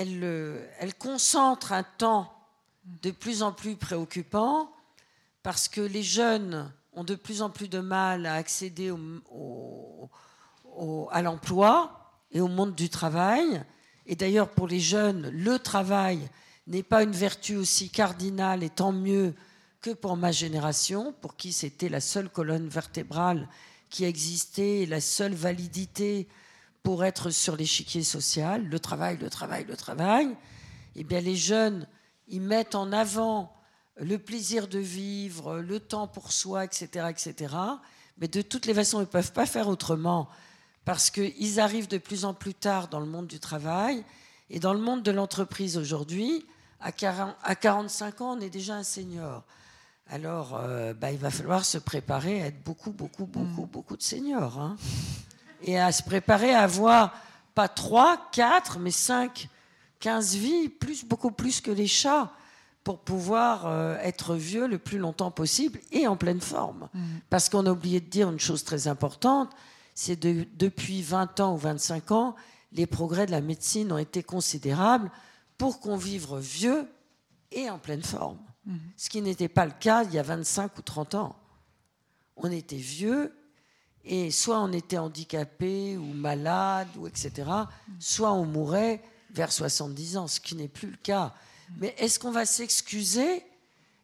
Elle, 0.00 0.20
euh, 0.22 0.64
elle 0.78 0.94
concentre 0.94 1.72
un 1.72 1.82
temps 1.82 2.32
de 3.02 3.10
plus 3.10 3.42
en 3.42 3.50
plus 3.50 3.74
préoccupant 3.74 4.70
parce 5.42 5.66
que 5.66 5.80
les 5.80 6.04
jeunes 6.04 6.72
ont 6.92 7.02
de 7.02 7.16
plus 7.16 7.42
en 7.42 7.50
plus 7.50 7.66
de 7.66 7.80
mal 7.80 8.24
à 8.24 8.34
accéder 8.34 8.92
à 11.10 11.22
l'emploi 11.22 12.12
et 12.30 12.40
au 12.40 12.46
monde 12.46 12.76
du 12.76 12.88
travail. 12.88 13.64
Et 14.06 14.14
d'ailleurs, 14.14 14.50
pour 14.50 14.68
les 14.68 14.78
jeunes, 14.78 15.30
le 15.30 15.58
travail 15.58 16.28
n'est 16.68 16.84
pas 16.84 17.02
une 17.02 17.10
vertu 17.10 17.56
aussi 17.56 17.90
cardinale, 17.90 18.62
et 18.62 18.70
tant 18.70 18.92
mieux 18.92 19.34
que 19.80 19.90
pour 19.90 20.16
ma 20.16 20.30
génération, 20.30 21.12
pour 21.20 21.34
qui 21.34 21.52
c'était 21.52 21.88
la 21.88 22.00
seule 22.00 22.28
colonne 22.28 22.68
vertébrale 22.68 23.48
qui 23.90 24.04
existait, 24.04 24.86
la 24.86 25.00
seule 25.00 25.34
validité 25.34 26.28
pour 26.82 27.04
être 27.04 27.30
sur 27.30 27.56
l'échiquier 27.56 28.02
social, 28.02 28.66
le 28.66 28.78
travail, 28.78 29.18
le 29.18 29.30
travail, 29.30 29.64
le 29.64 29.76
travail, 29.76 30.36
eh 30.96 31.04
bien 31.04 31.20
les 31.20 31.36
jeunes, 31.36 31.86
ils 32.28 32.40
mettent 32.40 32.74
en 32.74 32.92
avant 32.92 33.54
le 34.00 34.18
plaisir 34.18 34.68
de 34.68 34.78
vivre, 34.78 35.58
le 35.58 35.80
temps 35.80 36.06
pour 36.06 36.32
soi, 36.32 36.64
etc., 36.64 37.06
etc. 37.10 37.54
Mais 38.18 38.28
de 38.28 38.42
toutes 38.42 38.66
les 38.66 38.74
façons, 38.74 38.98
ils 38.98 39.02
ne 39.02 39.06
peuvent 39.06 39.32
pas 39.32 39.46
faire 39.46 39.68
autrement 39.68 40.28
parce 40.84 41.10
qu'ils 41.10 41.60
arrivent 41.60 41.88
de 41.88 41.98
plus 41.98 42.24
en 42.24 42.34
plus 42.34 42.54
tard 42.54 42.88
dans 42.88 43.00
le 43.00 43.06
monde 43.06 43.26
du 43.26 43.40
travail 43.40 44.04
et 44.50 44.60
dans 44.60 44.72
le 44.72 44.80
monde 44.80 45.02
de 45.02 45.10
l'entreprise 45.10 45.76
aujourd'hui. 45.76 46.46
À 46.80 46.92
45 46.92 48.20
ans, 48.20 48.36
on 48.38 48.40
est 48.40 48.50
déjà 48.50 48.76
un 48.76 48.84
senior. 48.84 49.44
Alors, 50.06 50.56
euh, 50.56 50.94
bah, 50.94 51.12
il 51.12 51.18
va 51.18 51.30
falloir 51.30 51.64
se 51.64 51.76
préparer 51.76 52.42
à 52.42 52.46
être 52.46 52.62
beaucoup, 52.62 52.92
beaucoup, 52.92 53.26
beaucoup, 53.26 53.64
mm. 53.64 53.70
beaucoup 53.70 53.96
de 53.96 54.02
seniors. 54.02 54.58
Hein 54.58 54.76
et 55.62 55.78
à 55.78 55.92
se 55.92 56.02
préparer 56.02 56.54
à 56.54 56.62
avoir 56.62 57.14
pas 57.54 57.68
3, 57.68 58.30
4, 58.32 58.78
mais 58.78 58.90
5, 58.90 59.48
15 60.00 60.36
vies, 60.36 60.68
plus, 60.68 61.04
beaucoup 61.04 61.30
plus 61.30 61.60
que 61.60 61.70
les 61.70 61.86
chats, 61.86 62.32
pour 62.84 63.00
pouvoir 63.00 63.66
euh, 63.66 63.98
être 64.02 64.34
vieux 64.34 64.66
le 64.66 64.78
plus 64.78 64.98
longtemps 64.98 65.30
possible 65.30 65.78
et 65.92 66.06
en 66.06 66.16
pleine 66.16 66.40
forme. 66.40 66.88
Mm. 66.94 67.00
Parce 67.28 67.48
qu'on 67.48 67.66
a 67.66 67.70
oublié 67.70 68.00
de 68.00 68.08
dire 68.08 68.30
une 68.30 68.40
chose 68.40 68.64
très 68.64 68.88
importante, 68.88 69.50
c'est 69.94 70.18
que 70.18 70.46
depuis 70.56 71.02
20 71.02 71.40
ans 71.40 71.54
ou 71.54 71.58
25 71.58 72.12
ans, 72.12 72.36
les 72.72 72.86
progrès 72.86 73.26
de 73.26 73.30
la 73.30 73.40
médecine 73.40 73.92
ont 73.92 73.98
été 73.98 74.22
considérables 74.22 75.10
pour 75.58 75.80
qu'on 75.80 75.96
vive 75.96 76.36
vieux 76.36 76.86
et 77.50 77.68
en 77.68 77.78
pleine 77.78 78.02
forme. 78.02 78.38
Mm. 78.64 78.76
Ce 78.96 79.10
qui 79.10 79.20
n'était 79.20 79.48
pas 79.48 79.66
le 79.66 79.72
cas 79.78 80.04
il 80.04 80.14
y 80.14 80.18
a 80.18 80.22
25 80.22 80.78
ou 80.78 80.82
30 80.82 81.14
ans. 81.16 81.36
On 82.36 82.50
était 82.50 82.76
vieux 82.76 83.34
et 84.08 84.30
soit 84.30 84.58
on 84.58 84.72
était 84.72 84.98
handicapé 84.98 85.96
ou 85.98 86.06
malade, 86.14 86.88
ou 86.96 87.06
etc., 87.06 87.50
soit 88.00 88.32
on 88.32 88.46
mourait 88.46 89.02
vers 89.30 89.52
70 89.52 90.16
ans, 90.16 90.26
ce 90.26 90.40
qui 90.40 90.56
n'est 90.56 90.68
plus 90.68 90.90
le 90.90 90.96
cas. 90.96 91.34
Mais 91.76 91.94
est-ce 91.98 92.18
qu'on 92.18 92.30
va 92.30 92.46
s'excuser 92.46 93.44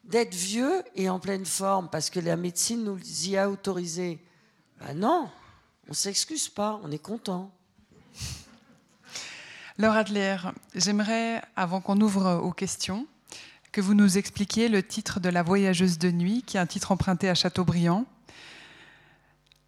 d'être 0.05 0.34
vieux 0.34 0.82
et 0.94 1.09
en 1.09 1.18
pleine 1.18 1.46
forme 1.46 1.88
parce 1.90 2.11
que 2.11 2.20
la 2.20 2.36
médecine 2.36 2.84
nous 2.84 2.98
y 3.26 3.38
a 3.38 3.48
autorisé? 3.48 4.18
Ben 4.78 4.92
Non, 4.92 5.30
on 5.86 5.90
ne 5.90 5.94
s'excuse 5.94 6.50
pas, 6.50 6.78
on 6.84 6.90
est 6.90 6.98
content. 6.98 7.50
Laure 9.78 9.94
Adler, 9.94 10.36
j'aimerais, 10.74 11.42
avant 11.57 11.80
qu'on 11.80 12.00
ouvre 12.00 12.40
aux 12.44 12.52
questions, 12.52 13.07
que 13.72 13.80
vous 13.80 13.94
nous 13.94 14.18
expliquiez 14.18 14.68
le 14.68 14.82
titre 14.82 15.18
de 15.18 15.28
La 15.30 15.42
Voyageuse 15.42 15.98
de 15.98 16.11
nuit, 16.11 16.42
qui 16.46 16.59
est 16.59 16.61
un 16.61 16.66
titre 16.66 16.92
emprunté 16.92 17.28
à 17.28 17.34
Chateaubriand. 17.34 18.07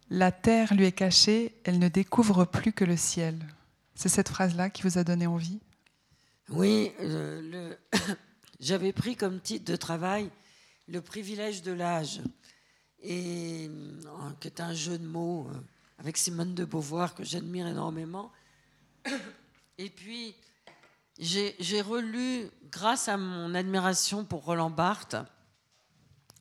La 0.09 0.31
terre 0.31 0.73
lui 0.73 0.85
est 0.85 0.93
cachée, 0.93 1.53
elle 1.65 1.79
ne 1.79 1.89
découvre 1.89 2.45
plus 2.45 2.71
que 2.71 2.85
le 2.85 2.95
ciel. 2.95 3.37
C'est 3.95 4.09
cette 4.09 4.29
phrase-là 4.29 4.69
qui 4.69 4.83
vous 4.83 4.97
a 4.97 5.03
donné 5.03 5.27
envie? 5.27 5.59
Oui, 6.49 6.93
j'avais 8.59 8.93
pris 8.93 9.15
comme 9.15 9.41
titre 9.41 9.65
de 9.65 9.75
travail 9.75 10.29
le 10.87 11.01
privilège 11.01 11.61
de 11.63 11.73
l'âge, 11.73 12.21
et 13.01 13.69
euh, 13.69 14.31
qui 14.39 14.47
est 14.47 14.61
un 14.61 14.73
jeu 14.73 14.97
de 14.97 15.05
mots 15.05 15.47
euh, 15.49 15.57
avec 15.99 16.17
Simone 16.17 16.55
de 16.55 16.65
Beauvoir 16.65 17.13
que 17.13 17.23
j'admire 17.23 17.67
énormément. 17.67 18.31
Et 19.77 19.89
puis, 19.89 20.33
j'ai 21.19 21.81
relu, 21.81 22.49
grâce 22.71 23.07
à 23.07 23.17
mon 23.17 23.53
admiration 23.53 24.25
pour 24.25 24.45
Roland 24.45 24.71
Barthes, 24.71 25.17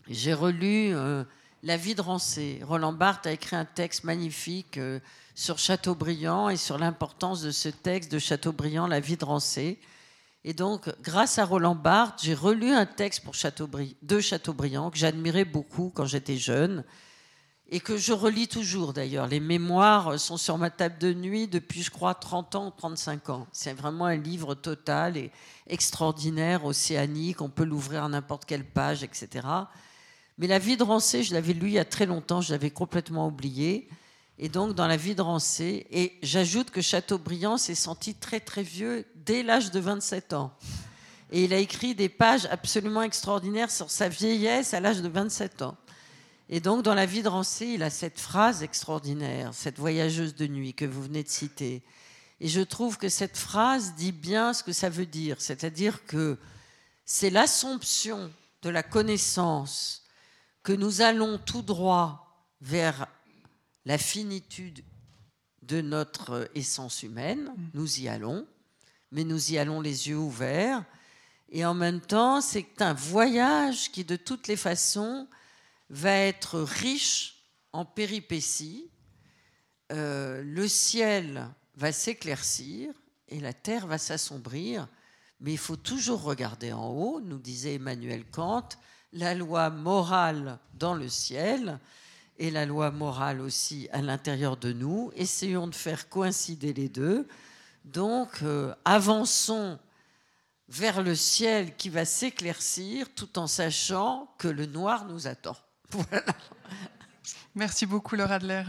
j'ai 0.08 0.32
relu 0.32 0.94
euh, 0.94 1.24
la 1.62 1.76
vie 1.76 1.94
de 1.94 2.00
Rancé. 2.00 2.60
Roland 2.62 2.92
Barthes 2.92 3.26
a 3.26 3.32
écrit 3.32 3.56
un 3.56 3.64
texte 3.64 4.04
magnifique 4.04 4.78
euh, 4.78 5.00
sur 5.34 5.58
Chateaubriand 5.58 6.48
et 6.48 6.56
sur 6.56 6.78
l'importance 6.78 7.42
de 7.42 7.50
ce 7.50 7.68
texte 7.68 8.10
de 8.12 8.18
Chateaubriand, 8.18 8.86
La 8.86 9.00
vie 9.00 9.16
de 9.16 9.24
Rancé. 9.24 9.78
Et 10.44 10.54
donc, 10.54 10.88
grâce 11.02 11.38
à 11.38 11.44
Roland 11.44 11.74
Barthes, 11.74 12.20
j'ai 12.22 12.34
relu 12.34 12.70
un 12.70 12.86
texte 12.86 13.24
pour 13.24 13.34
de 14.02 14.20
Chateaubriand 14.20 14.90
que 14.90 14.98
j'admirais 14.98 15.44
beaucoup 15.44 15.90
quand 15.94 16.06
j'étais 16.06 16.36
jeune 16.36 16.84
et 17.68 17.80
que 17.80 17.96
je 17.96 18.12
relis 18.12 18.46
toujours 18.46 18.92
d'ailleurs. 18.92 19.26
Les 19.26 19.40
mémoires 19.40 20.20
sont 20.20 20.36
sur 20.36 20.56
ma 20.56 20.70
table 20.70 20.98
de 20.98 21.12
nuit 21.12 21.48
depuis, 21.48 21.82
je 21.82 21.90
crois, 21.90 22.14
30 22.14 22.54
ans 22.54 22.66
ou 22.68 22.70
35 22.70 23.28
ans. 23.30 23.46
C'est 23.50 23.72
vraiment 23.72 24.04
un 24.04 24.16
livre 24.16 24.54
total 24.54 25.16
et 25.16 25.32
extraordinaire, 25.66 26.64
océanique. 26.64 27.40
On 27.40 27.48
peut 27.48 27.64
l'ouvrir 27.64 28.04
à 28.04 28.08
n'importe 28.08 28.44
quelle 28.44 28.64
page, 28.64 29.02
etc. 29.02 29.48
Mais 30.38 30.46
la 30.46 30.58
vie 30.58 30.76
de 30.76 30.82
Rancé, 30.82 31.22
je 31.22 31.32
l'avais 31.32 31.54
lu 31.54 31.68
il 31.68 31.72
y 31.74 31.78
a 31.78 31.84
très 31.84 32.06
longtemps, 32.06 32.40
je 32.40 32.52
l'avais 32.52 32.70
complètement 32.70 33.26
oublié. 33.26 33.88
Et 34.38 34.50
donc, 34.50 34.74
dans 34.74 34.86
la 34.86 34.98
vie 34.98 35.14
de 35.14 35.22
Rancé, 35.22 35.86
et 35.90 36.18
j'ajoute 36.22 36.70
que 36.70 36.82
Chateaubriand 36.82 37.56
s'est 37.56 37.74
senti 37.74 38.14
très 38.14 38.40
très 38.40 38.62
vieux 38.62 39.06
dès 39.14 39.42
l'âge 39.42 39.70
de 39.70 39.80
27 39.80 40.34
ans. 40.34 40.52
Et 41.32 41.44
il 41.44 41.54
a 41.54 41.58
écrit 41.58 41.94
des 41.94 42.10
pages 42.10 42.46
absolument 42.50 43.02
extraordinaires 43.02 43.70
sur 43.70 43.90
sa 43.90 44.08
vieillesse 44.08 44.74
à 44.74 44.80
l'âge 44.80 45.00
de 45.00 45.08
27 45.08 45.62
ans. 45.62 45.76
Et 46.50 46.60
donc, 46.60 46.82
dans 46.82 46.94
la 46.94 47.06
vie 47.06 47.22
de 47.22 47.28
Rancé, 47.28 47.66
il 47.66 47.82
a 47.82 47.90
cette 47.90 48.20
phrase 48.20 48.62
extraordinaire, 48.62 49.54
cette 49.54 49.78
voyageuse 49.78 50.34
de 50.34 50.46
nuit 50.46 50.74
que 50.74 50.84
vous 50.84 51.02
venez 51.02 51.24
de 51.24 51.28
citer. 51.28 51.82
Et 52.40 52.48
je 52.48 52.60
trouve 52.60 52.98
que 52.98 53.08
cette 53.08 53.38
phrase 53.38 53.94
dit 53.94 54.12
bien 54.12 54.52
ce 54.52 54.62
que 54.62 54.72
ça 54.72 54.90
veut 54.90 55.06
dire, 55.06 55.40
c'est-à-dire 55.40 56.04
que 56.04 56.36
c'est 57.06 57.30
l'assomption 57.30 58.30
de 58.62 58.68
la 58.68 58.82
connaissance 58.82 60.05
que 60.66 60.72
nous 60.72 61.00
allons 61.00 61.38
tout 61.38 61.62
droit 61.62 62.44
vers 62.60 63.06
la 63.84 63.98
finitude 63.98 64.82
de 65.62 65.80
notre 65.80 66.50
essence 66.56 67.04
humaine, 67.04 67.54
mm. 67.56 67.70
nous 67.74 68.00
y 68.00 68.08
allons, 68.08 68.48
mais 69.12 69.22
nous 69.22 69.52
y 69.52 69.58
allons 69.58 69.80
les 69.80 70.08
yeux 70.08 70.18
ouverts. 70.18 70.84
Et 71.50 71.64
en 71.64 71.72
même 71.72 72.00
temps, 72.00 72.40
c'est 72.40 72.82
un 72.82 72.94
voyage 72.94 73.92
qui, 73.92 74.02
de 74.02 74.16
toutes 74.16 74.48
les 74.48 74.56
façons, 74.56 75.28
va 75.88 76.10
être 76.10 76.58
riche 76.58 77.44
en 77.72 77.84
péripéties. 77.84 78.90
Euh, 79.92 80.42
le 80.42 80.66
ciel 80.66 81.46
va 81.76 81.92
s'éclaircir 81.92 82.92
et 83.28 83.38
la 83.38 83.52
terre 83.52 83.86
va 83.86 83.98
s'assombrir, 83.98 84.88
mais 85.38 85.52
il 85.52 85.58
faut 85.58 85.76
toujours 85.76 86.22
regarder 86.22 86.72
en 86.72 86.88
haut, 86.88 87.20
nous 87.20 87.38
disait 87.38 87.74
Emmanuel 87.74 88.24
Kant, 88.28 88.70
la 89.12 89.34
loi 89.34 89.70
morale 89.70 90.58
dans 90.74 90.94
le 90.94 91.08
ciel 91.08 91.78
et 92.38 92.50
la 92.50 92.66
loi 92.66 92.90
morale 92.90 93.40
aussi 93.40 93.88
à 93.92 94.02
l'intérieur 94.02 94.56
de 94.56 94.72
nous. 94.72 95.10
Essayons 95.16 95.66
de 95.66 95.74
faire 95.74 96.08
coïncider 96.08 96.72
les 96.72 96.88
deux. 96.88 97.26
Donc, 97.84 98.42
euh, 98.42 98.74
avançons 98.84 99.78
vers 100.68 101.02
le 101.02 101.14
ciel 101.14 101.76
qui 101.76 101.88
va 101.88 102.04
s'éclaircir 102.04 103.14
tout 103.14 103.38
en 103.38 103.46
sachant 103.46 104.34
que 104.38 104.48
le 104.48 104.66
noir 104.66 105.06
nous 105.06 105.26
attend. 105.26 105.56
Voilà. 105.90 106.24
Merci 107.54 107.86
beaucoup, 107.86 108.16
Laura 108.16 108.34
Adler. 108.34 108.64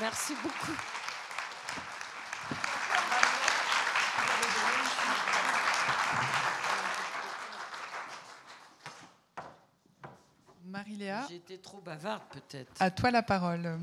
Merci 0.00 0.34
beaucoup. 0.42 0.91
J'ai 11.28 11.36
été 11.36 11.58
trop 11.58 11.80
bavarde 11.80 12.22
peut-être. 12.30 12.72
À 12.80 12.90
toi 12.90 13.10
la 13.10 13.22
parole. 13.22 13.78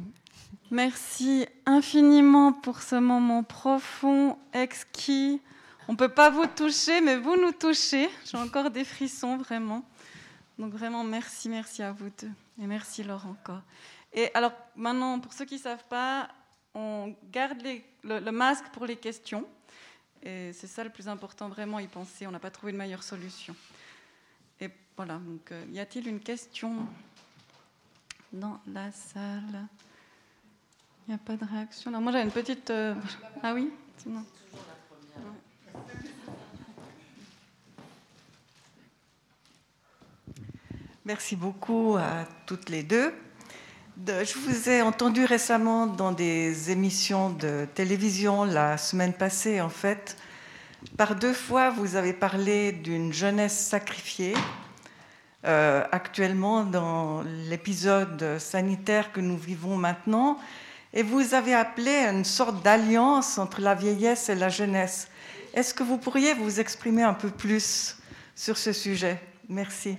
Merci 0.72 1.48
infiniment 1.66 2.54
pour 2.54 2.82
ce 2.82 2.96
moment 2.96 3.44
profond, 3.44 4.38
exquis. 4.54 5.42
On 5.88 5.94
ne 5.94 5.98
peut 5.98 6.10
pas 6.10 6.30
vous 6.30 6.46
toucher, 6.46 7.02
mais 7.02 7.18
vous 7.18 7.36
nous 7.36 7.52
touchez. 7.52 8.10
J'ai 8.26 8.38
encore 8.38 8.70
des 8.70 8.84
frissons, 8.84 9.38
vraiment. 9.38 9.84
Donc 10.60 10.74
vraiment, 10.74 11.04
merci, 11.04 11.50
merci 11.50 11.82
à 11.82 11.92
vous 11.92 12.10
deux. 12.22 12.32
Et 12.62 12.68
merci 12.68 13.04
Laure 13.04 13.26
encore. 13.26 13.62
Et 14.14 14.30
alors 14.34 14.52
maintenant, 14.76 15.20
pour 15.20 15.34
ceux 15.34 15.46
qui 15.46 15.56
ne 15.56 15.60
savent 15.62 15.88
pas, 15.90 16.30
on 16.76 17.16
garde 17.32 17.62
le, 18.04 18.20
le, 18.20 18.32
masque 18.32 18.66
pour 18.72 18.86
les 18.86 18.98
questions. 18.98 19.48
Et 20.22 20.52
c'est 20.54 20.68
ça 20.68 20.84
le 20.84 20.90
plus 20.90 21.08
important, 21.08 21.50
vraiment 21.50 21.80
y 21.80 21.88
penser. 21.88 22.28
On 22.28 22.32
n'a 22.32 22.40
pas 22.40 22.52
trouvé 22.52 22.72
une 22.72 22.78
meilleure 22.78 23.04
solution. 23.04 23.56
Et 24.60 24.70
voilà, 24.96 25.16
donc 25.16 25.52
euh, 25.52 25.66
y 25.72 25.80
a-t-il 25.80 26.08
une 26.08 26.20
question? 26.20 26.88
Dans 28.34 28.60
la 28.68 28.92
salle 28.92 29.68
Il 31.08 31.10
n'y 31.10 31.16
a 31.16 31.18
pas 31.18 31.36
de 31.36 31.46
réaction 31.46 31.92
non, 31.92 32.02
Moi 32.02 32.12
j'ai 32.12 32.22
une 32.22 32.32
petite... 32.32 32.70
Euh... 32.70 32.96
Ah 33.44 33.54
oui. 33.54 33.72
Merci 41.06 41.36
beaucoup 41.36 41.96
à 41.98 42.26
toutes 42.46 42.70
les 42.70 42.84
deux. 42.84 43.14
Je 44.06 44.38
vous 44.38 44.70
ai 44.70 44.82
entendu 44.82 45.26
récemment 45.26 45.88
dans 45.88 46.12
des 46.12 46.72
émissions 46.72 47.32
de 47.32 47.68
télévision 47.74 48.46
la 48.46 48.78
semaine 48.78 49.14
passée, 49.14 49.60
en 49.60 49.70
fait. 49.70 50.16
Par 50.98 51.16
deux 51.16 51.34
fois, 51.34 51.72
vous 51.72 51.96
avez 51.96 52.14
parlé 52.14 52.72
d'une 52.72 53.12
jeunesse 53.12 53.58
sacrifiée. 53.58 54.36
Euh, 55.46 55.86
actuellement, 55.94 56.66
dans 56.66 57.22
l'épisode 57.48 58.40
sanitaire 58.40 59.14
que 59.14 59.22
nous 59.22 59.38
vivons 59.38 59.78
maintenant, 59.78 60.38
et 60.94 61.02
vous 61.02 61.34
avez 61.34 61.54
appelé 61.54 61.92
à 61.92 62.12
une 62.12 62.26
sorte 62.26 62.62
d'alliance 62.62 63.38
entre 63.38 63.62
la 63.62 63.74
vieillesse 63.74 64.28
et 64.28 64.36
la 64.36 64.50
jeunesse. 64.50 65.08
Est-ce 65.54 65.74
que 65.74 65.84
vous 65.84 65.98
pourriez 65.98 66.34
vous 66.34 66.60
exprimer 66.60 67.04
un 67.04 67.14
peu 67.14 67.30
plus 67.30 67.96
sur 68.36 68.58
ce 68.58 68.74
sujet? 68.74 69.22
Merci. 69.48 69.98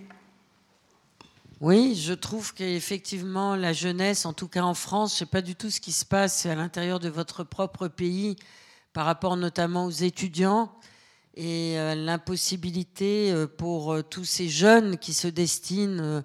Oui, 1.61 1.95
je 1.95 2.13
trouve 2.13 2.53
qu'effectivement, 2.53 3.57
la 3.57 3.73
jeunesse, 3.73 4.27
en 4.27 4.33
tout 4.33 4.49
cas 4.49 4.63
en 4.63 4.75
France, 4.75 5.13
je 5.13 5.15
ne 5.17 5.19
sais 5.21 5.31
pas 5.31 5.43
du 5.43 5.55
tout 5.55 5.71
ce 5.71 5.81
qui 5.81 5.93
se 5.93 6.05
passe 6.05 6.45
à 6.45 6.55
l'intérieur 6.55 7.01
de 7.01 7.09
votre 7.09 7.45
propre 7.45 7.89
pays 7.89 8.37
par 8.93 9.07
rapport 9.07 9.37
notamment 9.37 9.87
aux 9.87 9.91
étudiants 9.91 10.71
et 11.41 11.79
euh, 11.79 11.95
l'impossibilité 11.95 13.33
euh, 13.33 13.47
pour 13.47 13.95
euh, 13.95 14.03
tous 14.03 14.27
ces 14.27 14.51
jeunes 14.51 14.99
qui 14.99 15.15
se 15.15 15.27
destinent 15.27 16.23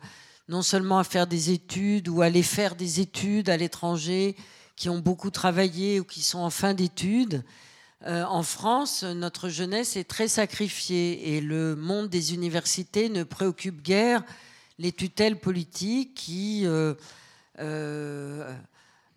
non 0.49 0.61
seulement 0.61 0.99
à 0.99 1.05
faire 1.05 1.25
des 1.25 1.51
études 1.51 2.09
ou 2.09 2.21
à 2.21 2.25
aller 2.25 2.43
faire 2.43 2.75
des 2.75 2.99
études 2.99 3.49
à 3.49 3.55
l'étranger, 3.55 4.35
qui 4.75 4.89
ont 4.89 4.99
beaucoup 4.99 5.31
travaillé 5.31 6.01
ou 6.01 6.03
qui 6.03 6.21
sont 6.21 6.39
en 6.39 6.49
fin 6.49 6.73
d'études. 6.73 7.43
en 8.05 8.43
France, 8.43 9.03
notre 9.03 9.49
jeunesse 9.49 9.95
est 9.95 10.03
très 10.03 10.27
sacrifiée 10.27 11.35
et 11.35 11.41
le 11.41 11.75
monde 11.75 12.09
des 12.09 12.35
universités 12.35 13.09
ne 13.09 13.23
préoccupe 13.23 13.81
guère 13.81 14.21
les 14.77 14.91
tutelles 14.91 15.39
politiques 15.39 16.13
qui 16.13 16.67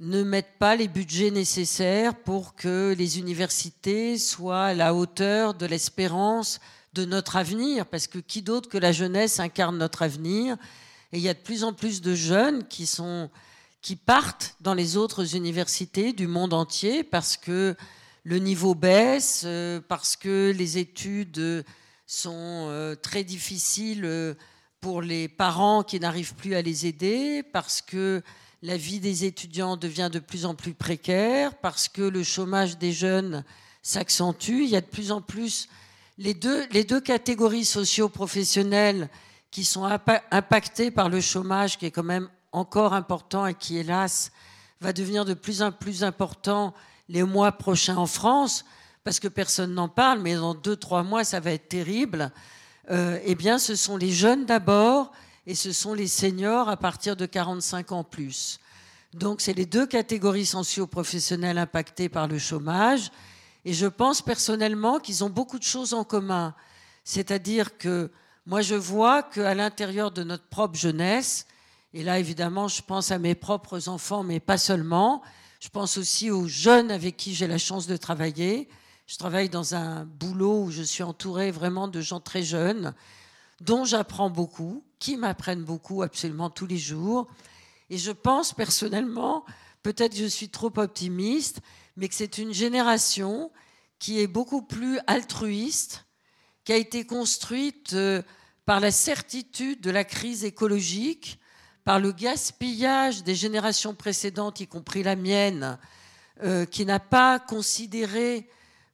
ne 0.00 0.22
mettent 0.22 0.58
pas 0.58 0.76
les 0.76 0.86
budgets 0.86 1.30
nécessaires 1.30 2.14
pour 2.14 2.54
que 2.54 2.94
les 2.96 3.18
universités 3.18 4.16
soient 4.16 4.66
à 4.66 4.74
la 4.74 4.94
hauteur 4.94 5.54
de 5.54 5.66
l'espérance 5.66 6.60
de 6.92 7.04
notre 7.04 7.36
avenir, 7.36 7.86
parce 7.86 8.06
que 8.06 8.18
qui 8.18 8.42
d'autre 8.42 8.68
que 8.68 8.78
la 8.78 8.92
jeunesse 8.92 9.40
incarne 9.40 9.76
notre 9.76 10.02
avenir? 10.02 10.56
Et 11.12 11.18
il 11.18 11.22
y 11.22 11.28
a 11.28 11.34
de 11.34 11.38
plus 11.38 11.64
en 11.64 11.72
plus 11.72 12.00
de 12.00 12.14
jeunes 12.14 12.66
qui, 12.68 12.86
sont, 12.86 13.28
qui 13.82 13.96
partent 13.96 14.54
dans 14.60 14.74
les 14.74 14.96
autres 14.96 15.34
universités 15.34 16.12
du 16.12 16.26
monde 16.26 16.54
entier 16.54 17.02
parce 17.02 17.36
que 17.36 17.74
le 18.22 18.38
niveau 18.38 18.74
baisse, 18.74 19.42
euh, 19.46 19.80
parce 19.88 20.16
que 20.16 20.54
les 20.56 20.78
études 20.78 21.64
sont 22.06 22.96
très 23.02 23.22
difficiles 23.22 24.36
pour 24.80 25.02
les 25.02 25.28
parents 25.28 25.82
qui 25.82 26.00
n'arrivent 26.00 26.34
plus 26.34 26.54
à 26.54 26.62
les 26.62 26.86
aider, 26.86 27.42
parce 27.42 27.82
que 27.82 28.22
la 28.62 28.76
vie 28.76 29.00
des 29.00 29.24
étudiants 29.24 29.76
devient 29.76 30.10
de 30.12 30.18
plus 30.18 30.44
en 30.44 30.54
plus 30.54 30.74
précaire, 30.74 31.54
parce 31.54 31.88
que 31.88 32.02
le 32.02 32.22
chômage 32.22 32.78
des 32.78 32.92
jeunes 32.92 33.44
s'accentue. 33.82 34.62
Il 34.62 34.68
y 34.68 34.76
a 34.76 34.80
de 34.80 34.86
plus 34.86 35.12
en 35.12 35.20
plus 35.20 35.68
les 36.18 36.34
deux, 36.34 36.66
les 36.72 36.84
deux 36.84 37.00
catégories 37.00 37.64
socio-professionnelles 37.64 39.08
qui 39.50 39.64
sont 39.64 39.84
impactées 40.30 40.90
par 40.90 41.08
le 41.08 41.20
chômage, 41.20 41.78
qui 41.78 41.86
est 41.86 41.90
quand 41.90 42.02
même 42.02 42.28
encore 42.52 42.92
important 42.92 43.46
et 43.46 43.54
qui, 43.54 43.78
hélas, 43.78 44.32
va 44.80 44.92
devenir 44.92 45.24
de 45.24 45.34
plus 45.34 45.62
en 45.62 45.70
plus 45.70 46.02
important 46.02 46.74
les 47.08 47.22
mois 47.22 47.52
prochains 47.52 47.96
en 47.96 48.06
France, 48.06 48.64
parce 49.04 49.20
que 49.20 49.28
personne 49.28 49.72
n'en 49.72 49.88
parle, 49.88 50.20
mais 50.20 50.34
dans 50.34 50.54
deux, 50.54 50.76
trois 50.76 51.02
mois, 51.02 51.24
ça 51.24 51.40
va 51.40 51.52
être 51.52 51.68
terrible. 51.68 52.30
Euh, 52.90 53.18
eh 53.24 53.34
bien, 53.34 53.58
ce 53.58 53.76
sont 53.76 53.96
les 53.96 54.10
jeunes 54.10 54.44
d'abord 54.44 55.12
et 55.48 55.54
ce 55.54 55.72
sont 55.72 55.94
les 55.94 56.08
seniors 56.08 56.68
à 56.68 56.76
partir 56.76 57.16
de 57.16 57.24
45 57.24 57.92
ans 57.92 58.04
plus. 58.04 58.60
Donc, 59.14 59.40
c'est 59.40 59.54
les 59.54 59.64
deux 59.64 59.86
catégories 59.86 60.44
socio-professionnelles 60.44 61.56
impactées 61.56 62.10
par 62.10 62.28
le 62.28 62.38
chômage. 62.38 63.10
Et 63.64 63.72
je 63.72 63.86
pense 63.86 64.20
personnellement 64.20 65.00
qu'ils 65.00 65.24
ont 65.24 65.30
beaucoup 65.30 65.58
de 65.58 65.64
choses 65.64 65.94
en 65.94 66.04
commun. 66.04 66.54
C'est-à-dire 67.02 67.78
que 67.78 68.10
moi, 68.44 68.60
je 68.60 68.74
vois 68.74 69.22
qu'à 69.22 69.54
l'intérieur 69.54 70.10
de 70.10 70.22
notre 70.22 70.44
propre 70.44 70.78
jeunesse, 70.78 71.46
et 71.94 72.02
là, 72.02 72.18
évidemment, 72.18 72.68
je 72.68 72.82
pense 72.82 73.10
à 73.10 73.18
mes 73.18 73.34
propres 73.34 73.88
enfants, 73.88 74.22
mais 74.22 74.40
pas 74.40 74.58
seulement, 74.58 75.22
je 75.60 75.70
pense 75.70 75.96
aussi 75.96 76.30
aux 76.30 76.46
jeunes 76.46 76.90
avec 76.90 77.16
qui 77.16 77.34
j'ai 77.34 77.46
la 77.46 77.56
chance 77.56 77.86
de 77.86 77.96
travailler, 77.96 78.68
je 79.06 79.16
travaille 79.16 79.48
dans 79.48 79.74
un 79.74 80.04
boulot 80.04 80.64
où 80.64 80.70
je 80.70 80.82
suis 80.82 81.02
entourée 81.02 81.50
vraiment 81.50 81.88
de 81.88 82.02
gens 82.02 82.20
très 82.20 82.42
jeunes, 82.42 82.92
dont 83.60 83.84
j'apprends 83.84 84.30
beaucoup, 84.30 84.84
qui 84.98 85.16
m'apprennent 85.16 85.64
beaucoup 85.64 86.02
absolument 86.02 86.50
tous 86.50 86.66
les 86.66 86.78
jours. 86.78 87.28
Et 87.90 87.98
je 87.98 88.10
pense 88.10 88.52
personnellement, 88.52 89.44
peut-être 89.82 90.16
je 90.16 90.26
suis 90.26 90.48
trop 90.48 90.72
optimiste, 90.76 91.60
mais 91.96 92.08
que 92.08 92.14
c'est 92.14 92.38
une 92.38 92.52
génération 92.52 93.50
qui 93.98 94.20
est 94.20 94.26
beaucoup 94.26 94.62
plus 94.62 94.98
altruiste, 95.06 96.04
qui 96.64 96.72
a 96.72 96.76
été 96.76 97.04
construite 97.04 97.94
euh, 97.94 98.22
par 98.64 98.80
la 98.80 98.90
certitude 98.90 99.80
de 99.80 99.90
la 99.90 100.04
crise 100.04 100.44
écologique, 100.44 101.40
par 101.84 101.98
le 101.98 102.12
gaspillage 102.12 103.24
des 103.24 103.34
générations 103.34 103.94
précédentes, 103.94 104.60
y 104.60 104.66
compris 104.66 105.02
la 105.02 105.16
mienne, 105.16 105.78
euh, 106.42 106.66
qui 106.66 106.84
n'a 106.84 107.00
pas 107.00 107.40
considéré 107.40 108.48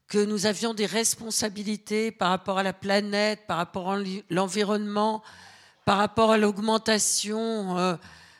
que 0.09 0.25
nous 0.25 0.47
avions 0.47 0.75
des 0.75 0.87
responsabilités 0.87 2.11
par 2.13 2.31
rapport 2.31 2.59
à 2.59 2.63
la 2.63 2.73
planète, 2.73 3.47
par 3.47 3.57
rapport 3.57 3.93
à 3.93 3.99
l'environnement, 4.31 5.23
par 5.85 5.99
rapport 5.99 6.31
à 6.31 6.39
l'augmentation 6.39 7.79
euh, 7.79 7.97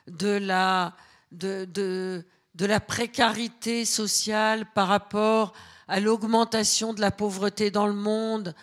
de 0.07 0.29
la, 0.29 0.95
de, 1.33 2.25
la 2.59 2.81
précarité 2.81 3.85
sociale, 3.85 4.67
par 4.75 4.89
rapport 4.89 5.53
à 5.89 6.01
l'augmentation 6.01 6.95
de 6.95 7.01
la 7.01 7.11
pauvreté 7.11 7.71
dans 7.71 7.87
le 7.87 7.95
monde, 7.95 8.55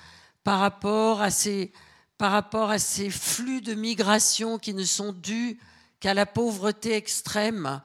par 0.44 0.60
rapport 0.60 1.22
à 1.22 1.30
ces, 1.30 1.72
par 2.18 2.32
rapport 2.32 2.70
à 2.70 2.80
ces 2.80 3.10
flux 3.10 3.62
de 3.62 3.74
migration 3.74 4.58
qui 4.58 4.74
ne 4.74 4.84
sont 4.84 5.12
dus 5.12 5.60
qu'à 6.00 6.14
la 6.14 6.26
pauvreté 6.26 6.94
extrême 6.96 7.82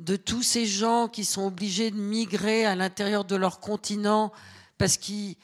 de 0.00 0.16
tous 0.16 0.42
ces 0.42 0.64
gens 0.64 1.08
qui 1.08 1.24
sont 1.24 1.46
obligés 1.46 1.90
de 1.90 1.98
migrer 1.98 2.64
à 2.64 2.76
l'intérieur 2.76 3.24
de 3.24 3.36
leur 3.36 3.60
continent 3.60 4.32
parce 4.78 4.96
qu'ils 4.96 5.36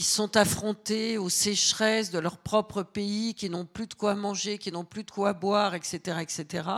sont 0.00 0.36
affrontés 0.36 1.16
aux 1.16 1.30
sécheresses 1.30 2.10
de 2.10 2.18
leur 2.18 2.38
propre 2.38 2.82
pays, 2.82 3.34
qui 3.34 3.48
n'ont 3.48 3.64
plus 3.64 3.86
de 3.86 3.94
quoi 3.94 4.14
manger, 4.14 4.58
qui 4.58 4.70
n'ont 4.70 4.84
plus 4.84 5.04
de 5.04 5.10
quoi 5.10 5.32
boire, 5.32 5.74
etc., 5.74 6.18
etc. 6.20 6.68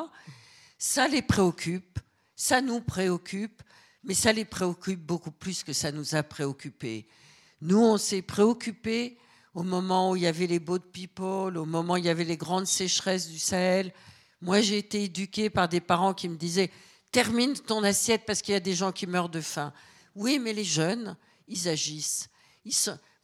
Ça 0.78 1.08
les 1.08 1.22
préoccupe, 1.22 1.98
ça 2.36 2.60
nous 2.60 2.80
préoccupe, 2.80 3.62
mais 4.04 4.14
ça 4.14 4.32
les 4.32 4.44
préoccupe 4.44 5.00
beaucoup 5.00 5.30
plus 5.30 5.64
que 5.64 5.72
ça 5.72 5.92
nous 5.92 6.14
a 6.14 6.22
préoccupés. 6.22 7.06
Nous, 7.60 7.78
on 7.78 7.96
s'est 7.96 8.22
préoccupés 8.22 9.16
au 9.54 9.62
moment 9.62 10.10
où 10.10 10.16
il 10.16 10.22
y 10.22 10.26
avait 10.26 10.46
les 10.46 10.58
boat 10.58 10.80
people, 10.92 11.56
au 11.56 11.64
moment 11.64 11.94
où 11.94 11.98
il 11.98 12.04
y 12.04 12.08
avait 12.08 12.24
les 12.24 12.36
grandes 12.36 12.66
sécheresses 12.66 13.28
du 13.28 13.38
Sahel. 13.38 13.92
Moi, 14.40 14.60
j'ai 14.60 14.78
été 14.78 15.04
éduquée 15.04 15.50
par 15.50 15.68
des 15.68 15.80
parents 15.80 16.14
qui 16.14 16.28
me 16.28 16.36
disaient 16.36 16.70
termine 17.12 17.52
ton 17.54 17.84
assiette 17.84 18.24
parce 18.26 18.42
qu'il 18.42 18.54
y 18.54 18.56
a 18.56 18.60
des 18.60 18.74
gens 18.74 18.90
qui 18.90 19.06
meurent 19.06 19.28
de 19.28 19.40
faim. 19.40 19.72
Oui, 20.14 20.38
mais 20.38 20.52
les 20.52 20.64
jeunes, 20.64 21.16
ils 21.48 21.68
agissent. 21.68 22.28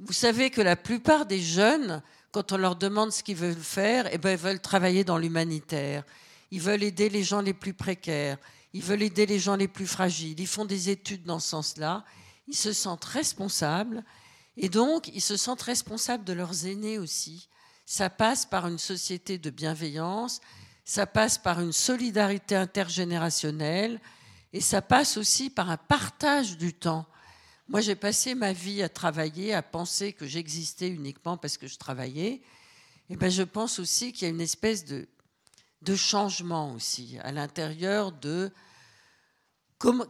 Vous 0.00 0.12
savez 0.12 0.50
que 0.50 0.60
la 0.60 0.76
plupart 0.76 1.26
des 1.26 1.40
jeunes, 1.40 2.02
quand 2.32 2.52
on 2.52 2.56
leur 2.56 2.76
demande 2.76 3.12
ce 3.12 3.22
qu'ils 3.22 3.36
veulent 3.36 3.54
faire, 3.54 4.08
eh 4.12 4.18
ben, 4.18 4.30
ils 4.30 4.36
veulent 4.36 4.60
travailler 4.60 5.04
dans 5.04 5.18
l'humanitaire. 5.18 6.04
Ils 6.50 6.60
veulent 6.60 6.82
aider 6.82 7.08
les 7.08 7.24
gens 7.24 7.40
les 7.40 7.54
plus 7.54 7.74
précaires. 7.74 8.38
Ils 8.72 8.82
veulent 8.82 9.02
aider 9.02 9.26
les 9.26 9.38
gens 9.38 9.56
les 9.56 9.68
plus 9.68 9.86
fragiles. 9.86 10.38
Ils 10.38 10.46
font 10.46 10.64
des 10.64 10.90
études 10.90 11.24
dans 11.24 11.40
ce 11.40 11.48
sens-là. 11.48 12.04
Ils 12.46 12.56
se 12.56 12.72
sentent 12.72 13.04
responsables. 13.04 14.04
Et 14.56 14.68
donc, 14.68 15.08
ils 15.14 15.20
se 15.20 15.36
sentent 15.36 15.62
responsables 15.62 16.24
de 16.24 16.32
leurs 16.32 16.66
aînés 16.66 16.98
aussi. 16.98 17.48
Ça 17.86 18.10
passe 18.10 18.44
par 18.44 18.66
une 18.66 18.78
société 18.78 19.38
de 19.38 19.50
bienveillance, 19.50 20.40
ça 20.84 21.06
passe 21.06 21.38
par 21.38 21.60
une 21.60 21.72
solidarité 21.72 22.54
intergénérationnelle, 22.54 24.00
et 24.52 24.60
ça 24.60 24.82
passe 24.82 25.16
aussi 25.16 25.48
par 25.48 25.70
un 25.70 25.76
partage 25.76 26.58
du 26.58 26.74
temps. 26.74 27.06
Moi, 27.68 27.82
j'ai 27.82 27.96
passé 27.96 28.34
ma 28.34 28.54
vie 28.54 28.82
à 28.82 28.88
travailler, 28.88 29.52
à 29.52 29.62
penser 29.62 30.14
que 30.14 30.26
j'existais 30.26 30.88
uniquement 30.88 31.36
parce 31.36 31.58
que 31.58 31.66
je 31.66 31.76
travaillais. 31.76 32.40
Et 33.10 33.16
ben, 33.16 33.30
je 33.30 33.42
pense 33.42 33.78
aussi 33.78 34.12
qu'il 34.12 34.22
y 34.22 34.30
a 34.30 34.34
une 34.34 34.40
espèce 34.40 34.86
de, 34.86 35.06
de 35.82 35.94
changement 35.94 36.72
aussi 36.74 37.18
à 37.22 37.30
l'intérieur 37.30 38.12
de 38.12 38.50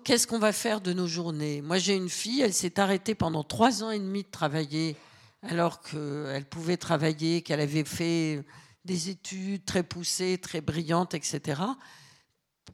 qu'est-ce 0.04 0.26
qu'on 0.26 0.38
va 0.38 0.52
faire 0.52 0.80
de 0.80 0.92
nos 0.92 1.08
journées. 1.08 1.60
Moi, 1.60 1.78
j'ai 1.78 1.94
une 1.94 2.08
fille, 2.08 2.40
elle 2.40 2.54
s'est 2.54 2.78
arrêtée 2.78 3.16
pendant 3.16 3.42
trois 3.42 3.82
ans 3.82 3.90
et 3.90 3.98
demi 3.98 4.22
de 4.22 4.30
travailler, 4.30 4.96
alors 5.42 5.82
qu'elle 5.82 6.46
pouvait 6.48 6.76
travailler, 6.76 7.42
qu'elle 7.42 7.60
avait 7.60 7.84
fait 7.84 8.44
des 8.84 9.10
études 9.10 9.64
très 9.64 9.82
poussées, 9.82 10.38
très 10.38 10.60
brillantes, 10.60 11.14
etc. 11.14 11.60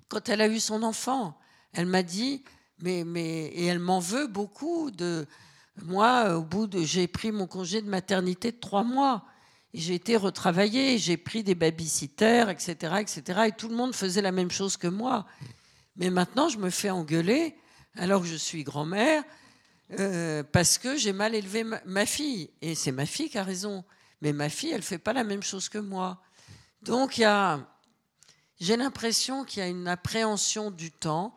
Quand 0.09 0.28
elle 0.28 0.43
a 0.43 0.48
eu 0.48 0.61
son 0.61 0.82
enfant, 0.82 1.39
elle 1.73 1.86
m'a 1.86 2.02
dit, 2.02 2.44
mais, 2.80 3.05
mais, 3.05 3.46
et 3.46 3.66
elle 3.66 3.78
m'en 3.78 4.01
veut 4.01 4.26
beaucoup 4.26 4.90
de. 4.90 5.26
Moi, 5.82 6.36
au 6.36 6.42
bout 6.42 6.66
de. 6.66 6.82
J'ai 6.82 7.09
pris 7.09 7.32
mon 7.32 7.46
congé 7.46 7.82
de 7.82 7.88
maternité 7.88 8.52
de 8.52 8.59
trois 8.59 8.84
mois. 8.84 9.24
Et 9.72 9.80
j'ai 9.80 9.94
été 9.94 10.16
retravaillée, 10.16 10.98
j'ai 10.98 11.16
pris 11.16 11.42
des 11.42 11.56
babysitters, 11.56 12.48
etc., 12.48 12.94
etc. 13.01 13.40
Et 13.48 13.52
tout 13.52 13.68
le 13.68 13.74
monde 13.74 13.92
faisait 13.92 14.22
la 14.22 14.30
même 14.30 14.51
chose 14.51 14.76
que 14.76 14.86
moi. 14.86 15.26
Mais 15.96 16.10
maintenant, 16.10 16.48
je 16.48 16.59
me 16.59 16.70
fais 16.70 16.90
engueuler, 16.90 17.56
alors 17.96 18.20
que 18.20 18.28
je 18.28 18.36
suis 18.36 18.62
grand-mère, 18.62 19.24
euh, 19.98 20.44
parce 20.44 20.78
que 20.78 20.96
j'ai 20.96 21.12
mal 21.12 21.34
élevé 21.34 21.64
ma, 21.64 21.80
ma 21.86 22.06
fille. 22.06 22.51
Et 22.62 22.76
c'est 22.76 22.92
ma 22.92 23.05
fille 23.05 23.28
qui 23.28 23.38
a 23.38 23.42
raison. 23.42 23.84
Mais 24.20 24.32
ma 24.32 24.48
fille, 24.48 24.70
elle 24.70 24.78
ne 24.78 24.82
fait 24.82 24.98
pas 24.98 25.12
la 25.12 25.24
même 25.24 25.42
chose 25.42 25.68
que 25.68 25.78
moi. 25.78 26.22
Donc, 26.82 27.18
il 27.18 27.22
y 27.22 27.24
a 27.24 27.66
j'ai 28.60 28.76
l'impression 28.76 29.44
qu'il 29.44 29.62
y 29.62 29.66
a 29.66 29.68
une 29.68 29.88
appréhension 29.88 30.70
du 30.70 30.90
temps, 30.90 31.34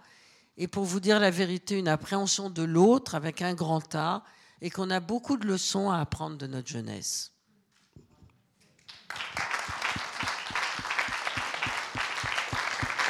et 0.58 0.68
pour 0.68 0.84
vous 0.86 1.00
dire 1.00 1.20
la 1.20 1.30
vérité, 1.30 1.78
une 1.78 1.88
appréhension 1.88 2.50
de 2.50 2.64
l'autre 2.64 3.16
avec 3.16 3.42
un 3.42 3.54
grand 3.54 3.94
A, 3.96 4.24
et 4.62 4.70
qu'on 4.70 4.90
a 4.90 5.00
beaucoup 5.00 5.38
de 5.38 5.48
leçons 5.48 5.92
à 5.92 6.00
apprendre 6.00 6.38
de 6.38 6.48
notre 6.48 6.68
jeunesse. 6.68 7.32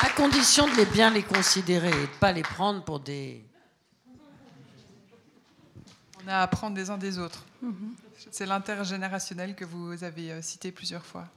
À 0.01 0.09
condition 0.15 0.67
de 0.67 0.75
les 0.75 0.85
bien 0.85 1.09
les 1.09 1.23
considérer 1.23 1.89
et 1.89 1.91
de 1.91 2.01
ne 2.01 2.19
pas 2.19 2.33
les 2.33 2.41
prendre 2.41 2.83
pour 2.83 2.99
des... 2.99 3.45
On 6.23 6.27
a 6.27 6.35
à 6.35 6.41
apprendre 6.41 6.75
des 6.75 6.89
uns 6.89 6.97
des 6.97 7.17
autres. 7.17 7.45
C'est 8.31 8.45
l'intergénérationnel 8.45 9.55
que 9.55 9.63
vous 9.63 10.03
avez 10.03 10.31
euh, 10.33 10.41
cité 10.41 10.71
plusieurs 10.71 11.05
fois. 11.05 11.29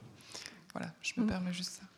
Voilà, 0.73 0.91
je 1.01 1.13
me 1.17 1.25
permets 1.25 1.53
juste 1.53 1.71
ça. 1.71 1.90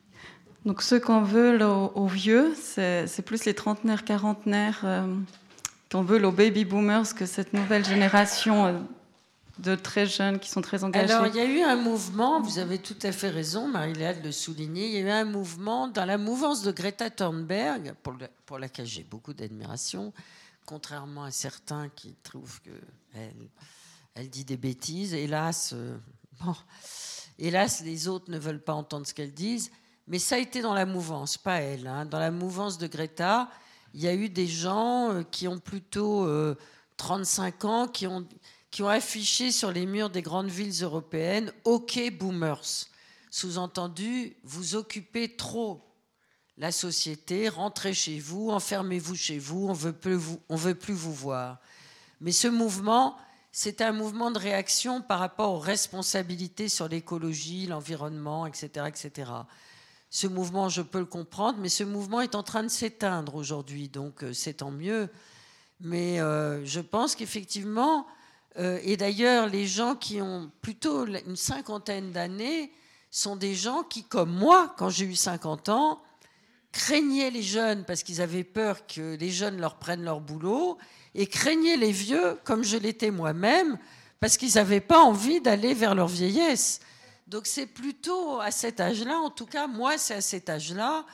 Donc 0.66 0.82
ceux 0.82 1.00
qu'on 1.00 1.22
veut 1.22 1.62
aux, 1.66 2.08
vieux, 2.08 2.56
c'est 2.56 3.22
plus 3.26 3.44
les 3.46 3.54
trentenaires, 3.54 4.06
quarantenaires, 4.06 4.82
euh, 4.86 5.14
qu'on 5.92 6.04
veut 6.04 6.24
aux 6.26 6.32
baby 6.32 6.64
boomers 6.64 7.14
que 7.16 7.26
cette 7.26 7.54
nouvelle 7.54 7.84
génération 7.84 8.68
euh, 8.68 8.80
de 9.60 9.76
très 9.76 10.06
jeunes 10.06 10.40
qui 10.40 10.50
sont 10.50 10.62
très 10.62 10.86
engagés. 10.86 11.12
Alors 11.12 11.28
il 11.28 11.36
y 11.36 11.42
a 11.42 11.46
eu 11.46 11.62
un 11.62 11.76
mouvement, 11.76 12.42
vous 12.42 12.60
avez 12.60 12.78
tout 12.78 12.96
à 13.04 13.12
fait 13.12 13.30
raison, 13.30 13.68
Marie-Léa 13.68 14.14
de 14.14 14.24
le 14.24 14.32
souligner, 14.32 14.88
il 14.88 14.94
y 14.94 14.98
a 14.98 15.02
eu 15.02 15.10
un 15.10 15.26
mouvement 15.26 15.90
dans 15.90 16.06
la 16.06 16.18
mouvance 16.18 16.64
de 16.64 16.72
Greta 16.72 17.10
Thunberg, 17.10 17.94
pour, 18.46 18.58
laquelle 18.58 18.86
j'ai 18.86 19.04
beaucoup 19.04 19.34
d'admiration, 19.34 20.14
contrairement 20.66 21.26
à 21.26 21.32
certains 21.32 21.90
qui 21.90 22.16
trouvent 22.24 22.62
qu'elle 22.62 23.34
elle 24.16 24.30
dit 24.30 24.46
des 24.46 24.58
bêtises. 24.58 25.14
Hélas, 25.14 25.74
euh, 25.74 25.98
hélas, 27.38 27.84
les 27.84 28.08
autres 28.08 28.32
ne 28.32 28.38
veulent 28.40 28.64
pas 28.64 28.74
entendre 28.74 29.06
ce 29.06 29.14
qu'elle 29.14 29.34
dit. 29.34 29.70
Mais 30.08 30.20
ça 30.20 30.36
a 30.36 30.40
été 30.40 30.62
dans 30.62 30.74
la 30.74 30.86
mouvance, 30.86 31.38
pas 31.38 31.62
elle. 31.62 31.88
Hein. 31.88 32.06
Dans 32.06 32.20
la 32.20 32.32
mouvance 32.32 32.78
de 32.78 32.88
Greta, 32.88 33.50
il 33.94 34.02
y 34.02 34.08
a 34.08 34.14
eu 34.14 34.30
des 34.30 34.48
gens 34.48 35.12
euh, 35.12 35.24
qui 35.24 35.48
ont 35.48 35.60
plutôt 35.60 36.28
35 36.98 37.64
euh, 37.64 37.68
ans, 37.68 37.88
qui 37.88 38.08
ont, 38.08 38.28
qui 38.72 38.82
ont 38.82 38.90
affiché 38.90 39.52
sur 39.52 39.72
les 39.72 39.86
murs 39.86 40.10
des 40.10 40.22
grandes 40.22 40.50
villes 40.50 40.84
européennes 40.84 41.52
OK 41.64 42.00
boomers. 42.18 42.88
Sous-entendu, 43.30 44.36
vous 44.44 44.76
occupez 44.76 45.36
trop 45.36 45.82
la 46.58 46.72
société, 46.72 47.50
rentrez 47.50 47.94
chez 47.94 48.20
vous, 48.20 48.50
enfermez-vous 48.52 49.16
chez 49.16 49.40
vous, 49.40 49.68
on 49.70 49.74
veut 49.74 49.94
plus 49.94 50.16
vous, 50.16 50.40
on 50.50 50.56
veut 50.56 50.76
plus 50.76 50.94
vous 50.94 51.14
voir. 51.14 51.60
Mais 52.22 52.32
ce 52.32 52.48
mouvement, 52.48 53.18
c'est 53.52 53.82
un 53.82 53.92
mouvement 53.92 54.32
de 54.32 54.40
réaction 54.40 55.02
par 55.02 55.20
rapport 55.20 55.54
aux 55.54 55.60
responsabilités 55.60 56.70
sur 56.70 56.88
l'écologie, 56.88 57.68
l'environnement, 57.68 58.46
etc., 58.46 58.86
etc. 58.88 59.32
Ce 60.16 60.28
mouvement, 60.28 60.70
je 60.70 60.84
peux 60.84 61.00
le 61.00 61.06
comprendre, 61.06 61.58
mais 61.60 61.70
ce 61.70 61.84
mouvement 61.84 62.22
est 62.22 62.36
en 62.36 62.44
train 62.44 62.62
de 62.62 62.68
s'éteindre 62.68 63.34
aujourd'hui, 63.34 63.90
donc 63.90 64.24
euh, 64.24 64.32
c'est 64.32 64.54
tant 64.54 64.70
mieux. 64.70 65.10
Mais 65.80 66.22
euh, 66.22 66.64
je 66.66 66.82
pense 66.82 67.16
qu'effectivement, 67.16 68.06
euh, 68.60 68.78
et 68.84 68.96
d'ailleurs, 68.96 69.50
les 69.50 69.66
gens 69.66 69.96
qui 69.96 70.22
ont 70.22 70.52
plutôt 70.62 71.08
une 71.08 71.36
cinquantaine 71.36 72.12
d'années 72.12 72.72
sont 73.10 73.36
des 73.36 73.56
gens 73.56 73.82
qui, 73.82 74.04
comme 74.04 74.32
moi, 74.32 74.76
quand 74.78 74.92
j'ai 74.92 75.06
eu 75.06 75.16
50 75.16 75.70
ans, 75.70 76.04
craignaient 76.72 77.32
les 77.32 77.42
jeunes 77.42 77.84
parce 77.84 78.04
qu'ils 78.04 78.22
avaient 78.22 78.44
peur 78.44 78.86
que 78.86 79.16
les 79.16 79.32
jeunes 79.32 79.60
leur 79.60 79.78
prennent 79.80 80.04
leur 80.04 80.22
boulot 80.22 80.78
et 81.16 81.26
craignaient 81.26 81.76
les 81.76 81.92
vieux, 81.92 82.38
comme 82.44 82.64
je 82.64 82.78
l'étais 82.78 83.10
moi-même, 83.10 83.80
parce 84.20 84.38
qu'ils 84.38 84.54
n'avaient 84.54 84.80
pas 84.80 85.00
envie 85.00 85.42
d'aller 85.42 85.74
vers 85.74 85.96
leur 85.96 86.08
vieillesse. 86.08 86.82
Donc 87.28 87.48
c'est 87.48 87.68
plutôt 87.68 88.40
à 88.40 88.52
cet 88.52 88.80
âge-là, 88.80 89.18
en 89.20 89.30
tout 89.30 89.46
cas 89.46 89.68
moi 89.68 89.98
c'est 89.98 90.16
à 90.16 90.22
cet 90.22 90.50
âge-là 90.50 91.06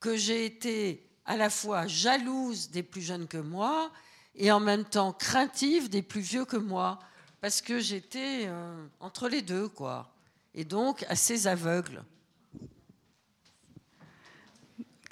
que 0.00 0.16
j'ai 0.16 0.44
été 0.44 1.08
à 1.24 1.36
la 1.36 1.50
fois 1.50 1.86
jalouse 1.86 2.70
des 2.70 2.82
plus 2.82 3.02
jeunes 3.02 3.26
que 3.26 3.38
moi 3.38 3.90
et 4.34 4.52
en 4.52 4.60
même 4.60 4.84
temps 4.84 5.12
craintive 5.12 5.90
des 5.90 6.02
plus 6.02 6.20
vieux 6.20 6.44
que 6.44 6.56
moi, 6.56 6.98
parce 7.40 7.60
que 7.60 7.80
j'étais 7.80 8.46
euh, 8.46 8.86
entre 9.00 9.28
les 9.28 9.42
deux, 9.42 9.68
quoi. 9.68 10.10
Et 10.54 10.64
donc 10.64 11.04
assez 11.08 11.46
aveugle. 11.46 12.02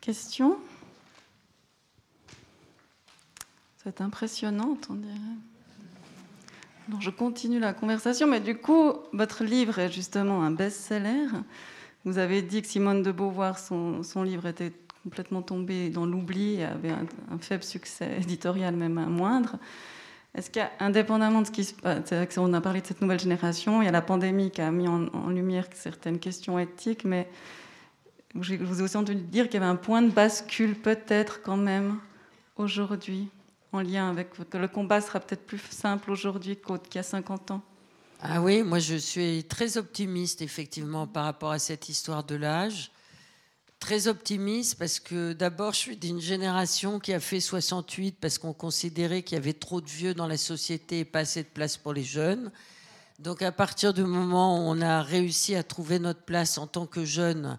Question? 0.01 0.59
C'est 3.83 4.01
impressionnant, 4.01 4.79
on 4.89 4.95
dirait 4.95 5.15
je 7.01 7.11
continue 7.11 7.59
la 7.59 7.73
conversation, 7.73 8.27
mais 8.27 8.41
du 8.41 8.57
coup, 8.57 8.93
votre 9.13 9.45
livre 9.45 9.79
est 9.79 9.91
justement 9.91 10.43
un 10.43 10.51
best-seller. 10.51 11.27
Vous 12.05 12.19
avez 12.19 12.43
dit 12.43 12.63
que 12.63 12.69
Simone 12.69 13.03
de 13.03 13.11
Beauvoir, 13.13 13.59
son, 13.59 14.03
livre 14.23 14.47
était 14.47 14.73
complètement 15.03 15.43
tombé 15.43 15.91
dans 15.91 16.07
l'oubli, 16.07 16.63
avait 16.63 16.91
un, 16.91 17.39
faible 17.39 17.65
succès 17.65 18.19
éditorial, 18.19 18.77
même 18.77 18.99
un 18.99 19.07
moindre. 19.07 19.57
Est-ce 20.35 20.51
qu'indépendamment 20.51 21.43
de 21.43 21.47
ce 21.47 21.51
qui 21.51 21.65
se 21.65 21.75
passe, 21.75 22.13
on 22.37 22.53
a 22.53 22.61
parlé 22.61 22.81
de 22.83 22.87
cette 22.87 23.01
nouvelle 23.01 23.21
génération, 23.21 23.83
il 23.83 23.87
y 23.87 23.89
a 23.89 23.93
la 23.93 24.03
pandémie 24.03 24.51
qui 24.51 24.61
a 24.61 24.71
mis 24.71 24.87
en, 24.87 25.31
lumière 25.31 25.67
certaines 25.73 26.19
questions 26.19 26.59
éthiques, 26.59 27.05
mais 27.05 27.29
je 28.39 28.55
vous 28.57 28.81
ai 28.81 28.83
aussi 28.83 28.97
entendu 28.97 29.15
dire 29.23 29.47
qu'il 29.47 29.55
y 29.55 29.57
avait 29.63 29.71
un 29.71 29.77
point 29.77 30.03
de 30.03 30.11
bascule 30.11 30.75
peut-être 30.75 31.43
quand 31.43 31.57
même 31.57 31.99
aujourd'hui 32.57 33.31
en 33.77 33.83
lien 33.83 34.11
avec 34.11 34.31
le 34.39 34.69
combat 34.69 35.01
sera 35.01 35.21
peut-être 35.21 35.47
plus 35.47 35.61
simple 35.71 36.11
aujourd'hui 36.11 36.57
qu'il 36.57 36.95
y 36.95 36.99
a 36.99 37.03
50 37.03 37.53
ans 37.53 37.63
Ah 38.21 38.41
oui, 38.43 38.63
moi 38.63 38.79
je 38.79 38.97
suis 38.97 39.45
très 39.45 39.77
optimiste 39.77 40.43
effectivement 40.43 41.07
par 41.07 41.25
rapport 41.25 41.53
à 41.53 41.59
cette 41.59 41.89
histoire 41.89 42.25
de 42.25 42.35
l'âge. 42.35 42.91
Très 43.79 44.09
optimiste 44.09 44.79
parce 44.79 44.99
que 44.99 45.33
d'abord 45.33 45.73
je 45.73 45.79
suis 45.79 45.97
d'une 45.97 46.21
génération 46.21 46.99
qui 46.99 47.13
a 47.13 47.21
fait 47.21 47.41
68 47.41 48.17
parce 48.21 48.39
qu'on 48.39 48.55
considérait 48.55 49.23
qu'il 49.23 49.37
y 49.37 49.41
avait 49.41 49.53
trop 49.53 49.81
de 49.81 49.89
vieux 49.89 50.15
dans 50.15 50.27
la 50.27 50.39
société 50.39 51.01
et 51.01 51.05
pas 51.05 51.21
assez 51.21 51.43
de 51.43 51.49
place 51.49 51.77
pour 51.77 51.93
les 51.93 52.03
jeunes. 52.03 52.51
Donc 53.19 53.43
à 53.43 53.53
partir 53.53 53.95
du 53.95 54.03
moment 54.03 54.59
où 54.59 54.71
on 54.71 54.81
a 54.81 55.03
réussi 55.03 55.55
à 55.55 55.63
trouver 55.63 55.99
notre 55.99 56.23
place 56.23 56.59
en 56.59 56.67
tant 56.67 56.87
que 56.87 57.05
jeune, 57.05 57.59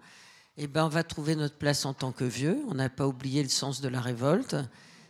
eh 0.58 0.68
ben 0.68 0.86
on 0.86 0.90
va 0.90 1.04
trouver 1.04 1.36
notre 1.36 1.56
place 1.56 1.86
en 1.86 1.94
tant 1.94 2.12
que 2.12 2.24
vieux. 2.24 2.60
On 2.68 2.74
n'a 2.74 2.90
pas 2.90 3.08
oublié 3.08 3.44
le 3.44 3.50
sens 3.50 3.80
de 3.82 3.88
la 3.88 4.02
révolte. 4.02 4.56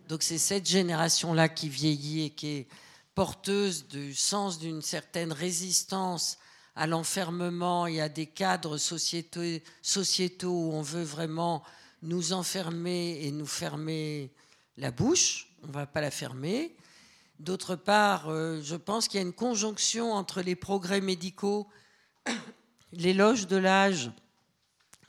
Donc 0.07 0.23
c'est 0.23 0.37
cette 0.37 0.67
génération-là 0.67 1.49
qui 1.49 1.67
vieillit 1.67 2.25
et 2.25 2.29
qui 2.29 2.47
est 2.47 2.67
porteuse 3.13 3.87
du 3.87 4.13
sens 4.13 4.57
d'une 4.57 4.81
certaine 4.81 5.33
résistance 5.33 6.37
à 6.75 6.87
l'enfermement 6.87 7.87
et 7.87 7.99
à 7.99 8.07
des 8.07 8.27
cadres 8.27 8.77
sociétaux, 8.77 9.41
sociétaux 9.81 10.51
où 10.51 10.73
on 10.73 10.81
veut 10.81 11.03
vraiment 11.03 11.63
nous 12.03 12.31
enfermer 12.31 13.19
et 13.25 13.31
nous 13.31 13.47
fermer 13.47 14.31
la 14.77 14.91
bouche. 14.91 15.47
On 15.63 15.67
ne 15.67 15.73
va 15.73 15.87
pas 15.87 15.99
la 15.99 16.11
fermer. 16.11 16.75
D'autre 17.39 17.75
part, 17.75 18.29
euh, 18.29 18.61
je 18.63 18.75
pense 18.75 19.07
qu'il 19.07 19.19
y 19.19 19.23
a 19.23 19.25
une 19.25 19.33
conjonction 19.33 20.13
entre 20.13 20.41
les 20.41 20.55
progrès 20.55 21.01
médicaux, 21.01 21.67
l'éloge 22.93 23.47
de 23.47 23.57
l'âge, 23.57 24.11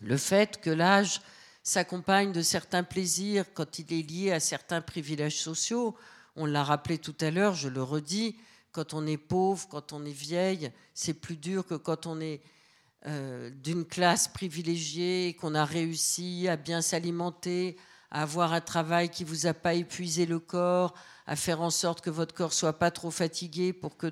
le 0.01 0.17
fait 0.17 0.61
que 0.61 0.71
l'âge 0.71 1.21
s'accompagne 1.69 2.33
de 2.33 2.41
certains 2.41 2.83
plaisirs 2.83 3.45
quand 3.53 3.79
il 3.79 3.93
est 3.93 4.03
lié 4.03 4.33
à 4.33 4.41
certains 4.41 4.81
privilèges 4.81 5.39
sociaux. 5.39 5.95
On 6.35 6.47
l'a 6.47 6.65
rappelé 6.65 6.97
tout 6.97 7.15
à 7.21 7.31
l'heure, 7.31 7.55
je 7.55 7.69
le 7.69 7.83
redis, 7.83 8.37
quand 8.73 8.95
on 8.95 9.07
est 9.07 9.19
pauvre, 9.19 9.69
quand 9.69 9.93
on 9.93 10.05
est 10.07 10.11
vieille, 10.11 10.71
c'est 10.95 11.13
plus 11.13 11.37
dur 11.37 11.67
que 11.67 11.75
quand 11.75 12.07
on 12.07 12.21
est 12.21 12.41
euh, 13.07 13.51
d'une 13.51 13.85
classe 13.85 14.29
privilégiée, 14.29 15.37
qu'on 15.39 15.55
a 15.55 15.65
réussi 15.65 16.49
à 16.49 16.57
bien 16.57 16.81
s'alimenter, 16.81 17.77
à 18.11 18.23
avoir 18.23 18.55
un 18.55 18.63
travail 18.63 19.11
qui 19.11 19.25
vous 19.25 19.47
a 19.47 19.53
pas 19.53 19.75
épuisé 19.75 20.25
le 20.25 20.39
corps, 20.39 20.95
à 21.27 21.37
faire 21.37 21.61
en 21.61 21.71
sorte 21.71 22.01
que 22.01 22.11
votre 22.11 22.35
corps 22.35 22.55
soit 22.55 22.79
pas 22.79 22.91
trop 22.91 23.11
fatigué 23.11 23.75
pour 23.75 23.99
que 23.99 24.11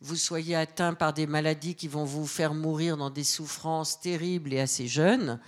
vous 0.00 0.16
soyez 0.16 0.56
atteint 0.56 0.94
par 0.94 1.12
des 1.12 1.26
maladies 1.26 1.74
qui 1.74 1.88
vont 1.88 2.04
vous 2.04 2.26
faire 2.26 2.54
mourir 2.54 2.96
dans 2.96 3.10
des 3.10 3.24
souffrances 3.24 4.00
terribles 4.00 4.54
et 4.54 4.60
assez 4.60 4.88
jeunes. 4.88 5.38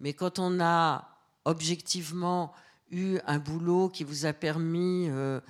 Mais 0.00 0.12
quand 0.12 0.38
on 0.38 0.60
a 0.60 1.08
objectivement 1.44 2.52
eu 2.90 3.18
un 3.26 3.38
boulot 3.38 3.88
qui 3.88 4.04
vous 4.04 4.26
a 4.26 4.32
permis 4.32 5.08
euh, 5.10 5.40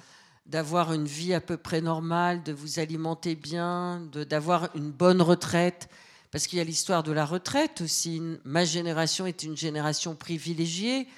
d'avoir 0.47 0.93
une 0.93 1.07
vie 1.07 1.35
à 1.35 1.41
peu 1.41 1.57
près 1.57 1.81
normale, 1.81 2.43
de 2.43 2.53
vous 2.53 2.79
alimenter 2.79 3.35
bien, 3.35 4.01
d'avoir 4.13 4.71
une 4.75 4.91
bonne 4.91 5.23
retraite, 5.23 5.89
parce 6.31 6.47
qu'il 6.47 6.59
y 6.59 6.63
a 6.63 6.65
l'histoire 6.65 7.03
de 7.03 7.13
la 7.13 7.25
retraite 7.25 7.81
aussi. 7.81 8.21
Ma 8.45 8.65
génération 8.65 9.27
est 9.27 9.43
une 9.43 9.57
génération 9.57 10.15
privilégiée. 10.15 11.09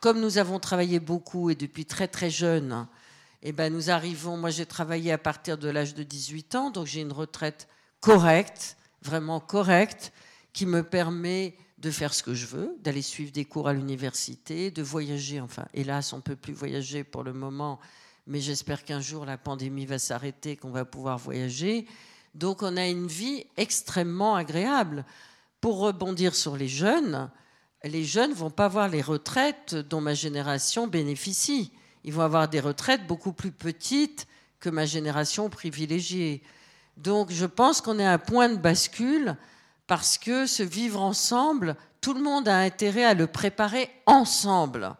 Comme 0.00 0.20
nous 0.20 0.38
avons 0.38 0.58
travaillé 0.58 1.00
beaucoup 1.00 1.50
et 1.50 1.54
depuis 1.54 1.84
très 1.84 2.08
très 2.08 2.30
jeune, 2.30 2.86
eh 3.42 3.52
ben 3.52 3.72
nous 3.72 3.90
arrivons, 3.90 4.36
moi 4.36 4.50
j'ai 4.50 4.66
travaillé 4.66 5.12
à 5.12 5.18
partir 5.18 5.58
de 5.58 5.68
l'âge 5.68 5.94
de 5.94 6.02
18 6.02 6.54
ans, 6.54 6.70
donc 6.70 6.86
j'ai 6.86 7.00
une 7.00 7.12
retraite 7.12 7.68
correcte, 8.00 8.76
vraiment 9.02 9.40
correcte, 9.40 10.12
qui 10.52 10.66
me 10.66 10.82
permet 10.82 11.56
de 11.78 11.90
faire 11.90 12.14
ce 12.14 12.22
que 12.22 12.34
je 12.34 12.46
veux, 12.46 12.76
d'aller 12.80 13.02
suivre 13.02 13.32
des 13.32 13.44
cours 13.44 13.68
à 13.68 13.72
l'université, 13.72 14.70
de 14.70 14.82
voyager. 14.82 15.40
Enfin, 15.40 15.66
hélas, 15.74 16.12
on 16.12 16.16
ne 16.16 16.22
peut 16.22 16.36
plus 16.36 16.54
voyager 16.54 17.04
pour 17.04 17.22
le 17.22 17.32
moment, 17.32 17.78
mais 18.26 18.40
j'espère 18.40 18.84
qu'un 18.84 19.00
jour 19.00 19.26
la 19.26 19.36
pandémie 19.36 19.86
va 19.86 19.98
s'arrêter, 19.98 20.56
qu'on 20.56 20.70
va 20.70 20.84
pouvoir 20.84 21.18
voyager. 21.18 21.86
Donc 22.34 22.62
on 22.62 22.76
a 22.76 22.86
une 22.86 23.06
vie 23.06 23.44
extrêmement 23.56 24.36
agréable. 24.36 25.04
Pour 25.60 25.78
rebondir 25.78 26.34
sur 26.34 26.56
les 26.56 26.68
jeunes, 26.68 27.30
les 27.84 28.04
jeunes 28.04 28.32
vont 28.32 28.50
pas 28.50 28.66
avoir 28.66 28.88
les 28.88 29.02
retraites 29.02 29.74
dont 29.74 30.00
ma 30.00 30.14
génération 30.14 30.86
bénéficie. 30.86 31.72
Ils 32.04 32.12
vont 32.12 32.22
avoir 32.22 32.48
des 32.48 32.60
retraites 32.60 33.06
beaucoup 33.06 33.32
plus 33.32 33.52
petites 33.52 34.26
que 34.60 34.70
ma 34.70 34.86
génération 34.86 35.50
privilégiée. 35.50 36.42
Donc 36.96 37.30
je 37.30 37.46
pense 37.46 37.80
qu'on 37.80 37.98
est 37.98 38.06
à 38.06 38.14
un 38.14 38.18
point 38.18 38.48
de 38.48 38.56
bascule 38.56 39.36
parce 39.86 40.18
que 40.18 40.46
ce 40.46 40.62
vivre 40.62 41.00
ensemble, 41.00 41.76
tout 42.00 42.14
le 42.14 42.22
monde 42.22 42.48
a 42.48 42.58
intérêt 42.58 43.04
à 43.04 43.14
le 43.14 43.26
préparer 43.26 43.90
ensemble. 44.06 44.94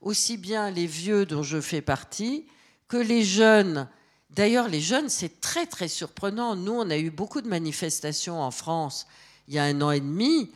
Aussi 0.00 0.36
bien 0.36 0.70
les 0.70 0.86
vieux 0.86 1.26
dont 1.26 1.42
je 1.42 1.60
fais 1.60 1.80
partie 1.80 2.46
que 2.88 2.96
les 2.96 3.24
jeunes. 3.24 3.88
D'ailleurs, 4.30 4.68
les 4.68 4.80
jeunes, 4.80 5.08
c'est 5.08 5.40
très 5.40 5.66
très 5.66 5.88
surprenant. 5.88 6.54
Nous, 6.56 6.72
on 6.72 6.90
a 6.90 6.98
eu 6.98 7.10
beaucoup 7.10 7.40
de 7.40 7.48
manifestations 7.48 8.40
en 8.40 8.50
France 8.50 9.06
il 9.48 9.54
y 9.54 9.58
a 9.58 9.64
un 9.64 9.80
an 9.80 9.90
et 9.90 10.00
demi. 10.00 10.50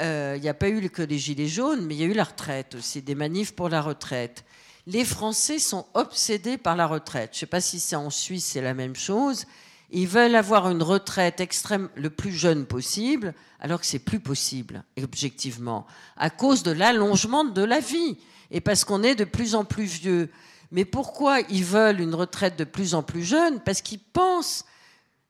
Euh, 0.00 0.34
il 0.36 0.42
n'y 0.42 0.48
a 0.48 0.54
pas 0.54 0.68
eu 0.68 0.88
que 0.90 1.02
les 1.02 1.18
gilets 1.18 1.48
jaunes, 1.48 1.86
mais 1.86 1.94
il 1.94 2.00
y 2.00 2.04
a 2.04 2.06
eu 2.06 2.14
la 2.14 2.24
retraite 2.24 2.74
aussi, 2.74 3.02
des 3.02 3.14
manifs 3.14 3.52
pour 3.52 3.68
la 3.68 3.80
retraite. 3.80 4.44
Les 4.86 5.04
Français 5.04 5.58
sont 5.58 5.86
obsédés 5.94 6.58
par 6.58 6.76
la 6.76 6.86
retraite. 6.86 7.30
Je 7.32 7.36
ne 7.36 7.40
sais 7.40 7.46
pas 7.46 7.60
si 7.60 7.80
c'est 7.80 7.96
en 7.96 8.10
Suisse, 8.10 8.44
c'est 8.44 8.60
la 8.60 8.74
même 8.74 8.96
chose. 8.96 9.46
Ils 9.90 10.08
veulent 10.08 10.34
avoir 10.34 10.70
une 10.70 10.82
retraite 10.82 11.40
extrême 11.40 11.88
le 11.94 12.10
plus 12.10 12.32
jeune 12.32 12.66
possible, 12.66 13.34
alors 13.60 13.80
que 13.80 13.86
c'est 13.86 13.98
plus 13.98 14.20
possible, 14.20 14.82
objectivement, 15.02 15.86
à 16.16 16.30
cause 16.30 16.62
de 16.62 16.72
l'allongement 16.72 17.44
de 17.44 17.62
la 17.62 17.80
vie 17.80 18.16
et 18.50 18.60
parce 18.60 18.84
qu'on 18.84 19.02
est 19.02 19.14
de 19.14 19.24
plus 19.24 19.54
en 19.54 19.64
plus 19.64 19.84
vieux. 19.84 20.30
Mais 20.70 20.84
pourquoi 20.84 21.40
ils 21.48 21.64
veulent 21.64 22.00
une 22.00 22.14
retraite 22.14 22.58
de 22.58 22.64
plus 22.64 22.94
en 22.94 23.02
plus 23.02 23.22
jeune? 23.22 23.60
Parce 23.60 23.82
qu'ils 23.82 24.00
pensent, 24.00 24.64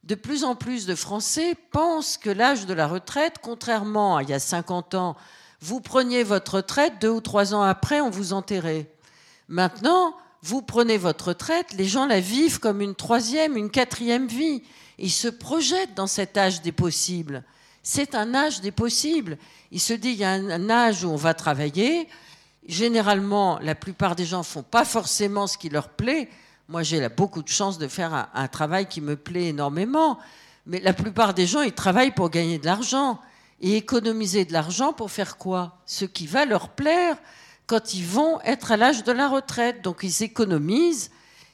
de 0.02 0.14
plus 0.14 0.44
en 0.44 0.54
plus 0.54 0.86
de 0.86 0.94
Français 0.94 1.56
pensent 1.70 2.16
que 2.16 2.30
l'âge 2.30 2.66
de 2.66 2.74
la 2.74 2.86
retraite, 2.86 3.36
contrairement 3.42 4.16
à 4.16 4.22
il 4.22 4.30
y 4.30 4.34
a 4.34 4.38
50 4.38 4.94
ans, 4.94 5.16
vous 5.60 5.80
preniez 5.80 6.22
votre 6.22 6.56
retraite, 6.56 6.94
deux 7.00 7.10
ou 7.10 7.20
trois 7.20 7.54
ans 7.54 7.62
après, 7.62 8.00
on 8.00 8.10
vous 8.10 8.32
enterrait. 8.32 8.90
Maintenant, 9.48 10.14
vous 10.44 10.60
prenez 10.60 10.98
votre 10.98 11.28
retraite, 11.28 11.72
les 11.72 11.86
gens 11.86 12.04
la 12.04 12.20
vivent 12.20 12.60
comme 12.60 12.82
une 12.82 12.94
troisième, 12.94 13.56
une 13.56 13.70
quatrième 13.70 14.26
vie. 14.26 14.62
Ils 14.98 15.10
se 15.10 15.28
projettent 15.28 15.94
dans 15.94 16.06
cet 16.06 16.36
âge 16.36 16.60
des 16.60 16.70
possibles. 16.70 17.44
C'est 17.82 18.14
un 18.14 18.34
âge 18.34 18.60
des 18.60 18.70
possibles. 18.70 19.38
Il 19.72 19.80
se 19.80 19.94
dit, 19.94 20.10
il 20.10 20.16
y 20.16 20.24
a 20.24 20.32
un 20.32 20.68
âge 20.68 21.02
où 21.02 21.08
on 21.08 21.16
va 21.16 21.32
travailler. 21.32 22.08
Généralement, 22.66 23.58
la 23.62 23.74
plupart 23.74 24.16
des 24.16 24.26
gens 24.26 24.42
font 24.42 24.62
pas 24.62 24.84
forcément 24.84 25.46
ce 25.46 25.56
qui 25.56 25.70
leur 25.70 25.88
plaît. 25.88 26.28
Moi, 26.68 26.82
j'ai 26.82 27.08
beaucoup 27.08 27.42
de 27.42 27.48
chance 27.48 27.78
de 27.78 27.88
faire 27.88 28.12
un, 28.12 28.28
un, 28.34 28.48
travail 28.48 28.86
qui 28.86 29.00
me 29.00 29.16
plaît 29.16 29.46
énormément. 29.46 30.18
Mais 30.66 30.80
la 30.80 30.92
plupart 30.92 31.32
des 31.32 31.46
gens, 31.46 31.62
ils 31.62 31.72
travaillent 31.72 32.14
pour 32.14 32.28
gagner 32.28 32.58
de 32.58 32.66
l'argent. 32.66 33.18
Et 33.62 33.78
économiser 33.78 34.44
de 34.44 34.52
l'argent 34.52 34.92
pour 34.92 35.10
faire 35.10 35.38
quoi? 35.38 35.78
Ce 35.86 36.04
qui 36.04 36.26
va 36.26 36.44
leur 36.44 36.68
plaire 36.68 37.16
quand 37.66 37.94
ils 37.94 38.06
vont 38.06 38.40
être 38.42 38.72
à 38.72 38.76
l'âge 38.76 39.04
de 39.04 39.12
la 39.12 39.28
retraite. 39.28 39.82
Donc 39.82 40.00
ils 40.02 40.22
économisent. 40.22 41.10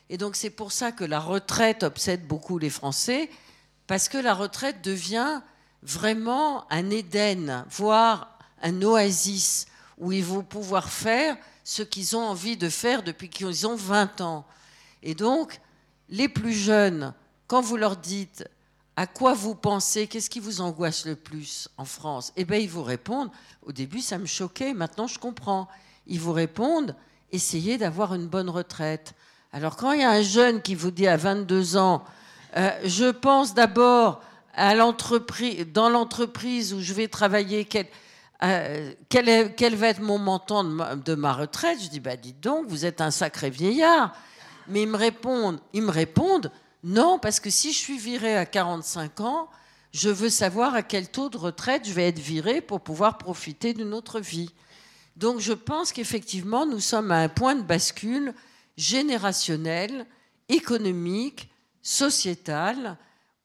Et 0.09 0.19
donc 0.19 0.37
c'est 0.37 0.51
pour 0.51 0.73
ça 0.73 0.93
que 0.93 1.05
la 1.05 1.21
retraite 1.21 1.83
obsède 1.83 2.27
beaucoup 2.27 2.59
les 2.59 2.71
Français, 2.71 3.31
parce 3.87 4.09
que 4.09 4.19
la 4.19 4.35
retraite 4.35 4.83
devient 4.83 5.41
vraiment 5.83 6.71
un 6.71 6.91
Éden, 6.91 7.65
voire 7.71 8.39
un 8.63 8.83
oasis, 8.83 9.67
où 9.99 10.13
ils 10.13 10.25
vont 10.25 10.43
pouvoir 10.43 10.89
faire 10.89 11.37
ce 11.63 11.83
qu'ils 11.83 12.17
ont 12.17 12.23
envie 12.23 12.57
de 12.57 12.69
faire 12.69 13.03
depuis 13.03 13.29
qu'ils 13.29 13.67
ont 13.67 13.77
20 13.77 14.21
ans. 14.21 14.47
Et 15.03 15.15
donc, 15.15 15.61
les 16.09 16.29
plus 16.29 16.53
jeunes, 16.53 17.15
quand 17.47 17.61
vous 17.61 17.77
leur 17.77 17.97
dites 17.97 18.45
à 18.97 19.07
quoi 19.07 19.35
vous 19.35 19.55
pensez, 19.55 20.07
qu'est-ce 20.09 20.29
qui 20.29 20.41
vous 20.41 20.61
angoisse 20.61 21.07
le 21.07 21.17
plus 21.17 21.69
en 21.77 21.85
France? 21.85 22.33
Eh 22.37 22.45
bien, 22.45 22.59
ils 22.59 22.69
vous 22.69 22.83
répondent, 22.83 23.31
au 23.63 23.73
début, 23.73 24.01
ça 24.01 24.19
me 24.19 24.27
choquait, 24.27 24.75
maintenant 24.75 25.07
je 25.07 25.19
comprends 25.19 25.69
ils 26.07 26.21
vous 26.21 26.33
répondent 26.33 26.95
essayez 27.33 27.79
d'avoir 27.79 28.15
une 28.15 28.27
bonne 28.27 28.51
retraite. 28.51 29.15
Alors 29.53 29.77
quand 29.77 29.93
il 29.93 30.01
y 30.01 30.05
a 30.05 30.11
un 30.11 30.23
jeune 30.23 30.63
qui 30.63 30.75
vous 30.75 30.91
dit 30.91 31.07
à 31.07 31.17
22 31.17 31.77
ans, 31.77 32.05
euh, 32.57 32.71
je 32.85 33.11
pense 33.11 33.55
d'abord 33.55 34.21
à 34.55 34.75
l'entreprise, 34.75 35.67
dans 35.73 35.89
l'entreprise 35.89 36.75
où 36.75 36.81
je 36.81 36.93
vais 36.93 37.09
travailler, 37.09 37.65
quel, 37.65 37.87
euh, 38.43 38.93
va 39.13 39.89
être 39.89 40.01
mon 40.01 40.19
montant 40.19 40.65
de 40.65 41.15
ma, 41.15 41.33
retraite 41.33 41.79
Je 41.83 41.89
dis, 41.89 42.01
bah 42.01 42.17
dites 42.17 42.41
donc, 42.41 42.67
vous 42.67 42.85
êtes 42.85 43.01
un 43.01 43.11
sacré 43.11 43.51
vieillard. 43.51 44.15
Mais 44.69 44.83
ils 44.83 44.89
me 44.89 44.97
répondent, 44.97 45.61
ils 45.73 45.83
me 45.83 45.91
répondent, 45.91 46.51
non, 46.85 47.19
parce 47.19 47.41
que 47.41 47.51
si 47.51 47.73
je 47.73 47.79
suis 47.79 47.99
viré 47.99 48.37
à 48.37 48.47
45 48.47 49.21
ans, 49.21 49.49
je 49.93 50.09
veux 50.09 50.31
savoir 50.31 50.75
à 50.75 50.83
quel 50.83 51.09
taux 51.09 51.29
de 51.29 51.37
retraite 51.37 51.83
je 51.87 51.93
vais 51.93 52.09
être 52.09 52.19
viré 52.19 52.61
pour 52.61 52.81
pouvoir 52.81 53.19
profiter 53.19 53.75
d'une 53.75 53.93
autre 53.93 54.21
vie. 54.21 54.51
Donc 55.21 55.39
je 55.39 55.53
pense 55.53 55.93
qu'effectivement, 55.93 56.65
nous 56.65 56.81
sommes 56.81 57.11
à 57.11 57.19
un 57.19 57.29
point 57.29 57.55
de 57.55 57.63
bascule 57.63 58.33
générationnel, 58.79 60.07
économique, 60.49 61.51
sociétal, 61.83 62.97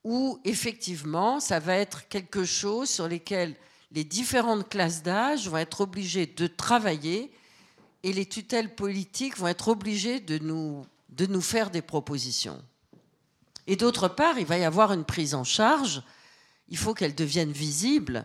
où 0.02 0.40
effectivement, 0.46 1.38
ça 1.38 1.60
va 1.60 1.74
être 1.74 2.08
quelque 2.08 2.44
chose 2.44 2.88
sur 2.88 3.08
lequel 3.08 3.54
les 3.92 4.04
différentes 4.04 4.70
classes 4.70 5.02
d'âge 5.02 5.50
vont 5.50 5.58
être 5.58 5.82
obligées 5.82 6.24
de 6.24 6.46
travailler 6.46 7.30
et 8.02 8.14
les 8.14 8.24
tutelles 8.24 8.74
politiques 8.74 9.36
vont 9.36 9.48
être 9.48 9.68
obligées 9.68 10.20
de 10.20 10.38
nous, 10.38 10.82
de 11.10 11.26
nous 11.26 11.42
faire 11.42 11.70
des 11.70 11.82
propositions. 11.82 12.62
Et 13.66 13.76
d'autre 13.76 14.08
part, 14.08 14.38
il 14.38 14.46
va 14.46 14.56
y 14.56 14.64
avoir 14.64 14.94
une 14.94 15.04
prise 15.04 15.34
en 15.34 15.44
charge, 15.44 16.02
il 16.70 16.78
faut 16.78 16.94
qu'elle 16.94 17.14
devienne 17.14 17.52
visible, 17.52 18.24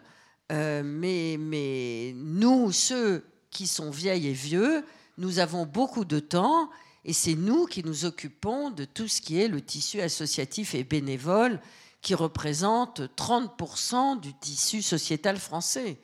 euh, 0.53 0.83
mais, 0.85 1.35
mais 1.37 2.13
nous, 2.15 2.71
ceux 2.71 3.25
qui 3.51 3.67
sont 3.67 3.91
vieilles 3.91 4.27
et 4.27 4.33
vieux, 4.33 4.83
nous 5.17 5.39
avons 5.39 5.65
beaucoup 5.65 6.05
de 6.05 6.19
temps 6.19 6.69
et 7.05 7.13
c'est 7.13 7.35
nous 7.35 7.65
qui 7.65 7.83
nous 7.83 8.05
occupons 8.05 8.69
de 8.69 8.85
tout 8.85 9.07
ce 9.07 9.21
qui 9.21 9.39
est 9.39 9.47
le 9.47 9.61
tissu 9.61 10.01
associatif 10.01 10.75
et 10.75 10.83
bénévole 10.83 11.59
qui 12.01 12.15
représente 12.15 13.01
30% 13.15 14.19
du 14.19 14.33
tissu 14.33 14.81
sociétal 14.81 15.37
français. 15.37 15.99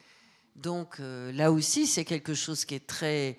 Donc 0.56 1.00
euh, 1.00 1.32
là 1.32 1.52
aussi, 1.52 1.88
c'est 1.88 2.06
quelque 2.06 2.34
chose 2.34 2.66
qui 2.66 2.76
est 2.76 2.88
très, 2.88 3.38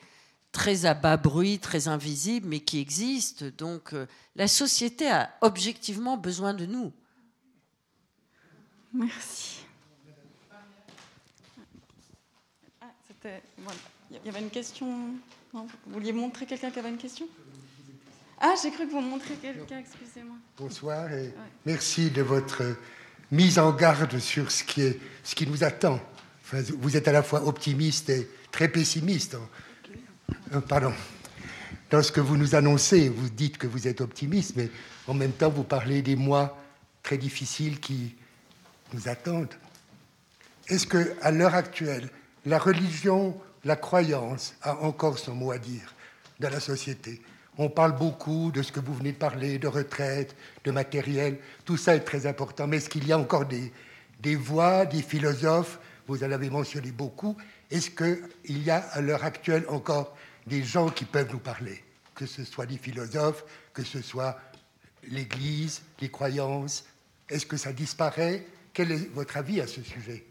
très 0.52 0.86
à 0.86 0.94
bas 0.94 1.16
bruit, 1.16 1.58
très 1.58 1.88
invisible, 1.88 2.48
mais 2.48 2.60
qui 2.60 2.78
existe. 2.78 3.44
Donc 3.44 3.92
euh, 3.92 4.06
la 4.36 4.48
société 4.48 5.08
a 5.10 5.32
objectivement 5.40 6.16
besoin 6.16 6.54
de 6.54 6.66
nous. 6.66 6.92
Merci. 8.92 9.58
Ah, 12.80 12.86
c'était... 13.06 13.42
Voilà. 13.58 13.78
Il 14.10 14.16
y 14.24 14.28
avait 14.28 14.40
une 14.40 14.50
question. 14.50 14.86
vous 15.52 15.68
vouliez 15.86 16.12
montrer 16.12 16.46
quelqu'un 16.46 16.70
qui 16.70 16.78
avait 16.78 16.88
une 16.88 16.96
question? 16.96 17.26
Ah, 18.40 18.54
j'ai 18.62 18.70
cru 18.70 18.86
que 18.86 18.92
vous 18.92 19.00
montriez 19.00 19.36
quelqu'un, 19.36 19.78
excusez-moi. 19.78 20.36
Bonsoir 20.56 21.12
et 21.12 21.34
merci 21.66 22.10
de 22.10 22.22
votre 22.22 22.62
mise 23.30 23.58
en 23.58 23.72
garde 23.72 24.18
sur 24.18 24.50
ce 24.50 24.64
qui, 24.64 24.82
est, 24.82 25.00
ce 25.24 25.34
qui 25.34 25.46
nous 25.46 25.64
attend. 25.64 26.00
Enfin, 26.44 26.62
vous 26.78 26.96
êtes 26.96 27.08
à 27.08 27.12
la 27.12 27.22
fois 27.22 27.44
optimiste 27.46 28.08
et 28.08 28.28
très 28.50 28.68
pessimiste. 28.68 29.36
Euh, 30.54 30.60
pardon. 30.60 30.92
Dans 31.90 32.02
ce 32.02 32.12
que 32.12 32.20
vous 32.20 32.36
nous 32.36 32.54
annoncez, 32.54 33.08
vous 33.08 33.28
dites 33.28 33.58
que 33.58 33.66
vous 33.66 33.88
êtes 33.88 34.00
optimiste, 34.00 34.54
mais 34.56 34.70
en 35.06 35.14
même 35.14 35.32
temps, 35.32 35.50
vous 35.50 35.64
parlez 35.64 36.00
des 36.00 36.16
mois 36.16 36.56
très 37.02 37.18
difficiles 37.18 37.80
qui 37.80 38.14
nous 38.94 39.08
attendent. 39.08 39.54
Est-ce 40.68 40.86
que, 40.86 41.14
à 41.22 41.30
l'heure 41.30 41.54
actuelle, 41.54 42.08
la 42.46 42.58
religion, 42.58 43.38
la 43.64 43.76
croyance 43.76 44.54
a 44.62 44.76
encore 44.78 45.18
son 45.18 45.34
mot 45.34 45.50
à 45.50 45.58
dire 45.58 45.94
dans 46.40 46.50
la 46.50 46.60
société 46.60 47.20
On 47.60 47.68
parle 47.68 47.96
beaucoup 47.96 48.52
de 48.52 48.62
ce 48.62 48.70
que 48.70 48.78
vous 48.78 48.94
venez 48.94 49.12
de 49.12 49.16
parler, 49.16 49.58
de 49.58 49.66
retraite, 49.66 50.36
de 50.64 50.70
matériel. 50.70 51.38
Tout 51.64 51.76
ça 51.76 51.96
est 51.96 52.04
très 52.04 52.26
important. 52.26 52.68
Mais 52.68 52.76
est-ce 52.76 52.88
qu'il 52.88 53.06
y 53.06 53.12
a 53.12 53.18
encore 53.18 53.46
des, 53.46 53.72
des 54.20 54.36
voix, 54.36 54.86
des 54.86 55.02
philosophes? 55.02 55.80
Vous 56.06 56.22
en 56.22 56.30
avez 56.30 56.50
mentionné 56.50 56.92
beaucoup. 56.92 57.36
Est-ce 57.70 57.90
qu'il 57.90 58.62
y 58.62 58.70
a 58.70 58.78
à 58.78 59.00
l'heure 59.00 59.24
actuelle 59.24 59.64
encore 59.68 60.16
des 60.46 60.62
gens 60.62 60.88
qui 60.88 61.04
peuvent 61.04 61.32
nous 61.32 61.40
parler? 61.40 61.82
Que 62.14 62.26
ce 62.26 62.44
soit 62.44 62.66
des 62.66 62.78
philosophes, 62.78 63.44
que 63.74 63.82
ce 63.82 64.00
soit 64.02 64.38
l'Église, 65.10 65.82
les 66.00 66.10
croyances. 66.10 66.84
Est-ce 67.28 67.44
que 67.44 67.56
ça 67.56 67.72
disparaît? 67.72 68.46
Quel 68.72 68.92
est 68.92 69.12
votre 69.12 69.36
avis 69.36 69.60
à 69.60 69.66
ce 69.66 69.82
sujet? 69.82 70.24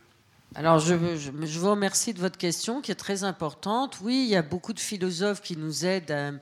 Alors, 0.56 0.80
je, 0.80 0.94
vous 0.95 1.69
remercie 1.69 2.14
de 2.14 2.19
votre 2.19 2.38
question 2.38 2.82
qui 2.82 2.91
est 2.91 2.95
très 2.95 3.24
importante. 3.24 3.99
Oui, 4.02 4.24
il 4.24 4.30
y 4.30 4.36
a 4.36 4.41
beaucoup 4.41 4.74
de 4.74 4.80
philosophes 4.80 5.41
qui 5.41 5.57
nous 5.57 5.86
aident 5.86 6.41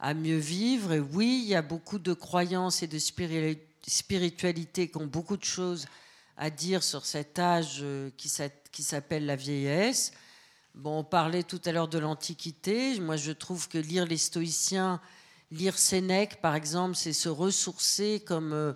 à, 0.00 0.14
mieux 0.14 0.36
vivre. 0.36 0.92
Et 0.92 1.00
oui, 1.00 1.40
il 1.44 1.48
y 1.48 1.54
a 1.54 1.62
beaucoup 1.62 1.98
de 1.98 2.12
croyances 2.12 2.82
et 2.82 2.86
de 2.86 2.98
spiritualité 2.98 4.88
qui 4.88 4.96
ont 4.98 5.06
beaucoup 5.06 5.36
de 5.36 5.44
choses 5.44 5.86
à 6.36 6.50
dire 6.50 6.82
sur 6.82 7.06
cet 7.06 7.38
âge 7.38 7.78
euh, 7.82 8.10
qui 8.16 8.28
s'appelle 8.82 9.24
la 9.24 9.36
vieillesse. 9.36 10.12
Bon, 10.74 10.98
on 10.98 11.04
parlait 11.04 11.44
tout 11.44 11.60
à 11.64 11.72
l'heure 11.72 11.88
de 11.88 11.98
l'Antiquité. 11.98 12.98
Moi, 12.98 13.16
je 13.16 13.30
trouve 13.30 13.68
que 13.68 13.78
lire 13.78 14.04
les 14.04 14.16
stoïciens, 14.16 15.00
lire 15.52 15.78
Sénèque, 15.78 16.40
par 16.40 16.56
exemple, 16.56 16.96
c'est 16.96 17.12
se 17.12 17.28
ressourcer 17.28 18.22
comme... 18.26 18.74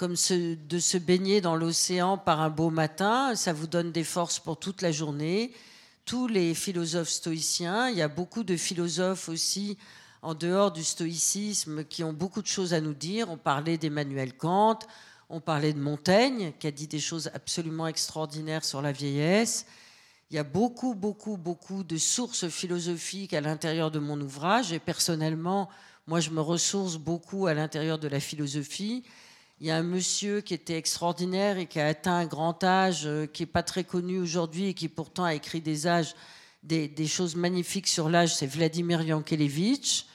Comme 0.00 0.14
de 0.14 0.78
se 0.78 0.96
baigner 0.96 1.42
dans 1.42 1.56
l'océan 1.56 2.16
par 2.16 2.40
un 2.40 2.48
beau 2.48 2.70
matin. 2.70 3.34
Ça 3.34 3.52
vous 3.52 3.66
donne 3.66 3.92
des 3.92 4.02
forces 4.02 4.38
pour 4.38 4.58
toute 4.58 4.80
la 4.80 4.92
journée. 4.92 5.52
Tous 6.06 6.26
les 6.26 6.54
philosophes 6.54 7.10
stoïciens, 7.10 7.90
il 7.90 7.98
y 7.98 8.00
a 8.00 8.08
beaucoup 8.08 8.42
de 8.42 8.56
philosophes 8.56 9.28
aussi 9.28 9.76
en 10.22 10.32
dehors 10.32 10.72
du 10.72 10.84
stoïcisme 10.84 11.84
qui 11.84 12.02
ont 12.02 12.14
beaucoup 12.14 12.40
de 12.40 12.46
choses 12.46 12.72
à 12.72 12.80
nous 12.80 12.94
dire. 12.94 13.28
On 13.28 13.36
parlait 13.36 13.76
d'Emmanuel 13.76 14.34
Kant, 14.34 14.78
on 15.28 15.42
parlait 15.42 15.74
de 15.74 15.78
Montaigne 15.78 16.54
qui 16.58 16.66
a 16.66 16.70
dit 16.70 16.86
des 16.86 16.98
choses 16.98 17.30
absolument 17.34 17.86
extraordinaires 17.86 18.64
sur 18.64 18.80
la 18.80 18.92
vieillesse. 18.92 19.66
Il 20.30 20.36
y 20.36 20.38
a 20.38 20.44
beaucoup, 20.44 20.94
beaucoup, 20.94 21.36
beaucoup 21.36 21.84
de 21.84 21.98
sources 21.98 22.48
philosophiques 22.48 23.34
à 23.34 23.42
l'intérieur 23.42 23.90
de 23.90 23.98
mon 23.98 24.18
ouvrage 24.18 24.72
et 24.72 24.78
personnellement, 24.78 25.68
moi, 26.06 26.20
je 26.20 26.30
me 26.30 26.40
ressource 26.40 26.96
beaucoup 26.96 27.48
à 27.48 27.52
l'intérieur 27.52 27.98
de 27.98 28.08
la 28.08 28.18
philosophie. 28.18 29.04
Il 29.60 29.66
y 29.66 29.70
a 29.70 29.76
un 29.76 29.82
monsieur 29.82 30.40
qui 30.40 30.54
était 30.54 30.78
extraordinaire 30.78 31.58
et 31.58 31.66
qui 31.66 31.78
a 31.80 31.86
atteint 31.86 32.16
un 32.16 32.24
grand 32.24 32.64
âge, 32.64 33.02
euh, 33.04 33.26
qui 33.26 33.42
n'est 33.42 33.46
pas 33.46 33.62
très 33.62 33.84
connu 33.84 34.18
aujourd'hui 34.18 34.68
et 34.68 34.74
qui 34.74 34.88
pourtant 34.88 35.24
a 35.24 35.34
écrit 35.34 35.60
des, 35.60 35.86
âges, 35.86 36.14
des, 36.62 37.06
choses 37.06 37.36
magnifiques 37.36 37.86
sur 37.86 38.08
l'âge, 38.08 38.34
c'est 38.34 38.46
Vladimir 38.46 39.02
Yankelevitch. 39.02 40.06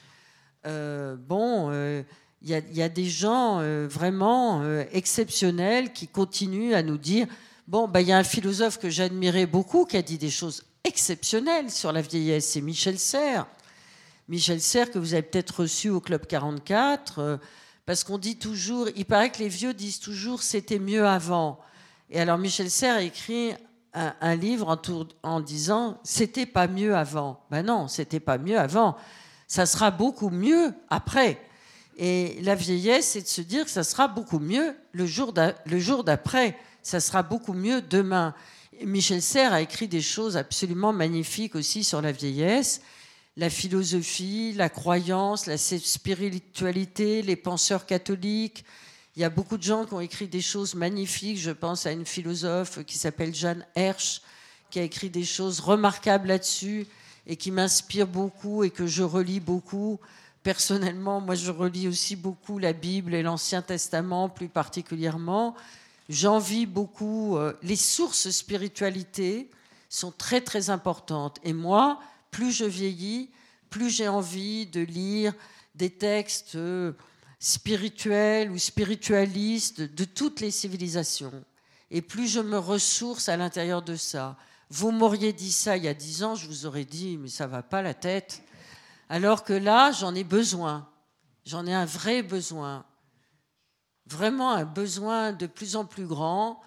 Euh, 0.65 1.15
bon, 1.15 1.67
euh, 1.69 2.01
il 2.41 2.49
y, 2.49 2.81
a 2.81 2.89
des 2.89 3.05
gens 3.05 3.59
vraiment 3.87 4.63
exceptionnels 4.91 5.93
qui 5.93 6.07
continuent 6.07 6.75
à 6.75 6.83
nous 6.83 6.99
dire, 6.99 7.25
bon, 7.67 7.87
bah, 7.87 8.01
il 8.01 8.07
y 8.07 8.11
a 8.11 8.17
un 8.19 8.23
philosophe 8.23 8.77
que 8.77 8.89
j'admirais 8.89 9.47
beaucoup 9.47 9.85
qui 9.85 9.97
a 9.97 10.03
dit 10.03 10.19
des 10.19 10.29
choses 10.29 10.63
exceptionnelles 10.83 11.71
sur 11.71 11.91
la 11.91 12.03
vieillesse, 12.03 12.49
c'est 12.49 12.61
Michel 12.61 12.99
Serres. 12.99 13.47
Michel 14.27 14.61
Serres, 14.61 14.91
que 14.91 14.99
vous 14.99 15.13
avez 15.13 15.23
peut-être 15.23 15.61
reçu 15.61 15.89
au 15.89 15.99
Club 16.01 16.27
44 16.27 17.39
parce 17.85 18.03
qu'on 18.03 18.17
dit 18.17 18.37
toujours, 18.37 18.89
il 18.95 19.05
paraît 19.05 19.31
que 19.31 19.39
les 19.39 19.49
vieux 19.49 19.73
disent 19.73 19.99
toujours 19.99 20.41
c'était 20.41 20.79
mieux 20.79 21.05
avant. 21.05 21.59
Et 22.09 22.19
alors 22.19 22.37
Michel 22.37 22.69
Serres 22.69 22.97
a 22.97 23.01
écrit 23.01 23.53
un, 23.93 24.35
livre 24.35 24.67
en, 24.67 24.77
en 25.23 25.39
disant 25.39 25.99
c'était 26.03 26.45
pas 26.45 26.67
mieux 26.67 26.95
avant. 26.95 27.43
Ben 27.49 27.63
non, 27.63 27.87
c'était 27.87 28.19
pas 28.19 28.37
mieux 28.37 28.59
avant. 28.59 28.95
Ça 29.47 29.65
sera 29.65 29.91
beaucoup 29.91 30.29
mieux 30.29 30.73
après. 30.89 31.39
Et 31.97 32.39
la 32.41 32.55
vieillesse, 32.55 33.09
c'est 33.09 33.21
de 33.21 33.27
se 33.27 33.41
dire 33.41 33.65
que 33.65 33.71
ça 33.71 33.83
sera 33.83 34.07
beaucoup 34.07 34.39
mieux 34.39 34.75
le 34.91 35.05
jour 35.05 35.31
d'après. 35.31 36.57
Ça 36.81 36.99
sera 36.99 37.23
beaucoup 37.23 37.53
mieux 37.53 37.81
demain. 37.81 38.33
Michel 38.83 39.21
Serres 39.21 39.53
a 39.53 39.61
écrit 39.61 39.87
des 39.87 40.01
choses 40.01 40.35
absolument 40.35 40.91
magnifiques 40.91 41.55
aussi 41.55 41.83
sur 41.83 42.01
la 42.01 42.11
vieillesse 42.11 42.81
la 43.37 43.49
philosophie, 43.49 44.53
la 44.53 44.69
croyance, 44.69 45.45
la 45.45 45.57
spiritualité, 45.57 47.21
les 47.21 47.35
penseurs 47.35 47.85
catholiques. 47.85 48.63
Il 49.15 49.21
y 49.21 49.25
a 49.25 49.29
beaucoup 49.29 49.57
de 49.57 49.63
gens 49.63 49.85
qui 49.85 49.93
ont 49.93 49.99
écrit 49.99 50.27
des 50.27 50.41
choses 50.41 50.75
magnifiques. 50.75 51.37
Je 51.37 51.51
pense 51.51 51.85
à 51.85 51.91
une 51.91 52.05
philosophe 52.05 52.83
qui 52.85 52.97
s'appelle 52.97 53.35
Jeanne 53.35 53.65
Hersch, 53.75 54.21
qui 54.69 54.79
a 54.79 54.83
écrit 54.83 55.09
des 55.09 55.25
choses 55.25 55.59
remarquables 55.59 56.29
là-dessus 56.29 56.87
et 57.27 57.35
qui 57.35 57.51
m'inspire 57.51 58.07
beaucoup 58.07 58.63
et 58.63 58.69
que 58.69 58.87
je 58.87 59.03
relis 59.03 59.39
beaucoup. 59.39 59.99
Personnellement, 60.43 61.21
moi, 61.21 61.35
je 61.35 61.51
relis 61.51 61.87
aussi 61.87 62.15
beaucoup 62.15 62.57
la 62.59 62.71
Bible 62.71 63.13
et 63.15 63.23
l'Ancien 63.23 63.61
Testament, 63.61 64.29
plus 64.29 64.47
particulièrement. 64.47 65.55
J'envie 66.07 66.67
beaucoup. 66.67 67.35
Euh, 67.35 67.53
les 67.63 67.75
sources 67.75 68.29
spiritualité 68.29 69.49
sont 69.89 70.11
très, 70.11 70.41
très 70.41 70.69
importantes. 70.69 71.39
Et 71.43 71.53
moi, 71.53 71.99
plus 72.31 72.51
je 72.51 72.65
vieillis, 72.65 73.31
plus 73.69 73.89
j'ai 73.89 74.07
envie 74.07 74.65
de 74.67 74.81
lire 74.81 75.33
des 75.75 75.89
textes 75.89 76.55
euh, 76.55 76.93
spirituels 77.39 78.51
ou 78.51 78.57
spiritualistes 78.57 79.81
de 79.81 80.05
toutes 80.05 80.39
les 80.39 80.51
civilisations. 80.51 81.43
Et 81.91 82.01
plus 82.01 82.27
je 82.27 82.39
me 82.39 82.57
ressource 82.57 83.29
à 83.29 83.37
l'intérieur 83.37 83.81
de 83.81 83.95
ça. 83.95 84.37
Vous 84.69 84.91
m'auriez 84.91 85.33
dit 85.33 85.51
ça 85.51 85.77
il 85.77 85.83
y 85.83 85.87
a 85.87 85.93
dix 85.93 86.23
ans, 86.23 86.35
je 86.35 86.47
vous 86.47 86.65
aurais 86.65 86.85
dit, 86.85 87.17
mais 87.17 87.27
ça 87.27 87.47
va 87.47 87.61
pas 87.61 87.81
la 87.81 87.93
tête. 87.93 88.43
Alors 89.09 89.43
que 89.43 89.53
là, 89.53 89.91
j'en 89.91 90.15
ai 90.15 90.23
besoin. 90.23 90.89
J'en 91.45 91.65
ai 91.67 91.73
un 91.73 91.85
vrai 91.85 92.23
besoin. 92.23 92.85
Vraiment 94.07 94.51
un 94.51 94.65
besoin 94.65 95.31
de 95.33 95.45
plus 95.45 95.75
en 95.75 95.85
plus 95.85 96.07
grand. 96.07 96.61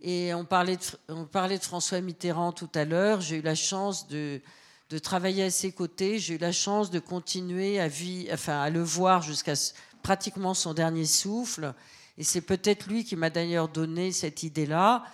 Et 0.00 0.34
on 0.34 0.44
parlait 0.44 0.76
de, 0.76 0.82
on 1.08 1.24
parlait 1.24 1.58
de 1.58 1.64
François 1.64 2.00
Mitterrand 2.00 2.52
tout 2.52 2.70
à 2.74 2.84
l'heure. 2.84 3.20
J'ai 3.20 3.36
eu 3.36 3.42
la 3.42 3.54
chance 3.54 4.08
de, 4.08 4.42
de 4.90 4.98
travailler 4.98 5.44
à 5.44 5.50
ses 5.50 5.70
côtés. 5.70 6.18
J'ai 6.18 6.34
eu 6.34 6.38
la 6.38 6.52
chance 6.52 6.90
de 6.90 6.98
continuer 6.98 7.78
à, 7.80 7.88
le 8.70 8.82
voir 8.82 9.22
jusqu'à 9.22 9.54
pratiquement 10.02 10.52
son 10.52 10.74
dernier 10.74 11.06
souffle. 11.06 11.72
Et 12.18 12.24
c'est 12.24 12.40
peut-être 12.40 12.88
lui 12.88 13.04
qui 13.04 13.14
m'a 13.14 13.30
d'ailleurs 13.30 13.68
donné 13.68 14.10
cette 14.10 14.42
idée-là. 14.42 15.04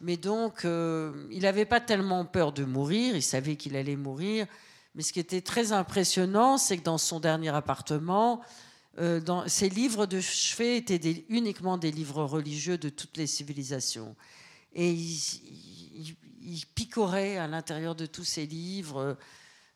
Mais 0.00 0.16
donc, 0.16 0.64
euh, 0.64 1.12
il 1.30 1.42
n'avait 1.42 1.66
pas 1.66 1.80
tellement 1.80 2.24
peur 2.24 2.52
de 2.52 2.64
mourir, 2.64 3.14
il 3.14 3.22
savait 3.22 3.56
qu'il 3.56 3.76
allait 3.76 3.96
mourir. 3.96 4.46
Mais 4.94 5.02
ce 5.02 5.12
qui 5.12 5.20
était 5.20 5.42
très 5.42 5.72
impressionnant, 5.72 6.56
c'est 6.56 6.78
que 6.78 6.82
dans 6.82 6.98
son 6.98 7.20
dernier 7.20 7.50
appartement, 7.50 8.40
euh, 8.98 9.20
ses 9.46 9.68
livres 9.68 10.06
de 10.06 10.20
chevet 10.20 10.78
étaient 10.78 11.26
uniquement 11.28 11.76
des 11.76 11.90
livres 11.90 12.24
religieux 12.24 12.78
de 12.78 12.88
toutes 12.88 13.18
les 13.18 13.26
civilisations. 13.26 14.16
Et 14.74 14.90
il 14.90 16.16
picorait 16.74 17.36
à 17.36 17.46
l'intérieur 17.46 17.94
de 17.94 18.06
tous 18.06 18.24
ses 18.24 18.46
livres. 18.46 19.16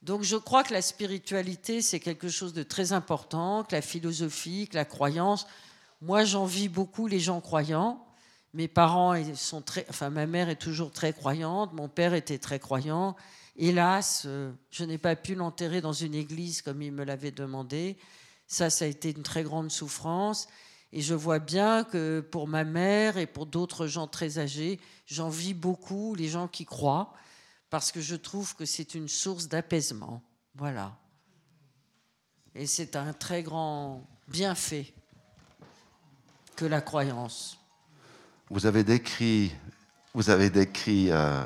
Donc 0.02 0.22
je 0.22 0.36
crois 0.36 0.64
que 0.64 0.72
la 0.72 0.82
spiritualité, 0.82 1.82
c'est 1.82 2.00
quelque 2.00 2.28
chose 2.28 2.54
de 2.54 2.62
très 2.62 2.92
important, 2.92 3.64
que 3.64 3.74
la 3.74 3.82
philosophie, 3.82 4.68
que 4.68 4.76
la 4.76 4.84
croyance. 4.84 5.46
Moi, 6.00 6.24
j'envie 6.24 6.68
beaucoup 6.68 7.06
les 7.06 7.20
gens 7.20 7.40
croyants. 7.40 8.04
Mes 8.54 8.68
parents 8.68 9.14
sont 9.34 9.62
très, 9.62 9.86
enfin 9.90 10.10
ma 10.10 10.26
mère 10.26 10.48
est 10.48 10.56
toujours 10.56 10.90
très 10.90 11.12
croyante, 11.12 11.72
mon 11.72 11.88
père 11.88 12.14
était 12.14 12.38
très 12.38 12.58
croyant. 12.58 13.14
Hélas, 13.56 14.22
euh, 14.26 14.50
je 14.70 14.84
n'ai 14.84 14.98
pas 14.98 15.14
pu 15.14 15.34
l'enterrer 15.34 15.80
dans 15.80 15.92
une 15.92 16.14
église 16.14 16.62
comme 16.62 16.82
il 16.82 16.92
me 16.92 17.04
l'avait 17.04 17.30
demandé. 17.30 17.96
Ça, 18.46 18.70
ça 18.70 18.86
a 18.86 18.88
été 18.88 19.10
une 19.10 19.22
très 19.22 19.44
grande 19.44 19.70
souffrance. 19.70 20.48
Et 20.92 21.00
je 21.02 21.14
vois 21.14 21.38
bien 21.38 21.84
que 21.84 22.20
pour 22.20 22.48
ma 22.48 22.64
mère 22.64 23.16
et 23.16 23.26
pour 23.26 23.46
d'autres 23.46 23.86
gens 23.86 24.08
très 24.08 24.38
âgés, 24.38 24.80
j'envie 25.06 25.54
beaucoup 25.54 26.14
les 26.14 26.28
gens 26.28 26.48
qui 26.48 26.64
croient, 26.64 27.12
parce 27.70 27.92
que 27.92 28.00
je 28.00 28.16
trouve 28.16 28.56
que 28.56 28.64
c'est 28.64 28.94
une 28.94 29.08
source 29.08 29.48
d'apaisement. 29.48 30.22
Voilà. 30.56 30.96
Et 32.54 32.66
c'est 32.66 32.96
un 32.96 33.12
très 33.12 33.44
grand 33.44 34.04
bienfait 34.26 34.92
que 36.56 36.64
la 36.64 36.80
croyance. 36.80 37.58
Vous 38.50 38.66
avez 38.66 38.82
décrit, 38.82 39.52
vous 40.12 40.30
avez 40.30 40.50
décrit 40.50 41.12
euh, 41.12 41.44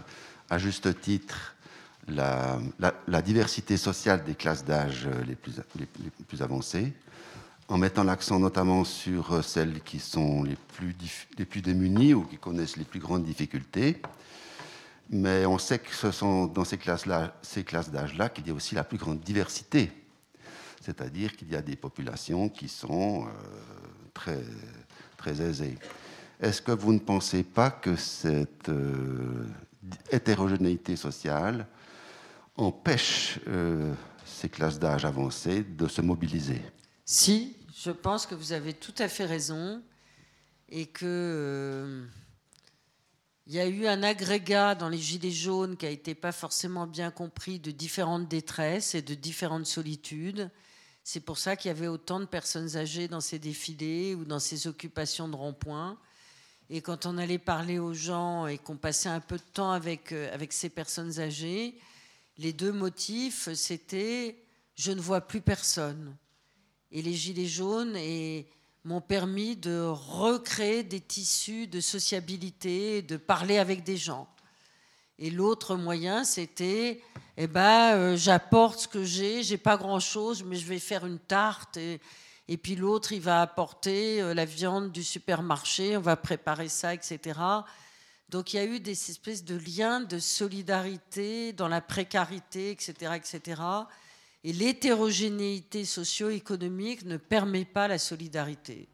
à 0.48 0.58
juste 0.58 1.00
titre 1.02 1.54
la, 2.08 3.22
diversité 3.22 3.76
sociale 3.76 4.24
des 4.24 4.34
classes 4.34 4.64
d'âge 4.64 5.08
les 5.26 5.34
plus, 5.34 5.60
les, 5.78 5.86
plus 6.26 6.42
avancées, 6.42 6.92
en 7.68 7.78
mettant 7.78 8.04
l'accent 8.04 8.38
notamment 8.38 8.84
sur 8.84 9.42
celles 9.42 9.80
qui 9.82 9.98
sont 9.98 10.42
les 10.42 10.56
plus, 10.56 11.62
démunies 11.62 12.14
ou 12.14 12.22
qui 12.22 12.36
connaissent 12.36 12.76
les 12.76 12.84
plus 12.84 13.00
grandes 13.00 13.24
difficultés. 13.24 14.00
Mais 15.10 15.46
on 15.46 15.58
sait 15.58 15.78
que 15.78 15.94
ce 15.94 16.10
sont 16.10 16.46
dans 16.46 16.64
ces 16.64 16.78
classes 16.78 17.06
d'âge-là 17.06 18.28
qu'il 18.28 18.46
y 18.46 18.50
a 18.50 18.54
aussi 18.54 18.74
la 18.74 18.84
plus 18.84 18.98
grande 18.98 19.20
diversité. 19.20 19.90
C'est-à-dire 20.80 21.34
qu'il 21.36 21.50
y 21.50 21.56
a 21.56 21.62
des 21.62 21.76
populations 21.76 22.48
qui 22.48 22.68
sont 22.68 23.26
euh, 24.28 24.42
très, 25.16 25.40
aisées. 25.40 25.78
Est-ce 26.40 26.60
que 26.60 26.72
vous 26.72 26.92
ne 26.92 26.98
pensez 26.98 27.42
pas 27.42 27.70
que 27.70 27.96
cette 27.96 28.68
euh, 28.68 29.46
hétérogénéité 30.10 30.96
sociale 30.96 31.66
empêche 32.56 33.40
euh, 33.48 33.94
ces 34.26 34.50
classes 34.50 34.78
d'âge 34.78 35.06
avancées 35.06 35.62
de 35.62 35.88
se 35.88 36.02
mobiliser? 36.02 36.60
Si, 37.04 37.56
je 37.76 37.90
pense 37.90 38.26
que 38.26 38.34
vous 38.34 38.52
avez 38.52 38.72
tout 38.72 38.94
à 38.98 39.08
fait 39.08 39.26
raison 39.26 39.82
et 40.70 40.86
que 40.86 42.06
il 43.46 43.52
y 43.52 43.60
a 43.60 43.66
eu 43.66 43.86
un 43.86 44.02
agrégat 44.02 44.74
dans 44.74 44.88
les 44.88 44.98
Gilets 44.98 45.30
jaunes 45.30 45.76
qui 45.76 45.84
a 45.84 45.90
été 45.90 46.14
pas 46.14 46.32
forcément 46.32 46.86
bien 46.86 47.10
compris 47.10 47.58
de 47.58 47.70
différentes 47.70 48.26
détresses 48.26 48.94
et 48.94 49.02
de 49.02 49.12
différentes 49.12 49.66
solitudes. 49.66 50.50
C'est 51.02 51.20
pour 51.20 51.36
ça 51.36 51.54
qu'il 51.54 51.68
y 51.68 51.70
avait 51.70 51.88
autant 51.88 52.20
de 52.20 52.24
personnes 52.24 52.74
âgées 52.78 53.06
dans 53.06 53.20
ces 53.20 53.38
défilés 53.38 54.14
ou 54.14 54.24
dans 54.24 54.38
ces 54.38 54.66
occupations 54.66 55.28
de 55.28 55.36
rond-point. 55.36 55.98
Et 56.70 56.80
quand 56.80 57.04
on 57.04 57.18
allait 57.18 57.38
parler 57.38 57.78
aux 57.78 57.92
gens 57.92 58.46
et 58.46 58.56
qu'on 58.56 58.78
passait 58.78 59.10
un 59.10 59.20
peu 59.20 59.36
de 59.36 59.42
temps 59.52 59.72
avec, 59.72 60.12
euh, 60.12 60.32
avec 60.32 60.54
ces 60.54 60.70
personnes 60.70 61.20
âgées, 61.20 61.78
les 62.38 62.54
deux 62.54 62.72
motifs, 62.72 63.52
c'était 63.52 64.38
je 64.74 64.90
ne 64.90 65.00
vois 65.02 65.20
plus 65.20 65.42
personne. 65.42 66.16
Et 66.94 67.02
les 67.02 67.12
Gilets 67.12 67.46
jaunes 67.46 67.98
m'ont 68.84 69.00
permis 69.00 69.56
de 69.56 69.80
recréer 69.84 70.84
des 70.84 71.00
tissus 71.00 71.66
de 71.66 71.80
sociabilité, 71.80 73.02
de 73.02 73.16
parler 73.16 73.58
avec 73.58 73.82
des 73.82 73.96
gens. 73.96 74.28
Et 75.18 75.30
l'autre 75.30 75.74
moyen, 75.74 76.22
c'était, 76.22 77.02
eh 77.36 77.46
ben, 77.48 77.96
euh, 77.96 78.16
j'apporte 78.16 78.80
ce 78.80 78.88
que 78.88 79.02
j'ai, 79.02 79.42
j'ai 79.42 79.58
pas 79.58 79.76
grand-chose, 79.76 80.44
mais 80.44 80.54
je 80.54 80.66
vais 80.66 80.78
faire 80.78 81.04
une 81.04 81.18
tarte. 81.18 81.76
Et, 81.76 82.00
et 82.46 82.56
puis 82.56 82.76
l'autre, 82.76 83.12
il 83.12 83.20
va 83.20 83.42
apporter 83.42 84.22
euh, 84.22 84.32
la 84.32 84.44
viande 84.44 84.92
du 84.92 85.02
supermarché, 85.02 85.96
on 85.96 86.00
va 86.00 86.16
préparer 86.16 86.68
ça, 86.68 86.94
etc. 86.94 87.40
Donc 88.28 88.52
il 88.52 88.56
y 88.56 88.60
a 88.60 88.64
eu 88.64 88.78
des 88.78 88.92
espèces 88.92 89.44
de 89.44 89.56
liens 89.56 90.00
de 90.00 90.20
solidarité 90.20 91.52
dans 91.52 91.68
la 91.68 91.80
précarité, 91.80 92.70
etc., 92.70 93.14
etc. 93.16 93.62
Et 94.46 94.52
l'hétérogénéité 94.52 95.86
socio-économique 95.86 97.06
ne 97.06 97.16
permet 97.16 97.64
pas 97.64 97.88
la 97.88 97.98
solidarité. 97.98 98.90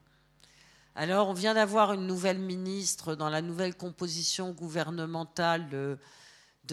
Alors, 0.94 1.28
on 1.28 1.32
vient 1.32 1.54
d'avoir 1.54 1.92
une 1.92 2.06
nouvelle 2.06 2.38
ministre 2.38 3.16
dans 3.16 3.28
la 3.28 3.42
nouvelle 3.42 3.76
composition 3.76 4.52
gouvernementale 4.52 5.68
de, 5.68 5.98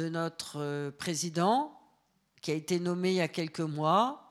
notre 0.10 0.60
euh, 0.60 0.92
président, 0.92 1.76
qui 2.44 2.52
a 2.52 2.54
été 2.54 2.80
nommée 2.80 3.14
il 3.14 3.16
y 3.16 3.22
a 3.22 3.28
quelques 3.28 3.62
mois. 3.62 4.30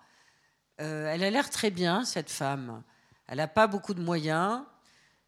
Euh, 0.81 1.12
elle 1.12 1.24
a 1.24 1.31
l'air 1.31 1.51
très 1.51 1.73
bien, 1.73 2.05
cette 2.05 2.31
femme. 2.31 2.85
Elle 3.27 3.39
n'a 3.39 3.48
pas 3.48 3.66
beaucoup 3.66 3.94
de 3.94 4.01
moyens. 4.01 4.62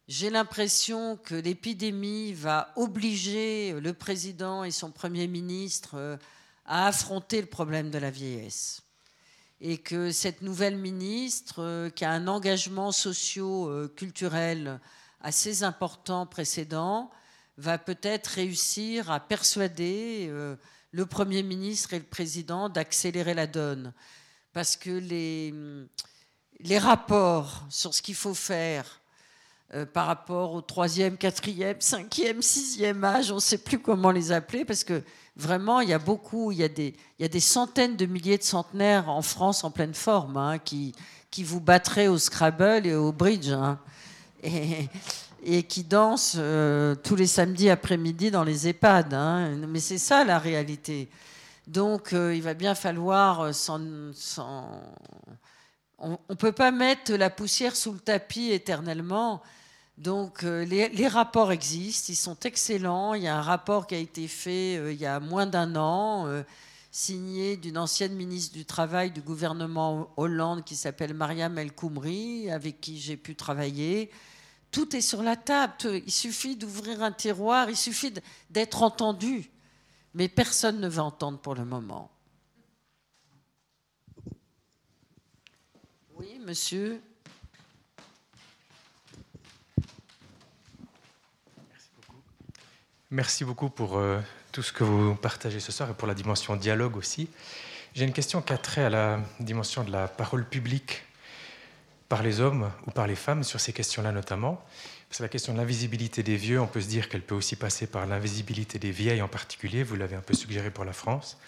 J'ai 0.07 0.29
l'impression 0.29 1.17
que 1.17 1.35
l'épidémie 1.35 2.31
va 2.31 2.71
obliger 2.77 3.77
le 3.81 3.93
président 3.93 4.63
et 4.63 4.71
son 4.71 4.91
Premier 4.91 5.27
ministre 5.27 5.95
euh, 5.95 6.17
à 6.63 6.87
affronter 6.87 7.41
le 7.41 7.47
problème 7.47 7.91
de 7.91 7.97
la 7.97 8.11
vieillesse 8.11 8.81
et 9.61 9.77
que 9.77 10.11
cette 10.11 10.41
nouvelle 10.41 10.77
ministre, 10.77 11.61
euh, 11.61 11.89
qui 11.89 12.05
a 12.05 12.11
un 12.11 12.27
engagement 12.27 12.91
socio-culturel 12.91 14.79
assez 15.21 15.63
important 15.63 16.25
précédent, 16.25 17.11
va 17.57 17.77
peut-être 17.77 18.27
réussir 18.27 19.11
à 19.11 19.19
persuader 19.19 20.27
euh, 20.29 20.55
le 20.91 21.05
Premier 21.05 21.43
ministre 21.43 21.93
et 21.93 21.99
le 21.99 22.05
Président 22.05 22.69
d'accélérer 22.69 23.33
la 23.33 23.47
donne. 23.47 23.93
Parce 24.53 24.77
que 24.77 24.89
les, 24.89 25.53
les 26.59 26.77
rapports 26.77 27.65
sur 27.69 27.93
ce 27.93 28.01
qu'il 28.01 28.15
faut 28.15 28.33
faire 28.33 29.01
euh, 29.75 29.85
par 29.85 30.07
rapport 30.07 30.53
au 30.53 30.61
troisième, 30.61 31.17
quatrième, 31.17 31.79
cinquième, 31.79 32.41
sixième 32.41 33.03
âge, 33.03 33.31
on 33.31 33.35
ne 33.35 33.39
sait 33.39 33.59
plus 33.59 33.79
comment 33.79 34.09
les 34.09 34.31
appeler, 34.31 34.65
parce 34.65 34.83
que 34.83 35.03
Vraiment, 35.39 35.79
il 35.79 35.87
y 35.87 35.93
a 35.93 35.99
beaucoup, 35.99 36.51
il 36.51 36.57
y 36.57 36.65
a 36.65 36.67
des, 36.67 36.93
il 37.17 37.21
y 37.21 37.25
a 37.25 37.29
des 37.29 37.39
centaines 37.39 37.95
de 37.95 38.05
milliers 38.05 38.37
de 38.37 38.43
centenaires 38.43 39.07
en 39.07 39.21
France 39.21 39.63
en 39.63 39.71
pleine 39.71 39.93
forme 39.93 40.35
hein, 40.35 40.57
qui, 40.59 40.93
qui 41.31 41.45
vous 41.45 41.61
battraient 41.61 42.09
au 42.09 42.17
Scrabble 42.17 42.85
et 42.85 42.93
au 42.93 43.13
bridge. 43.13 43.49
Hein, 43.49 43.79
et, 44.43 44.89
et, 45.41 45.63
qui 45.63 45.85
dansent 45.85 46.35
euh, 46.37 46.93
tous 46.93 47.15
les 47.15 47.25
samedis 47.25 47.69
après-midi 47.69 48.31
dans 48.31 48.43
les 48.43 48.67
EHPAD. 48.67 49.13
Hein. 49.13 49.55
Mais 49.65 49.79
c'est 49.79 49.97
ça 49.97 50.25
la 50.25 50.39
réalité. 50.39 51.09
Donc 51.67 52.11
euh, 52.11 52.35
il 52.35 52.41
va 52.41 52.53
bien 52.53 52.75
falloir 52.75 53.39
euh, 53.39 53.51
On 55.99 56.17
ne 56.29 56.35
peut 56.35 56.51
pas 56.51 56.71
mettre 56.71 57.13
la 57.13 57.29
poussière 57.29 57.77
sous 57.77 57.93
le 57.93 57.99
tapis 57.99 58.51
éternellement. 58.51 59.41
Donc 59.99 60.45
euh, 60.45 60.63
les, 60.63 61.07
rapports 61.09 61.51
existent, 61.51 62.05
ils 62.07 62.15
sont 62.15 62.39
excellents. 62.45 63.15
Il 63.15 63.23
y 63.23 63.27
a 63.27 63.37
un 63.37 63.41
rapport 63.41 63.85
qui 63.85 63.95
a 63.95 63.97
été 63.97 64.29
fait 64.29 64.77
euh, 64.77 64.93
il 64.93 64.99
y 64.99 65.05
a 65.05 65.19
moins 65.19 65.45
d'un 65.45 65.75
an, 65.75 66.25
euh, 66.25 66.41
signé 66.89 67.57
d'une 67.57 67.77
ancienne 67.77 68.15
ministre 68.15 68.53
du 68.53 68.63
Travail 68.63 69.11
du 69.11 69.21
gouvernement 69.21 70.09
Hollande 70.15 70.63
qui 70.63 70.77
s'appelle 70.77 71.13
Mariam 71.13 71.57
El 71.57 71.73
Koumri, 71.73 72.49
avec 72.49 72.79
qui 72.79 72.97
j'ai 72.97 73.17
pu 73.17 73.35
travailler. 73.35 74.09
Tout 74.71 74.95
est 74.95 75.01
sur 75.01 75.21
la 75.21 75.35
table. 75.35 75.73
Il 76.05 76.11
suffit 76.13 76.55
d'ouvrir 76.55 77.03
un 77.03 77.11
tiroir, 77.11 77.69
il 77.69 77.75
suffit 77.75 78.13
d'être 78.49 78.83
entendu. 78.83 79.51
Mais 80.13 80.29
personne 80.29 80.79
ne 80.79 80.87
veut 80.87 81.01
entendre 81.01 81.39
pour 81.39 81.55
le 81.55 81.65
moment. 81.65 82.09
Oui, 86.15 86.39
monsieur. 86.45 87.01
Merci 93.11 93.43
beaucoup 93.43 93.69
pour 93.71 93.97
euh, 93.97 94.19
tout 94.51 94.61
ce 94.61 94.71
que 94.71 94.83
vous 94.83 95.15
partagez 95.15 95.59
ce 95.59 95.71
soir 95.71 95.89
et 95.89 95.95
pour 95.95 96.07
la 96.07 96.13
dimension 96.13 96.55
dialogue 96.55 96.95
aussi. 96.95 97.27
J'ai 97.95 98.05
une 98.05 98.13
question 98.13 98.39
qui 98.39 98.53
a 98.53 98.57
trait 98.59 98.83
à 98.83 98.89
la 98.91 99.19
dimension 99.39 99.83
de 99.83 99.91
la 99.91 100.07
parole 100.07 100.45
publique 100.45 101.01
par 102.07 102.21
les 102.21 102.39
hommes 102.39 102.69
ou 102.85 102.91
par 102.91 103.07
les 103.07 103.15
femmes 103.15 103.43
sur 103.43 103.59
ces 103.59 103.73
questions-là 103.73 104.11
notamment. 104.11 104.63
C'est 105.09 105.23
la 105.23 105.29
question 105.29 105.53
de 105.53 105.57
l'invisibilité 105.57 106.21
des 106.21 106.35
vieux. 106.35 106.61
On 106.61 106.67
peut 106.67 106.81
se 106.81 106.87
dire 106.87 107.09
qu'elle 107.09 107.23
peut 107.23 107.33
aussi 107.33 107.55
passer 107.55 107.87
par 107.87 108.05
l'invisibilité 108.05 108.77
des 108.77 108.91
vieilles 108.91 109.23
en 109.23 109.27
particulier. 109.27 109.81
Vous 109.81 109.95
l'avez 109.95 110.15
un 110.15 110.21
peu 110.21 110.35
suggéré 110.35 110.69
pour 110.69 110.85
la 110.85 110.93
France. 110.93 111.39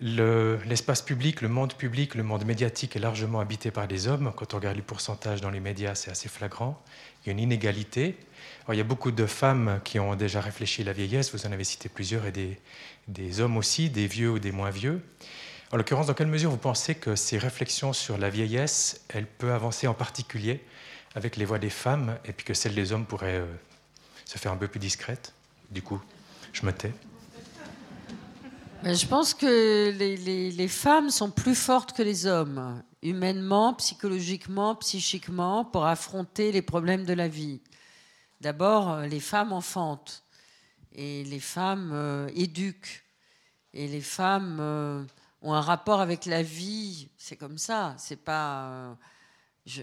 L'espace 0.00 1.02
public, 1.02 1.40
le 1.40 1.48
monde 1.48 1.74
public, 1.74 2.14
le 2.14 2.22
monde 2.22 2.44
médiatique 2.44 2.94
est 2.94 3.00
largement 3.00 3.40
habité 3.40 3.72
par 3.72 3.88
des 3.88 4.06
hommes. 4.06 4.32
Quand 4.36 4.54
on 4.54 4.58
regarde 4.58 4.76
les 4.76 4.82
pourcentages 4.82 5.40
dans 5.40 5.50
les 5.50 5.58
médias, 5.58 5.96
c'est 5.96 6.12
assez 6.12 6.28
flagrant. 6.28 6.80
Il 7.24 7.26
y 7.26 7.30
a 7.30 7.32
une 7.32 7.40
inégalité 7.40 8.16
il 8.74 8.76
y 8.76 8.80
a 8.80 8.84
beaucoup 8.84 9.10
de 9.10 9.26
femmes 9.26 9.80
qui 9.84 9.98
ont 9.98 10.14
déjà 10.14 10.40
réfléchi 10.40 10.82
à 10.82 10.84
la 10.84 10.92
vieillesse, 10.92 11.32
vous 11.32 11.46
en 11.46 11.52
avez 11.52 11.64
cité 11.64 11.88
plusieurs, 11.88 12.26
et 12.26 12.58
des, 13.08 13.40
hommes 13.40 13.56
aussi, 13.56 13.88
des 13.88 14.06
vieux 14.06 14.30
ou 14.30 14.38
des 14.38 14.52
moins 14.52 14.70
vieux. 14.70 15.00
En 15.72 15.76
l'occurrence, 15.76 16.06
dans 16.06 16.14
quelle 16.14 16.26
mesure 16.26 16.50
vous 16.50 16.56
pensez 16.58 16.94
que 16.94 17.16
ces 17.16 17.38
réflexions 17.38 17.92
sur 17.92 18.18
la 18.18 18.30
vieillesse, 18.30 19.04
elles 19.08 19.26
peuvent 19.26 19.52
avancer 19.52 19.86
en 19.86 19.94
particulier 19.94 20.62
avec 21.14 21.36
les 21.36 21.44
voix 21.44 21.58
des 21.58 21.70
femmes, 21.70 22.18
et 22.24 22.32
puis 22.32 22.44
que 22.44 22.54
celles 22.54 22.74
des 22.74 22.92
hommes 22.92 23.06
pourraient 23.06 23.40
euh, 23.40 23.46
se 24.24 24.38
faire 24.38 24.52
un 24.52 24.56
peu 24.56 24.68
plus 24.68 24.80
discrètes? 24.80 25.32
Du 25.70 25.82
coup, 25.82 26.00
je 26.52 26.64
me 26.66 26.72
tais. 26.72 26.92
Je 28.84 29.06
pense 29.06 29.34
que 29.34 29.90
les, 29.90 30.68
femmes 30.68 31.10
sont 31.10 31.30
plus 31.30 31.54
fortes 31.54 31.92
que 31.92 32.02
les 32.02 32.26
hommes, 32.26 32.82
humainement, 33.02 33.74
psychologiquement, 33.74 34.74
psychiquement, 34.76 35.64
pour 35.64 35.86
affronter 35.86 36.52
les 36.52 36.62
problèmes 36.62 37.04
de 37.04 37.12
la 37.12 37.28
vie. 37.28 37.60
D'abord, 38.40 38.90
euh, 38.90 39.06
les 39.06 39.20
femmes 39.20 39.52
enfantent 39.52 40.22
et 40.92 41.24
les 41.24 41.40
femmes 41.40 41.90
euh, 41.92 42.28
éduquent 42.34 43.02
et 43.74 43.88
les 43.88 44.00
femmes 44.00 44.58
euh, 44.60 45.04
ont 45.42 45.52
un 45.52 45.60
rapport 45.60 46.00
avec 46.00 46.24
la 46.24 46.42
vie. 46.42 47.08
C'est 47.16 47.36
comme 47.36 47.58
ça. 47.58 47.94
C'est 47.98 48.22
pas. 48.22 48.96
Je, 49.66 49.82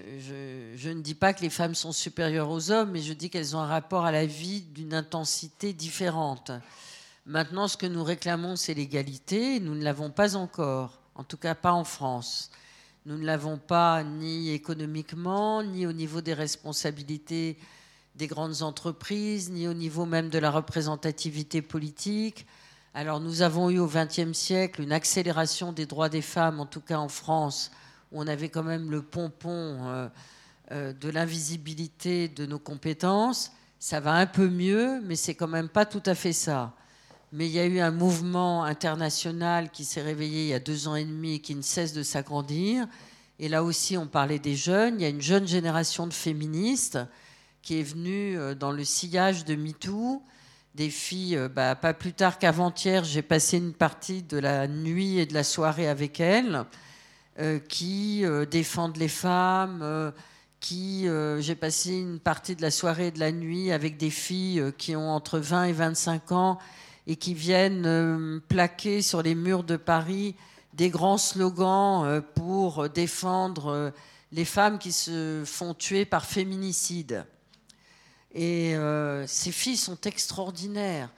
je, 0.76 0.90
ne 0.90 1.02
dis 1.02 1.14
pas 1.14 1.34
que 1.34 1.42
les 1.42 1.52
femmes 1.52 1.76
sont 1.76 1.92
supérieures 1.92 2.50
aux 2.50 2.72
hommes, 2.72 2.92
mais 2.92 3.02
je 3.02 3.14
dis 3.14 3.30
qu'elles 3.30 3.56
ont 3.56 3.60
un 3.60 3.68
rapport 3.68 4.04
à 4.04 4.12
la 4.12 4.26
vie 4.26 4.62
d'une 4.62 4.96
intensité 4.96 5.74
différente. 5.74 6.52
Maintenant, 7.28 7.68
ce 7.68 7.78
que 7.78 7.86
nous 7.86 8.04
réclamons, 8.04 8.56
c'est 8.56 8.74
l'égalité. 8.74 9.60
Nous 9.60 9.76
ne 9.76 9.84
l'avons 9.84 10.10
pas 10.10 10.36
encore, 10.36 11.02
en 11.14 11.24
tout 11.24 11.38
cas 11.38 11.54
pas 11.54 11.72
en 11.72 11.84
France. 11.84 12.50
Nous 13.06 13.18
ne 13.18 13.26
l'avons 13.26 13.60
pas 13.60 14.04
ni 14.04 14.50
économiquement, 14.50 15.62
ni 15.62 15.86
au 15.86 15.94
niveau 15.94 16.22
des 16.22 16.34
responsabilités 16.34 17.60
des 18.16 18.28
grandes 18.28 18.62
entreprises, 18.62 19.50
ni 19.50 19.68
au 19.68 19.74
niveau 19.74 20.06
même 20.06 20.30
de 20.30 20.40
la 20.40 20.52
représentativité 20.52 21.62
politique. 21.62 22.46
Alors 22.94 23.20
nous 23.20 23.42
avons 23.42 23.70
eu 23.70 23.80
au 23.80 23.88
XXe 23.88 24.32
siècle 24.32 24.82
une 24.82 24.94
accélération 24.94 25.74
des 25.74 25.86
droits 25.86 26.08
des 26.08 26.22
femmes, 26.22 26.60
en 26.60 26.66
tout 26.66 26.80
cas 26.80 26.98
en 26.98 27.10
France, 27.10 27.72
où 28.12 28.22
on 28.22 28.28
avait 28.28 28.50
quand 28.50 28.64
même 28.64 28.90
le 28.90 29.02
pompon 29.02 29.50
euh, 29.50 30.08
euh, 30.72 30.94
de 30.94 31.10
l'invisibilité 31.10 32.30
de 32.30 32.46
nos 32.46 32.60
compétences. 32.60 33.52
Ça 33.80 34.00
va 34.00 34.14
un 34.14 34.26
peu 34.26 34.48
mieux, 34.48 35.02
mais 35.04 35.18
c'est 35.18 35.36
quand 35.36 35.50
même 35.50 35.68
pas 35.68 35.86
tout 35.86 36.04
à 36.06 36.16
fait 36.16 36.34
ça. 36.34 36.74
Mais 37.34 37.48
il 37.48 37.52
y 37.52 37.60
a 37.60 37.66
eu 37.66 37.80
un 37.80 37.92
mouvement 37.92 38.64
international 38.64 39.70
qui 39.72 39.84
s'est 39.84 40.02
réveillé 40.02 40.44
il 40.44 40.48
y 40.48 40.54
a 40.54 40.60
deux 40.60 40.88
ans 40.88 40.96
et 40.96 41.04
demi 41.04 41.34
et 41.36 41.40
qui 41.40 41.54
ne 41.54 41.62
cesse 41.62 41.92
de 41.92 42.02
s'agrandir. 42.02 42.88
Et 43.40 43.50
là 43.50 43.62
aussi, 43.62 43.98
on 43.98 44.08
parlait 44.08 44.40
des 44.40 44.56
jeunes. 44.56 45.02
Il 45.02 45.04
y 45.04 45.06
a 45.06 45.10
une 45.10 45.22
jeune 45.22 45.46
génération 45.46 46.08
de 46.08 46.14
féministes 46.14 46.98
qui 47.66 47.80
est 47.80 47.84
venue 47.84 48.38
euh, 48.38 48.54
dans 48.54 48.72
le 48.72 48.84
sillage 48.84 49.44
de 49.44 49.56
MeToo 49.56 50.22
des 50.76 50.92
filles, 50.92 51.36
euh, 51.36 51.50
bah, 51.50 51.74
pas 51.74 51.96
plus 51.96 52.14
tard 52.14 52.38
qu'avant-hier, 52.38 53.04
j'ai 53.04 53.24
passé 53.24 53.58
une 53.58 53.74
partie 53.74 54.22
de 54.22 54.38
la 54.38 54.68
nuit 54.68 55.18
et 55.18 55.26
de 55.26 55.34
la 55.34 55.44
soirée 55.44 55.88
avec 55.88 56.20
elles, 56.20 56.64
euh, 57.40 57.58
qui 57.60 58.24
défendent 58.50 58.98
les 58.98 59.10
femmes, 59.10 60.14
qui 60.62 61.08
j'ai 61.40 61.56
passé 61.56 61.98
une 61.98 62.20
partie 62.20 62.56
de 62.56 62.62
la 62.62 62.72
soirée 62.72 63.08
et 63.08 63.12
de 63.12 63.20
la 63.20 63.32
nuit 63.32 63.72
avec 63.72 63.98
des 63.98 64.10
filles 64.10 64.64
qui 64.78 64.96
ont 64.96 65.10
entre 65.10 65.40
20 65.40 65.66
et 65.66 65.74
25 65.74 66.32
ans 66.32 66.60
et 67.08 67.18
qui 67.18 67.34
viennent 67.34 68.42
plaquer 68.48 69.02
sur 69.02 69.22
les 69.22 69.36
murs 69.36 69.64
de 69.64 69.76
Paris 69.76 70.36
des 70.74 70.90
grands 70.90 71.18
slogans 71.18 72.22
pour 72.36 72.90
défendre 72.90 73.92
les 74.32 74.46
femmes 74.46 74.80
qui 74.80 74.94
se 74.94 75.44
font 75.46 75.74
tuer 75.74 76.06
par 76.06 76.26
féminicide. 76.26 77.26
Et 78.36 78.76
euh, 78.76 79.26
ces 79.28 79.54
filles 79.54 79.78
sont 79.78 80.00
extraordinaires. 80.02 81.10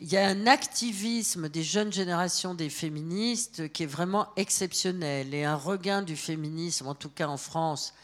Il 0.00 0.12
y 0.12 0.18
a 0.18 0.28
un 0.28 0.46
activisme 0.46 1.48
des 1.48 1.62
jeunes 1.62 1.92
générations 1.92 2.54
des 2.54 2.68
féministes 2.68 3.72
qui 3.72 3.84
est 3.84 3.86
vraiment 3.86 4.28
exceptionnel 4.36 5.34
et 5.34 5.44
un 5.44 5.56
regain 5.56 6.02
du 6.02 6.14
féminisme, 6.14 6.86
en 6.86 6.94
tout 6.94 7.08
cas 7.08 7.26
en 7.26 7.38
France, 7.38 7.94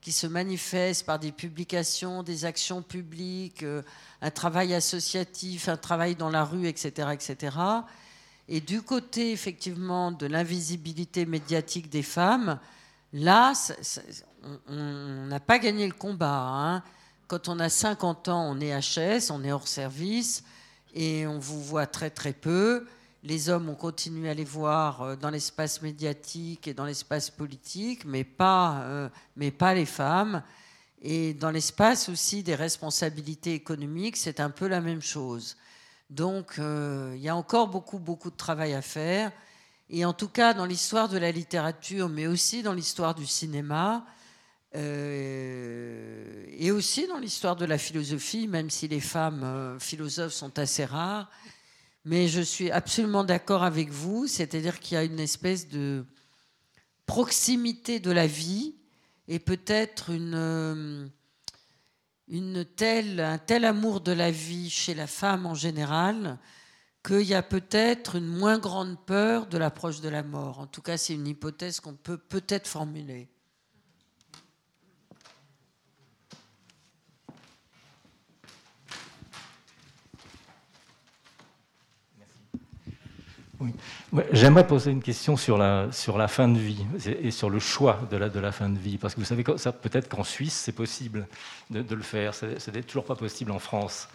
qui 0.00 0.10
se 0.10 0.26
manifeste 0.26 1.04
par 1.04 1.18
des 1.18 1.32
publications, 1.32 2.22
des 2.22 2.46
actions 2.46 2.80
publiques, 2.80 3.62
euh, 3.62 3.82
un 4.22 4.30
travail 4.30 4.72
associatif, 4.72 5.68
un 5.68 5.76
travail 5.76 6.16
dans 6.16 6.30
la 6.30 6.44
rue, 6.44 6.66
etc., 6.66 7.10
etc. 7.12 7.56
Et 8.48 8.62
du 8.62 8.80
côté 8.80 9.32
effectivement 9.32 10.12
de 10.12 10.26
l'invisibilité 10.26 11.26
médiatique 11.26 11.90
des 11.90 12.02
femmes, 12.02 12.58
là, 13.12 13.52
on 14.66 15.26
n'a 15.26 15.40
pas 15.40 15.58
gagné 15.58 15.86
le 15.86 15.94
combat. 15.94 16.40
Hein. 16.40 16.82
Quand 17.26 17.48
on 17.48 17.58
a 17.58 17.70
50 17.70 18.28
ans, 18.28 18.50
on 18.50 18.60
est 18.60 18.78
HS, 18.78 19.30
on 19.30 19.42
est 19.44 19.52
hors 19.52 19.66
service 19.66 20.44
et 20.92 21.26
on 21.26 21.38
vous 21.38 21.62
voit 21.62 21.86
très 21.86 22.10
très 22.10 22.34
peu. 22.34 22.86
Les 23.22 23.48
hommes, 23.48 23.70
ont 23.70 23.74
continué 23.74 24.28
à 24.28 24.34
les 24.34 24.44
voir 24.44 25.00
euh, 25.00 25.16
dans 25.16 25.30
l'espace 25.30 25.80
médiatique 25.80 26.68
et 26.68 26.74
dans 26.74 26.84
l'espace 26.84 27.30
politique, 27.30 28.04
mais 28.04 28.24
pas, 28.24 28.82
euh, 28.82 29.08
mais 29.36 29.50
pas 29.50 29.72
les 29.72 29.86
femmes. 29.86 30.42
Et 31.00 31.32
dans 31.32 31.50
l'espace 31.50 32.10
aussi 32.10 32.42
des 32.42 32.54
responsabilités 32.54 33.54
économiques, 33.54 34.18
c'est 34.18 34.40
un 34.40 34.50
peu 34.50 34.68
la 34.68 34.82
même 34.82 35.00
chose. 35.00 35.56
Donc 36.10 36.58
euh, 36.58 37.14
il 37.16 37.22
y 37.22 37.30
a 37.30 37.36
encore 37.36 37.68
beaucoup, 37.68 37.98
beaucoup 37.98 38.30
de 38.30 38.36
travail 38.36 38.74
à 38.74 38.82
faire. 38.82 39.32
Et 39.88 40.04
en 40.04 40.12
tout 40.12 40.28
cas, 40.28 40.52
dans 40.52 40.66
l'histoire 40.66 41.08
de 41.08 41.16
la 41.16 41.32
littérature, 41.32 42.10
mais 42.10 42.26
aussi 42.26 42.62
dans 42.62 42.74
l'histoire 42.74 43.14
du 43.14 43.26
cinéma, 43.26 44.04
euh, 44.76 46.44
et 46.48 46.70
aussi 46.70 47.06
dans 47.06 47.18
l'histoire 47.18 47.56
de 47.56 47.64
la 47.64 47.78
philosophie, 47.78 48.48
même 48.48 48.70
si 48.70 48.88
les 48.88 49.00
femmes 49.00 49.44
euh, 49.44 49.78
philosophes 49.78 50.32
sont 50.32 50.58
assez 50.58 50.84
rares. 50.84 51.30
Mais 52.04 52.28
je 52.28 52.40
suis 52.40 52.70
absolument 52.70 53.24
d'accord 53.24 53.62
avec 53.62 53.90
vous, 53.90 54.26
c'est-à-dire 54.26 54.80
qu'il 54.80 54.96
y 54.96 54.98
a 54.98 55.04
une 55.04 55.20
espèce 55.20 55.68
de 55.68 56.04
proximité 57.06 58.00
de 58.00 58.10
la 58.10 58.26
vie 58.26 58.74
et 59.28 59.38
peut-être 59.38 60.10
une, 60.10 60.34
euh, 60.34 61.06
une 62.28 62.64
telle, 62.64 63.20
un 63.20 63.38
tel 63.38 63.64
amour 63.64 64.00
de 64.00 64.12
la 64.12 64.30
vie 64.30 64.70
chez 64.70 64.94
la 64.94 65.06
femme 65.06 65.46
en 65.46 65.54
général 65.54 66.38
qu'il 67.04 67.22
y 67.22 67.34
a 67.34 67.42
peut-être 67.42 68.16
une 68.16 68.26
moins 68.26 68.58
grande 68.58 68.98
peur 69.04 69.46
de 69.46 69.58
l'approche 69.58 70.00
de 70.00 70.08
la 70.08 70.22
mort. 70.22 70.58
En 70.58 70.66
tout 70.66 70.82
cas, 70.82 70.96
c'est 70.96 71.14
une 71.14 71.26
hypothèse 71.26 71.80
qu'on 71.80 71.94
peut 71.94 72.18
peut-être 72.18 72.66
formuler. 72.66 73.28
J'aimerais 84.32 84.66
poser 84.66 84.90
une 84.90 85.02
question 85.02 85.36
sur 85.36 85.58
la, 85.58 85.90
sur 85.92 86.18
la 86.18 86.28
fin 86.28 86.48
de 86.48 86.58
vie 86.58 86.84
et 87.06 87.30
sur 87.30 87.50
le 87.50 87.58
choix 87.58 88.00
de 88.10 88.16
la, 88.16 88.28
de 88.28 88.40
la 88.40 88.52
fin 88.52 88.68
de 88.68 88.78
vie. 88.78 88.98
Parce 88.98 89.14
que 89.14 89.20
vous 89.20 89.26
savez, 89.26 89.44
peut-être 89.44 90.08
qu'en 90.08 90.24
Suisse, 90.24 90.54
c'est 90.54 90.72
possible 90.72 91.26
de, 91.70 91.94
le 91.94 92.02
faire. 92.02 92.34
Ce 92.34 92.70
n'est 92.70 92.82
toujours 92.82 93.04
pas 93.04 93.16
possible 93.16 93.50
en 93.50 93.58
France. 93.58 94.08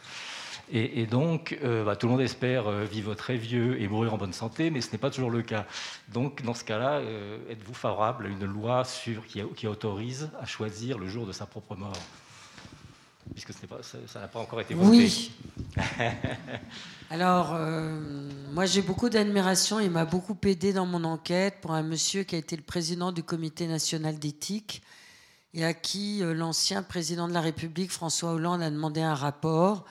Et, 0.71 1.07
donc, 1.07 1.57
euh, 1.63 1.83
bah, 1.83 1.95
tout 1.95 2.05
le 2.05 2.11
monde 2.11 2.21
espère 2.21 2.67
euh, 2.67 2.83
vivre 2.83 3.15
très 3.15 3.37
vieux 3.37 3.81
et 3.81 3.87
mourir 3.87 4.13
en 4.13 4.17
bonne 4.17 4.33
santé, 4.33 4.69
mais 4.69 4.81
ce 4.81 4.91
n'est 4.91 4.99
pas 4.99 5.09
toujours 5.09 5.31
le 5.31 5.41
cas. 5.41 5.65
Donc, 6.09 6.43
dans 6.43 6.53
ce 6.53 6.63
cas-là, 6.63 6.99
euh, 6.99 7.39
êtes-vous 7.49 7.73
favorable 7.73 8.27
à 8.27 8.29
une 8.29 8.45
loi 8.45 8.83
sur, 8.83 9.25
qui, 9.25 9.41
qui 9.55 9.65
autorise 9.65 10.29
à 10.39 10.45
choisir 10.45 10.99
le 10.99 11.07
jour 11.07 11.25
de 11.25 11.31
sa 11.31 11.47
propre 11.47 11.75
mort? 11.75 11.97
Puisque 13.33 13.53
pas, 13.67 13.79
ça 13.83 14.19
n'a 14.19 14.27
pas 14.27 14.39
encore 14.39 14.61
été 14.61 14.73
voté. 14.73 14.89
Oui. 14.89 15.31
Alors, 17.09 17.53
euh, 17.53 17.99
moi 18.51 18.65
j'ai 18.65 18.81
beaucoup 18.81 19.09
d'admiration, 19.09 19.79
il 19.79 19.89
m'a 19.89 20.05
beaucoup 20.05 20.37
aidé 20.43 20.73
dans 20.73 20.85
mon 20.85 21.03
enquête 21.03 21.57
pour 21.61 21.71
un 21.71 21.83
monsieur 21.83 22.23
qui 22.23 22.35
a 22.35 22.37
été 22.37 22.55
le 22.55 22.61
président 22.61 23.11
du 23.11 23.23
comité 23.23 23.67
national 23.67 24.19
d'éthique 24.19 24.83
et 25.53 25.65
à 25.65 25.73
qui 25.73 26.23
euh, 26.23 26.33
l'ancien 26.33 26.83
président 26.83 27.27
de 27.27 27.33
la 27.33 27.41
République, 27.41 27.91
François 27.91 28.33
Hollande, 28.33 28.61
a 28.61 28.69
demandé 28.69 29.01
un 29.01 29.15
rapport 29.15 29.85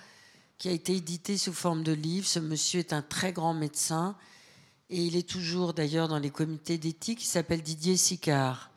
qui 0.58 0.68
a 0.68 0.72
été 0.72 0.96
édité 0.96 1.38
sous 1.38 1.52
forme 1.52 1.82
de 1.82 1.92
livre. 1.92 2.26
Ce 2.26 2.38
monsieur 2.38 2.80
est 2.80 2.92
un 2.92 3.02
très 3.02 3.32
grand 3.32 3.54
médecin 3.54 4.16
et 4.90 5.02
il 5.02 5.16
est 5.16 5.28
toujours 5.28 5.74
d'ailleurs 5.74 6.08
dans 6.08 6.18
les 6.18 6.30
comités 6.30 6.78
d'éthique, 6.78 7.22
il 7.22 7.26
s'appelle 7.26 7.62
Didier 7.62 7.96
Sicard. 7.96 8.70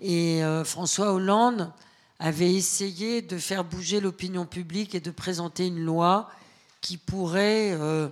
Et 0.00 0.42
euh, 0.42 0.64
François 0.64 1.12
Hollande 1.12 1.72
avait 2.18 2.52
essayé 2.52 3.22
de 3.22 3.38
faire 3.38 3.64
bouger 3.64 4.00
l'opinion 4.00 4.46
publique 4.46 4.94
et 4.94 5.00
de 5.00 5.10
présenter 5.10 5.66
une 5.66 5.80
loi 5.80 6.30
qui 6.80 6.96
pourrait 6.96 7.72
euh, 7.72 8.08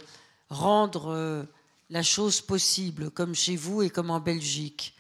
rendre 0.49 1.13
euh, 1.13 1.45
la 1.91 2.03
chose 2.03 2.41
possible, 2.41 3.11
comme 3.11 3.35
chez 3.35 3.57
vous 3.57 3.83
et 3.83 3.91
comme 3.91 4.11
en 4.11 4.21
Belgique. 4.21 4.95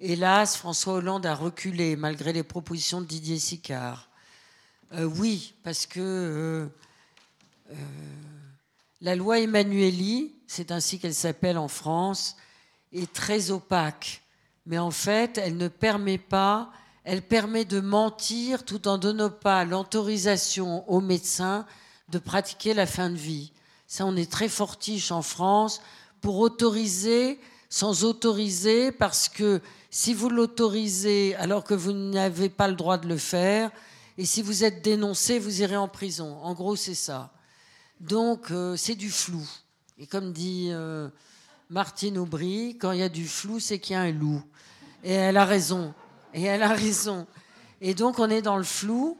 Hélas, 0.00 0.56
François 0.56 0.94
Hollande 0.94 1.26
a 1.26 1.34
reculé 1.34 1.96
malgré 1.96 2.32
les 2.32 2.42
propositions 2.42 3.00
de 3.00 3.06
Didier 3.06 3.38
Sicard. 3.38 4.08
Euh, 4.92 5.04
oui, 5.04 5.54
parce 5.62 5.86
que 5.86 6.68
la 9.00 9.16
loi 9.16 9.40
Emmanueli, 9.40 10.34
c'est 10.46 10.70
ainsi 10.70 10.98
qu'elle 10.98 11.14
s'appelle 11.14 11.58
en 11.58 11.68
France, 11.68 12.36
est 12.92 13.12
très 13.12 13.50
opaque. 13.50 14.22
Mais 14.66 14.78
en 14.78 14.90
fait, 14.90 15.38
elle 15.38 15.56
ne 15.56 15.68
permet 15.68 16.18
pas 16.18 16.70
elle 17.04 17.22
permet 17.22 17.64
de 17.64 17.80
mentir 17.80 18.64
tout 18.64 18.88
en 18.88 18.98
donnant 18.98 19.30
pas 19.30 19.64
l'autorisation 19.64 20.88
aux 20.90 21.00
médecins 21.00 21.66
de 22.08 22.18
pratiquer 22.18 22.74
la 22.74 22.86
fin 22.86 23.10
de 23.10 23.16
vie. 23.16 23.52
Ça, 23.86 24.06
on 24.06 24.16
est 24.16 24.30
très 24.30 24.48
fortiche 24.48 25.12
en 25.12 25.22
France 25.22 25.80
pour 26.20 26.38
autoriser 26.38 27.38
sans 27.68 28.04
autoriser, 28.04 28.92
parce 28.92 29.28
que 29.28 29.60
si 29.90 30.14
vous 30.14 30.28
l'autorisez 30.28 31.34
alors 31.34 31.64
que 31.64 31.74
vous 31.74 31.92
n'avez 31.92 32.48
pas 32.48 32.68
le 32.68 32.76
droit 32.76 32.98
de 32.98 33.08
le 33.08 33.16
faire, 33.16 33.70
et 34.16 34.24
si 34.24 34.42
vous 34.42 34.62
êtes 34.62 34.82
dénoncé, 34.82 35.40
vous 35.40 35.60
irez 35.60 35.76
en 35.76 35.88
prison. 35.88 36.38
En 36.42 36.54
gros, 36.54 36.76
c'est 36.76 36.94
ça. 36.94 37.32
Donc, 37.98 38.52
euh, 38.52 38.76
c'est 38.76 38.94
du 38.94 39.10
flou. 39.10 39.44
Et 39.98 40.06
comme 40.06 40.32
dit 40.32 40.68
euh, 40.70 41.08
Martine 41.68 42.16
Aubry, 42.18 42.76
quand 42.78 42.92
il 42.92 43.00
y 43.00 43.02
a 43.02 43.08
du 43.08 43.26
flou, 43.26 43.58
c'est 43.58 43.80
qu'il 43.80 43.94
y 43.94 43.96
a 43.96 44.02
un 44.02 44.12
loup. 44.12 44.42
Et 45.02 45.12
elle 45.12 45.36
a 45.36 45.44
raison. 45.44 45.92
Et 46.34 46.42
elle 46.42 46.62
a 46.62 46.74
raison. 46.74 47.26
Et 47.80 47.94
donc, 47.94 48.18
on 48.18 48.28
est 48.28 48.42
dans 48.42 48.58
le 48.58 48.64
flou. 48.64 49.16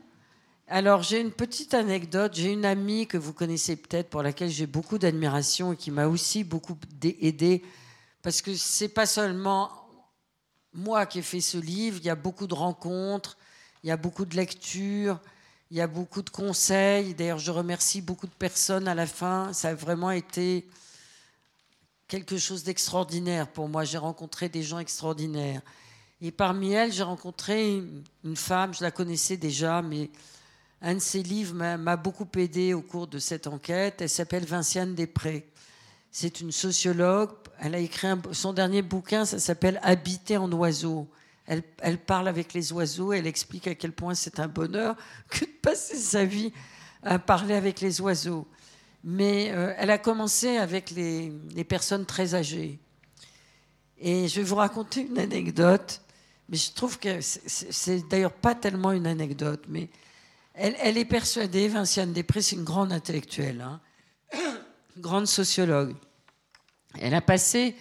Alors, 0.66 1.02
j'ai 1.02 1.20
une 1.20 1.30
petite 1.30 1.72
anecdote. 1.72 2.32
J'ai 2.34 2.52
une 2.52 2.64
amie 2.64 3.06
que 3.06 3.16
vous 3.16 3.32
connaissez 3.32 3.76
peut-être, 3.76 4.10
pour 4.10 4.22
laquelle 4.22 4.50
j'ai 4.50 4.66
beaucoup 4.66 4.98
d'admiration 4.98 5.72
et 5.72 5.76
qui 5.76 5.90
m'a 5.90 6.08
aussi 6.08 6.44
beaucoup 6.44 6.76
aidé. 7.02 7.62
Parce 8.20 8.42
que 8.42 8.54
c'est 8.54 8.88
pas 8.88 9.06
seulement 9.06 9.70
moi 10.72 11.06
qui 11.06 11.20
ai 11.20 11.22
fait 11.22 11.40
ce 11.40 11.56
livre. 11.56 11.98
Il 12.00 12.06
y 12.06 12.10
a 12.10 12.16
beaucoup 12.16 12.46
de 12.46 12.54
rencontres, 12.54 13.38
il 13.84 13.88
y 13.88 13.92
a 13.92 13.96
beaucoup 13.96 14.24
de 14.24 14.34
lectures, 14.34 15.20
il 15.70 15.76
y 15.76 15.80
a 15.80 15.86
beaucoup 15.86 16.22
de 16.22 16.30
conseils. 16.30 17.14
D'ailleurs, 17.14 17.38
je 17.38 17.52
remercie 17.52 18.00
beaucoup 18.00 18.26
de 18.26 18.32
personnes 18.32 18.88
à 18.88 18.94
la 18.94 19.06
fin. 19.06 19.52
Ça 19.52 19.68
a 19.68 19.74
vraiment 19.74 20.10
été 20.10 20.66
quelque 22.08 22.38
chose 22.38 22.64
d'extraordinaire 22.64 23.46
pour 23.46 23.68
moi. 23.68 23.84
J'ai 23.84 23.98
rencontré 23.98 24.48
des 24.48 24.62
gens 24.62 24.78
extraordinaires. 24.78 25.62
Et 26.26 26.30
parmi 26.30 26.72
elles, 26.72 26.90
j'ai 26.90 27.02
rencontré 27.02 27.82
une 28.24 28.36
femme, 28.36 28.72
je 28.72 28.82
la 28.82 28.90
connaissais 28.90 29.36
déjà, 29.36 29.82
mais 29.82 30.08
un 30.80 30.94
de 30.94 30.98
ses 30.98 31.22
livres 31.22 31.54
m'a 31.54 31.96
beaucoup 31.96 32.26
aidé 32.38 32.72
au 32.72 32.80
cours 32.80 33.06
de 33.06 33.18
cette 33.18 33.46
enquête. 33.46 34.00
Elle 34.00 34.08
s'appelle 34.08 34.46
Vinciane 34.46 34.94
Després. 34.94 35.46
C'est 36.10 36.40
une 36.40 36.50
sociologue. 36.50 37.28
Elle 37.60 37.74
a 37.74 37.78
écrit 37.78 38.08
son 38.32 38.54
dernier 38.54 38.80
bouquin, 38.80 39.26
ça 39.26 39.38
s'appelle 39.38 39.78
Habiter 39.82 40.38
en 40.38 40.50
oiseau. 40.52 41.06
Elle, 41.46 41.62
elle, 41.80 41.98
parle 41.98 42.26
avec 42.26 42.54
les 42.54 42.72
oiseaux, 42.72 43.12
elle 43.12 43.26
explique 43.26 43.68
à 43.68 43.74
quel 43.74 43.92
point 43.92 44.14
c'est 44.14 44.40
un 44.40 44.48
bonheur 44.48 44.96
que 45.28 45.44
de 45.44 45.50
passer 45.60 45.96
sa 45.96 46.24
vie 46.24 46.54
à 47.02 47.18
parler 47.18 47.52
avec 47.52 47.82
les 47.82 48.00
oiseaux. 48.00 48.48
Mais 49.04 49.50
euh, 49.50 49.74
elle 49.76 49.90
a 49.90 49.98
commencé 49.98 50.56
avec 50.56 50.90
les, 50.90 51.34
les, 51.54 51.64
personnes 51.64 52.06
très 52.06 52.34
âgées. 52.34 52.78
Et 53.98 54.26
je 54.26 54.36
vais 54.36 54.42
vous 54.42 54.56
raconter 54.56 55.02
une 55.02 55.18
anecdote, 55.18 56.00
mais 56.48 56.56
je 56.56 56.72
trouve 56.72 56.98
que 56.98 57.20
c'est 57.20 58.06
d'ailleurs 58.08 58.32
pas 58.32 58.54
tellement 58.54 58.92
une 58.92 59.06
anecdote, 59.06 59.64
mais 59.68 59.88
elle, 60.54 60.96
est 60.96 61.04
persuadée, 61.04 61.66
Vinciane 61.68 62.12
Després, 62.12 62.40
c'est 62.40 62.56
une 62.56 62.64
grande 62.64 62.92
intellectuelle, 62.92 63.60
hein, 63.60 63.80
grande 64.98 65.26
sociologue. 65.26 65.96
Elle 67.00 67.14
a 67.14 67.20
passé 67.20 67.74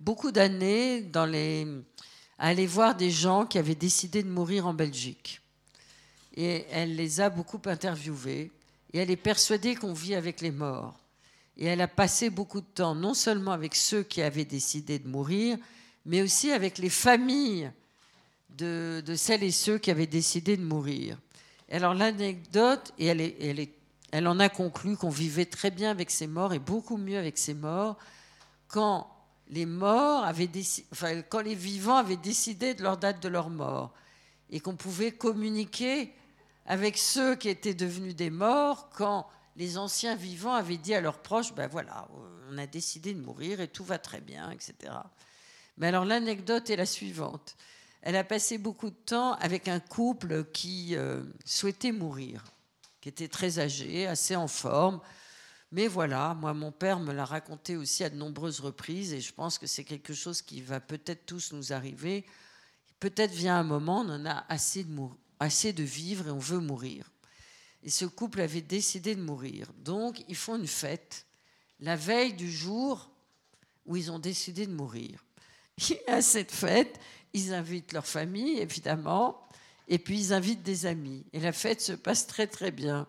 beaucoup 0.00 0.32
d'années 0.32 1.10
à 1.14 2.46
aller 2.48 2.66
voir 2.66 2.94
des 2.94 3.10
gens 3.10 3.44
qui 3.44 3.58
avaient 3.58 3.74
décidé 3.74 4.22
de 4.22 4.30
mourir 4.30 4.66
en 4.66 4.72
Belgique. 4.74 5.42
Et 6.36 6.64
elle 6.70 6.96
les 6.96 7.20
a 7.20 7.30
beaucoup 7.30 7.60
interviewés. 7.66 8.50
Et 8.92 8.98
elle 8.98 9.10
est 9.10 9.16
persuadée 9.16 9.74
qu'on 9.74 9.92
vit 9.92 10.14
avec 10.14 10.40
les 10.40 10.50
morts. 10.50 10.98
Et 11.56 11.66
elle 11.66 11.80
a 11.80 11.88
passé 11.88 12.30
beaucoup 12.30 12.60
de 12.60 12.66
temps, 12.66 12.94
non 12.94 13.14
seulement 13.14 13.52
avec 13.52 13.74
ceux 13.74 14.02
qui 14.02 14.22
avaient 14.22 14.44
décidé 14.44 14.98
de 14.98 15.08
mourir, 15.08 15.58
mais 16.06 16.22
aussi 16.22 16.50
avec 16.50 16.78
les 16.78 16.90
familles 16.90 17.70
de, 18.56 19.14
celles 19.16 19.42
et 19.42 19.50
ceux 19.50 19.78
qui 19.78 19.90
avaient 19.90 20.06
décidé 20.06 20.56
de 20.56 20.64
mourir. 20.64 21.18
alors 21.70 21.94
l'anecdote, 21.94 22.92
et 22.98 23.06
elle, 23.06 24.28
en 24.28 24.38
a 24.38 24.48
conclu 24.48 24.96
qu'on 24.96 25.10
vivait 25.10 25.46
très 25.46 25.70
bien 25.70 25.90
avec 25.90 26.10
ces 26.10 26.26
morts 26.26 26.52
et 26.54 26.58
beaucoup 26.58 26.96
mieux 26.96 27.18
avec 27.18 27.38
ces 27.38 27.54
morts 27.54 27.96
quand 28.68 29.10
les 29.48 29.66
morts 29.66 30.24
avaient 30.24 30.50
enfin, 30.92 31.22
quand 31.22 31.40
les 31.40 31.54
vivants 31.54 31.96
avaient 31.96 32.16
décidé 32.16 32.74
de 32.74 32.82
leur 32.82 32.96
date 32.96 33.22
de 33.22 33.28
leur 33.28 33.50
mort 33.50 33.92
et 34.50 34.60
qu'on 34.60 34.76
pouvait 34.76 35.12
communiquer 35.12 36.12
avec 36.66 36.96
ceux 36.96 37.34
qui 37.34 37.48
étaient 37.48 37.74
devenus 37.74 38.16
des 38.16 38.30
morts 38.30 38.88
quand 38.90 39.26
les 39.56 39.76
anciens 39.78 40.16
vivants 40.16 40.54
avaient 40.54 40.78
dit 40.78 40.94
à 40.94 41.00
leurs 41.00 41.18
proches 41.18 41.54
ben 41.54 41.66
voilà 41.66 42.08
on 42.50 42.58
a 42.58 42.66
décidé 42.66 43.12
de 43.14 43.20
mourir 43.20 43.60
et 43.60 43.68
tout 43.68 43.84
va 43.84 43.98
très 43.98 44.20
bien 44.20 44.50
etc 44.50 44.92
mais 45.76 45.88
alors 45.88 46.04
l'anecdote 46.04 46.70
est 46.70 46.76
la 46.76 46.86
suivante 46.86 47.56
elle 48.06 48.16
a 48.16 48.24
passé 48.24 48.58
beaucoup 48.58 48.90
de 48.90 48.94
temps 48.94 49.32
avec 49.34 49.66
un 49.66 49.80
couple 49.80 50.44
qui 50.52 50.94
euh, 50.94 51.22
souhaitait 51.44 51.92
mourir 51.92 52.44
qui 53.00 53.08
était 53.08 53.28
très 53.28 53.58
âgé 53.58 54.06
assez 54.06 54.36
en 54.36 54.48
forme 54.48 55.00
mais 55.74 55.88
voilà, 55.88 56.34
moi, 56.34 56.54
mon 56.54 56.70
père 56.70 57.00
me 57.00 57.12
l'a 57.12 57.24
raconté 57.24 57.76
aussi 57.76 58.04
à 58.04 58.08
de 58.08 58.14
nombreuses 58.14 58.60
reprises 58.60 59.12
et 59.12 59.20
je 59.20 59.32
pense 59.32 59.58
que 59.58 59.66
c'est 59.66 59.82
quelque 59.82 60.14
chose 60.14 60.40
qui 60.40 60.60
va 60.60 60.78
peut-être 60.78 61.26
tous 61.26 61.52
nous 61.52 61.72
arriver. 61.72 62.24
Peut-être 63.00 63.32
vient 63.32 63.58
un 63.58 63.64
moment, 63.64 64.02
on 64.02 64.10
en 64.10 64.24
a 64.24 64.44
assez 64.48 64.84
de, 64.84 64.96
assez 65.40 65.72
de 65.72 65.82
vivre 65.82 66.28
et 66.28 66.30
on 66.30 66.38
veut 66.38 66.60
mourir. 66.60 67.10
Et 67.82 67.90
ce 67.90 68.04
couple 68.04 68.40
avait 68.40 68.60
décidé 68.60 69.16
de 69.16 69.20
mourir. 69.20 69.66
Donc, 69.78 70.22
ils 70.28 70.36
font 70.36 70.54
une 70.54 70.68
fête 70.68 71.26
la 71.80 71.96
veille 71.96 72.34
du 72.34 72.48
jour 72.48 73.10
où 73.84 73.96
ils 73.96 74.12
ont 74.12 74.20
décidé 74.20 74.68
de 74.68 74.72
mourir. 74.72 75.24
Et 75.90 76.08
à 76.08 76.22
cette 76.22 76.52
fête, 76.52 77.00
ils 77.34 77.52
invitent 77.52 77.92
leur 77.92 78.06
famille, 78.06 78.58
évidemment, 78.58 79.46
et 79.88 79.98
puis 79.98 80.18
ils 80.18 80.32
invitent 80.32 80.62
des 80.62 80.86
amis. 80.86 81.26
Et 81.32 81.40
la 81.40 81.52
fête 81.52 81.82
se 81.82 81.92
passe 81.92 82.26
très 82.26 82.46
très 82.46 82.70
bien. 82.70 83.06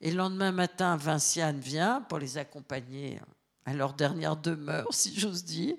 Et 0.00 0.10
le 0.10 0.18
lendemain 0.18 0.52
matin, 0.52 0.96
Vinciane 0.96 1.58
vient 1.58 2.02
pour 2.02 2.18
les 2.18 2.38
accompagner 2.38 3.18
à 3.64 3.72
leur 3.72 3.94
dernière 3.94 4.36
demeure, 4.36 4.88
si 4.92 5.18
j'ose 5.18 5.44
dire. 5.44 5.74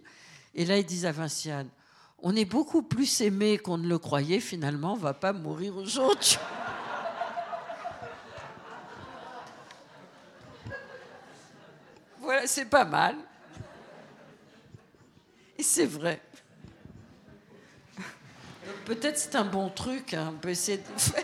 Et 0.55 0.65
là, 0.65 0.77
ils 0.77 0.85
disent 0.85 1.05
à 1.05 1.11
Vinciane, 1.11 1.69
on 2.17 2.35
est 2.35 2.45
beaucoup 2.45 2.81
plus 2.81 3.21
aimé 3.21 3.57
qu'on 3.59 3.77
ne 3.77 3.87
le 3.87 3.99
croyait, 3.99 4.39
finalement, 4.39 4.93
on 4.93 4.97
va 4.97 5.13
pas 5.13 5.31
mourir 5.31 5.77
aujourd'hui. 5.77 6.39
voilà, 12.19 12.47
c'est 12.47 12.65
pas 12.65 12.85
mal. 12.85 13.15
Et 15.57 15.63
c'est 15.63 15.85
vrai. 15.85 16.19
Peut-être 18.85 19.17
c'est 19.17 19.35
un 19.35 19.45
bon 19.45 19.69
truc, 19.69 20.13
hein, 20.13 20.31
on 20.35 20.37
peut 20.37 20.49
essayer 20.49 20.77
de 20.77 20.83
faire. 20.99 21.23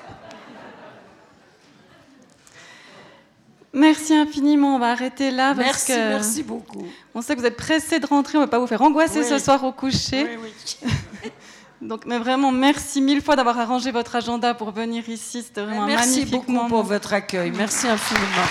Merci 3.74 4.14
infiniment. 4.14 4.76
On 4.76 4.80
va 4.80 4.92
arrêter 4.92 5.32
là. 5.32 5.54
Parce 5.56 5.58
merci, 5.60 5.88
que 5.94 5.98
merci 6.10 6.44
beaucoup. 6.44 6.86
On 7.16 7.22
sait 7.22 7.36
que 7.36 7.40
vous 7.40 7.46
êtes 7.46 7.56
pressé 7.56 8.00
de 8.00 8.06
rentrer. 8.06 8.38
On 8.38 8.42
ne 8.42 8.46
va 8.46 8.52
pas 8.52 8.60
vous 8.60 8.68
faire 8.68 8.82
angoisser 8.82 9.20
Oui. 9.20 9.26
ce 9.30 9.40
soir 9.40 9.64
au 9.64 9.72
coucher. 9.72 10.38
Oui, 10.38 10.52
oui. 10.84 10.90
Donc, 11.82 12.06
mais 12.06 12.20
vraiment, 12.20 12.52
merci 12.52 13.02
mille 13.02 13.22
fois 13.22 13.36
d'avoir 13.36 13.58
arrangé 13.58 13.92
votre 13.92 14.16
agenda 14.16 14.54
pour 14.54 14.72
venir 14.72 15.08
ici. 15.10 15.42
C'était 15.42 15.62
vraiment 15.62 15.84
un 15.84 15.88
Merci 15.88 16.10
magnifique 16.10 16.32
beaucoup 16.32 16.52
moment. 16.52 16.68
pour 16.68 16.84
votre 16.84 17.14
accueil. 17.14 17.52
Merci 17.52 17.88
infiniment. 17.88 18.48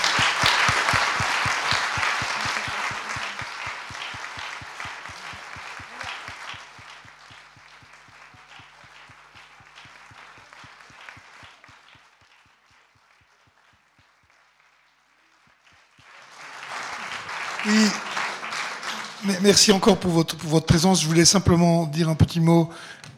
Oui. 17.66 17.72
Mais 17.72 17.90
Merci 19.42 19.72
encore 19.72 19.98
pour 19.98 20.10
votre, 20.10 20.66
présence. 20.66 21.02
Je 21.02 21.06
voulais 21.06 21.24
simplement 21.24 21.86
dire 21.86 22.08
un 22.08 22.14
petit 22.14 22.40
mot. 22.40 22.70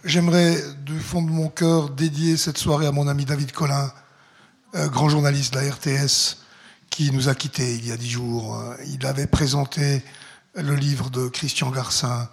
J'aimerais, 0.04 0.56
du 0.84 0.98
fond 0.98 1.22
de 1.22 1.30
mon 1.30 1.48
cœur, 1.48 1.90
dédier 1.90 2.36
cette 2.36 2.58
soirée 2.58 2.86
à 2.86 2.92
mon 2.92 3.08
ami 3.08 3.24
David 3.24 3.52
Collin, 3.52 3.92
euh, 4.74 4.88
grand 4.88 5.08
journaliste 5.08 5.54
de 5.54 5.60
la 5.60 5.72
RTS, 5.72 6.38
qui 6.90 7.10
nous 7.12 7.28
a 7.28 7.34
quittés 7.34 7.74
il 7.74 7.86
y 7.86 7.92
a 7.92 7.96
dix 7.96 8.10
jours. 8.10 8.56
Euh, 8.58 8.74
Il 8.86 9.06
avait 9.06 9.26
présenté 9.26 10.02
le 10.54 10.74
livre 10.74 11.10
de 11.10 11.28
Christian 11.28 11.70
Garcin, 11.70 12.28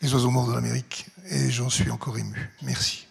Les 0.00 0.12
oiseaux 0.12 0.30
morts 0.30 0.48
de 0.48 0.54
l'Amérique, 0.54 1.06
et 1.30 1.50
j'en 1.50 1.70
suis 1.70 1.90
encore 1.90 2.18
ému. 2.18 2.52
Merci. 2.62 3.06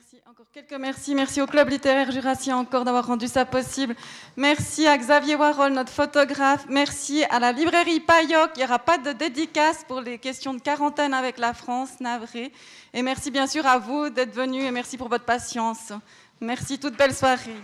Merci, 0.00 0.20
encore 0.30 0.46
quelques 0.52 0.80
merci. 0.80 1.14
Merci 1.16 1.40
au 1.40 1.46
Club 1.48 1.70
littéraire 1.70 2.12
Jurassien 2.12 2.56
encore 2.56 2.84
d'avoir 2.84 3.04
rendu 3.04 3.26
ça 3.26 3.44
possible. 3.44 3.96
Merci 4.36 4.86
à 4.86 4.96
Xavier 4.96 5.34
Warhol, 5.34 5.72
notre 5.72 5.90
photographe. 5.90 6.66
Merci 6.68 7.24
à 7.24 7.40
la 7.40 7.50
librairie 7.50 7.98
Payoc. 7.98 8.52
Il 8.54 8.58
n'y 8.58 8.64
aura 8.64 8.78
pas 8.78 8.98
de 8.98 9.10
dédicace 9.10 9.82
pour 9.88 10.00
les 10.00 10.18
questions 10.18 10.54
de 10.54 10.60
quarantaine 10.60 11.14
avec 11.14 11.36
la 11.38 11.52
France, 11.52 11.98
navré. 11.98 12.52
Et 12.94 13.02
merci 13.02 13.32
bien 13.32 13.48
sûr 13.48 13.66
à 13.66 13.80
vous 13.80 14.08
d'être 14.08 14.32
venus 14.32 14.62
et 14.62 14.70
merci 14.70 14.96
pour 14.96 15.08
votre 15.08 15.24
patience. 15.24 15.92
Merci, 16.40 16.78
toute 16.78 16.96
belle 16.96 17.12
soirée. 17.12 17.56